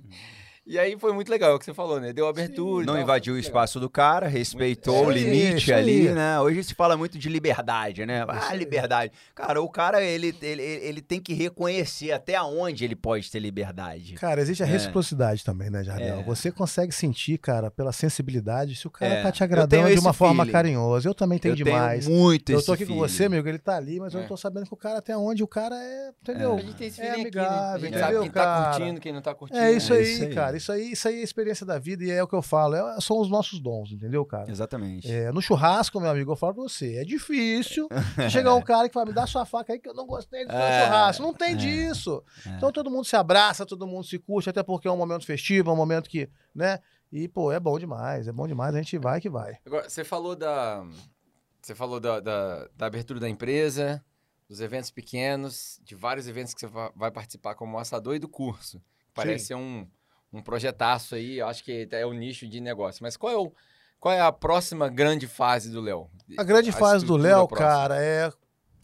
E 0.64 0.78
aí 0.78 0.96
foi 0.96 1.12
muito 1.12 1.28
legal 1.28 1.50
é 1.50 1.54
o 1.54 1.58
que 1.58 1.64
você 1.64 1.74
falou, 1.74 1.98
né? 2.00 2.12
Deu 2.12 2.28
abertura. 2.28 2.84
e 2.84 2.86
Não 2.86 2.94
tal, 2.94 3.02
invadiu 3.02 3.34
o 3.34 3.38
espaço 3.38 3.80
do 3.80 3.90
cara, 3.90 4.28
respeitou 4.28 5.06
Muito- 5.06 5.08
o 5.08 5.12
É, 5.18 5.24
limite 5.24 5.72
ali, 5.72 6.08
né? 6.08 6.38
Hoje 6.38 6.62
se 6.62 6.72
fala 6.72 6.96
muito 6.96 7.18
de 7.18 7.28
liberdade, 7.28 8.06
né? 8.06 8.24
Ah, 8.28 8.54
liberdade. 8.54 9.10
Cara, 9.34 9.60
o 9.60 9.68
cara, 9.68 10.00
ele, 10.00 10.32
ele, 10.40 10.62
ele 10.62 11.00
tem 11.02 11.20
que 11.20 11.34
reconhecer 11.34 12.12
até 12.12 12.40
onde 12.40 12.84
ele 12.84 12.94
pode 12.94 13.28
ter 13.28 13.40
liberdade. 13.40 14.14
Cara, 14.14 14.40
existe 14.40 14.62
a 14.62 14.66
É. 14.66 14.68
reciprocidade 14.70 15.44
também, 15.44 15.68
né, 15.68 15.82
Jardel? 15.82 16.20
É. 16.20 16.22
Você 16.22 16.52
consegue 16.52 16.92
sentir, 16.92 17.38
cara, 17.38 17.68
pela 17.68 17.90
sensibilidade, 17.92 18.76
se 18.76 18.86
o 18.86 18.90
cara 18.90 19.14
É. 19.14 19.22
tá 19.24 19.32
te 19.32 19.42
agradando 19.42 19.92
de 19.92 19.98
uma 19.98 20.12
forma 20.12 20.44
feeling. 20.44 20.52
carinhosa. 20.52 21.08
Eu 21.08 21.14
também 21.14 21.40
tenho 21.40 21.52
eu 21.52 21.56
demais. 21.56 22.06
tenho 22.06 22.16
muito 22.16 22.52
Eu 22.52 22.58
esse 22.58 22.66
tô 22.66 22.72
aqui 22.72 22.84
com 22.86 22.92
feeling. 22.92 23.00
você, 23.08 23.24
amigo, 23.24 23.48
ele 23.48 23.58
tá 23.58 23.76
ali, 23.76 23.98
mas 23.98 24.14
eu 24.14 24.20
É. 24.20 24.26
tô 24.28 24.36
sabendo 24.36 24.66
que 24.66 24.74
o 24.74 24.76
cara 24.76 24.98
até 25.00 25.16
onde 25.16 25.42
o 25.42 25.48
cara 25.48 25.74
é, 25.74 26.10
entendeu? 26.22 26.54
A 26.54 26.60
gente 26.60 26.76
tem 26.76 26.86
esse 26.86 27.00
É 27.00 27.06
feeling 27.14 27.26
aqui, 27.26 27.36
né? 27.36 27.42
A 27.42 27.46
amigável, 27.48 27.80
gente 27.80 27.88
entendeu, 27.88 28.06
sabe 28.06 28.20
quem 28.20 28.30
tá 28.30 28.44
cara? 28.44 28.70
curtindo, 28.78 29.00
quem 29.00 29.12
não 29.12 29.22
tá 29.22 29.34
curtindo. 29.34 29.60
É 29.60 29.72
isso 29.72 29.92
É 29.92 29.96
aí, 29.98 30.04
aí. 30.04 30.51
Cara. 30.52 30.56
Isso 30.56 30.72
aí, 30.72 30.92
isso 30.92 31.08
aí 31.08 31.16
é 31.16 31.20
a 31.20 31.24
experiência 31.24 31.66
da 31.66 31.78
vida 31.78 32.04
e 32.04 32.10
é 32.10 32.22
o 32.22 32.26
que 32.28 32.34
eu 32.34 32.42
falo. 32.42 32.74
É, 32.74 33.00
são 33.00 33.18
os 33.20 33.28
nossos 33.30 33.60
dons, 33.60 33.92
entendeu, 33.92 34.24
cara? 34.24 34.50
Exatamente. 34.50 35.10
É, 35.10 35.30
no 35.32 35.40
churrasco, 35.42 36.00
meu 36.00 36.10
amigo, 36.10 36.32
eu 36.32 36.36
falo 36.36 36.54
pra 36.54 36.62
você, 36.62 36.96
é 36.96 37.04
difícil 37.04 37.88
chegar 38.30 38.54
um 38.54 38.62
cara 38.62 38.88
que 38.88 38.94
fala, 38.94 39.06
me 39.06 39.12
dá 39.12 39.26
sua 39.26 39.44
faca 39.44 39.72
aí 39.72 39.78
que 39.78 39.88
eu 39.88 39.94
não 39.94 40.06
gostei 40.06 40.44
do 40.44 40.50
seu 40.50 40.60
É, 40.60 40.84
churrasco. 40.84 41.22
Não 41.22 41.34
tem 41.34 41.52
é, 41.52 41.56
disso. 41.56 42.22
é. 42.46 42.50
Então 42.56 42.70
todo 42.72 42.90
mundo 42.90 43.04
se 43.04 43.16
abraça, 43.16 43.64
todo 43.66 43.86
mundo 43.86 44.04
se 44.04 44.18
curte, 44.18 44.48
até 44.50 44.62
porque 44.62 44.86
é 44.88 44.90
um 44.92 44.96
momento 44.96 45.24
festivo, 45.26 45.70
é 45.70 45.72
um 45.72 45.76
momento 45.76 46.08
que, 46.08 46.28
né? 46.54 46.78
E, 47.10 47.28
pô, 47.28 47.52
é 47.52 47.60
bom 47.60 47.78
demais, 47.78 48.26
é 48.26 48.32
bom 48.32 48.48
demais, 48.48 48.74
a 48.74 48.78
gente 48.78 48.96
vai 48.98 49.20
que 49.20 49.28
vai. 49.28 49.58
Agora, 49.66 49.88
você 49.88 50.02
falou 50.02 50.34
da. 50.34 50.84
Você 51.60 51.74
falou 51.74 52.00
da, 52.00 52.18
da, 52.20 52.68
da 52.76 52.86
abertura 52.86 53.20
da 53.20 53.28
empresa, 53.28 54.04
dos 54.48 54.60
eventos 54.60 54.90
pequenos, 54.90 55.78
de 55.84 55.94
vários 55.94 56.26
eventos 56.26 56.52
que 56.54 56.60
você 56.60 56.66
va- 56.66 56.90
vai 56.96 57.10
participar 57.10 57.54
como 57.54 57.78
assador 57.78 58.14
e 58.16 58.18
do 58.18 58.28
curso. 58.28 58.82
Parece 59.14 59.46
ser 59.46 59.54
um, 59.54 59.86
um 60.32 60.42
projetaço 60.42 61.14
aí, 61.14 61.38
eu 61.38 61.46
acho 61.46 61.62
que 61.62 61.88
é 61.90 62.06
o 62.06 62.12
nicho 62.12 62.46
de 62.46 62.60
negócio. 62.60 63.02
Mas 63.02 63.16
qual 63.16 63.32
é, 63.32 63.36
o, 63.36 63.52
qual 64.00 64.14
é 64.14 64.20
a 64.20 64.32
próxima 64.32 64.88
grande 64.88 65.26
fase 65.26 65.70
do 65.70 65.80
Léo? 65.80 66.08
A 66.38 66.42
grande 66.42 66.72
fase 66.72 67.04
do 67.04 67.16
Léo, 67.16 67.46
cara, 67.48 68.02
é 68.02 68.30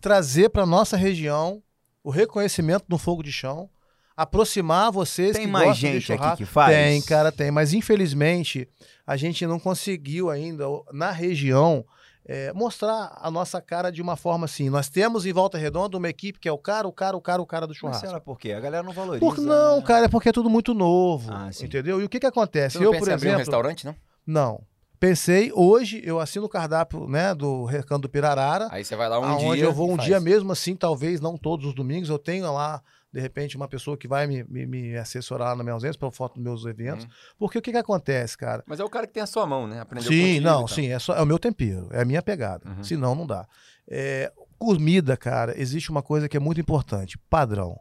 trazer 0.01 0.51
pra 0.51 0.67
nossa 0.67 0.97
região 0.97 1.63
o 2.05 2.11
reconhecimento 2.11 2.85
no 2.89 2.99
fogo 2.99 3.23
de 3.23 3.33
chão, 3.33 3.69
aproximar 4.17 4.91
vocês 4.91 5.37
Tem 5.37 5.47
que 5.47 5.53
mais 5.53 5.69
gostam 5.69 5.91
de 5.91 6.01
gente 6.01 6.13
aqui 6.13 6.37
que 6.39 6.45
faz? 6.45 6.75
Tem, 6.75 7.03
cara, 7.03 7.31
tem. 7.31 7.51
Mas 7.51 7.73
infelizmente 7.73 8.69
a 9.07 9.17
gente 9.17 9.47
não 9.47 9.59
conseguiu 9.59 10.31
ainda, 10.31 10.65
na 10.93 11.11
região, 11.11 11.85
é, 12.29 12.53
mostrar 12.53 13.18
a 13.20 13.31
nossa 13.31 13.59
cara 13.59 13.91
de 13.91 14.03
uma 14.03 14.14
forma 14.14 14.45
assim. 14.45 14.68
Nós 14.68 14.91
temos 14.91 15.24
em 15.24 15.33
Volta 15.33 15.57
Redonda 15.57 15.97
uma 15.97 16.11
equipe 16.11 16.39
que 16.39 16.47
é 16.47 16.53
o 16.53 16.59
cara, 16.59 16.87
o 16.87 16.93
cara, 16.93 17.16
o 17.16 17.20
cara, 17.22 17.41
o 17.41 17.47
cara 17.47 17.66
do 17.66 17.70
Mas 17.70 17.79
churrasco. 17.79 18.07
será 18.07 18.20
por 18.20 18.39
quê? 18.39 18.53
A 18.53 18.61
galera 18.61 18.83
não 18.83 18.93
valoriza. 18.93 19.24
Por 19.24 19.39
não, 19.41 19.76
né? 19.76 19.83
cara, 19.83 20.05
é 20.05 20.09
porque 20.09 20.29
é 20.29 20.33
tudo 20.33 20.51
muito 20.51 20.74
novo. 20.74 21.33
Ah, 21.33 21.49
entendeu? 21.59 22.03
E 22.03 22.05
o 22.05 22.09
que 22.09 22.20
que 22.20 22.26
acontece? 22.26 22.76
Eu, 22.76 22.93
por 22.93 23.09
em 23.09 23.12
abrir 23.12 23.12
um 23.12 23.14
exemplo. 23.16 23.39
restaurante, 23.39 23.87
não? 23.87 23.97
não. 24.26 24.61
Pensei, 25.01 25.53
hoje 25.55 26.03
eu 26.05 26.18
assino 26.18 26.47
o 26.47 26.49
cardápio 26.49 27.09
né, 27.09 27.33
do 27.33 27.64
Recanto 27.64 28.03
do 28.03 28.09
Pirarara. 28.09 28.68
Aí 28.70 28.85
você 28.85 28.97
vai 28.97 29.09
lá 29.09 29.20
um 29.20 29.24
aonde 29.24 29.57
dia. 29.57 29.64
eu 29.64 29.72
vou 29.72 29.91
um 29.91 29.97
faz. 29.97 30.07
dia 30.07 30.20
mesmo 30.20 30.53
assim, 30.53 30.74
talvez 30.74 31.20
não 31.20 31.37
todos 31.37 31.64
os 31.66 31.72
domingos, 31.72 32.11
eu 32.11 32.18
tenho 32.18 32.53
lá, 32.53 32.83
de 33.13 33.21
repente, 33.21 33.57
uma 33.57 33.69
pessoa 33.69 33.97
que 33.97 34.07
vai 34.07 34.27
me, 34.27 34.45
me, 34.45 34.67
me 34.67 34.97
assessorar 34.97 35.57
na 35.57 35.63
minha 35.63 35.73
ausência 35.73 35.99
pela 35.99 36.13
foto 36.13 36.35
dos 36.35 36.43
meus 36.43 36.65
eventos. 36.67 37.05
Uhum. 37.05 37.11
Porque 37.39 37.59
o 37.59 37.63
que 37.63 37.73
que 37.73 37.79
acontece, 37.79 38.37
cara? 38.37 38.63
Mas 38.67 38.81
é 38.81 38.85
o 38.85 38.91
cara 38.91 39.07
que 39.07 39.15
tem 39.15 39.23
a 39.23 39.27
sua 39.27 39.47
mão, 39.47 39.67
né? 39.67 39.81
Aprendeu 39.81 40.11
sim, 40.11 40.41
não, 40.41 40.69
sim, 40.69 40.89
é, 40.89 40.99
só, 40.99 41.15
é 41.15 41.23
o 41.23 41.27
meu 41.27 41.39
tempero, 41.39 41.89
é 41.91 42.03
a 42.03 42.05
minha 42.05 42.23
pegada. 42.23 42.69
Uhum. 42.69 42.85
Senão, 42.85 43.15
não 43.15 43.27
dá. 43.27 43.49
É, 43.89 44.31
comida, 44.59 45.17
cara, 45.17 45.59
existe 45.59 45.91
uma 45.91 46.03
coisa 46.03 46.29
que 46.29 46.37
é 46.37 46.41
muito 46.41 46.61
importante: 46.61 47.17
padrão. 47.31 47.79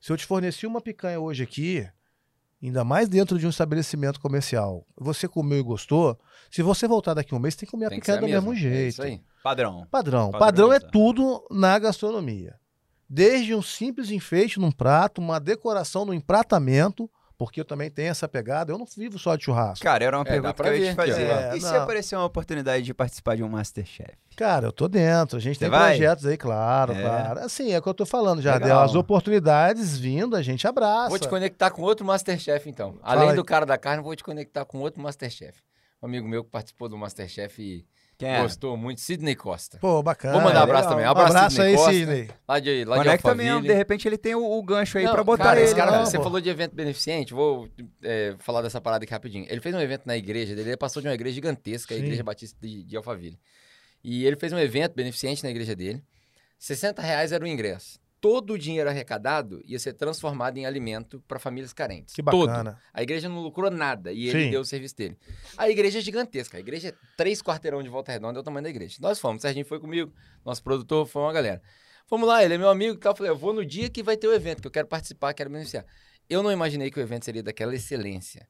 Se 0.00 0.12
eu 0.12 0.16
te 0.16 0.24
forneci 0.24 0.64
uma 0.64 0.80
picanha 0.80 1.18
hoje 1.18 1.42
aqui, 1.42 1.88
ainda 2.62 2.84
mais 2.84 3.08
dentro 3.08 3.36
de 3.36 3.46
um 3.46 3.50
estabelecimento 3.50 4.20
comercial, 4.20 4.86
você 4.96 5.26
comeu 5.26 5.58
e 5.58 5.62
gostou, 5.62 6.16
se 6.48 6.62
você 6.62 6.86
voltar 6.86 7.14
daqui 7.14 7.34
um 7.34 7.40
mês, 7.40 7.56
tem 7.56 7.66
que 7.66 7.72
comer 7.72 7.86
a 7.86 7.90
picanha 7.90 8.20
do 8.20 8.28
mesmo 8.28 8.52
É 8.52 8.56
jeito. 8.56 8.88
isso 8.90 9.02
aí. 9.02 9.20
Padrão. 9.42 9.86
Padrão. 9.90 10.30
Padrão, 10.30 10.38
Padrão 10.38 10.72
é 10.72 10.78
tudo 10.78 11.44
na 11.50 11.76
gastronomia. 11.80 12.54
Desde 13.08 13.54
um 13.54 13.62
simples 13.62 14.10
enfeite 14.10 14.58
num 14.60 14.70
prato, 14.70 15.20
uma 15.20 15.40
decoração 15.40 16.04
no 16.04 16.12
empratamento, 16.12 17.10
porque 17.38 17.60
eu 17.60 17.64
também 17.64 17.90
tenho 17.90 18.10
essa 18.10 18.28
pegada. 18.28 18.72
Eu 18.72 18.78
não 18.78 18.84
vivo 18.96 19.18
só 19.18 19.34
de 19.36 19.44
churrasco. 19.44 19.82
Cara, 19.84 20.04
era 20.04 20.16
uma 20.18 20.22
É, 20.22 20.28
pergunta 20.28 20.52
que 20.52 20.56
pra 20.62 20.76
eu 20.76 20.82
ia 20.84 20.90
te 20.90 20.96
fazer. 20.96 21.22
É, 21.22 21.56
e 21.56 21.60
se 21.60 21.72
não. 21.72 21.82
aparecer 21.82 22.16
uma 22.16 22.24
oportunidade 22.24 22.84
de 22.84 22.92
participar 22.92 23.36
de 23.36 23.42
um 23.44 23.48
Masterchef? 23.48 24.10
Cara, 24.36 24.66
eu 24.66 24.72
tô 24.72 24.88
dentro. 24.88 25.36
A 25.36 25.40
gente 25.40 25.54
Você 25.56 25.60
tem 25.60 25.70
vai? 25.70 25.96
projetos 25.96 26.26
aí, 26.26 26.36
claro, 26.36 26.92
É. 26.92 27.00
claro. 27.00 27.40
Assim, 27.40 27.72
é 27.72 27.78
o 27.78 27.82
que 27.82 27.88
eu 27.88 27.94
tô 27.94 28.04
falando, 28.04 28.42
Jardel. 28.42 28.78
As 28.80 28.94
oportunidades 28.94 29.96
vindo, 29.96 30.34
a 30.36 30.42
gente 30.42 30.66
abraça. 30.66 31.08
Vou 31.10 31.18
te 31.18 31.28
conectar 31.28 31.70
com 31.70 31.80
outro 31.82 32.04
Masterchef, 32.04 32.68
então. 32.68 32.94
Fala 33.00 33.20
Além 33.20 33.30
aí. 33.30 33.36
do 33.36 33.44
cara 33.44 33.64
da 33.64 33.78
carne, 33.78 34.02
vou 34.02 34.14
te 34.16 34.24
conectar 34.24 34.64
com 34.64 34.78
outro 34.80 35.00
Masterchef. 35.00 35.60
Um 36.02 36.06
amigo 36.06 36.28
meu 36.28 36.44
que 36.44 36.50
participou 36.50 36.88
do 36.88 36.96
Masterchef 36.98 37.60
e 37.62 37.86
Quem 38.18 38.28
é? 38.28 38.42
gostou 38.42 38.76
muito, 38.76 39.00
Sidney 39.00 39.36
Costa. 39.36 39.78
Pô, 39.78 40.02
bacana. 40.02 40.34
Vou 40.34 40.42
mandar 40.42 40.58
um 40.58 40.62
abraço 40.64 40.88
também. 40.88 41.06
Um 41.06 41.10
Abraço, 41.10 41.36
abraço 41.36 41.50
Sidney 41.56 41.70
aí, 41.70 41.76
Costa, 41.76 41.92
Sidney. 41.92 42.30
Lá 42.48 42.58
de, 42.58 42.84
lá 42.84 42.96
de 42.96 43.02
Conecta 43.04 43.28
Alphaville. 43.28 43.52
mesmo, 43.52 43.68
de 43.68 43.74
repente 43.74 44.08
ele 44.08 44.18
tem 44.18 44.34
o, 44.34 44.58
o 44.58 44.62
gancho 44.62 44.98
aí 44.98 45.04
Não, 45.04 45.12
pra 45.12 45.22
botar 45.22 45.44
cara, 45.44 45.60
ele. 45.60 45.66
esse 45.66 45.74
cara, 45.76 45.92
né? 45.92 46.04
você 46.04 46.16
pô. 46.16 46.24
falou 46.24 46.40
de 46.40 46.48
evento 46.50 46.74
beneficente, 46.74 47.32
vou 47.32 47.68
é, 48.02 48.34
falar 48.40 48.62
dessa 48.62 48.80
parada 48.80 49.04
aqui 49.04 49.12
rapidinho. 49.12 49.46
Ele 49.48 49.60
fez 49.60 49.72
um 49.72 49.80
evento 49.80 50.02
na 50.04 50.16
igreja 50.16 50.56
dele, 50.56 50.70
ele 50.70 50.76
passou 50.76 51.00
de 51.00 51.06
uma 51.06 51.14
igreja 51.14 51.36
gigantesca, 51.36 51.94
a 51.94 51.96
Sim. 51.96 52.02
Igreja 52.02 52.24
Batista 52.24 52.58
de, 52.60 52.82
de 52.82 52.96
Alphaville. 52.96 53.38
E 54.02 54.26
ele 54.26 54.34
fez 54.36 54.52
um 54.52 54.58
evento 54.58 54.94
beneficente 54.96 55.44
na 55.44 55.50
igreja 55.50 55.76
dele. 55.76 56.02
60 56.58 57.00
reais 57.00 57.30
era 57.30 57.44
o 57.44 57.46
ingresso. 57.46 58.00
Todo 58.20 58.54
o 58.54 58.58
dinheiro 58.58 58.88
arrecadado 58.88 59.62
ia 59.64 59.78
ser 59.78 59.92
transformado 59.92 60.56
em 60.58 60.66
alimento 60.66 61.22
para 61.26 61.38
famílias 61.38 61.72
carentes. 61.72 62.14
Que 62.14 62.22
Todo. 62.22 62.46
bacana. 62.46 62.80
A 62.92 63.02
igreja 63.02 63.28
não 63.28 63.40
lucrou 63.40 63.70
nada 63.70 64.12
e 64.12 64.28
ele 64.28 64.44
Sim. 64.44 64.50
deu 64.50 64.60
o 64.60 64.64
serviço 64.64 64.96
dele. 64.96 65.16
A 65.56 65.68
igreja 65.68 65.98
é 65.98 66.02
gigantesca. 66.02 66.56
A 66.56 66.60
igreja 66.60 66.88
é 66.88 66.94
três 67.16 67.42
quarteirão 67.42 67.82
de 67.82 67.88
volta 67.88 68.12
redonda, 68.12 68.38
é 68.38 68.40
o 68.40 68.44
tamanho 68.44 68.64
da 68.64 68.70
igreja. 68.70 68.96
Nós 69.00 69.18
fomos, 69.18 69.40
o 69.40 69.42
Serginho 69.42 69.64
foi 69.64 69.78
comigo, 69.78 70.12
nosso 70.44 70.62
produtor, 70.62 71.06
foi 71.06 71.22
uma 71.22 71.32
galera. 71.32 71.62
Fomos 72.06 72.26
lá, 72.26 72.42
ele 72.42 72.54
é 72.54 72.58
meu 72.58 72.70
amigo 72.70 72.94
e 72.94 72.98
tal. 72.98 73.12
Eu 73.12 73.16
falei, 73.16 73.32
eu 73.32 73.36
vou 73.36 73.52
no 73.52 73.64
dia 73.64 73.88
que 73.88 74.02
vai 74.02 74.16
ter 74.16 74.26
o 74.26 74.32
evento, 74.32 74.60
que 74.60 74.66
eu 74.66 74.72
quero 74.72 74.88
participar, 74.88 75.32
quero 75.34 75.50
beneficiar. 75.50 75.84
Eu 76.28 76.42
não 76.42 76.50
imaginei 76.50 76.90
que 76.90 76.98
o 76.98 77.02
evento 77.02 77.24
seria 77.24 77.42
daquela 77.42 77.74
excelência. 77.74 78.48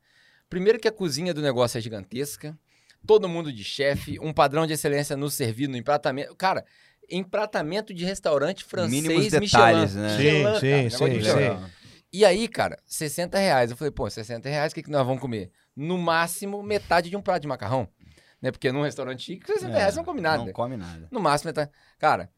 Primeiro 0.49 0.79
que 0.79 0.89
a 0.89 0.93
cozinha 0.93 1.35
do 1.35 1.43
negócio 1.43 1.77
é 1.77 1.81
gigantesca, 1.81 2.59
todo 3.07 3.29
mundo 3.29 3.53
de 3.53 3.63
chefe, 3.63 4.19
um 4.21 4.33
padrão 4.33 4.67
de 4.67 4.73
excelência 4.73 5.17
no 5.17 5.31
servir, 5.31 5.69
no 5.69 5.77
empratamento. 5.77 6.35
Cara, 6.35 6.65
empratamento 7.09 7.93
de 7.95 8.05
restaurante 8.05 8.65
francês, 8.65 9.03
Mínimos 9.03 9.25
Michelin. 9.25 9.47
detalhes, 9.47 9.95
né? 9.95 10.09
Sim, 10.11 10.17
Michelin, 10.17 10.43
cara, 10.43 10.61
sim, 10.61 10.67
negócio 10.67 10.99
sim, 10.99 11.13
sim. 11.13 11.17
Michelin. 11.17 11.67
E 12.13 12.25
aí, 12.25 12.49
cara, 12.49 12.79
60 12.87 13.39
reais. 13.39 13.71
Eu 13.71 13.77
falei, 13.77 13.91
pô, 13.91 14.09
60 14.09 14.49
reais, 14.49 14.73
o 14.73 14.75
que, 14.75 14.83
que 14.83 14.91
nós 14.91 15.07
vamos 15.07 15.21
comer? 15.21 15.51
No 15.77 15.99
máximo, 15.99 16.63
metade 16.63 17.11
de 17.11 17.17
um 17.17 17.23
prato 17.23 17.43
de 17.43 17.49
macarrão. 17.49 17.89
Né? 18.41 18.51
Porque 18.51 18.73
num 18.73 18.83
restaurante 18.83 19.23
chique, 19.23 19.47
60 19.47 19.73
reais 19.77 19.95
você 19.95 20.01
não 20.01 20.05
come 20.05 20.21
nada. 20.21 20.45
Não 20.45 20.53
come 20.53 20.77
nada. 20.77 21.09
No 21.11 21.21
máximo, 21.21 21.49
metade. 21.49 21.71
Cara, 21.99 22.31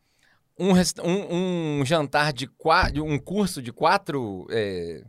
um, 0.59 0.73
um, 1.05 1.81
um 1.81 1.87
jantar 1.87 2.33
de 2.33 2.47
quatro. 2.47 3.05
Um 3.05 3.19
curso 3.19 3.63
de 3.63 3.73
quatro. 3.73 4.47
é, 4.51 5.05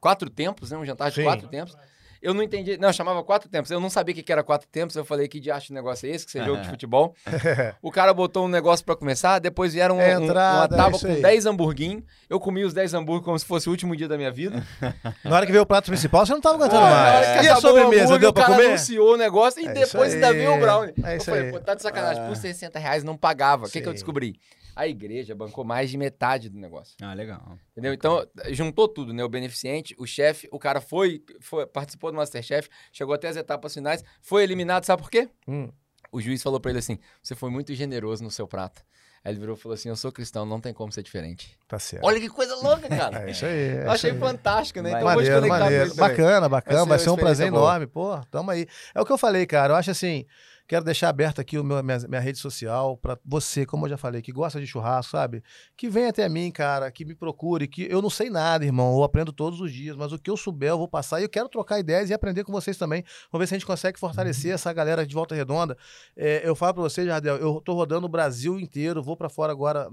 quatro 0.00 0.28
tempos, 0.28 0.70
né? 0.70 0.78
Um 0.78 0.84
jantar 0.84 1.10
de 1.10 1.16
Sim. 1.16 1.24
quatro 1.24 1.48
tempos. 1.48 1.76
Eu 2.22 2.34
não 2.34 2.42
entendi. 2.42 2.76
Não, 2.76 2.92
chamava 2.92 3.22
quatro 3.24 3.48
tempos. 3.48 3.70
Eu 3.70 3.80
não 3.80 3.88
sabia 3.88 4.14
o 4.14 4.22
que 4.22 4.30
era 4.30 4.42
quatro 4.42 4.68
tempos. 4.68 4.94
Eu 4.94 5.04
falei, 5.04 5.26
que 5.26 5.40
diacho 5.40 5.68
de 5.68 5.72
negócio 5.72 6.06
é 6.06 6.10
esse? 6.14 6.26
Que 6.26 6.32
você 6.32 6.44
jogo 6.44 6.60
de 6.62 6.68
futebol. 6.70 7.14
O 7.82 7.90
cara 7.90 8.12
botou 8.12 8.44
um 8.44 8.48
negócio 8.48 8.84
pra 8.84 8.94
começar, 8.94 9.38
depois 9.38 9.72
vieram 9.72 9.96
um- 9.96 10.00
É 10.00 10.18
um- 10.18 10.24
entrada, 10.24 10.56
uma 10.58 10.64
é 10.64 10.84
tábua 10.84 10.96
isso 10.96 11.06
com 11.06 11.12
aí. 11.14 11.22
10 11.22 11.46
hamburguinhos. 11.46 12.02
Eu 12.28 12.38
comi 12.38 12.62
os 12.64 12.74
10 12.74 12.92
hambúrguer 12.94 13.24
como 13.24 13.38
se 13.38 13.44
fosse 13.44 13.68
o 13.68 13.70
último 13.72 13.96
dia 13.96 14.06
da 14.08 14.16
minha 14.16 14.30
vida. 14.30 14.62
Na 15.24 15.36
hora 15.36 15.46
que 15.46 15.52
veio 15.52 15.62
o 15.62 15.66
prato 15.66 15.86
principal, 15.86 16.26
você 16.26 16.32
não 16.32 16.40
tava 16.40 16.56
aguentando 16.56 16.82
hora 16.82 16.94
mais. 16.94 17.40
que 17.40 17.46
E 17.46 17.48
a 17.48 17.56
sobremesa, 17.56 18.18
deu 18.18 18.32
pra 18.32 18.42
o 18.42 18.46
cara 18.46 18.56
comer? 18.58 18.68
anunciou 18.68 19.14
o 19.14 19.16
negócio 19.16 19.62
e 19.62 19.66
É 19.66 19.72
depois 19.72 20.12
ainda 20.14 20.32
veio 20.32 20.54
o 20.54 20.60
brownie. 20.60 20.94
É 21.02 21.16
eu 21.16 21.20
falei, 21.22 21.50
pô, 21.52 21.60
tá 21.60 21.74
de 21.74 21.82
sacanagem. 21.82 22.22
Ah. 22.22 22.26
Por 22.28 22.36
60 22.36 22.78
reais 22.78 23.02
não 23.02 23.16
pagava. 23.16 23.66
O 23.66 23.70
que, 23.70 23.80
que 23.80 23.88
eu 23.88 23.92
descobri? 23.94 24.38
A 24.80 24.88
igreja 24.88 25.34
bancou 25.34 25.62
mais 25.64 25.90
de 25.90 25.98
metade 25.98 26.48
do 26.48 26.58
negócio. 26.58 26.94
Ah, 27.02 27.12
legal. 27.12 27.58
Entendeu? 27.72 27.92
Então, 27.92 28.26
juntou 28.50 28.88
tudo, 28.88 29.12
né? 29.12 29.22
O 29.22 29.28
beneficente, 29.28 29.94
o 29.98 30.06
chefe, 30.06 30.48
o 30.50 30.58
cara 30.58 30.80
foi, 30.80 31.22
foi- 31.40 31.66
participou 31.66 32.10
do 32.10 32.16
Masterchef, 32.16 32.68
chegou 32.92 33.14
até 33.14 33.28
as 33.28 33.36
etapas 33.36 33.74
finais, 33.74 34.02
foi 34.22 34.42
eliminado, 34.42 34.84
sabe 34.84 35.02
por 35.02 35.10
quê? 35.10 35.28
Hum. 35.46 35.68
O 36.12 36.20
juiz 36.20 36.42
falou 36.42 36.58
pra 36.58 36.70
ele 36.70 36.78
assim: 36.78 36.98
você 37.22 37.34
foi 37.34 37.50
muito 37.50 37.74
generoso 37.74 38.22
no 38.24 38.30
seu 38.30 38.48
prato. 38.48 38.82
Aí 39.22 39.32
ele 39.32 39.38
virou 39.40 39.54
e 39.54 39.58
falou 39.60 39.74
assim: 39.74 39.90
eu 39.90 39.96
sou 39.96 40.10
cristão, 40.10 40.46
não 40.46 40.58
tem 40.60 40.72
como 40.72 40.90
ser 40.90 41.02
diferente. 41.02 41.56
Tá 41.68 41.78
certo. 41.78 42.02
Olha 42.04 42.18
que 42.18 42.28
coisa 42.30 42.54
louca, 42.56 42.88
cara. 42.88 43.28
É 43.28 43.30
isso 43.32 43.44
aí. 43.44 43.52
é 43.52 43.84
eu 43.84 43.90
achei 43.90 44.10
aí. 44.12 44.18
fantástico, 44.18 44.80
né? 44.80 44.90
Então, 44.92 45.02
vou 45.02 45.10
te 45.10 45.14
Maneiro, 45.16 45.36
conectar 45.36 45.58
com 45.58 45.62
maneiro. 45.64 45.86
isso 45.88 45.96
também. 45.96 46.10
Bacana, 46.16 46.48
bacana. 46.48 46.78
Vai 46.78 46.86
Vai 46.88 46.98
ser 46.98 47.04
ser, 47.04 47.10
uma 47.10 47.14
um 47.16 47.18
prazer 47.18 47.50
boa. 47.50 47.60
enorme. 47.62 47.86
Pô, 47.86 48.18
tamo 48.30 48.50
aí. 48.50 48.66
É 48.94 49.00
o 49.00 49.04
que 49.04 49.12
eu 49.12 49.18
falei, 49.18 49.44
cara. 49.46 49.74
Eu 49.74 49.76
acho 49.76 49.90
assim. 49.90 50.24
Quero 50.70 50.84
deixar 50.84 51.08
aberto 51.08 51.40
aqui 51.40 51.58
o 51.58 51.64
meu, 51.64 51.82
minha, 51.82 51.98
minha 52.08 52.20
rede 52.20 52.38
social 52.38 52.96
pra 52.96 53.18
você, 53.24 53.66
como 53.66 53.86
eu 53.86 53.90
já 53.90 53.96
falei, 53.96 54.22
que 54.22 54.30
gosta 54.30 54.60
de 54.60 54.68
churrasco, 54.68 55.10
sabe? 55.10 55.42
Que 55.76 55.88
vem 55.88 56.06
até 56.06 56.28
mim, 56.28 56.48
cara, 56.52 56.88
que 56.92 57.04
me 57.04 57.12
procure, 57.12 57.66
que 57.66 57.88
eu 57.90 58.00
não 58.00 58.08
sei 58.08 58.30
nada, 58.30 58.64
irmão. 58.64 58.94
Eu 58.96 59.02
aprendo 59.02 59.32
todos 59.32 59.60
os 59.60 59.72
dias, 59.72 59.96
mas 59.96 60.12
o 60.12 60.18
que 60.18 60.30
eu 60.30 60.36
souber 60.36 60.68
eu 60.68 60.78
vou 60.78 60.86
passar 60.86 61.18
e 61.18 61.24
eu 61.24 61.28
quero 61.28 61.48
trocar 61.48 61.80
ideias 61.80 62.08
e 62.08 62.14
aprender 62.14 62.44
com 62.44 62.52
vocês 62.52 62.78
também. 62.78 63.02
Vamos 63.32 63.42
ver 63.42 63.48
se 63.48 63.54
a 63.54 63.58
gente 63.58 63.66
consegue 63.66 63.98
fortalecer 63.98 64.54
essa 64.54 64.72
galera 64.72 65.04
de 65.04 65.12
Volta 65.12 65.34
Redonda. 65.34 65.76
É, 66.16 66.48
eu 66.48 66.54
falo 66.54 66.74
pra 66.74 66.82
você, 66.84 67.04
Jardel, 67.04 67.38
eu 67.38 67.60
tô 67.60 67.74
rodando 67.74 68.06
o 68.06 68.08
Brasil 68.08 68.56
inteiro, 68.60 69.02
vou 69.02 69.16
pra 69.16 69.28
fora 69.28 69.50
agora, 69.50 69.90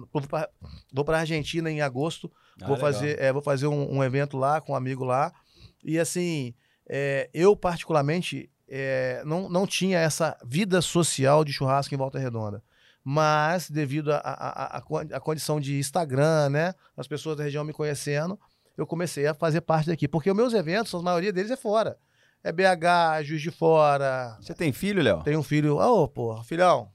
vou 0.93 1.03
pra 1.03 1.17
Argentina 1.17 1.71
em 1.71 1.81
agosto. 1.81 2.31
Ah, 2.61 2.67
vou, 2.67 2.77
fazer, 2.77 3.19
é, 3.19 3.33
vou 3.33 3.41
fazer 3.41 3.65
um, 3.65 3.95
um 3.95 4.03
evento 4.03 4.37
lá 4.37 4.61
com 4.61 4.73
um 4.73 4.75
amigo 4.75 5.03
lá. 5.03 5.33
E 5.83 5.97
assim, 5.97 6.53
é, 6.87 7.31
eu 7.33 7.55
particularmente 7.55 8.51
é, 8.69 9.21
não, 9.25 9.47
não 9.49 9.65
tinha 9.65 9.99
essa 9.99 10.37
vida 10.45 10.81
social 10.81 11.43
de 11.45 11.53
churrasco 11.53 11.93
em 11.93 11.97
Volta 11.97 12.19
Redonda. 12.19 12.61
Mas, 13.03 13.69
devido 13.69 14.11
à 14.11 14.19
a, 14.19 15.19
condição 15.21 15.61
de 15.61 15.77
Instagram, 15.79 16.49
né? 16.49 16.73
As 16.97 17.07
pessoas 17.07 17.37
da 17.37 17.43
região 17.43 17.63
me 17.63 17.71
conhecendo, 17.71 18.37
eu 18.77 18.85
comecei 18.85 19.25
a 19.25 19.33
fazer 19.33 19.61
parte 19.61 19.87
daqui. 19.87 20.09
Porque 20.09 20.29
os 20.29 20.35
meus 20.35 20.53
eventos, 20.53 20.93
a 20.93 21.01
maioria 21.01 21.31
deles 21.31 21.49
é 21.49 21.55
fora. 21.55 21.97
É 22.43 22.51
BH, 22.51 23.23
Juiz 23.23 23.41
de 23.41 23.49
Fora. 23.49 24.37
Você 24.41 24.53
tem 24.53 24.73
filho, 24.73 25.01
Léo? 25.01 25.23
Tem 25.23 25.37
um 25.37 25.43
filho. 25.43 25.77
Ô, 25.77 26.07
pô, 26.07 26.41
filhão, 26.43 26.89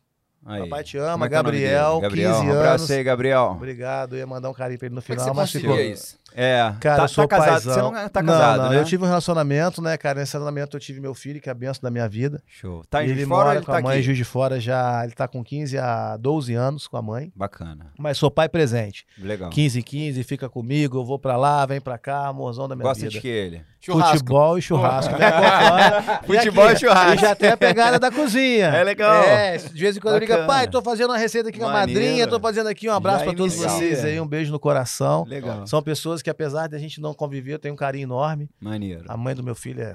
Aí. 0.44 0.60
papai 0.62 0.84
te 0.84 0.98
Como 0.98 1.08
ama. 1.08 1.26
é 1.26 1.28
que 1.28 1.34
é 1.34 1.36
Gabriel, 1.38 1.90
dele? 1.94 2.02
Gabriel, 2.02 2.32
15 2.34 2.46
um 2.46 2.50
abraço 2.52 2.84
anos. 2.84 2.90
aí, 2.90 3.04
Gabriel. 3.04 3.52
Obrigado, 3.56 4.12
eu 4.14 4.18
ia 4.18 4.26
mandar 4.26 4.50
um 4.50 4.54
carinho 4.54 4.78
pra 4.78 4.86
ele 4.86 4.94
no 4.94 5.02
Como 5.02 5.12
é 5.14 5.16
que 5.16 5.22
final, 5.22 5.34
você 5.34 5.40
mas 5.40 5.62
ficou. 5.62 5.80
isso? 5.80 6.18
É, 6.35 6.72
Cara, 6.80 6.97
tá, 6.97 7.03
eu 7.05 7.09
sou 7.09 7.26
tá 7.28 7.37
casado. 7.37 7.53
paizão. 7.53 7.74
Você 7.74 7.80
não 7.83 8.09
tá 8.09 8.22
Não, 8.22 8.33
casado, 8.33 8.62
não, 8.62 8.70
né? 8.70 8.78
Eu 8.78 8.85
tive 8.85 9.05
um 9.05 9.07
relacionamento, 9.07 9.83
né, 9.83 9.97
cara? 9.97 10.20
Nesse 10.20 10.33
relacionamento 10.33 10.76
eu 10.76 10.80
tive 10.80 11.01
meu 11.01 11.14
filho, 11.14 11.41
que 11.41 11.49
é 11.49 11.53
a 11.53 11.55
benção 11.55 11.80
da 11.83 11.91
minha 11.91 12.09
vida. 12.09 12.43
Show. 12.47 12.85
Tá 12.89 13.03
em 13.03 13.09
Juiz 13.09 13.18
de 13.18 13.26
Fora 13.26 13.45
mora 13.45 13.57
ele 13.57 13.66
com 13.66 13.72
tá 13.72 13.78
a 13.78 13.83
mãe 13.83 13.95
aqui? 13.97 14.03
Juiz 14.03 14.18
de 14.18 14.24
Fora 14.24 14.61
já. 14.61 15.05
Ele 15.05 15.12
tá 15.12 15.28
com 15.28 15.43
15 15.45 15.78
a 15.78 16.16
12 16.16 16.55
anos 16.55 16.87
com 16.87 16.97
a 16.97 17.03
mãe. 17.03 17.33
Bacana. 17.35 17.87
Mas 17.99 18.18
sou 18.18 18.30
pai 18.30 18.49
presente. 18.49 19.07
Legal. 19.18 19.51
15 19.51 19.78
em 19.78 19.83
15, 19.83 20.22
fica 20.24 20.49
comigo, 20.49 20.99
eu 20.99 21.05
vou 21.05 21.18
pra 21.18 21.37
lá, 21.37 21.64
vem 21.66 21.80
pra 21.80 21.99
cá, 21.99 22.26
amorzão 22.28 22.68
da 22.68 22.74
minha 22.74 22.85
Gosta 22.89 23.01
vida. 23.03 23.12
de 23.12 23.20
que 23.20 23.28
ele? 23.28 23.62
Churrasco. 23.80 24.12
Futebol 24.18 24.59
e 24.59 24.62
churrasco. 24.62 25.12
né? 25.18 26.20
Futebol 26.24 26.70
e 26.70 26.76
churrasco. 26.78 27.14
E 27.14 27.18
já 27.18 27.35
tem 27.35 27.51
a 27.51 27.57
pegada 27.57 27.99
da 27.99 28.12
cozinha. 28.12 28.66
É 28.66 28.85
legal. 28.85 29.24
É, 29.24 29.57
de 29.59 29.80
vez 29.80 29.97
em 29.97 30.01
quando 30.01 30.14
ele 30.16 30.26
liga, 30.26 30.39
Bacana. 30.39 30.53
pai, 30.53 30.68
tô 30.68 30.80
fazendo 30.80 31.11
uma 31.11 31.18
receita 31.18 31.49
aqui 31.49 31.59
com 31.59 31.66
a 31.66 31.72
madrinha, 31.72 32.28
tô 32.28 32.39
fazendo 32.39 32.68
aqui 32.68 32.89
um 32.89 32.93
abraço 32.93 33.20
Já 33.20 33.24
pra 33.24 33.35
todos 33.35 33.55
vocês 33.57 34.05
aí, 34.05 34.20
um 34.20 34.26
beijo 34.26 34.53
no 34.53 34.61
coração. 34.61 35.24
Legal. 35.26 35.66
São 35.66 35.83
pessoas 35.83 36.21
que, 36.22 36.30
apesar 36.30 36.68
de 36.68 36.76
a 36.76 36.78
gente 36.78 37.00
não 37.00 37.12
conviver, 37.14 37.54
eu 37.54 37.58
tenho 37.58 37.74
um 37.74 37.76
carinho 37.76 38.04
enorme. 38.04 38.48
Maneiro. 38.60 39.04
A 39.08 39.16
mãe 39.16 39.34
do 39.34 39.42
meu 39.42 39.54
filho 39.54 39.82
é 39.82 39.94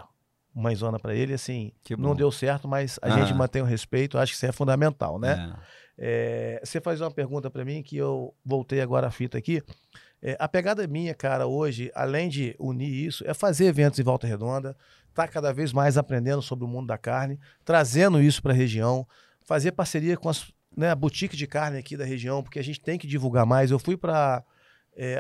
mãezona 0.54 0.98
pra 1.00 1.14
ele, 1.14 1.34
assim, 1.34 1.72
não 1.98 2.16
deu 2.16 2.32
certo, 2.32 2.68
mas 2.68 2.98
a 3.02 3.08
Ah. 3.08 3.20
gente 3.20 3.34
mantém 3.34 3.62
o 3.62 3.66
respeito, 3.66 4.18
acho 4.18 4.32
que 4.32 4.38
isso 4.38 4.46
é 4.46 4.52
fundamental, 4.52 5.20
né? 5.20 5.54
É. 5.64 5.78
É, 6.00 6.62
você 6.64 6.80
faz 6.80 7.02
uma 7.02 7.10
pergunta 7.12 7.50
pra 7.50 7.66
mim 7.66 7.82
que 7.82 7.98
eu 7.98 8.34
voltei 8.46 8.82
agora 8.82 9.08
a 9.08 9.12
fita 9.12 9.38
aqui. 9.38 9.62
É, 10.22 10.36
a 10.40 10.48
pegada 10.48 10.86
minha, 10.88 11.14
cara, 11.14 11.46
hoje, 11.48 11.92
além 11.96 12.28
de 12.30 12.56
unir 12.60 12.92
isso, 12.92 13.24
é 13.28 13.34
fazer 13.34 13.66
eventos 13.66 14.00
em 14.00 14.04
Volta 14.04 14.26
Redonda, 14.28 14.76
tá 15.14 15.28
cada 15.28 15.52
vez 15.54 15.74
mais 15.74 15.98
aprendendo 15.98 16.42
sobre 16.42 16.66
o 16.66 16.68
mundo 16.68 16.88
da 16.88 16.98
carne, 16.98 17.40
trazendo 17.66 18.22
isso 18.22 18.42
pra 18.42 18.54
região, 18.54 19.08
fazer 19.42 19.72
parceria 19.72 20.16
com 20.18 20.30
as 20.30 20.52
né, 20.76 20.92
a 20.92 20.96
boutique 20.96 21.36
de 21.36 21.48
carne 21.48 21.80
aqui 21.80 21.98
da 21.98 22.06
região, 22.06 22.44
porque 22.44 22.60
a 22.60 22.64
gente 22.64 22.80
tem 22.80 23.00
que 23.00 23.08
divulgar 23.08 23.46
mais. 23.48 23.72
Eu 23.72 23.80
fui 23.80 23.98
para 23.98 24.44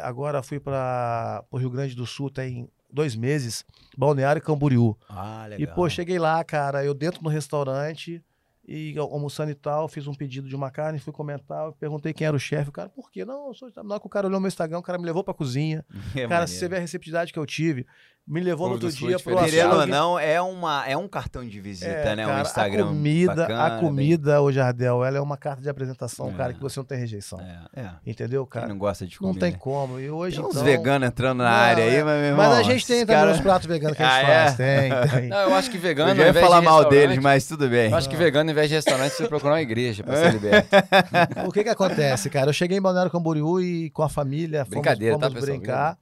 agora 0.03 0.41
fui 0.41 0.59
para 0.59 1.43
o 1.51 1.57
Rio 1.57 1.69
Grande 1.69 1.95
do 1.95 2.05
Sul 2.05 2.30
tem 2.30 2.69
dois 2.91 3.15
meses, 3.15 3.65
Balneário 3.97 4.41
Camboriú. 4.41 4.97
Ah, 5.09 5.45
legal. 5.49 5.71
E, 5.71 5.75
pô, 5.75 5.89
cheguei 5.89 6.17
lá, 6.17 6.43
cara, 6.43 6.84
eu 6.84 6.93
dentro 6.93 7.21
do 7.21 7.30
restaurante 7.30 8.23
e 8.67 8.97
al- 8.97 9.11
almoçando 9.13 9.51
e 9.51 9.55
tal, 9.55 9.88
fiz 9.88 10.07
um 10.07 10.13
pedido 10.13 10.47
de 10.49 10.55
uma 10.55 10.69
carne, 10.71 10.99
fui 10.99 11.13
comentar, 11.13 11.71
perguntei 11.73 12.13
quem 12.13 12.25
era 12.28 12.36
o 12.36 12.39
chefe, 12.39 12.69
o 12.69 12.71
cara, 12.71 12.89
por 12.89 13.09
quê? 13.11 13.23
Não, 13.23 13.47
eu 13.47 13.53
sou, 13.53 13.69
na 13.84 13.93
hora 13.93 13.99
que 13.99 14.07
o 14.07 14.09
cara 14.09 14.28
olhou 14.28 14.39
meu 14.39 14.47
Instagram, 14.47 14.80
o 14.80 14.84
cara 14.84 14.97
me 14.97 15.05
levou 15.05 15.23
pra 15.23 15.34
cozinha. 15.34 15.86
É 16.15 16.21
cara, 16.28 16.28
maneiro. 16.28 16.47
se 16.47 16.55
você 16.59 16.67
ver 16.67 16.78
a 16.78 16.80
receptividade 16.80 17.32
que 17.32 17.39
eu 17.39 17.45
tive, 17.45 17.86
me 18.28 18.41
levou 18.41 18.67
no 18.67 18.73
outro 18.73 18.91
dia 18.91 19.15
é 19.15 19.19
pro 19.19 19.32
diferente. 19.36 19.51
Querendo 19.51 19.67
ou 19.71 19.75
açougue. 19.78 19.91
não, 19.91 20.19
é, 20.19 20.41
uma, 20.41 20.86
é 20.86 20.97
um 20.97 21.07
cartão 21.07 21.47
de 21.47 21.61
visita, 21.61 21.89
É, 21.89 22.15
né? 22.15 22.25
um 22.25 22.30
cara, 22.30 22.41
Instagram 22.41 22.84
A 22.84 22.88
comida, 22.88 23.36
bacana, 23.36 23.65
a 23.65 23.80
comida, 23.80 24.41
ô 24.41 24.51
Jardel, 24.51 25.05
ela 25.05 25.17
é 25.17 25.21
uma 25.21 25.38
carta 25.38 25.61
de 25.61 25.69
apresentação, 25.69 26.30
É. 26.30 26.34
cara, 26.34 26.53
que 26.53 26.59
você 26.59 26.78
não 26.80 26.86
tem 26.86 26.97
rejeição. 26.99 27.39
bem- 27.39 27.47
É, 27.75 27.82
é. 27.82 27.89
Entendeu, 28.05 28.45
Quem 28.45 28.61
cara? 28.61 28.67
não 28.67 28.78
gosta 28.78 29.05
de 29.07 29.15
Não 29.21 29.30
comer, 29.30 29.39
tem 29.39 29.53
como. 29.53 29.99
E 29.99 30.09
hoje, 30.09 30.36
Tem 30.38 30.45
uns 30.45 30.51
então... 30.51 30.63
veganos 30.63 31.07
entrando 31.07 31.38
na 31.38 31.45
Não, 31.49 31.49
área 31.57 31.84
aí, 31.86 31.95
é. 31.95 32.03
mas, 32.03 32.15
meu 32.19 32.25
irmão... 32.32 32.49
Mas 32.49 32.57
a 32.57 32.63
gente 32.63 32.86
tem 32.86 32.99
também 33.05 33.15
cara- 33.15 33.32
uns 33.32 33.39
pratos 33.41 33.67
veganos 33.67 33.95
que 33.97 34.03
a 34.03 34.05
gente 34.05 34.25
Ah, 34.25 34.30
é? 34.30 34.43
faz. 34.43 34.55
Tem, 34.57 34.89
tem. 35.21 35.30
Não, 35.30 35.38
eu 35.38 35.55
acho 35.55 35.71
que 35.71 35.78
vegano. 35.78 36.09
Eu 36.11 36.15
ia 36.17 36.21
invés 36.30 36.36
de 36.36 36.41
falar 36.41 36.61
mal 36.61 36.89
deles, 36.89 37.17
mas 37.19 37.47
tudo 37.47 37.69
bem. 37.69 37.91
Eu 37.91 37.97
acho 37.97 38.09
que 38.09 38.15
vegano, 38.17 38.49
ao 38.49 38.51
invés 38.51 38.67
de 38.67 38.75
restaurante, 38.75 39.11
você 39.13 39.28
procurar 39.28 39.53
uma 39.53 39.61
igreja 39.61 40.03
pra 40.03 40.15
É. 40.17 40.23
ser 40.23 40.34
liberto. 40.34 40.67
O 41.47 41.51
que 41.51 41.63
que 41.63 41.69
acontece, 41.69 42.30
cara? 42.30 42.49
Eu 42.49 42.53
cheguei 42.53 42.78
em 42.78 42.82
Balneário 42.82 43.09
Camboriú 43.11 43.61
e 43.61 43.89
com 43.91 44.03
a 44.03 44.09
família 44.09 44.59
fomos, 44.65 44.69
Brincadeira, 44.71 45.17
tá, 45.17 45.28
fomos 45.28 45.39
pessoal? 45.39 45.57
brincar. 45.57 45.97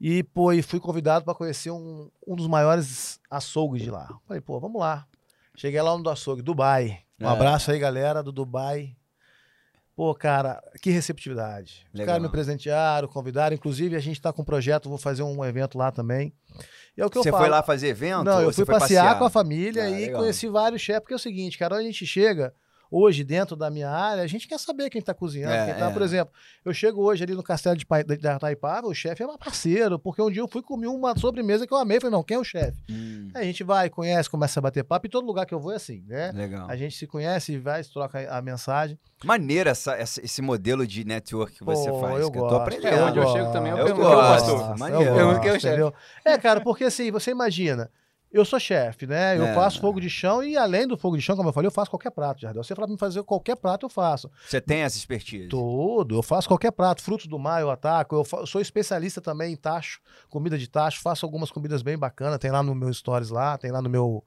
E, 0.00 0.22
pô, 0.22 0.52
e 0.52 0.62
fui 0.62 0.78
convidado 0.78 1.24
para 1.24 1.34
conhecer 1.34 1.70
um, 1.70 2.08
um 2.26 2.36
dos 2.36 2.46
maiores 2.46 3.18
açougues 3.30 3.82
de 3.82 3.90
lá. 3.90 4.08
Falei, 4.26 4.40
pô, 4.40 4.60
vamos 4.60 4.80
lá. 4.80 5.06
Cheguei 5.56 5.80
lá 5.82 5.96
no 5.96 6.02
do 6.02 6.10
açougue, 6.10 6.40
Dubai. 6.42 7.00
Um 7.20 7.26
É. 7.26 7.30
abraço 7.32 7.70
aí, 7.72 7.78
galera 7.80 8.22
do 8.22 8.30
Dubai. 8.30 8.94
Pô, 9.96 10.14
cara, 10.14 10.62
que 10.80 10.90
receptividade. 10.90 11.84
Os 11.92 11.98
Legal. 11.98 12.12
caras 12.14 12.22
me 12.22 12.28
presentearam, 12.28 13.08
convidaram. 13.08 13.56
Inclusive, 13.56 13.96
a 13.96 13.98
gente 13.98 14.20
tá 14.20 14.32
com 14.32 14.42
um 14.42 14.44
projeto, 14.44 14.88
vou 14.88 14.96
fazer 14.98 15.24
um 15.24 15.44
evento 15.44 15.76
lá 15.76 15.90
também. 15.90 16.32
E 16.96 17.00
é 17.00 17.04
o 17.04 17.10
que 17.10 17.18
Você 17.18 17.30
eu 17.30 17.32
falo. 17.32 17.42
foi 17.42 17.50
lá 17.50 17.62
fazer 17.64 17.88
evento? 17.88 18.22
Não, 18.22 18.40
eu 18.40 18.52
fui 18.52 18.64
foi 18.64 18.78
passear, 18.78 19.18
com 19.18 19.24
a 19.24 19.30
família 19.30 19.82
Ah, 19.82 19.90
e 19.90 20.04
legal. 20.06 20.20
conheci 20.20 20.46
vários 20.46 20.80
chefes, 20.80 21.00
porque 21.00 21.14
é 21.14 21.16
o 21.16 21.18
seguinte, 21.18 21.58
cara, 21.58 21.74
a 21.74 21.82
gente 21.82 22.06
chega, 22.06 22.54
hoje 22.90 23.22
dentro 23.24 23.54
da 23.56 23.70
minha 23.70 23.90
área, 23.90 24.22
a 24.22 24.26
gente 24.26 24.46
quer 24.48 24.58
saber 24.58 24.88
quem 24.90 25.00
está 25.00 25.12
cozinhando. 25.14 25.54
É, 25.54 25.64
quem 25.66 25.74
tá, 25.74 25.86
é. 25.86 25.90
Por 25.92 26.02
exemplo, 26.02 26.32
eu 26.64 26.72
chego 26.72 27.02
hoje 27.02 27.22
ali 27.24 27.34
no 27.34 27.42
Castelo 27.42 27.76
de 27.76 27.84
Pa- 27.86 28.02
da 28.02 28.38
Taipava, 28.38 28.86
o 28.86 28.94
chefe 28.94 29.22
é 29.22 29.26
meu 29.26 29.38
parceiro, 29.38 29.98
porque 29.98 30.22
um 30.22 30.30
dia 30.30 30.40
eu 30.42 30.48
fui 30.48 30.62
comer 30.62 30.86
uma 30.88 31.16
sobremesa 31.18 31.66
que 31.66 31.72
eu 31.72 31.78
amei. 31.78 32.00
Falei, 32.00 32.12
não, 32.12 32.22
quem 32.22 32.36
é 32.36 32.40
o 32.40 32.44
chefe? 32.44 32.78
Hum, 32.90 33.30
Aí 33.34 33.42
a 33.42 33.44
gente 33.44 33.62
vai, 33.64 33.90
conhece, 33.90 34.28
começa 34.30 34.58
a 34.58 34.62
bater 34.62 34.82
papo, 34.84 35.06
e 35.06 35.10
todo 35.10 35.26
lugar 35.26 35.44
que 35.46 35.54
eu 35.54 35.60
vou 35.60 35.72
é 35.72 35.76
assim, 35.76 36.02
né? 36.06 36.32
legal. 36.32 36.68
A 36.68 36.76
gente 36.76 36.96
se 36.96 37.06
conhece, 37.06 37.58
vai, 37.58 37.82
troca 37.84 38.26
a 38.30 38.40
mensagem. 38.40 38.98
Maneiro 39.24 39.68
essa, 39.68 39.92
essa- 39.94 40.24
esse 40.24 40.40
modelo 40.40 40.86
de 40.86 41.04
network 41.04 41.52
que 41.58 41.64
você 41.64 41.90
Pô, 41.90 41.98
faz. 42.00 42.20
eu 42.20 42.30
que 42.30 42.38
eu 42.38 42.42
tô 42.42 42.48
gosto, 42.48 42.62
aprendendo. 42.62 42.94
É, 42.94 43.04
onde 43.04 43.18
eu 43.18 43.22
gosto, 43.24 43.36
chego 43.36 43.52
também, 43.52 43.72
eu 43.72 43.78
Eu 43.78 43.84
pergunto 43.84 44.06
gosto. 44.06 44.16
quem 44.16 44.24
é 44.24 44.26
o 44.26 44.34
pastor. 44.34 44.70
eu 44.72 44.76
Maneiro. 44.78 45.40
gosto, 45.40 45.66
é? 46.24 46.32
É, 46.32 46.38
cara, 46.38 46.60
porque 46.60 46.84
assim, 46.84 47.10
você 47.10 47.30
imagina, 47.32 47.90
eu 48.32 48.44
sou 48.44 48.58
chefe, 48.60 49.06
né? 49.06 49.36
Eu 49.38 49.44
É. 49.46 49.54
faço 49.54 49.80
fogo 49.80 50.00
de 50.00 50.10
chão 50.10 50.42
e 50.42 50.56
além 50.56 50.86
do 50.86 50.96
fogo 50.96 51.16
de 51.16 51.22
chão, 51.22 51.36
como 51.36 51.48
eu 51.48 51.52
falei, 51.52 51.66
eu 51.66 51.70
faço 51.72 51.90
qualquer 51.90 52.10
prato, 52.10 52.40
Jardel. 52.40 52.62
Você 52.62 52.74
falar 52.74 52.86
pra 52.86 52.92
me 52.92 52.98
fazer 52.98 53.22
qualquer 53.22 53.56
prato, 53.56 53.86
eu 53.86 53.90
faço. 53.90 54.30
Você 54.46 54.60
tem 54.60 54.80
essa 54.80 54.96
expertise. 54.98 55.48
Tudo, 55.48 56.16
eu 56.16 56.22
faço 56.22 56.46
qualquer 56.48 56.70
prato. 56.72 57.02
Frutos 57.02 57.26
do 57.26 57.38
mar 57.38 57.60
eu 57.60 57.70
ataco. 57.70 58.14
Eu, 58.16 58.24
fa- 58.24 58.38
eu 58.38 58.46
sou 58.46 58.60
especialista 58.60 59.20
também 59.20 59.52
em 59.52 59.56
tacho, 59.56 60.00
comida 60.28 60.58
de 60.58 60.68
tacho. 60.68 61.00
Faço 61.00 61.24
algumas 61.24 61.50
comidas 61.50 61.82
bem 61.82 61.96
bacanas. 61.96 62.38
Tem 62.38 62.50
lá 62.50 62.62
no 62.62 62.74
meu 62.74 62.92
stories 62.92 63.30
lá, 63.30 63.56
tem 63.56 63.70
lá 63.70 63.80
no 63.80 63.88
meu, 63.88 64.24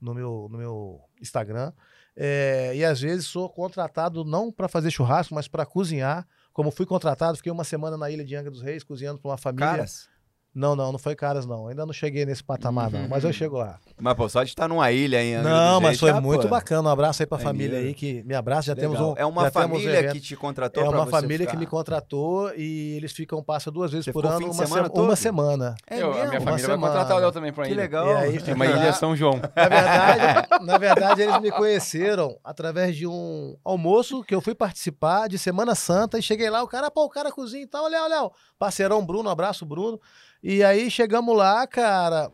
no 0.00 0.14
meu, 0.14 0.48
no 0.50 0.58
meu 0.58 1.00
Instagram. 1.20 1.72
É, 2.16 2.72
e 2.74 2.84
às 2.84 3.00
vezes 3.00 3.26
sou 3.26 3.48
contratado 3.48 4.24
não 4.24 4.50
para 4.52 4.68
fazer 4.68 4.90
churrasco, 4.90 5.34
mas 5.34 5.48
para 5.48 5.64
cozinhar. 5.64 6.26
Como 6.52 6.70
fui 6.70 6.84
contratado, 6.84 7.36
fiquei 7.36 7.50
uma 7.52 7.62
semana 7.64 7.96
na 7.96 8.10
ilha 8.10 8.24
de 8.24 8.34
Angra 8.34 8.50
dos 8.50 8.60
Reis 8.60 8.82
cozinhando 8.82 9.20
para 9.20 9.30
uma 9.30 9.38
família. 9.38 9.66
Caras. 9.70 10.09
Não, 10.52 10.74
não, 10.74 10.90
não 10.90 10.98
foi 10.98 11.14
caras, 11.14 11.46
não. 11.46 11.68
Ainda 11.68 11.86
não 11.86 11.92
cheguei 11.92 12.26
nesse 12.26 12.42
patamar, 12.42 12.90
não. 12.90 13.08
Mas 13.08 13.22
eu 13.22 13.32
chego 13.32 13.56
lá. 13.58 13.78
Mas, 14.00 14.14
pô, 14.16 14.28
só 14.28 14.42
de 14.42 14.48
estar 14.48 14.66
numa 14.66 14.90
ilha 14.90 15.20
Angra 15.20 15.48
não, 15.48 15.80
mas 15.80 16.00
foi 16.00 16.10
já, 16.10 16.20
muito 16.20 16.42
pô, 16.42 16.48
bacana. 16.48 16.88
Um 16.88 16.92
abraço 16.92 17.22
aí 17.22 17.26
pra 17.26 17.38
Maneiro. 17.38 17.72
família 17.72 17.88
aí 17.88 17.94
que 17.94 18.24
me 18.24 18.34
abraça. 18.34 18.62
Já 18.66 18.74
legal. 18.74 18.90
temos 18.90 19.08
um. 19.08 19.14
É 19.16 19.24
uma 19.24 19.42
já 19.44 19.50
temos 19.52 19.66
um 19.68 19.70
família 19.80 20.10
que 20.12 20.20
te 20.20 20.34
contratou 20.34 20.82
É 20.82 20.88
pra 20.88 20.98
uma 20.98 21.04
você 21.04 21.10
família 21.12 21.38
ficar. 21.38 21.52
que 21.52 21.56
me 21.56 21.66
contratou 21.66 22.52
e 22.56 22.96
eles 22.96 23.12
ficam, 23.12 23.40
passa 23.44 23.70
duas 23.70 23.92
vezes 23.92 24.06
Você 24.06 24.12
por 24.12 24.26
ano, 24.26 24.46
uma, 24.46 24.52
semana 24.66 24.88
se- 24.92 25.00
uma 25.00 25.16
semana. 25.16 25.74
É 25.88 26.02
Eu- 26.02 26.06
a 26.10 26.14
mesmo? 26.14 26.28
minha 26.30 26.40
Uma 26.40 26.50
família 26.50 26.66
vai 26.68 26.78
contratar 26.78 27.16
o 27.16 27.20
Léo 27.20 27.32
também 27.32 27.52
pra 27.52 27.64
Que 27.64 27.70
ilha. 27.70 27.82
legal. 27.82 28.06
E 28.08 28.12
aí 28.16 28.36
É 28.36 28.40
fica 28.40 28.54
uma 28.54 28.66
ilha. 28.66 28.92
São 28.92 29.14
João. 29.14 29.40
Na 29.54 29.68
verdade, 29.68 30.48
na 30.64 30.78
verdade, 30.78 31.22
eles 31.22 31.40
me 31.40 31.52
conheceram 31.52 32.36
através 32.42 32.96
de 32.96 33.06
um 33.06 33.56
almoço 33.64 34.24
que 34.24 34.34
eu 34.34 34.40
fui 34.40 34.54
participar 34.56 35.28
de 35.28 35.38
Semana 35.38 35.76
Santa 35.76 36.18
e 36.18 36.22
cheguei 36.22 36.50
lá, 36.50 36.60
o 36.60 36.66
cara, 36.66 36.90
pô, 36.90 37.04
o 37.04 37.08
cara 37.08 37.30
cozinha 37.30 37.62
e 37.62 37.66
tal, 37.68 37.86
Léo, 37.88 38.08
Léo, 38.08 38.32
parceirão 38.58 39.04
Bruno, 39.06 39.30
abraço 39.30 39.64
Bruno. 39.64 40.00
E 40.42 40.64
aí 40.64 40.90
chegamos 40.90 41.36
lá, 41.36 41.66
cara, 41.66 42.30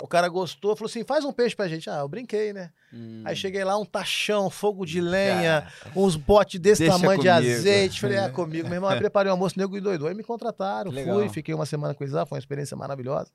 o 0.00 0.06
cara 0.06 0.28
gostou, 0.28 0.76
falou 0.76 0.88
assim, 0.88 1.04
faz 1.04 1.24
um 1.24 1.32
peixe 1.32 1.56
pra 1.56 1.68
gente. 1.68 1.90
Ah, 1.90 1.98
eu 1.98 2.08
brinquei, 2.08 2.52
né? 2.52 2.70
Hum. 2.92 3.22
Aí 3.24 3.34
cheguei 3.36 3.62
lá, 3.64 3.76
um 3.76 3.84
tachão, 3.84 4.48
fogo 4.48 4.86
de 4.86 5.00
lenha, 5.00 5.66
uns 5.94 6.16
potes 6.16 6.58
desse 6.60 6.86
tamanho 6.86 7.20
de 7.20 7.28
comigo. 7.28 7.56
azeite. 7.56 8.00
Falei, 8.00 8.16
é 8.16 8.28
comigo. 8.30 8.68
Meu 8.68 8.76
irmão, 8.76 8.88
aí 8.88 8.98
preparei 8.98 9.28
o 9.30 9.32
almoço, 9.32 9.58
nego 9.58 9.76
endoidou. 9.76 10.08
Aí 10.08 10.14
me 10.14 10.22
contrataram, 10.22 10.90
Legal. 10.90 11.18
fui, 11.18 11.28
fiquei 11.28 11.54
uma 11.54 11.66
semana 11.66 11.94
com 11.94 12.04
eles 12.04 12.14
lá, 12.14 12.24
foi 12.24 12.36
uma 12.36 12.40
experiência 12.40 12.76
maravilhosa. 12.76 13.30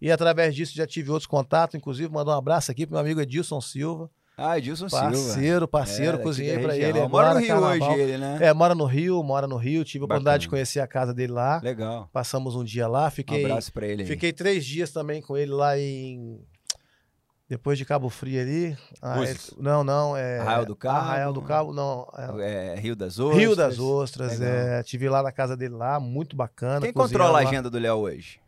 E 0.00 0.10
através 0.12 0.54
disso 0.54 0.74
já 0.74 0.86
tive 0.86 1.10
outros 1.10 1.26
contatos, 1.26 1.74
inclusive 1.74 2.10
mandar 2.12 2.32
um 2.32 2.38
abraço 2.38 2.70
aqui 2.70 2.86
pro 2.86 2.94
meu 2.94 3.00
amigo 3.00 3.20
Edilson 3.20 3.60
Silva. 3.60 4.08
Ah, 4.40 4.56
Edilson 4.56 4.88
Silva. 4.88 5.04
Parceiro, 5.10 5.66
parceiro, 5.68 6.18
É, 6.18 6.22
cozinhei 6.22 6.58
pra 6.60 6.76
ele. 6.76 7.06
Mora 7.08 7.34
no 7.34 7.40
Rio 7.40 7.48
carnaval. 7.48 7.90
hoje 7.92 8.00
ele, 8.00 8.18
né? 8.18 8.38
É, 8.40 8.54
mora 8.54 8.72
no 8.74 8.84
Rio, 8.84 9.20
mora 9.24 9.48
no 9.48 9.56
Rio. 9.56 9.84
Tive 9.84 10.02
a 10.02 10.06
oportunidade 10.06 10.42
de 10.42 10.48
conhecer 10.48 10.78
a 10.78 10.86
casa 10.86 11.12
dele 11.12 11.32
lá. 11.32 11.60
Legal. 11.62 12.08
Passamos 12.12 12.54
um 12.54 12.62
dia 12.62 12.86
lá, 12.86 13.08
Um 13.08 13.10
fiquei, 13.10 13.44
abraço 13.44 13.72
pra 13.72 13.86
ele 13.86 14.02
aí. 14.02 14.08
fiquei 14.08 14.32
três 14.32 14.64
dias 14.64 14.92
também 14.92 15.20
com 15.20 15.36
ele 15.36 15.50
lá 15.50 15.76
em. 15.76 16.38
Depois 17.48 17.78
de 17.78 17.84
Cabo 17.86 18.10
Frio 18.10 18.40
ali. 18.42 18.76
Ah, 19.00 19.24
é- 19.24 19.34
não, 19.58 19.82
não. 19.82 20.14
É... 20.16 20.38
Arraial 20.38 20.66
do 20.66 20.76
Cabo. 20.76 20.96
Arraial 20.98 21.32
do 21.32 21.40
Cabo, 21.42 21.72
não. 21.72 22.06
é- 22.38 22.74
É, 22.74 22.78
Rio 22.78 22.94
das 22.94 23.18
Ostras. 23.18 23.40
Rio 23.40 23.56
das 23.56 23.78
Ostras. 23.78 24.38
Legal. 24.38 24.54
É, 24.54 24.82
tive 24.82 25.08
lá 25.08 25.22
na 25.22 25.32
casa 25.32 25.56
dele 25.56 25.74
lá, 25.74 25.98
muito 25.98 26.36
bacana. 26.36 26.82
Quem 26.82 26.92
controla 26.92 27.38
a 27.40 27.42
lá. 27.42 27.48
agenda 27.48 27.70
do 27.70 27.78
Léo 27.78 27.96
hoje? 27.96 28.38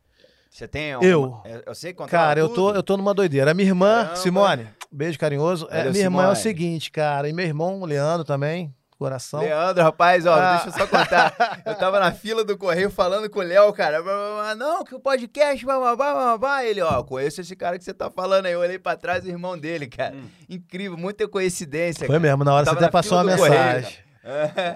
Você 0.51 0.69
tem 0.69 0.91
Eu. 1.01 1.25
alguma- 1.25 1.43
é, 1.47 1.63
Eu 1.67 1.75
sei 1.75 1.93
que 1.93 1.99
controla 1.99 2.25
Cara, 2.27 2.41
eu 2.41 2.49
tô, 2.49 2.55
tudo. 2.67 2.77
eu 2.77 2.83
tô 2.83 2.97
numa 2.99 3.15
doideira. 3.15 3.53
A 3.53 3.55
minha 3.55 3.69
irmã, 3.69 4.03
Caramba. 4.03 4.17
Simone, 4.17 4.69
beijo 4.91 5.19
carinhoso. 5.19 5.67
É, 5.71 5.89
minha 5.91 6.05
irmã 6.05 6.25
é 6.25 6.29
o 6.29 6.37
seguinte, 6.37 6.91
cara. 6.91 7.29
E 7.29 7.33
meu 7.33 7.45
irmão, 7.47 7.85
Leandro 7.85 8.25
também, 8.25 8.75
coração. 8.99 9.41
Leandro, 9.41 9.83
rapaz, 9.83 10.27
ó, 10.27 10.35
Ah. 10.35 10.53
deixa 10.63 10.69
eu 10.69 10.73
só 10.73 10.87
contar. 10.87 11.35
Eu 11.65 11.75
tava 11.75 11.99
na 12.01 12.13
fila 12.13 12.45
do 12.45 12.57
correio 12.59 12.91
falando 12.91 13.31
com 13.31 13.39
o 13.39 13.43
Léo, 13.43 13.73
cara. 13.73 14.03
blá, 14.03 14.13
blá, 14.13 14.35
blá, 14.43 14.55
Não, 14.55 14.85
que 14.85 14.95
o 14.95 15.01
podcast, 15.01 15.65
bababá, 15.65 16.13
bababá. 16.15 16.65
Ele, 16.65 16.81
ó, 16.83 17.03
conheço 17.03 17.41
esse 17.41 17.57
cara 17.57 17.79
que 17.79 17.85
você 17.85 17.95
tá 17.95 18.11
falando 18.11 18.47
aí. 18.47 18.53
Eu 18.53 18.61
olhei 18.61 18.79
pra 18.79 18.97
trás, 18.97 19.25
o 19.25 19.29
irmão 19.29 19.59
dele, 19.59 19.87
cara. 19.87 20.15
Hum. 20.15 20.25
Incrível, 20.49 20.99
muita 20.99 21.27
coincidência. 21.29 22.01
Foi 22.07 22.09
cara. 22.09 22.21
mesmo, 22.21 22.45
na 22.45 22.53
hora 22.55 22.65
você 22.67 22.73
até 22.73 22.89
passou 22.91 23.19
uma 23.19 23.33
do 23.33 23.37
correio, 23.39 23.59
mensagem. 23.59 23.99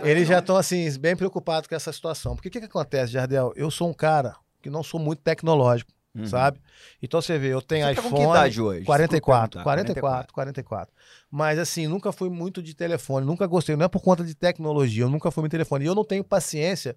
Eles 0.02 0.26
já 0.26 0.38
estão, 0.38 0.56
assim, 0.56 0.88
bem 0.98 1.14
preocupados 1.14 1.68
com 1.68 1.74
essa 1.74 1.92
situação. 1.92 2.34
Porque 2.34 2.48
o 2.48 2.50
que, 2.50 2.60
que 2.60 2.66
acontece, 2.66 3.12
Jardel? 3.12 3.52
Eu 3.56 3.70
sou 3.70 3.88
um 3.90 3.92
cara 3.92 4.34
que 4.62 4.70
não 4.70 4.82
sou 4.82 4.98
muito 4.98 5.20
tecnológico, 5.20 5.90
Uhum. 6.14 6.26
sabe? 6.26 6.60
Então 7.02 7.20
você 7.20 7.36
vê, 7.38 7.48
eu 7.48 7.60
tenho 7.60 7.86
Você 7.86 7.94
tá 7.94 8.02
com 8.02 8.08
iPhone. 8.08 8.24
que 8.24 8.30
idade 8.30 8.62
hoje? 8.62 8.84
44, 8.84 9.58
Desculpa 9.58 9.64
44, 9.64 10.32
44. 10.32 10.94
Mas 11.30 11.58
assim, 11.58 11.88
nunca 11.88 12.12
fui 12.12 12.30
muito 12.30 12.62
de 12.62 12.74
telefone, 12.74 13.26
nunca 13.26 13.46
gostei, 13.46 13.74
não 13.74 13.84
é 13.84 13.88
por 13.88 14.00
conta 14.00 14.22
de 14.22 14.34
tecnologia, 14.34 15.02
eu 15.02 15.08
nunca 15.08 15.30
fui 15.30 15.42
muito 15.42 15.52
telefone. 15.52 15.84
E 15.84 15.88
eu 15.88 15.94
não 15.94 16.04
tenho 16.04 16.22
paciência 16.22 16.96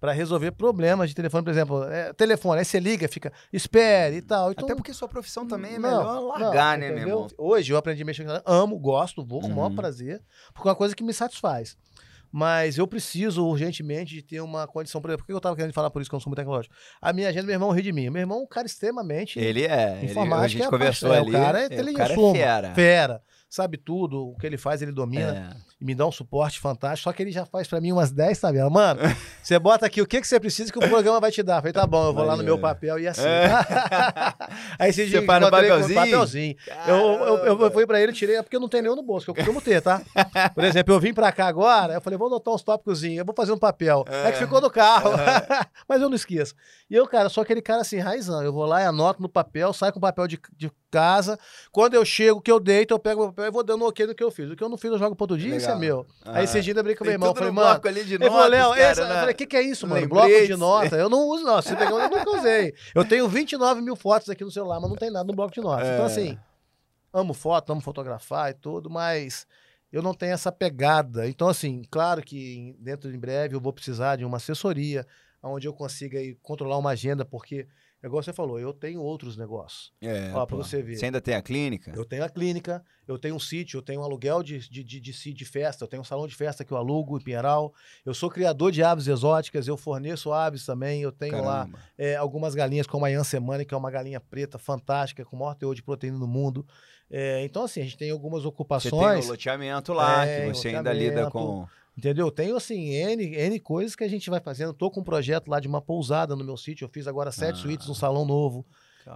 para 0.00 0.12
resolver 0.12 0.52
problemas 0.52 1.08
de 1.08 1.14
telefone, 1.14 1.44
por 1.44 1.50
exemplo, 1.50 1.84
é, 1.84 2.12
telefone, 2.12 2.58
aí 2.58 2.64
você 2.64 2.78
liga, 2.78 3.08
fica, 3.08 3.32
espere 3.52 4.16
e 4.16 4.22
tal. 4.22 4.52
Então, 4.52 4.64
Até 4.64 4.74
porque 4.74 4.92
sua 4.92 5.08
profissão 5.08 5.46
também 5.46 5.74
é 5.74 5.78
não, 5.78 5.98
melhor 5.98 6.20
largar, 6.20 6.78
não, 6.78 6.86
né, 6.86 6.92
meu 6.92 7.08
irmão? 7.08 7.28
Hoje 7.38 7.72
eu 7.72 7.76
aprendi 7.76 8.02
a 8.02 8.04
mexer 8.04 8.24
com 8.24 8.42
amo, 8.44 8.78
gosto, 8.78 9.24
vou 9.24 9.40
com 9.40 9.48
o 9.48 9.56
maior 9.56 9.70
prazer, 9.74 10.22
porque 10.52 10.68
é 10.68 10.70
uma 10.70 10.76
coisa 10.76 10.94
que 10.94 11.02
me 11.02 11.14
satisfaz. 11.14 11.76
Mas 12.36 12.76
eu 12.76 12.86
preciso 12.86 13.46
urgentemente 13.46 14.14
de 14.14 14.20
ter 14.20 14.42
uma 14.42 14.66
condição. 14.66 15.00
Por 15.00 15.08
exemplo, 15.08 15.22
por 15.22 15.26
que 15.26 15.32
eu 15.32 15.38
estava 15.38 15.56
querendo 15.56 15.72
falar 15.72 15.88
por 15.88 16.02
isso 16.02 16.10
que 16.10 16.14
eu 16.14 16.18
não 16.18 16.20
sou 16.20 16.28
muito 16.28 16.36
tecnológico? 16.36 16.74
A 17.00 17.10
minha 17.10 17.30
agenda, 17.30 17.46
meu 17.46 17.54
irmão 17.54 17.70
ri 17.70 17.80
de 17.80 17.94
mim. 17.94 18.10
Meu 18.10 18.20
irmão 18.20 18.40
é 18.40 18.42
um 18.42 18.46
cara 18.46 18.66
extremamente 18.66 19.38
Ele 19.38 19.64
é. 19.64 20.00
Ele, 20.02 20.18
a 20.34 20.46
gente 20.46 20.62
é 20.62 20.68
conversou 20.68 21.08
paixão, 21.08 21.26
ali. 21.28 21.30
o 21.30 21.32
cara 21.32 21.60
é 21.62 21.66
o 21.66 21.94
cara 21.94 22.12
é 22.12 22.32
fera. 22.34 22.74
fera, 22.74 23.22
sabe 23.56 23.76
tudo, 23.78 24.28
o 24.28 24.36
que 24.36 24.46
ele 24.46 24.56
faz, 24.58 24.82
ele 24.82 24.92
domina, 24.92 25.50
É. 25.52 25.56
e 25.80 25.84
me 25.84 25.94
dá 25.94 26.06
um 26.06 26.12
suporte 26.12 26.60
fantástico, 26.60 27.04
só 27.08 27.12
que 27.12 27.22
ele 27.22 27.32
já 27.32 27.46
faz 27.46 27.66
pra 27.66 27.80
mim 27.80 27.90
umas 27.92 28.10
10 28.12 28.38
tabelas. 28.38 28.70
Mano, 28.70 29.00
você 29.42 29.58
bota 29.58 29.86
aqui 29.86 30.00
o 30.02 30.06
que, 30.06 30.20
que 30.20 30.26
você 30.28 30.38
precisa 30.38 30.70
que 30.70 30.78
o 30.78 30.88
programa 30.88 31.18
vai 31.20 31.30
te 31.32 31.42
dar. 31.42 31.56
Eu 31.56 31.60
falei, 31.60 31.72
tá 31.72 31.86
bom, 31.86 32.06
eu 32.06 32.14
vou 32.14 32.24
lá 32.24 32.36
no 32.36 32.44
meu 32.44 32.58
papel 32.58 32.98
e 32.98 33.08
assim. 33.08 33.22
Aí 34.78 34.90
esse 34.90 35.06
dia 35.06 35.20
Você 35.20 35.26
com 35.26 35.32
um 35.32 35.50
papelzinho? 35.50 35.94
papelzinho. 36.00 36.54
Eu, 36.86 36.94
eu, 36.96 37.36
eu, 37.46 37.60
eu 37.62 37.70
fui 37.70 37.86
pra 37.86 38.00
ele, 38.00 38.12
tirei, 38.12 38.36
é 38.36 38.42
porque 38.42 38.56
eu 38.56 38.60
não 38.60 38.68
tenho 38.68 38.82
nenhum 38.84 38.96
no 38.96 39.02
bolso, 39.02 39.24
que 39.24 39.30
eu 39.30 39.34
costumo 39.34 39.60
ter, 39.60 39.80
tá? 39.80 40.02
Por 40.54 40.62
exemplo, 40.64 40.94
eu 40.94 41.00
vim 41.00 41.14
pra 41.14 41.32
cá 41.32 41.46
agora, 41.46 41.94
eu 41.94 42.00
falei, 42.00 42.18
vou 42.18 42.28
anotar 42.28 42.54
uns 42.54 42.62
tópicos, 42.62 43.02
eu 43.02 43.24
vou 43.24 43.34
fazer 43.34 43.52
um 43.52 43.58
papel. 43.58 44.04
É, 44.08 44.32
que 44.32 44.38
ficou 44.38 44.60
no 44.60 44.70
carro. 44.70 45.10
Mas 45.88 46.00
eu 46.02 46.08
não 46.08 46.16
esqueço. 46.16 46.54
E 46.90 46.94
eu, 46.94 47.06
cara, 47.06 47.28
sou 47.28 47.42
aquele 47.42 47.62
cara 47.62 47.80
assim, 47.80 47.98
raizão. 47.98 48.42
Eu 48.42 48.52
vou 48.52 48.66
lá 48.66 48.82
e 48.82 48.84
anoto 48.84 49.20
no 49.22 49.28
papel, 49.28 49.72
saio 49.72 49.92
com 49.92 49.98
o 49.98 50.02
papel 50.02 50.26
de, 50.26 50.38
de 50.56 50.70
casa. 50.90 51.38
Quando 51.72 51.94
eu 51.94 52.04
chego, 52.04 52.40
que 52.40 52.50
eu 52.50 52.58
deito, 52.60 52.94
eu 52.94 52.98
pego 52.98 53.24
o 53.24 53.26
papel 53.28 53.46
e 53.46 53.50
vou 53.50 53.62
dando 53.62 53.84
um 53.84 53.88
ok 53.88 54.06
no 54.06 54.14
que 54.14 54.22
eu 54.22 54.30
fiz. 54.30 54.50
O 54.50 54.56
que 54.56 54.62
eu 54.62 54.68
não 54.68 54.76
fiz, 54.76 54.90
eu 54.90 54.98
jogo 54.98 55.14
pro 55.16 55.24
outro 55.24 55.38
dia, 55.38 55.56
isso 55.56 55.66
é 55.70 55.74
Legal. 55.74 55.80
meu. 55.80 56.06
Ah. 56.24 56.38
Aí 56.38 56.44
esse 56.44 56.60
dia 56.60 56.72
eu 56.74 56.96
com 56.96 57.04
meu 57.04 57.12
irmão. 57.12 57.28
Eu 57.30 57.34
falei, 57.34 57.50
no 57.50 57.54
mano. 57.54 57.68
bloco 57.70 57.88
ali 57.88 58.04
de 58.04 58.18
notas, 58.18 58.50
Léo, 58.50 58.70
cara, 58.70 58.90
esse- 58.92 59.00
eu 59.00 59.06
né? 59.08 59.14
falei, 59.14 59.34
o 59.34 59.36
que, 59.36 59.46
que 59.46 59.56
é 59.56 59.62
isso, 59.62 59.86
mano? 59.86 60.08
Bloco 60.08 60.28
de 60.28 60.56
nota. 60.56 60.96
Eu 60.96 61.08
não 61.08 61.28
uso, 61.28 61.44
não. 61.44 61.60
Se 61.62 61.68
você 61.70 61.76
pegar, 61.76 61.90
eu 61.90 62.10
nunca 62.10 62.30
usei. 62.38 62.74
Eu 62.94 63.04
tenho 63.04 63.28
29 63.28 63.80
mil 63.80 63.96
fotos 63.96 64.28
aqui 64.30 64.44
no 64.44 64.50
celular, 64.50 64.80
mas 64.80 64.88
não 64.90 64.96
tem 64.96 65.10
nada 65.10 65.24
no 65.26 65.34
bloco 65.34 65.52
de 65.52 65.60
notas. 65.60 65.86
Então, 65.88 66.02
É. 66.04 66.06
assim, 66.06 66.38
amo 67.12 67.34
foto, 67.34 67.72
amo 67.72 67.80
fotografar 67.80 68.50
e 68.50 68.54
tudo, 68.54 68.88
mas 68.90 69.46
eu 69.92 70.02
não 70.02 70.12
tenho 70.14 70.32
essa 70.32 70.52
pegada. 70.52 71.28
Então, 71.28 71.48
assim, 71.48 71.82
claro 71.90 72.22
que 72.22 72.54
em- 72.56 72.76
dentro 72.78 73.10
de 73.10 73.16
breve 73.18 73.54
eu 73.54 73.60
vou 73.60 73.72
precisar 73.72 74.16
de 74.16 74.24
uma 74.24 74.36
assessoria, 74.36 75.06
onde 75.42 75.66
eu 75.66 75.72
consiga 75.72 76.18
aí 76.18 76.34
controlar 76.42 76.76
uma 76.78 76.90
agenda, 76.90 77.24
porque, 77.24 77.66
igual 78.06 78.22
você 78.22 78.32
falou, 78.32 78.58
eu 78.58 78.72
tenho 78.72 79.00
outros 79.00 79.36
negócios. 79.36 79.92
É, 80.00 80.30
Ó, 80.34 80.44
pra 80.46 80.56
você 80.56 80.82
ver. 80.82 80.96
Você 80.96 81.06
ainda 81.06 81.20
tem 81.20 81.34
a 81.34 81.42
clínica? 81.42 81.92
Eu 81.96 82.04
tenho 82.04 82.24
a 82.24 82.28
clínica, 82.28 82.84
eu 83.06 83.18
tenho 83.18 83.34
um 83.34 83.38
sítio, 83.38 83.78
eu 83.78 83.82
tenho 83.82 84.00
um 84.00 84.04
aluguel 84.04 84.42
de, 84.42 84.58
de, 84.68 84.82
de, 84.84 85.00
de, 85.00 85.32
de 85.34 85.44
festa, 85.44 85.84
eu 85.84 85.88
tenho 85.88 86.00
um 86.02 86.04
salão 86.04 86.26
de 86.26 86.34
festa 86.34 86.64
que 86.64 86.72
eu 86.72 86.76
alugo 86.76 87.16
em 87.18 87.20
Pinheiral, 87.22 87.72
eu 88.04 88.14
sou 88.14 88.30
criador 88.30 88.72
de 88.72 88.82
aves 88.82 89.06
exóticas, 89.06 89.66
eu 89.68 89.76
forneço 89.76 90.32
aves 90.32 90.64
também, 90.64 91.02
eu 91.02 91.12
tenho 91.12 91.42
lá 91.42 91.60
Caramba. 91.66 91.78
é, 91.98 92.16
algumas 92.16 92.54
galinhas 92.54 92.86
como 92.86 93.04
a 93.04 93.08
Yansemane, 93.08 93.64
que 93.64 93.74
é 93.74 93.76
uma 93.76 93.90
galinha 93.90 94.20
preta 94.20 94.58
fantástica, 94.58 95.24
com 95.24 95.36
o 95.36 95.38
maior 95.40 95.54
teor 95.54 95.74
de 95.74 95.82
proteína 95.82 96.18
no 96.18 96.26
mundo. 96.26 96.66
É, 97.10 97.44
então, 97.44 97.62
assim, 97.64 97.80
a 97.80 97.84
gente 97.84 97.96
tem 97.96 98.10
algumas 98.10 98.42
Você 98.42 98.48
ocupações. 98.48 99.20
tem 99.20 99.28
o 99.28 99.32
loteamento 99.32 99.92
lá, 99.92 100.26
É, 100.26 100.46
que 100.48 100.54
você 100.54 100.68
ainda 100.68 100.92
lida 100.92 101.30
com. 101.30 101.66
Entendeu? 101.96 102.30
Tenho, 102.30 102.56
assim, 102.56 102.90
N, 102.90 103.34
N 103.34 103.58
coisas 103.60 103.96
que 103.96 104.04
a 104.04 104.08
gente 104.08 104.28
vai 104.28 104.38
fazendo. 104.40 104.74
Tô 104.74 104.90
com 104.90 105.00
um 105.00 105.04
projeto 105.04 105.48
lá 105.48 105.58
de 105.60 105.66
uma 105.66 105.80
pousada 105.80 106.36
no 106.36 106.44
meu 106.44 106.56
sítio. 106.56 106.84
Eu 106.84 106.88
fiz 106.90 107.06
agora 107.08 107.32
sete 107.32 107.54
Ah. 107.58 107.62
suítes, 107.62 107.88
um 107.88 107.94
salão 107.94 108.24
novo. 108.26 108.66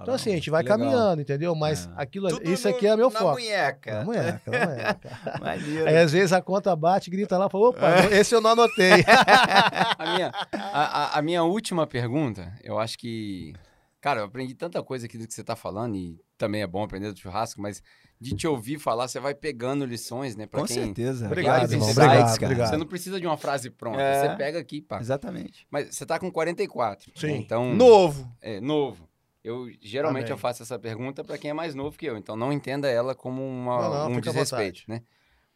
Então, 0.02 0.14
assim, 0.14 0.30
a 0.30 0.34
gente 0.34 0.50
vai 0.50 0.62
caminhando, 0.62 1.20
entendeu? 1.20 1.52
Mas 1.52 1.86
É. 1.86 1.90
aquilo, 1.96 2.28
Tudo 2.28 2.48
isso 2.48 2.68
no- 2.68 2.74
aqui 2.76 2.86
é 2.86 2.96
meu 2.96 3.10
na 3.10 3.18
foco. 3.18 3.32
munheca. 3.32 3.92
Na 3.98 4.04
munheca, 4.04 4.50
na 4.50 4.66
munheca. 4.66 5.10
Aí, 5.90 5.96
às 5.98 6.12
vezes, 6.12 6.32
a 6.32 6.40
conta 6.40 6.74
bate, 6.76 7.10
grita 7.10 7.36
lá, 7.36 7.50
fala, 7.50 7.70
opa, 7.70 7.88
esse 8.12 8.32
eu 8.32 8.40
não 8.40 8.50
anotei. 8.50 8.92
A 9.98 10.14
minha, 10.14 10.32
a, 10.52 10.80
a- 11.16 11.18
a 11.18 11.22
minha 11.22 11.42
última 11.42 11.86
pergunta, 11.88 12.54
eu 12.62 12.78
acho 12.78 12.96
que. 12.98 13.52
Cara, 14.00 14.20
eu 14.20 14.24
aprendi 14.26 14.54
tanta 14.54 14.80
coisa 14.82 15.06
aqui 15.06 15.18
do 15.18 15.26
que 15.26 15.34
você 15.34 15.42
tá 15.44 15.54
falando, 15.56 15.94
e 15.96 16.18
também 16.38 16.62
é 16.62 16.66
bom 16.68 16.82
aprender 16.84 17.12
do 17.12 17.18
churrasco, 17.18 17.60
mas 17.60 17.82
de 18.20 18.36
te 18.36 18.46
ouvir 18.46 18.78
falar, 18.78 19.08
você 19.08 19.18
vai 19.18 19.34
pegando 19.34 19.84
lições, 19.86 20.36
né? 20.36 20.46
Pra 20.46 20.60
Com 20.60 20.66
quem... 20.66 20.76
certeza. 20.76 21.26
Obrigado, 21.26 21.64
insights, 21.74 21.96
Obrigado, 21.96 22.24
cara. 22.26 22.44
obrigado. 22.46 22.70
Você 22.70 22.76
não 22.76 22.86
precisa 22.86 23.18
de 23.20 23.26
uma 23.26 23.36
frase 23.38 23.70
pronta, 23.70 24.00
É. 24.00 24.20
você 24.28 24.36
pega 24.36 24.58
aqui, 24.58 24.82
pá. 24.82 25.00
Exatamente. 25.00 25.66
Mas 25.70 25.94
você 25.94 26.04
tá 26.04 26.18
com 26.18 26.30
44. 26.30 27.10
Sim. 27.16 27.26
né? 27.28 27.36
Então, 27.38 27.74
Novo. 27.74 28.30
é 28.42 28.60
novo. 28.60 29.08
Eu 29.42 29.70
geralmente 29.80 30.24
Amém. 30.24 30.32
eu 30.32 30.36
faço 30.38 30.62
essa 30.62 30.78
pergunta 30.78 31.24
pra 31.24 31.38
quem 31.38 31.50
é 31.50 31.54
mais 31.54 31.74
novo 31.74 31.96
que 31.96 32.04
eu, 32.04 32.18
então 32.18 32.36
não 32.36 32.52
entenda 32.52 32.90
ela 32.90 33.14
como 33.14 33.42
uma- 33.42 33.80
Não, 33.80 34.10
não, 34.10 34.16
um 34.18 34.20
desrespeito, 34.20 34.82
né? 34.86 35.02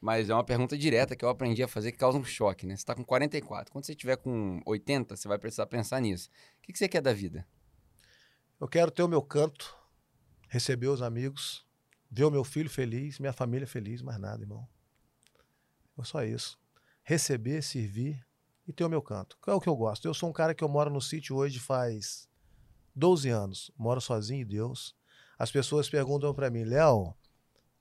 Mas 0.01 0.31
é 0.31 0.35
uma 0.35 0.45
pergunta 0.45 0.77
direta 0.77 1.15
que 1.15 1.23
eu 1.25 1.29
aprendi 1.29 1.62
a 1.62 1.69
fazer 1.69 1.93
que 1.93 1.99
causa 1.99 2.17
um 2.19 2.25
choque, 2.25 2.67
né? 2.67 2.77
Você 2.77 2.85
tá 2.85 2.95
com 2.95 3.05
44. 3.05 3.71
Quando 3.73 3.85
você 3.85 3.95
tiver 3.95 4.17
com 4.17 4.61
80, 4.67 5.17
você 5.17 5.29
vai 5.29 5.39
precisar 5.39 5.67
pensar 5.67 6.01
nisso. 6.01 6.29
O 6.59 6.62
que, 6.62 6.73
que 6.73 6.79
você 6.79 6.89
quer 6.89 7.01
da 7.03 7.12
vida? 7.12 7.47
Eu 8.61 8.69
quero 8.69 8.91
ter 8.91 9.03
o 9.03 9.09
meu 9.09 9.21
canto, 9.23 9.77
receber 10.49 10.89
os 10.89 11.03
amigos, 11.03 11.64
ver 12.15 12.25
o 12.25 12.31
meu 12.31 12.45
filho 12.45 12.71
feliz, 12.71 13.19
minha 13.19 13.33
família 13.33 13.67
feliz, 13.67 14.01
mais 14.01 14.19
nada, 14.19 14.43
irmão. 14.43 14.67
É 15.99 16.05
só 16.05 16.23
isso. 16.23 16.57
Receber, 17.03 17.61
servir 17.61 18.25
e 18.67 18.73
ter 18.73 18.85
o 18.85 18.89
meu 18.89 19.03
canto. 19.03 19.37
Que 19.43 19.51
é 19.51 19.53
o 19.53 19.61
que 19.61 19.69
eu 19.69 19.75
gosto. 19.75 20.07
Eu 20.07 20.15
sou 20.15 20.29
um 20.29 20.33
cara 20.33 20.55
que 20.55 20.62
eu 20.62 20.69
moro 20.69 20.91
no 20.91 21.01
sítio 21.01 21.35
hoje 21.35 21.59
faz 21.59 22.29
12 22.95 23.29
anos. 23.29 23.71
Moro 23.77 24.01
sozinho 24.01 24.43
em 24.43 24.47
Deus. 24.47 24.95
As 25.37 25.51
pessoas 25.51 25.91
perguntam 25.91 26.33
pra 26.33 26.51
mim, 26.51 26.62
Léo, 26.62 27.12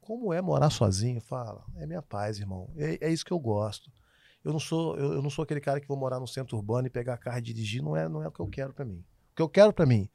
como 0.01 0.33
é 0.33 0.41
morar 0.41 0.71
sozinho? 0.71 1.21
Fala, 1.21 1.63
é 1.75 1.85
minha 1.85 2.01
paz, 2.01 2.39
irmão. 2.39 2.73
É, 2.75 3.07
é 3.07 3.13
isso 3.13 3.23
que 3.23 3.31
eu 3.31 3.39
gosto. 3.39 3.91
Eu 4.43 4.51
não 4.51 4.59
sou, 4.59 4.97
eu, 4.97 5.13
eu 5.13 5.21
não 5.21 5.29
sou 5.29 5.43
aquele 5.43 5.61
cara 5.61 5.79
que 5.79 5.87
vou 5.87 5.95
morar 5.95 6.19
no 6.19 6.27
centro 6.27 6.57
urbano 6.57 6.87
e 6.87 6.89
pegar 6.89 7.17
carro 7.17 7.37
e 7.37 7.41
dirigir. 7.41 7.83
Não 7.83 7.95
é, 7.95 8.09
não 8.09 8.23
é 8.23 8.27
o 8.27 8.31
que 8.31 8.39
eu 8.39 8.47
quero 8.47 8.73
pra 8.73 8.83
mim. 8.83 9.05
O 9.31 9.35
que 9.35 9.41
eu 9.43 9.47
quero 9.47 9.71
pra 9.71 9.85
mim 9.85 10.09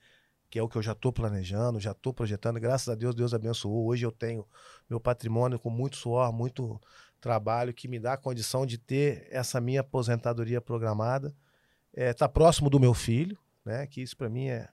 que 0.51 0.59
é 0.59 0.62
o 0.62 0.68
que 0.68 0.76
eu 0.76 0.82
já 0.82 0.92
estou 0.92 1.12
planejando, 1.12 1.78
já 1.80 1.92
estou 1.92 2.12
projetando. 2.12 2.59
Graças 2.59 2.88
a 2.88 2.94
Deus, 2.94 3.14
Deus 3.14 3.34
abençoou. 3.34 3.86
Hoje 3.86 4.05
eu 4.07 4.12
tenho 4.12 4.46
meu 4.88 4.99
patrimônio 4.99 5.59
com 5.59 5.68
muito 5.70 5.96
suor, 5.96 6.32
muito 6.32 6.80
trabalho, 7.20 7.74
que 7.74 7.88
me 7.88 7.99
dá 7.99 8.14
a 8.14 8.16
condição 8.16 8.64
de 8.64 8.78
ter 8.78 9.26
essa 9.30 9.61
minha 9.61 9.80
aposentadoria 9.80 10.61
programada. 10.61 11.34
Está 11.92 12.28
próximo 12.28 12.70
do 12.70 12.78
meu 12.78 12.94
filho, 12.94 13.36
né? 13.64 13.86
Que 13.86 14.01
isso 14.01 14.16
para 14.16 14.28
mim 14.28 14.46
é, 14.49 14.68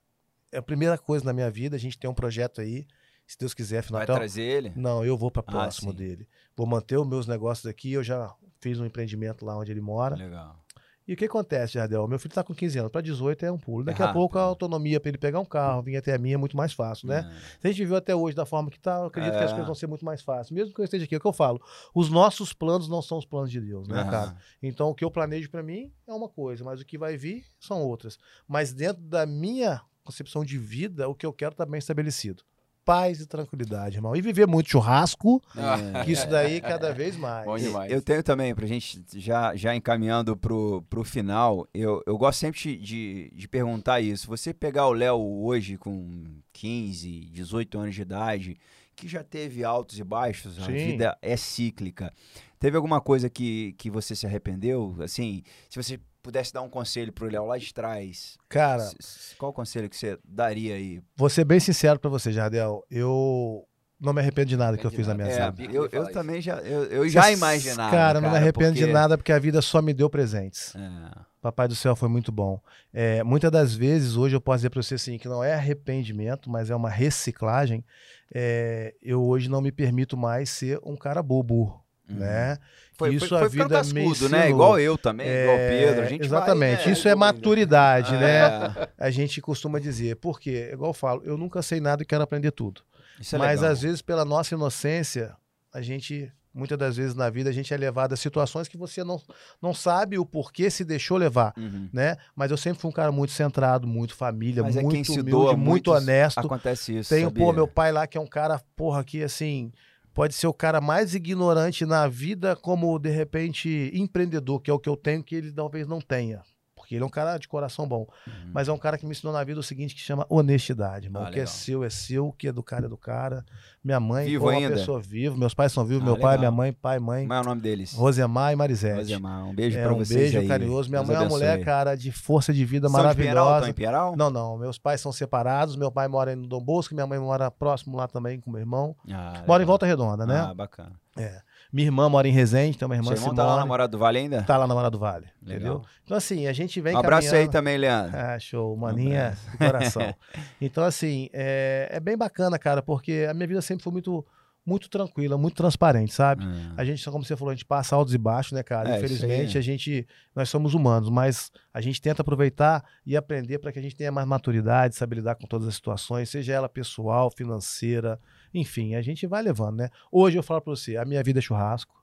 é 0.51 0.57
a 0.57 0.61
primeira 0.61 0.97
coisa 0.97 1.26
na 1.26 1.34
minha 1.34 1.49
vida. 1.49 1.76
A 1.76 1.80
gente 1.80 1.97
tem 1.97 2.09
um 2.09 2.13
projeto 2.13 2.61
aí, 2.61 2.86
se 3.26 3.38
Deus 3.38 3.53
quiser, 3.53 3.82
final 3.84 3.97
Vai 3.99 4.03
até- 4.03 4.13
trazer 4.13 4.43
ele? 4.43 4.71
Não, 4.76 5.03
eu 5.03 5.17
vou 5.17 5.32
para 5.32 5.41
Ah, 5.47 5.51
próximo 5.51 5.91
sim. 5.91 5.97
dele. 5.97 6.28
Vou 6.55 6.67
manter 6.67 6.97
os 6.97 7.07
meus 7.07 7.26
negócios 7.26 7.65
aqui. 7.65 7.91
Eu 7.93 8.03
já 8.03 8.32
fiz 8.61 8.80
um 8.80 8.86
empreendimento 8.86 9.43
lá 9.43 9.57
onde 9.57 9.71
ele 9.71 9.82
mora. 9.82 10.15
Legal. 10.15 10.63
E 11.08 11.14
o 11.14 11.16
que 11.16 11.26
acontece, 11.26 11.74
Jardel? 11.74 12.08
Meu 12.08 12.18
filho 12.18 12.32
está 12.32 12.43
com 12.43 12.53
15 12.53 12.80
anos, 12.80 12.91
para 12.91 13.01
18 13.01 13.45
é 13.45 13.51
um 13.51 13.60
pulo. 13.60 13.84
Daqui 13.84 14.01
É 14.01 14.06
a 14.06 14.12
pouco 14.12 14.39
a 14.39 14.41
autonomia 14.41 14.99
para 14.99 15.10
ele 15.10 15.20
pegar 15.20 15.39
um 15.39 15.45
carro, 15.45 15.84
vir 15.84 15.97
até 15.97 16.16
a 16.16 16.18
minha 16.18 16.34
é 16.34 16.38
muito 16.38 16.58
mais 16.58 16.74
fácil, 16.74 17.08
né? 17.08 17.22
Se 17.62 17.68
a 17.68 17.72
gente 17.72 17.78
viveu 17.78 17.95
até 17.95 18.16
hoje 18.16 18.36
da 18.36 18.43
forma 18.45 18.72
que 18.72 18.80
tá, 18.80 18.97
eu 19.01 19.06
acredito 19.06 19.34
que 19.38 19.43
as 19.43 19.51
É. 19.51 19.53
coisas 19.53 19.66
vão 19.68 19.76
ser 19.76 19.86
muito 19.86 20.03
mais 20.03 20.22
fáceis. 20.24 20.49
Mesmo 20.49 20.74
que 20.74 20.82
eu 20.82 20.86
esteja 20.86 21.06
aqui, 21.06 21.14
é 21.14 21.18
o 21.18 21.22
que 21.22 21.28
eu 21.28 21.34
falo. 21.34 21.62
Os 21.93 22.10
nossos 22.10 22.53
planos 22.53 22.89
não 22.89 23.03
são 23.03 23.20
os 23.20 23.26
planos 23.26 23.51
de 23.51 23.62
Deus, 23.62 23.88
né, 23.88 24.03
cara? 24.10 24.36
Então, 24.64 24.89
o 24.89 24.95
que 24.95 25.06
eu 25.06 25.12
planejo 25.12 25.49
para 25.51 25.62
mim 25.62 25.91
é 26.08 26.14
uma 26.14 26.28
coisa, 26.28 26.64
mas 26.64 26.82
o 26.82 26.86
que 26.86 26.97
vai 26.97 27.16
vir 27.16 27.45
são 27.60 27.82
outras. 27.84 28.18
Mas 28.47 28.74
dentro 28.74 29.03
da 29.03 29.28
minha 29.28 29.82
concepção 30.03 30.43
de 30.43 30.58
vida, 30.58 31.08
o 31.08 31.14
que 31.14 31.26
eu 31.26 31.34
quero 31.34 31.53
tá 31.53 31.66
bem 31.68 31.78
estabelecido. 31.78 32.41
Paz 32.86 33.19
e 33.19 33.25
tranquilidade, 33.25 33.97
irmão. 33.97 34.15
E 34.15 34.21
viver 34.21 34.45
muito 34.45 34.69
churrasco, 34.69 35.41
É. 35.57 36.03
que 36.03 36.11
isso 36.11 36.29
daí 36.29 36.61
cada 36.61 36.93
vez 36.93 37.17
mais. 37.17 37.43
Bom 37.43 37.57
demais. 37.57 37.91
Eu 37.91 37.99
tenho 37.99 38.21
também, 38.21 38.53
pra 38.53 38.67
gente 38.67 39.03
já, 39.15 39.55
já 39.55 39.75
encaminhando 39.75 40.38
pro, 40.38 40.83
pro 40.88 41.03
final, 41.03 41.67
eu, 41.73 42.03
eu 42.05 42.15
gosto 42.15 42.39
sempre 42.39 42.59
de- 42.77 43.31
de, 43.33 43.47
perguntar 43.47 44.01
isso. 44.01 44.27
Você 44.27 44.53
pegar 44.53 44.86
o 44.88 44.93
Léo 44.93 45.19
hoje 45.43 45.77
com 45.77 46.23
15, 46.53 47.25
18 47.31 47.79
anos 47.79 47.95
de 47.95 48.03
idade, 48.03 48.55
que 48.95 49.07
já 49.07 49.23
teve 49.23 49.63
altos 49.63 49.97
e 49.97 50.03
baixos, 50.03 50.59
a 50.59 50.65
Sim. 50.67 50.73
vida 50.73 51.17
é 51.23 51.36
cíclica. 51.36 52.13
Teve 52.59 52.77
alguma 52.77 53.01
coisa 53.01 53.29
que, 53.29 53.73
que 53.79 53.89
você 53.89 54.15
se 54.15 54.25
arrependeu? 54.27 54.95
Assim, 55.01 55.41
se 55.69 55.81
você 55.81 55.99
pudesse 56.26 56.51
dar 56.51 56.63
um 56.63 56.69
conselho 56.69 57.13
pro 57.13 57.28
Léo 57.30 57.45
lá 57.45 57.55
de 57.57 57.71
trás, 57.71 58.36
Cara, 58.49 58.89
qual 59.38 59.53
conselho 59.53 59.88
que 59.88 59.95
você 59.95 60.17
daria 60.26 60.73
aí? 60.73 60.99
vou 61.15 61.30
ser 61.30 61.45
bem 61.45 61.59
sincero 61.59 61.99
pra 61.99 62.09
você, 62.09 62.32
Jardel. 62.34 62.84
Eu 62.89 63.63
não 63.99 64.11
me 64.11 64.21
arrependo 64.21 64.47
de 64.49 64.57
nada 64.57 64.76
que 64.76 64.86
eu 64.86 64.89
fiz 64.89 65.05
na 65.05 65.13
de 65.13 65.21
minha. 65.21 65.32
É, 65.32 65.51
vida. 65.51 65.71
eu, 65.71 65.88
eu 65.91 66.11
também 66.11 66.41
já, 66.41 66.55
eu, 66.61 66.86
eu 66.86 67.07
já 67.07 67.32
imaginava. 67.32 67.91
Cara, 67.91 68.19
não 68.19 68.32
me 68.32 68.38
arrependo 68.38 68.73
de 68.73 68.80
porque- 68.82 68.91
nada 68.93 69.17
porque 69.19 69.32
a 69.32 69.38
vida 69.38 69.61
só 69.61 69.84
me 69.84 69.93
deu 69.93 70.09
presentes. 70.09 70.76
É. 70.76 71.11
Papai 71.41 71.67
do 71.67 71.76
céu 71.76 71.95
foi 71.95 72.09
muito 72.09 72.32
bom. 72.32 72.59
É, 72.91 73.21
muitas 73.23 73.51
das 73.51 73.76
vezes, 73.76 74.15
hoje 74.15 74.36
eu 74.36 74.41
posso 74.41 74.57
dizer 74.57 74.71
para 74.71 74.82
você 74.82 74.95
assim, 74.95 75.19
que 75.19 75.28
não 75.28 75.43
é 75.43 75.53
arrependimento, 75.53 76.49
mas 76.49 76.71
é 76.71 76.76
uma 76.76 76.89
reciclagem. 76.89 77.86
É, 78.34 78.95
eu 78.99 79.23
hoje 79.23 79.47
não 79.47 79.61
me 79.61 79.71
permito 79.71 80.17
mais 80.17 80.49
ser 80.49 80.80
um 80.84 80.95
cara 80.95 81.21
bobo, 81.21 81.84
Uhum. 82.10 82.18
né? 82.18 82.58
Foi, 82.97 83.14
Isso 83.14 83.28
foi, 83.28 83.38
a 83.38 83.41
foi 83.41 83.49
ficando 83.49 83.68
vida 83.70 83.84
me 83.93 84.06
cascudo, 84.06 84.30
né? 84.30 84.38
ensinou. 84.39 84.49
Igual 84.56 84.80
eu 84.80 84.97
também, 84.97 85.28
igual 85.28 85.58
É, 85.58 85.70
Pedro. 85.70 86.01
A 86.01 86.06
gente 86.08 86.24
exatamente. 86.26 86.78
vai, 86.78 86.86
né, 86.86 86.91
Isso 86.93 87.08
é 87.10 87.16
maturidade, 87.16 88.12
né? 88.14 88.39
É, 88.39 88.89
A 88.97 89.10
gente 89.12 89.41
costuma 89.41 89.80
dizer. 89.80 90.16
Por 90.16 90.39
quê? 90.39 90.70
Igual 90.72 90.91
eu 90.91 90.93
falo, 90.93 91.22
eu 91.26 91.38
nunca 91.38 91.62
sei 91.62 91.80
nada 91.82 92.03
e 92.03 92.06
quero 92.06 92.24
aprender 92.24 92.51
tudo. 92.51 92.82
isso 93.20 93.36
é 93.36 93.39
Mas 93.39 93.60
legal. 93.60 93.74
às 93.74 93.82
vezes, 93.82 94.01
pela 94.01 94.24
nossa 94.24 94.56
inocência, 94.56 95.36
a 95.74 95.82
gente, 95.82 96.32
muitas 96.53 96.78
das 96.78 96.95
vezes 96.95 97.16
na 97.16 97.30
vida, 97.30 97.49
a 97.49 97.53
gente 97.53 97.74
é 97.74 97.78
levado 97.78 98.14
a 98.14 98.16
situações 98.16 98.70
que 98.70 98.78
você 98.78 99.03
não, 99.03 99.22
não 99.62 99.74
sabe 99.74 100.18
o 100.18 100.26
porquê 100.26 100.70
se 100.70 100.86
deixou 100.86 101.18
levar, 101.18 101.53
Uhum. 101.58 101.89
né? 101.91 102.16
Mas 102.34 102.49
eu 102.49 102.56
sempre 102.56 102.80
fui 102.80 102.89
um 102.89 102.93
cara 102.93 103.12
muito 103.12 103.34
centrado, 103.34 103.86
muito 103.86 104.16
família, 104.16 104.64
Mas 104.64 104.78
é 104.78 104.82
muito 104.82 105.12
se 105.12 105.20
humilde, 105.20 105.58
muito, 105.58 105.91
honesto. 105.91 106.39
Acontece 106.39 106.97
isso. 106.99 107.10
Tenho, 107.10 107.28
sabia? 107.28 107.43
pô, 107.43 107.51
meu 107.51 107.68
pai 107.68 107.91
lá, 107.91 108.08
que 108.08 108.18
é 108.18 108.22
um 108.22 108.28
cara, 108.28 108.62
porra, 108.74 109.03
que 109.03 109.22
assim, 109.22 109.70
pode 110.16 110.34
ser 110.34 110.47
o 110.47 110.53
cara 110.53 110.80
mais 110.80 111.13
ignorante 111.13 111.86
na 111.86 112.07
vida, 112.07 112.55
como 112.55 112.97
de 112.97 113.09
repente 113.09 113.91
empreendedor, 113.93 114.61
que 114.61 114.72
é 114.72 114.74
o 114.74 114.80
que 114.80 114.88
eu 114.88 114.95
tenho, 114.95 115.22
que 115.22 115.36
ele 115.36 115.51
talvez 115.51 115.86
não 115.86 115.99
tenha. 115.99 116.41
Porque 116.86 116.93
ele 116.93 117.03
é 117.03 117.07
um 117.07 117.09
cara 117.09 117.38
de 117.39 117.47
coração 117.47 117.88
bom. 117.88 118.07
Uhum. 118.27 118.51
Mas 118.53 118.67
é 118.67 118.71
um 118.71 118.77
cara 118.77 118.95
que 118.95 119.05
me 119.07 119.11
ensinou 119.11 119.33
na 119.33 119.43
vida 119.43 119.59
o 119.59 119.63
seguinte, 119.63 119.95
que 119.95 120.01
chama 120.01 120.23
honestidade, 120.29 121.07
irmão. 121.07 121.23
Ah, 121.23 121.29
o 121.29 121.31
que 121.31 121.39
é 121.39 121.41
legal. 121.41 121.53
seu 121.55 121.83
é 121.83 121.89
seu, 121.89 122.27
o 122.27 122.31
que 122.31 122.47
é 122.47 122.51
do 122.51 122.61
cara 122.61 122.86
é 122.86 122.89
do 122.89 122.95
cara. 122.95 123.43
Minha 123.83 123.99
mãe 123.99 124.25
Vivo 124.27 124.45
pô, 124.45 124.51
uma 124.51 124.69
pessoa 124.69 125.01
viva. 125.01 125.36
Meus 125.36 125.53
pais 125.55 125.71
são 125.71 125.83
vivos, 125.83 126.03
Ah, 126.03 126.05
meu 126.05 126.13
pai, 126.17 126.38
legal. 126.38 126.39
minha 126.39 126.51
mãe, 126.51 126.71
pai, 126.73 126.99
mãe. 126.99 127.23
Como 127.23 127.33
é 127.33 127.41
o 127.41 127.43
nome 127.43 127.61
deles? 127.61 127.93
Rosemar 127.93 128.53
e 128.53 128.55
Marisete. 128.55 128.97
Rosemar, 128.97 129.45
um 129.47 129.53
beijo 129.55 129.77
É 129.77 129.83
pra 129.83 129.93
um 129.93 129.97
vocês 129.97 130.19
beijo 130.19 130.39
aí. 130.39 130.47
carinhoso. 130.47 130.89
Minha 130.89 131.01
Deus 131.01 131.07
mãe 131.09 131.17
é 131.17 131.19
uma 131.21 131.29
mulher, 131.29 131.63
cara, 131.65 131.95
de 131.95 132.11
força 132.11 132.53
de 132.53 132.63
vida 132.65 132.88
São 132.88 132.99
de 132.99 133.03
maravilhosa. 133.03 133.69
em 133.69 133.73
Pinheiral? 133.73 134.15
Não, 134.15 134.29
não. 134.29 134.57
Meus 134.59 134.77
pais 134.77 135.01
são 135.01 135.11
separados. 135.11 135.75
Meu 135.75 135.91
pai 135.91 136.07
mora 136.07 136.36
no 136.36 136.45
Dom 136.47 136.61
Bosco, 136.61 136.93
minha 136.93 137.07
mãe 137.07 137.17
mora 137.19 137.49
próximo 137.49 137.97
lá 137.97 138.07
também 138.07 138.39
com 138.39 138.51
meu 138.51 138.59
irmão. 138.59 138.95
Ah, 139.11 139.43
Mora 139.47 139.63
em 139.63 139.65
legal. 139.65 139.65
Volta 139.67 139.86
Redonda, 139.88 140.25
né? 140.25 140.39
Ah, 140.39 140.53
bacana. 140.53 140.91
É. 141.17 141.41
Minha 141.74 141.88
irmã 141.88 142.07
mora 142.09 142.28
em 142.28 142.32
Resende, 142.32 142.78
tem 142.78 142.86
uma 142.86 142.95
irmã 142.95 143.07
Seu 143.09 143.18
irmão 143.18 143.36
tá 143.36 143.43
lá 143.43 143.47
na 143.49 143.53
Simone. 143.55 143.68
Morada 143.70 143.91
do 143.91 143.97
Vale 143.97 144.18
ainda? 144.20 144.43
Tá 144.43 144.57
lá 144.57 144.66
na 144.68 144.74
Morada 144.74 144.91
do 144.91 144.99
Vale, 144.99 145.26
Legal. 145.41 145.55
entendeu? 145.76 145.82
Então, 146.03 146.16
assim, 146.18 146.47
a 146.47 146.53
gente 146.53 146.80
vem 146.80 146.95
Um 146.95 146.99
abraço 146.99 147.28
aí 147.28 147.32
caminhando- 147.32 147.51
também, 147.51 147.78
Leandro. 147.78 148.18
Ah, 148.18 148.39
show, 148.39 148.76
maninha 148.78 149.38
do 149.51 149.57
coração. 149.57 150.13
então, 150.61 150.84
assim, 150.84 151.30
é, 151.34 151.89
é 151.91 151.99
bem 151.99 152.18
bacana, 152.18 152.57
cara, 152.59 152.82
porque 152.82 153.26
a 153.30 153.34
minha 153.34 153.47
vida 153.47 153.61
sempre 153.61 153.84
foi 153.84 153.91
muito, 153.91 154.26
muito 154.66 154.89
tranquila, 154.89 155.38
muito 155.38 155.55
transparente, 155.55 156.13
sabe? 156.13 156.43
Ah. 156.45 156.74
A 156.78 156.86
gente, 156.86 157.03
como 157.09 157.24
você 157.24 157.36
falou, 157.36 157.51
a 157.51 157.55
gente 157.55 157.66
passa 157.66 157.95
altos 157.95 158.13
e 158.13 158.18
baixos, 158.18 158.53
né, 158.53 158.63
cara? 158.63 158.91
É, 158.95 158.97
Infelizmente, 158.97 159.57
aí. 159.57 159.59
a 159.59 159.63
gente, 159.63 160.07
nós 160.36 160.49
somos 160.49 160.74
humanos, 160.74 161.09
mas 161.09 161.51
a 161.74 161.82
gente 161.82 162.01
tenta 162.01 162.22
aproveitar 162.22 162.84
e 163.05 163.16
aprender 163.18 163.59
para 163.59 163.72
que 163.72 163.80
a 163.80 163.82
gente 163.82 163.95
tenha 163.95 164.11
mais 164.11 164.28
maturidade, 164.28 164.95
saber 164.95 165.18
lidar 165.18 165.36
com 165.36 165.45
todas 165.45 165.68
as 165.68 165.76
situações, 165.76 166.30
seja 166.30 166.53
ela 166.53 166.70
pessoal, 166.70 167.30
financeira, 167.30 168.20
enfim, 168.60 168.95
a 168.95 169.01
gente 169.01 169.28
vai 169.28 169.41
levando, 169.41 169.78
né? 169.78 169.89
Hoje 170.12 170.38
eu 170.38 170.43
falo 170.43 170.62
para 170.62 170.76
você, 170.76 170.97
a 170.97 171.06
minha 171.06 171.22
vida 171.24 171.39
é 171.39 171.41
churrasco. 171.41 171.95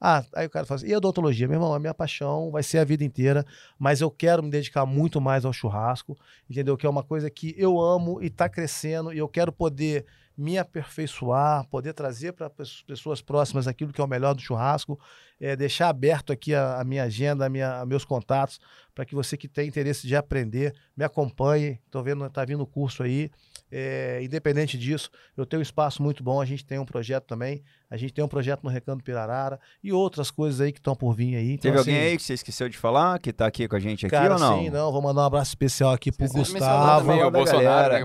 Ah, 0.00 0.22
aí 0.34 0.46
o 0.46 0.50
cara 0.50 0.66
fala 0.66 0.76
assim, 0.76 0.88
e 0.88 0.94
a 0.94 0.98
odontologia? 0.98 1.48
Meu 1.48 1.56
irmão, 1.56 1.72
a 1.72 1.78
minha 1.78 1.94
paixão 1.94 2.50
vai 2.50 2.62
ser 2.62 2.78
a 2.78 2.84
vida 2.84 3.02
inteira, 3.02 3.46
mas 3.78 4.02
eu 4.02 4.10
quero 4.10 4.42
me 4.42 4.50
dedicar 4.50 4.84
muito 4.84 5.20
mais 5.20 5.44
ao 5.44 5.52
churrasco, 5.52 6.16
entendeu? 6.50 6.76
Que 6.76 6.86
é 6.86 6.88
uma 6.90 7.02
coisa 7.02 7.30
que 7.30 7.54
eu 7.56 7.80
amo 7.80 8.22
e 8.22 8.26
está 8.26 8.48
crescendo 8.48 9.12
e 9.12 9.18
eu 9.18 9.28
quero 9.28 9.50
poder 9.50 10.04
me 10.36 10.58
aperfeiçoar, 10.58 11.66
poder 11.68 11.94
trazer 11.94 12.32
para 12.32 12.50
as 12.58 12.82
pessoas 12.82 13.22
próximas 13.22 13.66
aquilo 13.66 13.90
que 13.90 14.00
é 14.00 14.04
o 14.04 14.08
melhor 14.08 14.34
do 14.34 14.42
churrasco, 14.42 15.00
é, 15.40 15.56
deixar 15.56 15.88
aberto 15.88 16.30
aqui 16.30 16.54
a, 16.54 16.78
a 16.78 16.84
minha 16.84 17.04
agenda, 17.04 17.46
a 17.46 17.48
minha, 17.48 17.86
meus 17.86 18.04
contatos, 18.04 18.60
para 18.96 19.04
que 19.04 19.14
você 19.14 19.36
que 19.36 19.46
tem 19.46 19.68
interesse 19.68 20.06
de 20.06 20.16
aprender, 20.16 20.74
me 20.96 21.04
acompanhe. 21.04 21.78
Estou 21.84 22.02
vendo, 22.02 22.24
está 22.24 22.46
vindo 22.46 22.62
o 22.62 22.66
curso 22.66 23.02
aí. 23.02 23.30
É, 23.70 24.20
independente 24.22 24.78
disso, 24.78 25.10
eu 25.36 25.44
tenho 25.44 25.60
um 25.60 25.62
espaço 25.62 26.02
muito 26.02 26.24
bom. 26.24 26.40
A 26.40 26.46
gente 26.46 26.64
tem 26.64 26.78
um 26.78 26.84
projeto 26.86 27.24
também. 27.24 27.62
A 27.90 27.96
gente 27.98 28.14
tem 28.14 28.24
um 28.24 28.28
projeto 28.28 28.62
no 28.64 28.70
Recanto 28.70 29.04
Pirarara 29.04 29.60
e 29.84 29.92
outras 29.92 30.30
coisas 30.30 30.62
aí 30.62 30.72
que 30.72 30.78
estão 30.78 30.96
por 30.96 31.14
vir 31.14 31.36
aí. 31.36 31.52
Então, 31.52 31.62
Teve 31.70 31.78
alguém 31.78 31.96
assim, 31.98 32.06
aí 32.06 32.16
que 32.16 32.22
você 32.22 32.32
esqueceu 32.34 32.70
de 32.70 32.78
falar, 32.78 33.18
que 33.18 33.34
tá 33.34 33.46
aqui 33.46 33.68
com 33.68 33.76
a 33.76 33.78
gente 33.78 34.06
aqui 34.06 34.14
Cara, 34.16 34.34
ou 34.34 34.40
não? 34.40 34.58
sim, 34.60 34.70
não. 34.70 34.90
Vou 34.90 35.02
mandar 35.02 35.22
um 35.22 35.26
abraço 35.26 35.50
especial 35.50 35.92
aqui 35.92 36.10
pro 36.10 36.26
Você 36.26 36.38
mencionou 36.38 36.78
Gustavo. 36.78 37.06
também 37.06 37.22
o 37.22 37.30
Bolsonaro, 37.30 37.92
né, 37.92 38.04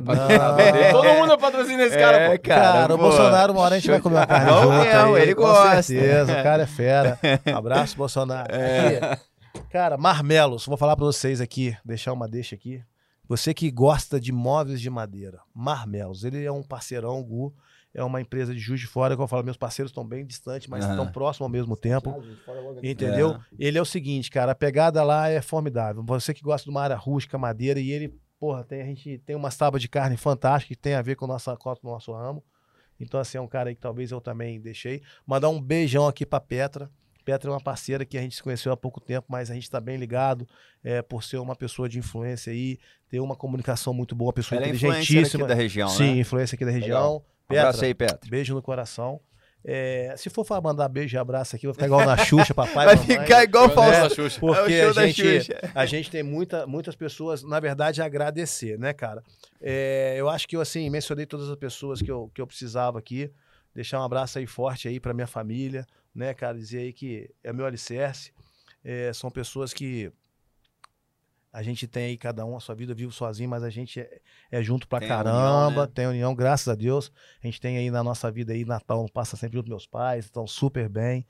dele. 0.72 0.92
Todo 0.92 1.08
mundo 1.08 1.38
patrocina 1.38 1.84
esse 1.84 1.97
cara, 1.97 2.18
É, 2.18 2.38
pô. 2.38 2.43
Cara, 2.43 2.93
o. 2.93 2.97
Bolsonaro, 2.97 3.54
uma 3.54 3.62
hora 3.62 3.76
a 3.76 3.80
gente 3.80 3.89
vai 3.89 4.01
comer 4.01 4.18
uma 4.18 4.28
carne 4.28 4.51
Não, 4.51 4.62
junto 4.63 4.74
não, 4.93 5.16
aí, 5.16 5.22
ele 5.22 5.36
com 5.36 5.42
gosta. 5.43 5.84
certeza, 5.84 6.34
o 6.34 6.43
cara 6.43 6.63
é 6.63 6.68
fera. 6.68 7.18
Abraço, 7.55 7.96
Bolsonaro. 7.96 8.54
É. 8.54 8.97
Aqui, 8.97 9.30
cara, 9.69 9.97
Marmelos, 9.97 10.65
vou 10.65 10.78
falar 10.78 10.95
pra 10.95 11.05
vocês 11.05 11.41
aqui, 11.41 11.75
deixar 11.83 12.13
uma 12.13 12.28
deixa 12.28 12.55
aqui. 12.55 12.83
Você 13.28 13.53
que 13.53 13.71
gosta 13.71 14.19
de 14.19 14.32
móveis 14.32 14.82
de 14.82 14.89
madeira, 14.89 15.39
Marmelos, 15.53 16.23
ele 16.23 16.43
é 16.43 16.51
um 16.51 16.63
parceirão, 16.63 17.23
Gu. 17.23 17.53
é 17.93 18.03
uma 18.03 18.19
empresa 18.19 18.53
de 18.53 18.59
Juiz 18.59 18.82
de 18.82 18.87
Fora, 18.87 19.15
que 19.15 19.21
eu 19.21 19.28
falo, 19.28 19.43
meus 19.43 19.57
parceiros 19.57 19.91
estão 19.91 20.05
bem 20.05 20.25
distantes, 20.25 20.67
mas 20.67 20.83
estão 20.86 21.11
próximos 21.11 21.45
ao 21.45 21.49
mesmo 21.49 21.78
tempo. 21.78 22.21
É. 22.82 22.89
Entendeu? 22.89 23.39
Ele 23.57 23.78
é 23.78 23.82
o 23.82 23.86
seguinte, 23.86 24.29
cara, 24.29 24.51
a 24.51 24.55
pegada 24.55 25.03
lá 25.03 25.29
é 25.29 25.41
formidável. 25.41 26.03
Você 26.03 26.33
que 26.33 26.41
gosta 26.41 26.65
de 26.65 26.71
uma 26.71 26.82
área 26.82 26.95
rústica, 26.95 27.37
madeira, 27.37 27.79
e 27.79 27.91
ele, 27.91 28.13
porra, 28.39 28.63
tem, 28.63 28.82
a 28.82 28.86
gente 28.86 29.19
tem 29.19 29.36
umas 29.36 29.55
tábuas 29.55 29.82
de 29.82 29.87
carne 29.87 30.17
fantásticas 30.17 30.75
que 30.75 30.82
tem 30.82 30.95
a 30.95 31.01
ver 31.01 31.15
com, 31.15 31.25
a 31.25 31.29
nossa, 31.29 31.55
com 31.55 31.69
o 31.69 31.91
nosso 31.91 32.11
ramo. 32.11 32.43
Então, 32.99 33.19
assim, 33.19 33.37
é 33.37 33.41
um 33.41 33.47
cara 33.47 33.69
aí 33.69 33.75
que 33.75 33.82
talvez 33.82 34.11
eu 34.11 34.21
também 34.21 34.59
deixei. 34.59 35.01
Mandar 35.25 35.49
um 35.49 35.59
beijão 35.61 36.07
aqui 36.07 36.25
pra 36.25 36.39
Petra. 36.39 36.89
Petra 37.32 37.49
é 37.49 37.53
uma 37.53 37.62
parceira 37.62 38.03
que 38.05 38.17
a 38.17 38.21
gente 38.21 38.36
se 38.36 38.43
conheceu 38.43 38.71
há 38.74 38.78
pouco 38.78 38.99
tempo, 38.99 39.25
mas 39.29 39.49
a 39.49 39.53
gente 39.53 39.63
está 39.63 39.79
bem 39.79 39.95
ligado 39.97 40.45
é, 40.83 41.01
por 41.01 41.24
ser 41.24 41.37
uma 41.37 41.55
pessoa 41.55 41.87
de 41.87 41.97
influência 41.97 42.51
aí, 42.51 42.78
ter 43.09 43.21
uma 43.21 43.36
comunicação 43.37 43.93
muito 43.93 44.13
boa, 44.13 44.28
uma 44.29 44.33
pessoa 44.33 44.58
Ela 44.58 44.66
é 44.67 44.70
inteligentíssima. 44.75 45.45
aqui 45.45 45.49
da 45.49 45.55
região, 45.55 45.87
Sim, 45.87 46.16
né? 46.16 46.20
influência 46.20 46.55
aqui 46.55 46.66
da 46.66 46.71
região. 46.71 47.24
Um 47.49 47.53
abraço 47.58 47.79
Petra, 47.79 47.87
aí, 47.87 47.93
Petro. 47.93 48.29
beijo 48.29 48.53
no 48.53 48.62
coração. 48.62 49.21
É, 49.63 50.13
se 50.17 50.29
for 50.29 50.43
falar 50.43 50.59
mandar 50.59 50.89
beijo 50.89 51.16
e 51.16 51.20
abraço 51.20 51.55
aqui, 51.55 51.67
vai 51.67 51.74
ficar 51.74 51.86
igual 51.86 52.03
na 52.05 52.17
Xuxa, 52.17 52.53
papai. 52.53 52.86
Vai 52.86 52.95
mamãe. 52.95 53.20
ficar 53.20 53.43
igual 53.43 53.70
Faustão. 53.70 54.01
gosto 54.01 54.09
da 54.09 54.16
Xuxa. 54.16 54.39
Porque 54.39 54.74
É 54.74 54.82
o 54.82 54.82
show 54.82 54.89
a 54.89 54.93
da 54.93 55.08
gente, 55.08 55.21
Xuxa. 55.43 55.71
a 55.75 55.86
gente 55.86 56.09
tem 56.12 56.24
muita, 56.24 56.66
muitas 56.67 56.95
pessoas, 56.95 57.43
na 57.43 57.59
verdade, 57.59 58.01
a 58.01 58.05
agradecer, 58.05 58.78
né, 58.79 58.91
cara? 58.91 59.21
É, 59.62 60.16
eu 60.17 60.28
acho 60.28 60.47
que 60.47 60.55
eu, 60.58 60.62
assim, 60.62 60.89
mencionei 60.89 61.25
todas 61.25 61.47
as 61.47 61.55
pessoas 61.55 62.01
que 62.01 62.12
eu, 62.12 62.29
que 62.33 62.41
eu 62.41 62.47
precisava 62.47 62.97
aqui. 62.99 63.32
Deixar 63.74 64.01
um 64.01 64.03
abraço 64.03 64.37
aí 64.39 64.45
forte 64.47 64.87
aí 64.87 64.99
pra 64.99 65.13
minha 65.13 65.28
família, 65.28 65.86
né, 66.13 66.33
cara? 66.33 66.58
Dizer 66.58 66.79
aí 66.79 66.93
que 66.93 67.29
é 67.43 67.51
meu 67.54 67.66
alicerce. 67.66 68.33
É, 68.83 69.12
são 69.13 69.29
pessoas 69.29 69.74
que 69.74 70.12
a 71.54 71.62
gente 71.62 71.86
tem 71.86 72.05
aí, 72.05 72.17
cada 72.17 72.46
um 72.46 72.55
a 72.55 72.59
sua 72.59 72.74
vida, 72.74 72.93
vive 72.93 73.12
sozinho, 73.12 73.50
mas 73.50 73.62
a 73.62 73.70
gente 73.70 74.00
é, 74.00 74.21
é 74.50 74.63
junto 74.63 74.88
pra 74.88 75.00
Tem 75.00 75.08
caramba, 75.09 75.67
união, 75.67 75.82
né? 75.86 75.92
tem 75.93 76.08
união, 76.08 76.33
graças 76.33 76.67
a 76.70 76.75
Deus. 76.75 77.12
A 77.43 77.47
gente 77.47 77.59
tem 77.59 77.78
aí 77.78 77.92
na 77.92 78.04
nossa 78.04 78.32
vida 78.32 78.54
aí, 78.54 78.63
Natal 78.63 79.05
passa 79.09 79.36
sempre 79.36 79.58
junto 79.58 79.66
com 79.66 79.71
meus 79.71 79.86
pais, 79.86 80.25
estão 80.25 80.47
super 80.47 80.88
bem. 80.88 81.25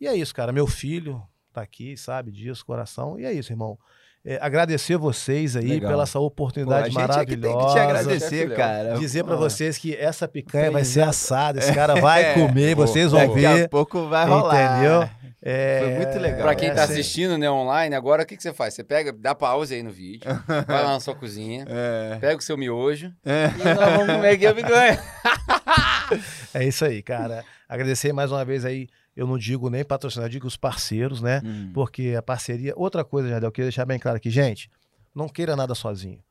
E 0.00 0.06
é 0.06 0.14
isso, 0.14 0.34
cara. 0.34 0.50
Meu 0.52 0.66
filho 0.66 1.22
tá 1.52 1.60
aqui, 1.60 1.96
sabe 1.96 2.32
disso, 2.32 2.64
coração. 2.64 3.20
E 3.20 3.24
é 3.24 3.32
isso, 3.32 3.52
irmão. 3.52 3.78
É, 4.28 4.38
agradecer 4.42 4.96
vocês 4.96 5.54
aí 5.54 5.68
Legal. 5.68 5.88
pela 5.92 6.02
essa 6.02 6.18
Pô, 6.18 6.24
a 6.24 6.26
oportunidade 6.26 6.90
gente 6.90 6.98
é 7.00 7.24
que 7.24 7.36
tem 7.36 7.40
que 7.40 7.46
te 7.46 7.48
maravilhosa. 7.54 7.80
agradecer, 7.82 8.54
cara. 8.56 8.94
Dizer 8.98 9.22
pra 9.22 9.34
Pô, 9.36 9.42
vocês 9.42 9.78
que 9.78 9.94
essa 9.94 10.26
picanha 10.26 10.64
Tem 10.64 10.72
vai 10.72 10.84
ser 10.84 11.02
assada. 11.08 11.60
Esse 11.60 11.72
cara 11.72 11.94
vai 12.00 12.34
comer, 12.34 12.74
vocês 12.74 13.12
vão 13.12 13.20
Daqui 13.24 13.46
a 13.46 13.54
ver. 13.54 13.68
pouco 13.68 14.08
vai 14.08 14.26
rolar. 14.26 14.78
Entendeu? 14.80 15.08
É, 15.40 15.78
Foi 15.80 15.90
muito 16.06 16.18
legal. 16.18 16.40
Pra 16.42 16.54
quem 16.56 16.70
tá 16.74 16.80
é, 16.80 16.84
assim, 16.84 16.92
assistindo, 16.94 17.38
né, 17.38 17.48
online, 17.48 17.94
agora 17.94 18.24
o 18.24 18.26
que, 18.26 18.36
que 18.36 18.42
você 18.42 18.52
faz? 18.52 18.74
Você 18.74 18.82
pega, 18.82 19.12
dá 19.12 19.32
pause 19.32 19.72
aí 19.72 19.80
no 19.84 19.92
vídeo, 19.92 20.22
vai 20.66 20.82
lá 20.82 20.94
na 20.94 20.98
sua 21.00 21.14
cozinha, 21.14 21.64
É. 21.68 22.16
pega 22.20 22.36
o 22.36 22.42
seu 22.42 22.56
miojo 22.56 23.12
É. 23.24 23.50
e 23.56 23.62
nós 23.64 23.92
vamos 23.96 24.12
comer 24.12 24.30
aqui 24.30 24.44
a 24.46 24.52
picanha. 24.54 24.98
É 26.54 26.64
isso 26.64 26.84
aí, 26.84 27.02
cara. 27.02 27.44
Agradecer 27.68 28.12
mais 28.12 28.30
uma 28.30 28.44
vez 28.44 28.64
aí. 28.64 28.88
Eu 29.16 29.26
não 29.26 29.38
digo 29.38 29.70
nem 29.70 29.84
patrocinar, 29.84 30.26
eu 30.26 30.30
digo 30.30 30.46
os 30.46 30.56
parceiros, 30.56 31.22
né? 31.22 31.40
Hum. 31.44 31.70
Porque 31.72 32.14
a 32.16 32.22
parceria. 32.22 32.74
Outra 32.76 33.04
coisa, 33.04 33.28
Jardel, 33.28 33.48
eu 33.48 33.52
queria 33.52 33.66
deixar 33.66 33.86
bem 33.86 33.98
claro 33.98 34.18
aqui, 34.18 34.30
gente. 34.30 34.70
Não 35.14 35.28
queira 35.28 35.56
nada 35.56 35.74
sozinho. 35.74 36.22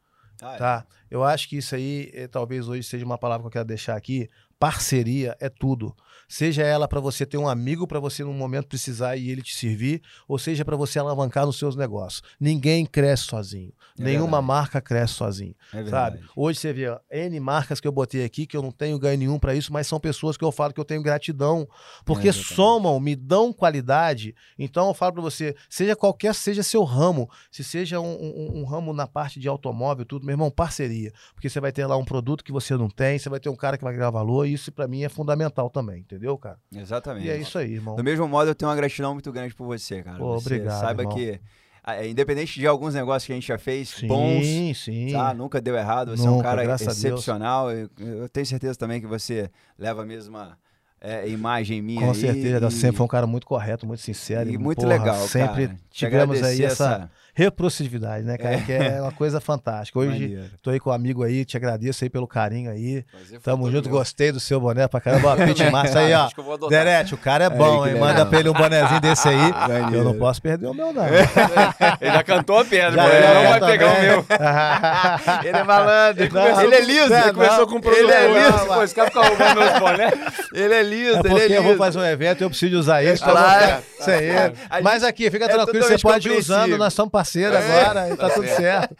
Ah, 0.41 0.55
tá? 0.57 0.85
Eu 1.09 1.23
acho 1.23 1.49
que 1.49 1.57
isso 1.57 1.73
aí 1.75 2.11
eh, 2.13 2.27
talvez 2.27 2.67
hoje 2.67 2.83
seja 2.83 3.05
uma 3.05 3.17
palavra 3.17 3.43
que 3.43 3.47
eu 3.47 3.51
quero 3.51 3.65
deixar 3.65 3.95
aqui. 3.95 4.29
Parceria 4.59 5.35
é 5.39 5.49
tudo. 5.49 5.95
Seja 6.27 6.63
ela 6.63 6.87
para 6.87 6.99
você 6.99 7.25
ter 7.25 7.37
um 7.37 7.47
amigo 7.47 7.85
para 7.87 7.99
você 7.99 8.23
num 8.23 8.33
momento 8.33 8.67
precisar 8.67 9.15
e 9.17 9.29
ele 9.29 9.41
te 9.41 9.55
servir, 9.55 10.01
ou 10.27 10.37
seja 10.39 10.65
para 10.65 10.75
você 10.75 10.97
alavancar 10.99 11.45
nos 11.45 11.57
seus 11.57 11.75
negócios. 11.75 12.21
Ninguém 12.39 12.85
cresce 12.85 13.23
sozinho. 13.23 13.71
É 13.97 14.03
Nenhuma 14.03 14.37
verdade. 14.37 14.45
marca 14.47 14.81
cresce 14.81 15.13
sozinho, 15.13 15.55
É 15.73 15.85
sabe? 15.85 16.19
Hoje 16.35 16.59
você 16.59 16.73
vê 16.73 16.89
ó, 16.89 16.99
N 17.11 17.39
marcas 17.39 17.79
que 17.79 17.87
eu 17.87 17.91
botei 17.91 18.23
aqui 18.25 18.45
que 18.45 18.57
eu 18.57 18.61
não 18.61 18.71
tenho 18.71 18.97
ganho 18.99 19.17
nenhum 19.17 19.39
para 19.39 19.55
isso, 19.55 19.71
mas 19.71 19.87
são 19.87 19.99
pessoas 19.99 20.35
que 20.35 20.43
eu 20.43 20.51
falo 20.51 20.73
que 20.73 20.79
eu 20.79 20.85
tenho 20.85 21.01
gratidão, 21.01 21.67
porque 22.03 22.29
É 22.29 22.31
somam, 22.31 22.99
me 22.99 23.15
dão 23.15 23.53
qualidade. 23.53 24.35
Então 24.57 24.87
eu 24.87 24.93
falo 24.93 25.13
para 25.13 25.21
você, 25.21 25.55
seja 25.69 25.95
qualquer 25.95 26.33
seja 26.35 26.63
seu 26.63 26.83
ramo, 26.83 27.29
se 27.51 27.63
seja 27.63 27.99
um, 27.99 28.13
um- 28.15 28.59
um 28.61 28.63
ramo 28.65 28.93
na 28.93 29.07
parte 29.07 29.39
de 29.39 29.47
automóvel, 29.47 30.05
tudo, 30.05 30.25
meu 30.25 30.33
irmão, 30.33 30.51
parceria. 30.51 31.11
Porque 31.33 31.49
você 31.49 31.59
vai 31.59 31.71
ter 31.71 31.85
lá 31.85 31.95
um 31.97 32.05
produto 32.05 32.43
que 32.43 32.51
você 32.51 32.75
não 32.75 32.89
tem, 32.89 33.17
você 33.17 33.29
vai 33.29 33.39
ter 33.39 33.49
um 33.49 33.55
cara 33.55 33.77
que 33.77 33.83
vai 33.83 33.93
criar 33.93 34.09
valor, 34.09 34.45
e 34.45 34.53
isso 34.53 34.71
para 34.71 34.87
mim 34.87 35.03
é 35.03 35.09
fundamental 35.09 35.69
também, 35.69 35.99
entendeu, 36.01 36.14
cara? 36.37 36.57
Exatamente. 36.75 37.25
E 37.27 37.29
é 37.29 37.37
isso 37.37 37.57
aí, 37.57 37.73
irmão. 37.73 37.95
Do 37.95 38.03
mesmo 38.03 38.27
modo, 38.27 38.49
eu 38.51 38.55
tenho 38.55 38.69
uma 38.69 38.75
gratidão 38.75 39.13
muito 39.13 39.31
grande 39.31 39.53
por 39.53 39.65
você, 39.65 40.01
cara. 40.03 40.17
Pô, 40.17 40.39
Você 40.39 40.47
obrigado, 40.55 40.79
Saiba 40.79 41.03
irmão. 41.03 41.15
que, 41.15 41.39
é, 41.87 42.07
independente 42.07 42.59
de 42.59 42.65
alguns 42.67 42.93
negócios 42.93 43.25
que 43.25 43.31
a 43.31 43.35
gente 43.35 43.47
já 43.47 43.57
fez, 43.57 43.89
Sim, 43.89 44.07
bons, 44.07 44.83
sim. 44.83 45.11
tá? 45.11 45.33
nunca 45.33 45.61
deu 45.61 45.75
errado. 45.75 46.15
Você 46.17 46.25
é 46.25 46.29
um 46.29 46.33
Nunca, 46.37 46.43
cara 46.43 46.63
excepcional. 46.75 47.71
Eu, 47.71 47.89
eu 47.99 48.29
tenho 48.29 48.45
certeza 48.45 48.75
também 48.77 48.99
que 49.01 49.07
você 49.07 49.49
leva 49.77 50.01
a 50.01 50.05
mesma 50.05 50.57
é, 50.99 51.27
imagem 51.29 51.81
minha 51.81 52.01
Com 52.01 52.09
aí, 52.09 52.15
certeza, 52.15 52.67
e- 52.67 52.71
sempre 52.71 52.97
foi 52.97 53.05
um 53.05 53.09
cara 53.09 53.27
muito 53.27 53.45
correto, 53.45 53.85
muito 53.85 54.01
sincero. 54.01 54.49
E 54.49 54.57
muito 54.57 54.77
porra, 54.81 54.89
legal, 54.89 55.15
Sempre 55.27 55.67
cara. 55.67 55.79
Tivemos 55.91 56.37
aí 56.37 56.41
agradecer 56.41 56.63
essa 56.63 57.11
reciprocidade, 57.35 58.23
né, 58.25 58.37
cara? 58.37 58.57
Que 58.61 58.71
é 58.71 59.01
uma 59.01 59.11
coisa 59.11 59.39
fantástica. 59.41 59.99
Hoje 59.99 60.09
Maneiro. 60.11 60.43
tô 60.63 60.69
aí 60.69 60.79
com 60.79 60.89
um 60.89 60.93
amigo 60.93 61.21
aí, 61.23 61.43
te 61.45 61.57
agradeço 61.57 62.03
aí 62.03 62.09
pelo 62.09 62.25
carinho 62.27 62.71
aí. 62.71 63.03
Prazer 63.11 63.39
Tamo 63.41 63.69
junto, 63.69 63.89
meu. 63.89 63.97
gostei 63.99 64.31
do 64.31 64.39
seu 64.39 64.59
boné 64.59 64.87
pra 64.87 65.01
caramba. 65.01 65.33
Ó, 65.33 65.35
Pit 65.45 65.69
massa 65.69 65.99
aí, 65.99 66.13
ó. 66.13 66.23
Acho 66.25 66.33
que 66.35 66.39
eu 66.39 66.45
vou 66.45 66.53
adotar. 66.53 66.69
Derete, 66.83 67.13
o 67.13 67.17
cara 67.17 67.43
é 67.45 67.49
bom, 67.49 67.83
que 67.83 67.89
hein? 67.89 67.95
Manda 67.99 68.25
pra 68.25 68.39
ele 68.39 68.49
um 68.49 68.53
bonezinho 68.53 69.01
desse 69.01 69.27
aí. 69.27 69.53
que 69.89 69.95
eu 69.95 70.03
não 70.03 70.17
posso 70.17 70.41
perder 70.41 70.67
o 70.67 70.73
meu, 70.73 70.93
não. 70.93 71.03
Ele 72.01 72.11
já 72.11 72.23
cantou 72.23 72.59
a 72.59 72.65
pedra, 72.65 72.91
Já 72.91 73.03
mas 73.03 73.13
ele 73.13 73.25
é, 73.25 73.33
não 73.33 73.43
vai 73.49 73.59
também. 73.59 73.77
pegar 73.77 73.93
o 73.93 74.01
meu. 74.01 74.25
Ele 75.49 75.57
é 75.57 75.63
malandro. 75.63 76.23
Ele, 76.23 76.33
Não, 76.33 76.61
ele 76.61 76.75
é 76.75 76.81
liso. 76.81 77.13
ele 77.13 77.33
começou 77.33 77.67
com 77.67 77.75
um 77.75 77.81
produto 77.81 77.99
ele 78.01 78.11
é 78.11 78.27
liso. 78.27 78.65
Pô, 78.65 78.83
esse 78.83 78.95
cara 78.95 79.07
fica 79.09 79.21
roubando 79.21 79.59
meus 79.59 79.79
boné. 79.79 80.13
Ele 80.53 80.73
é 80.73 80.83
liso, 80.83 81.15
É 81.17 81.19
ele 81.19 81.39
é 81.39 81.47
liso. 81.47 81.53
eu 81.53 81.63
vou 81.63 81.75
fazer 81.77 81.99
um 81.99 82.05
evento 82.05 82.41
e 82.41 82.43
eu 82.43 82.49
preciso 82.49 82.77
usar 82.77 83.03
isso. 83.03 83.23
então 83.23 83.33
Claro. 83.35 83.81
ficar 83.81 84.03
sem 84.03 84.13
ele. 84.15 84.53
A 84.69 84.81
Mas 84.81 85.03
aqui, 85.03 85.29
fica 85.31 85.45
é 85.45 85.47
tranquilo, 85.47 85.83
você 85.85 85.97
pode 85.97 86.29
ir 86.29 86.37
usando, 86.37 86.77
nós 86.77 86.93
somos 86.93 87.11
parceiros 87.25 87.57
É. 87.57 87.81
agora, 87.81 88.09
e 88.09 88.15
tá 88.17 88.29
tudo 88.29 88.47
certo. 88.47 88.95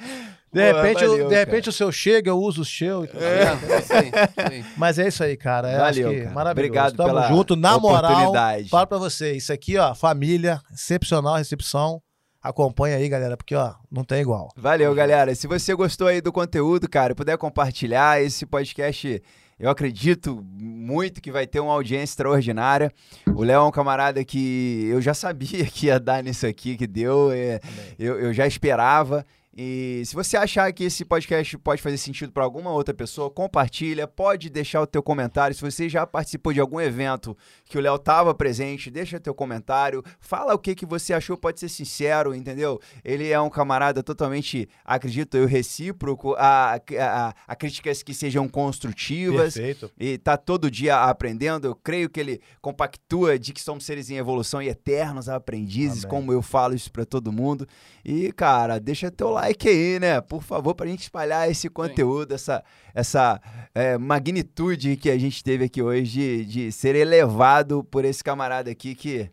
De 0.52 0.72
repente, 0.72 1.03
o- 1.03 1.10
valeu, 1.10 1.27
de 1.27 1.35
repente 1.35 1.69
o 1.69 1.72
seu 1.72 1.91
chega, 1.91 2.30
eu 2.30 2.38
uso 2.39 2.61
o 2.61 2.65
seu. 2.65 3.03
e 3.03 3.07
tudo 3.07 3.19
certo. 3.19 3.65
É, 3.65 3.73
aí, 3.76 3.80
isso 3.81 3.93
aí. 4.39 4.65
Mas 4.77 4.97
é 4.99 5.07
isso 5.10 5.23
aí, 5.23 5.35
cara. 5.35 5.69
É, 5.69 5.77
Valeu, 5.77 6.11
cara. 6.18 6.30
maravilhoso. 6.31 6.52
Obrigado 6.52 6.95
Tamo 6.95 7.10
pela 7.10 7.27
junto, 7.27 7.56
na 7.57 7.77
moral. 7.77 8.34
Falo 8.69 8.88
pra 8.88 8.97
você, 8.97 9.34
isso 9.34 9.52
aqui, 9.52 9.77
ó, 9.77 9.93
família, 9.93 10.60
excepcional 10.73 11.35
recepção. 11.35 12.02
Acompanha 12.41 12.95
aí, 12.97 13.10
galera, 13.10 13.35
porque, 13.35 13.56
ó, 13.56 13.73
não 13.91 14.03
tem 14.03 14.22
igual. 14.22 14.49
Valeu, 14.56 14.93
galera. 14.93 15.34
Se 15.34 15.47
você 15.47 15.73
gostou 15.73 16.07
aí 16.07 16.22
do 16.22 16.31
conteúdo, 16.31 16.88
cara, 16.88 17.15
puder 17.15 17.38
compartilhar 17.38 18.22
esse 18.22 18.45
podcast, 18.45 19.22
eu 19.57 19.69
acredito 19.69 20.45
muito 20.60 21.22
que 21.22 21.32
vai 21.32 21.48
ter 21.48 21.60
uma 21.61 21.73
audiência 21.73 22.11
extraordinária. 22.11 22.91
O 23.34 23.44
Léo 23.44 23.61
é 23.61 23.64
um 23.64 23.72
camarada 23.72 24.23
que 24.23 24.88
eu 24.90 25.02
já 25.02 25.14
sabia 25.14 25.65
que 25.72 25.88
ia 25.88 25.99
dar 25.99 26.22
nisso 26.22 26.45
aqui, 26.45 26.76
que 26.76 26.86
deu. 26.86 27.32
é, 27.32 27.60
eu, 27.98 28.19
eu 28.19 28.34
já 28.34 28.45
esperava. 28.45 29.26
E 29.57 30.03
se 30.06 30.14
você 30.14 30.36
achar 30.36 30.69
que 30.73 30.84
esse 30.84 31.06
podcast 31.06 31.57
pode 31.60 31.82
fazer 31.82 31.98
sentido 31.98 32.34
para 32.34 32.44
alguma 32.44 32.72
outra 32.72 32.94
pessoa, 32.94 33.30
compartilha, 33.30 34.06
pode 34.06 34.49
deixar 34.49 34.82
o 34.82 34.88
teu 34.88 35.02
comentário. 35.02 35.56
Se 35.56 35.61
você 35.61 35.88
já 35.88 36.06
participou 36.06 36.52
de 36.52 36.60
algum 36.60 36.82
evento 36.82 37.38
que 37.64 37.77
o 37.77 37.82
Léo 37.82 37.95
estava 37.95 38.34
presente, 38.34 38.91
deixa 38.91 39.18
teu 39.18 39.34
comentário, 39.34 40.03
fala 40.19 40.53
o 40.53 40.60
que, 40.60 40.76
que 40.76 40.86
você 40.86 41.14
achou, 41.14 41.38
pode 41.38 41.61
ser 41.61 41.69
sincero, 41.69 42.36
entendeu? 42.36 42.82
Ele 43.02 43.30
é 43.30 43.40
um 43.40 43.49
camarada 43.49 44.03
totalmente, 44.03 44.68
acredito 44.84 45.38
eu, 45.38 45.48
recíproco 45.48 46.36
a, 46.38 46.76
a, 46.76 47.34
a 47.48 47.56
críticas 47.56 48.03
que 48.03 48.14
sejam 48.14 48.49
construtivas. 48.49 49.53
Perfeito. 49.53 49.90
E 49.98 50.18
tá 50.18 50.36
todo 50.36 50.69
dia 50.69 50.98
aprendendo. 51.03 51.65
Eu 51.65 51.76
creio 51.76 52.10
que 52.10 52.19
ele 52.19 52.41
compactua 52.61 53.40
de 53.40 53.53
que 53.53 53.61
somos 53.61 53.86
seres 53.86 54.10
em 54.10 54.18
evolução 54.18 54.61
e 54.61 54.68
eternos 54.68 55.30
aprendizes, 55.30 56.03
Amém. 56.03 56.10
como 56.10 56.34
eu 56.34 56.41
falo 56.41 56.76
isso 56.76 56.91
pra 56.91 57.06
todo 57.06 57.32
mundo. 57.32 57.65
E, 58.06 58.32
cara, 58.34 58.80
deixa 58.80 59.10
teu 59.10 59.32
like 59.32 59.68
aí, 59.68 59.99
né? 59.99 60.22
Por 60.22 60.44
favor, 60.44 60.76
pra 60.76 60.86
gente 60.86 61.02
espalhar 61.02 61.49
esse 61.49 61.68
conteúdo, 61.68 62.36
essa, 62.36 62.64
essa 62.94 63.41
é, 63.73 63.98
magnitude 63.98 64.95
que 64.95 65.10
a 65.10 65.18
gente 65.18 65.44
teve 65.44 65.65
aqui 65.65 65.82
hoje 65.82 66.06
de, 66.06 66.45
de 66.45 66.72
ser 66.72 66.95
elevado 66.95 67.84
por 67.84 68.06
esse 68.06 68.23
camarada 68.23 68.69
aqui 68.69 68.94
que 68.94 69.27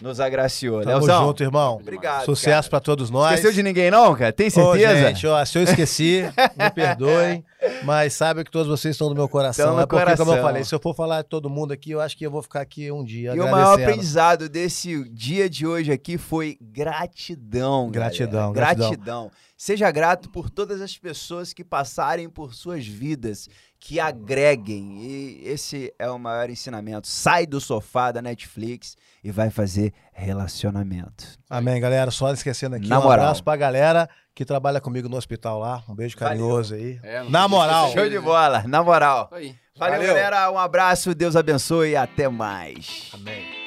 nos 0.00 0.20
agraciou. 0.20 0.80
Tamo 0.80 0.96
Leozão, 0.96 1.26
junto, 1.26 1.42
irmão. 1.42 1.74
obrigado. 1.76 2.24
Sucesso 2.24 2.70
cara. 2.70 2.70
pra 2.70 2.80
todos 2.80 3.10
nós. 3.10 3.34
Esqueceu 3.34 3.52
de 3.52 3.62
ninguém, 3.62 3.90
não, 3.90 4.14
cara? 4.14 4.32
Tem 4.32 4.46
Ô, 4.46 4.50
certeza? 4.50 5.08
gente, 5.08 5.26
ó, 5.26 5.44
se 5.44 5.58
eu 5.58 5.62
esqueci, 5.62 6.24
me 6.56 6.70
perdoem, 6.70 7.44
mas 7.84 8.12
saiba 8.14 8.44
que 8.44 8.50
todos 8.50 8.68
vocês 8.68 8.94
estão 8.94 9.08
no 9.08 9.14
meu 9.14 9.28
coração. 9.28 9.64
Estão 9.64 9.76
no 9.76 9.82
é 9.82 9.86
porque, 9.86 10.04
como 10.04 10.12
eu 10.12 10.16
coração. 10.26 10.42
falei, 10.42 10.64
se 10.64 10.74
eu 10.74 10.80
for 10.80 10.94
falar 10.94 11.22
de 11.22 11.28
todo 11.28 11.48
mundo 11.50 11.72
aqui, 11.72 11.90
eu 11.90 12.00
acho 12.00 12.16
que 12.16 12.26
eu 12.26 12.30
vou 12.30 12.42
ficar 12.42 12.60
aqui 12.60 12.90
um 12.90 13.04
dia 13.04 13.34
E 13.34 13.40
o 13.40 13.50
maior 13.50 13.80
aprendizado 13.80 14.48
desse 14.48 15.08
dia 15.10 15.48
de 15.48 15.66
hoje 15.66 15.92
aqui 15.92 16.18
foi 16.18 16.58
gratidão. 16.60 17.90
galera. 17.90 18.10
Gratidão, 18.10 18.52
gratidão. 18.52 18.90
gratidão. 18.90 19.30
Seja 19.56 19.90
grato 19.90 20.28
por 20.30 20.50
todas 20.50 20.80
as 20.82 20.98
pessoas 20.98 21.52
que 21.52 21.64
passarem 21.64 22.28
por 22.28 22.54
suas 22.54 22.86
vidas, 22.86 23.48
que 23.86 24.00
agreguem. 24.00 24.96
E 25.02 25.42
esse 25.44 25.92
é 25.98 26.10
o 26.10 26.18
maior 26.18 26.48
ensinamento. 26.48 27.06
Sai 27.06 27.46
do 27.46 27.60
sofá 27.60 28.10
da 28.10 28.22
Netflix 28.22 28.96
e 29.22 29.30
vai 29.30 29.50
fazer 29.50 29.92
relacionamento. 30.14 31.26
Amém, 31.50 31.78
galera. 31.82 32.10
Só 32.10 32.32
esquecendo 32.32 32.76
aqui, 32.76 32.88
Na 32.88 32.98
um 32.98 33.02
moral. 33.02 33.24
abraço 33.26 33.44
pra 33.44 33.56
galera 33.56 34.08
que 34.34 34.42
trabalha 34.42 34.80
comigo 34.80 35.06
no 35.06 35.18
hospital 35.18 35.58
lá. 35.58 35.84
Um 35.86 35.94
beijo 35.94 36.16
Valeu. 36.18 36.38
carinhoso 36.38 36.74
aí. 36.74 36.98
É, 37.02 37.22
não 37.24 37.30
Na 37.30 37.46
moral. 37.46 37.92
Show 37.92 38.08
de 38.08 38.18
bola, 38.18 38.62
na 38.66 38.82
moral. 38.82 39.28
Valeu, 39.30 39.54
Valeu. 39.76 40.06
galera. 40.06 40.50
Um 40.50 40.58
abraço, 40.58 41.14
Deus 41.14 41.36
abençoe 41.36 41.90
e 41.90 41.96
até 41.96 42.26
mais. 42.26 43.10
Amém. 43.12 43.63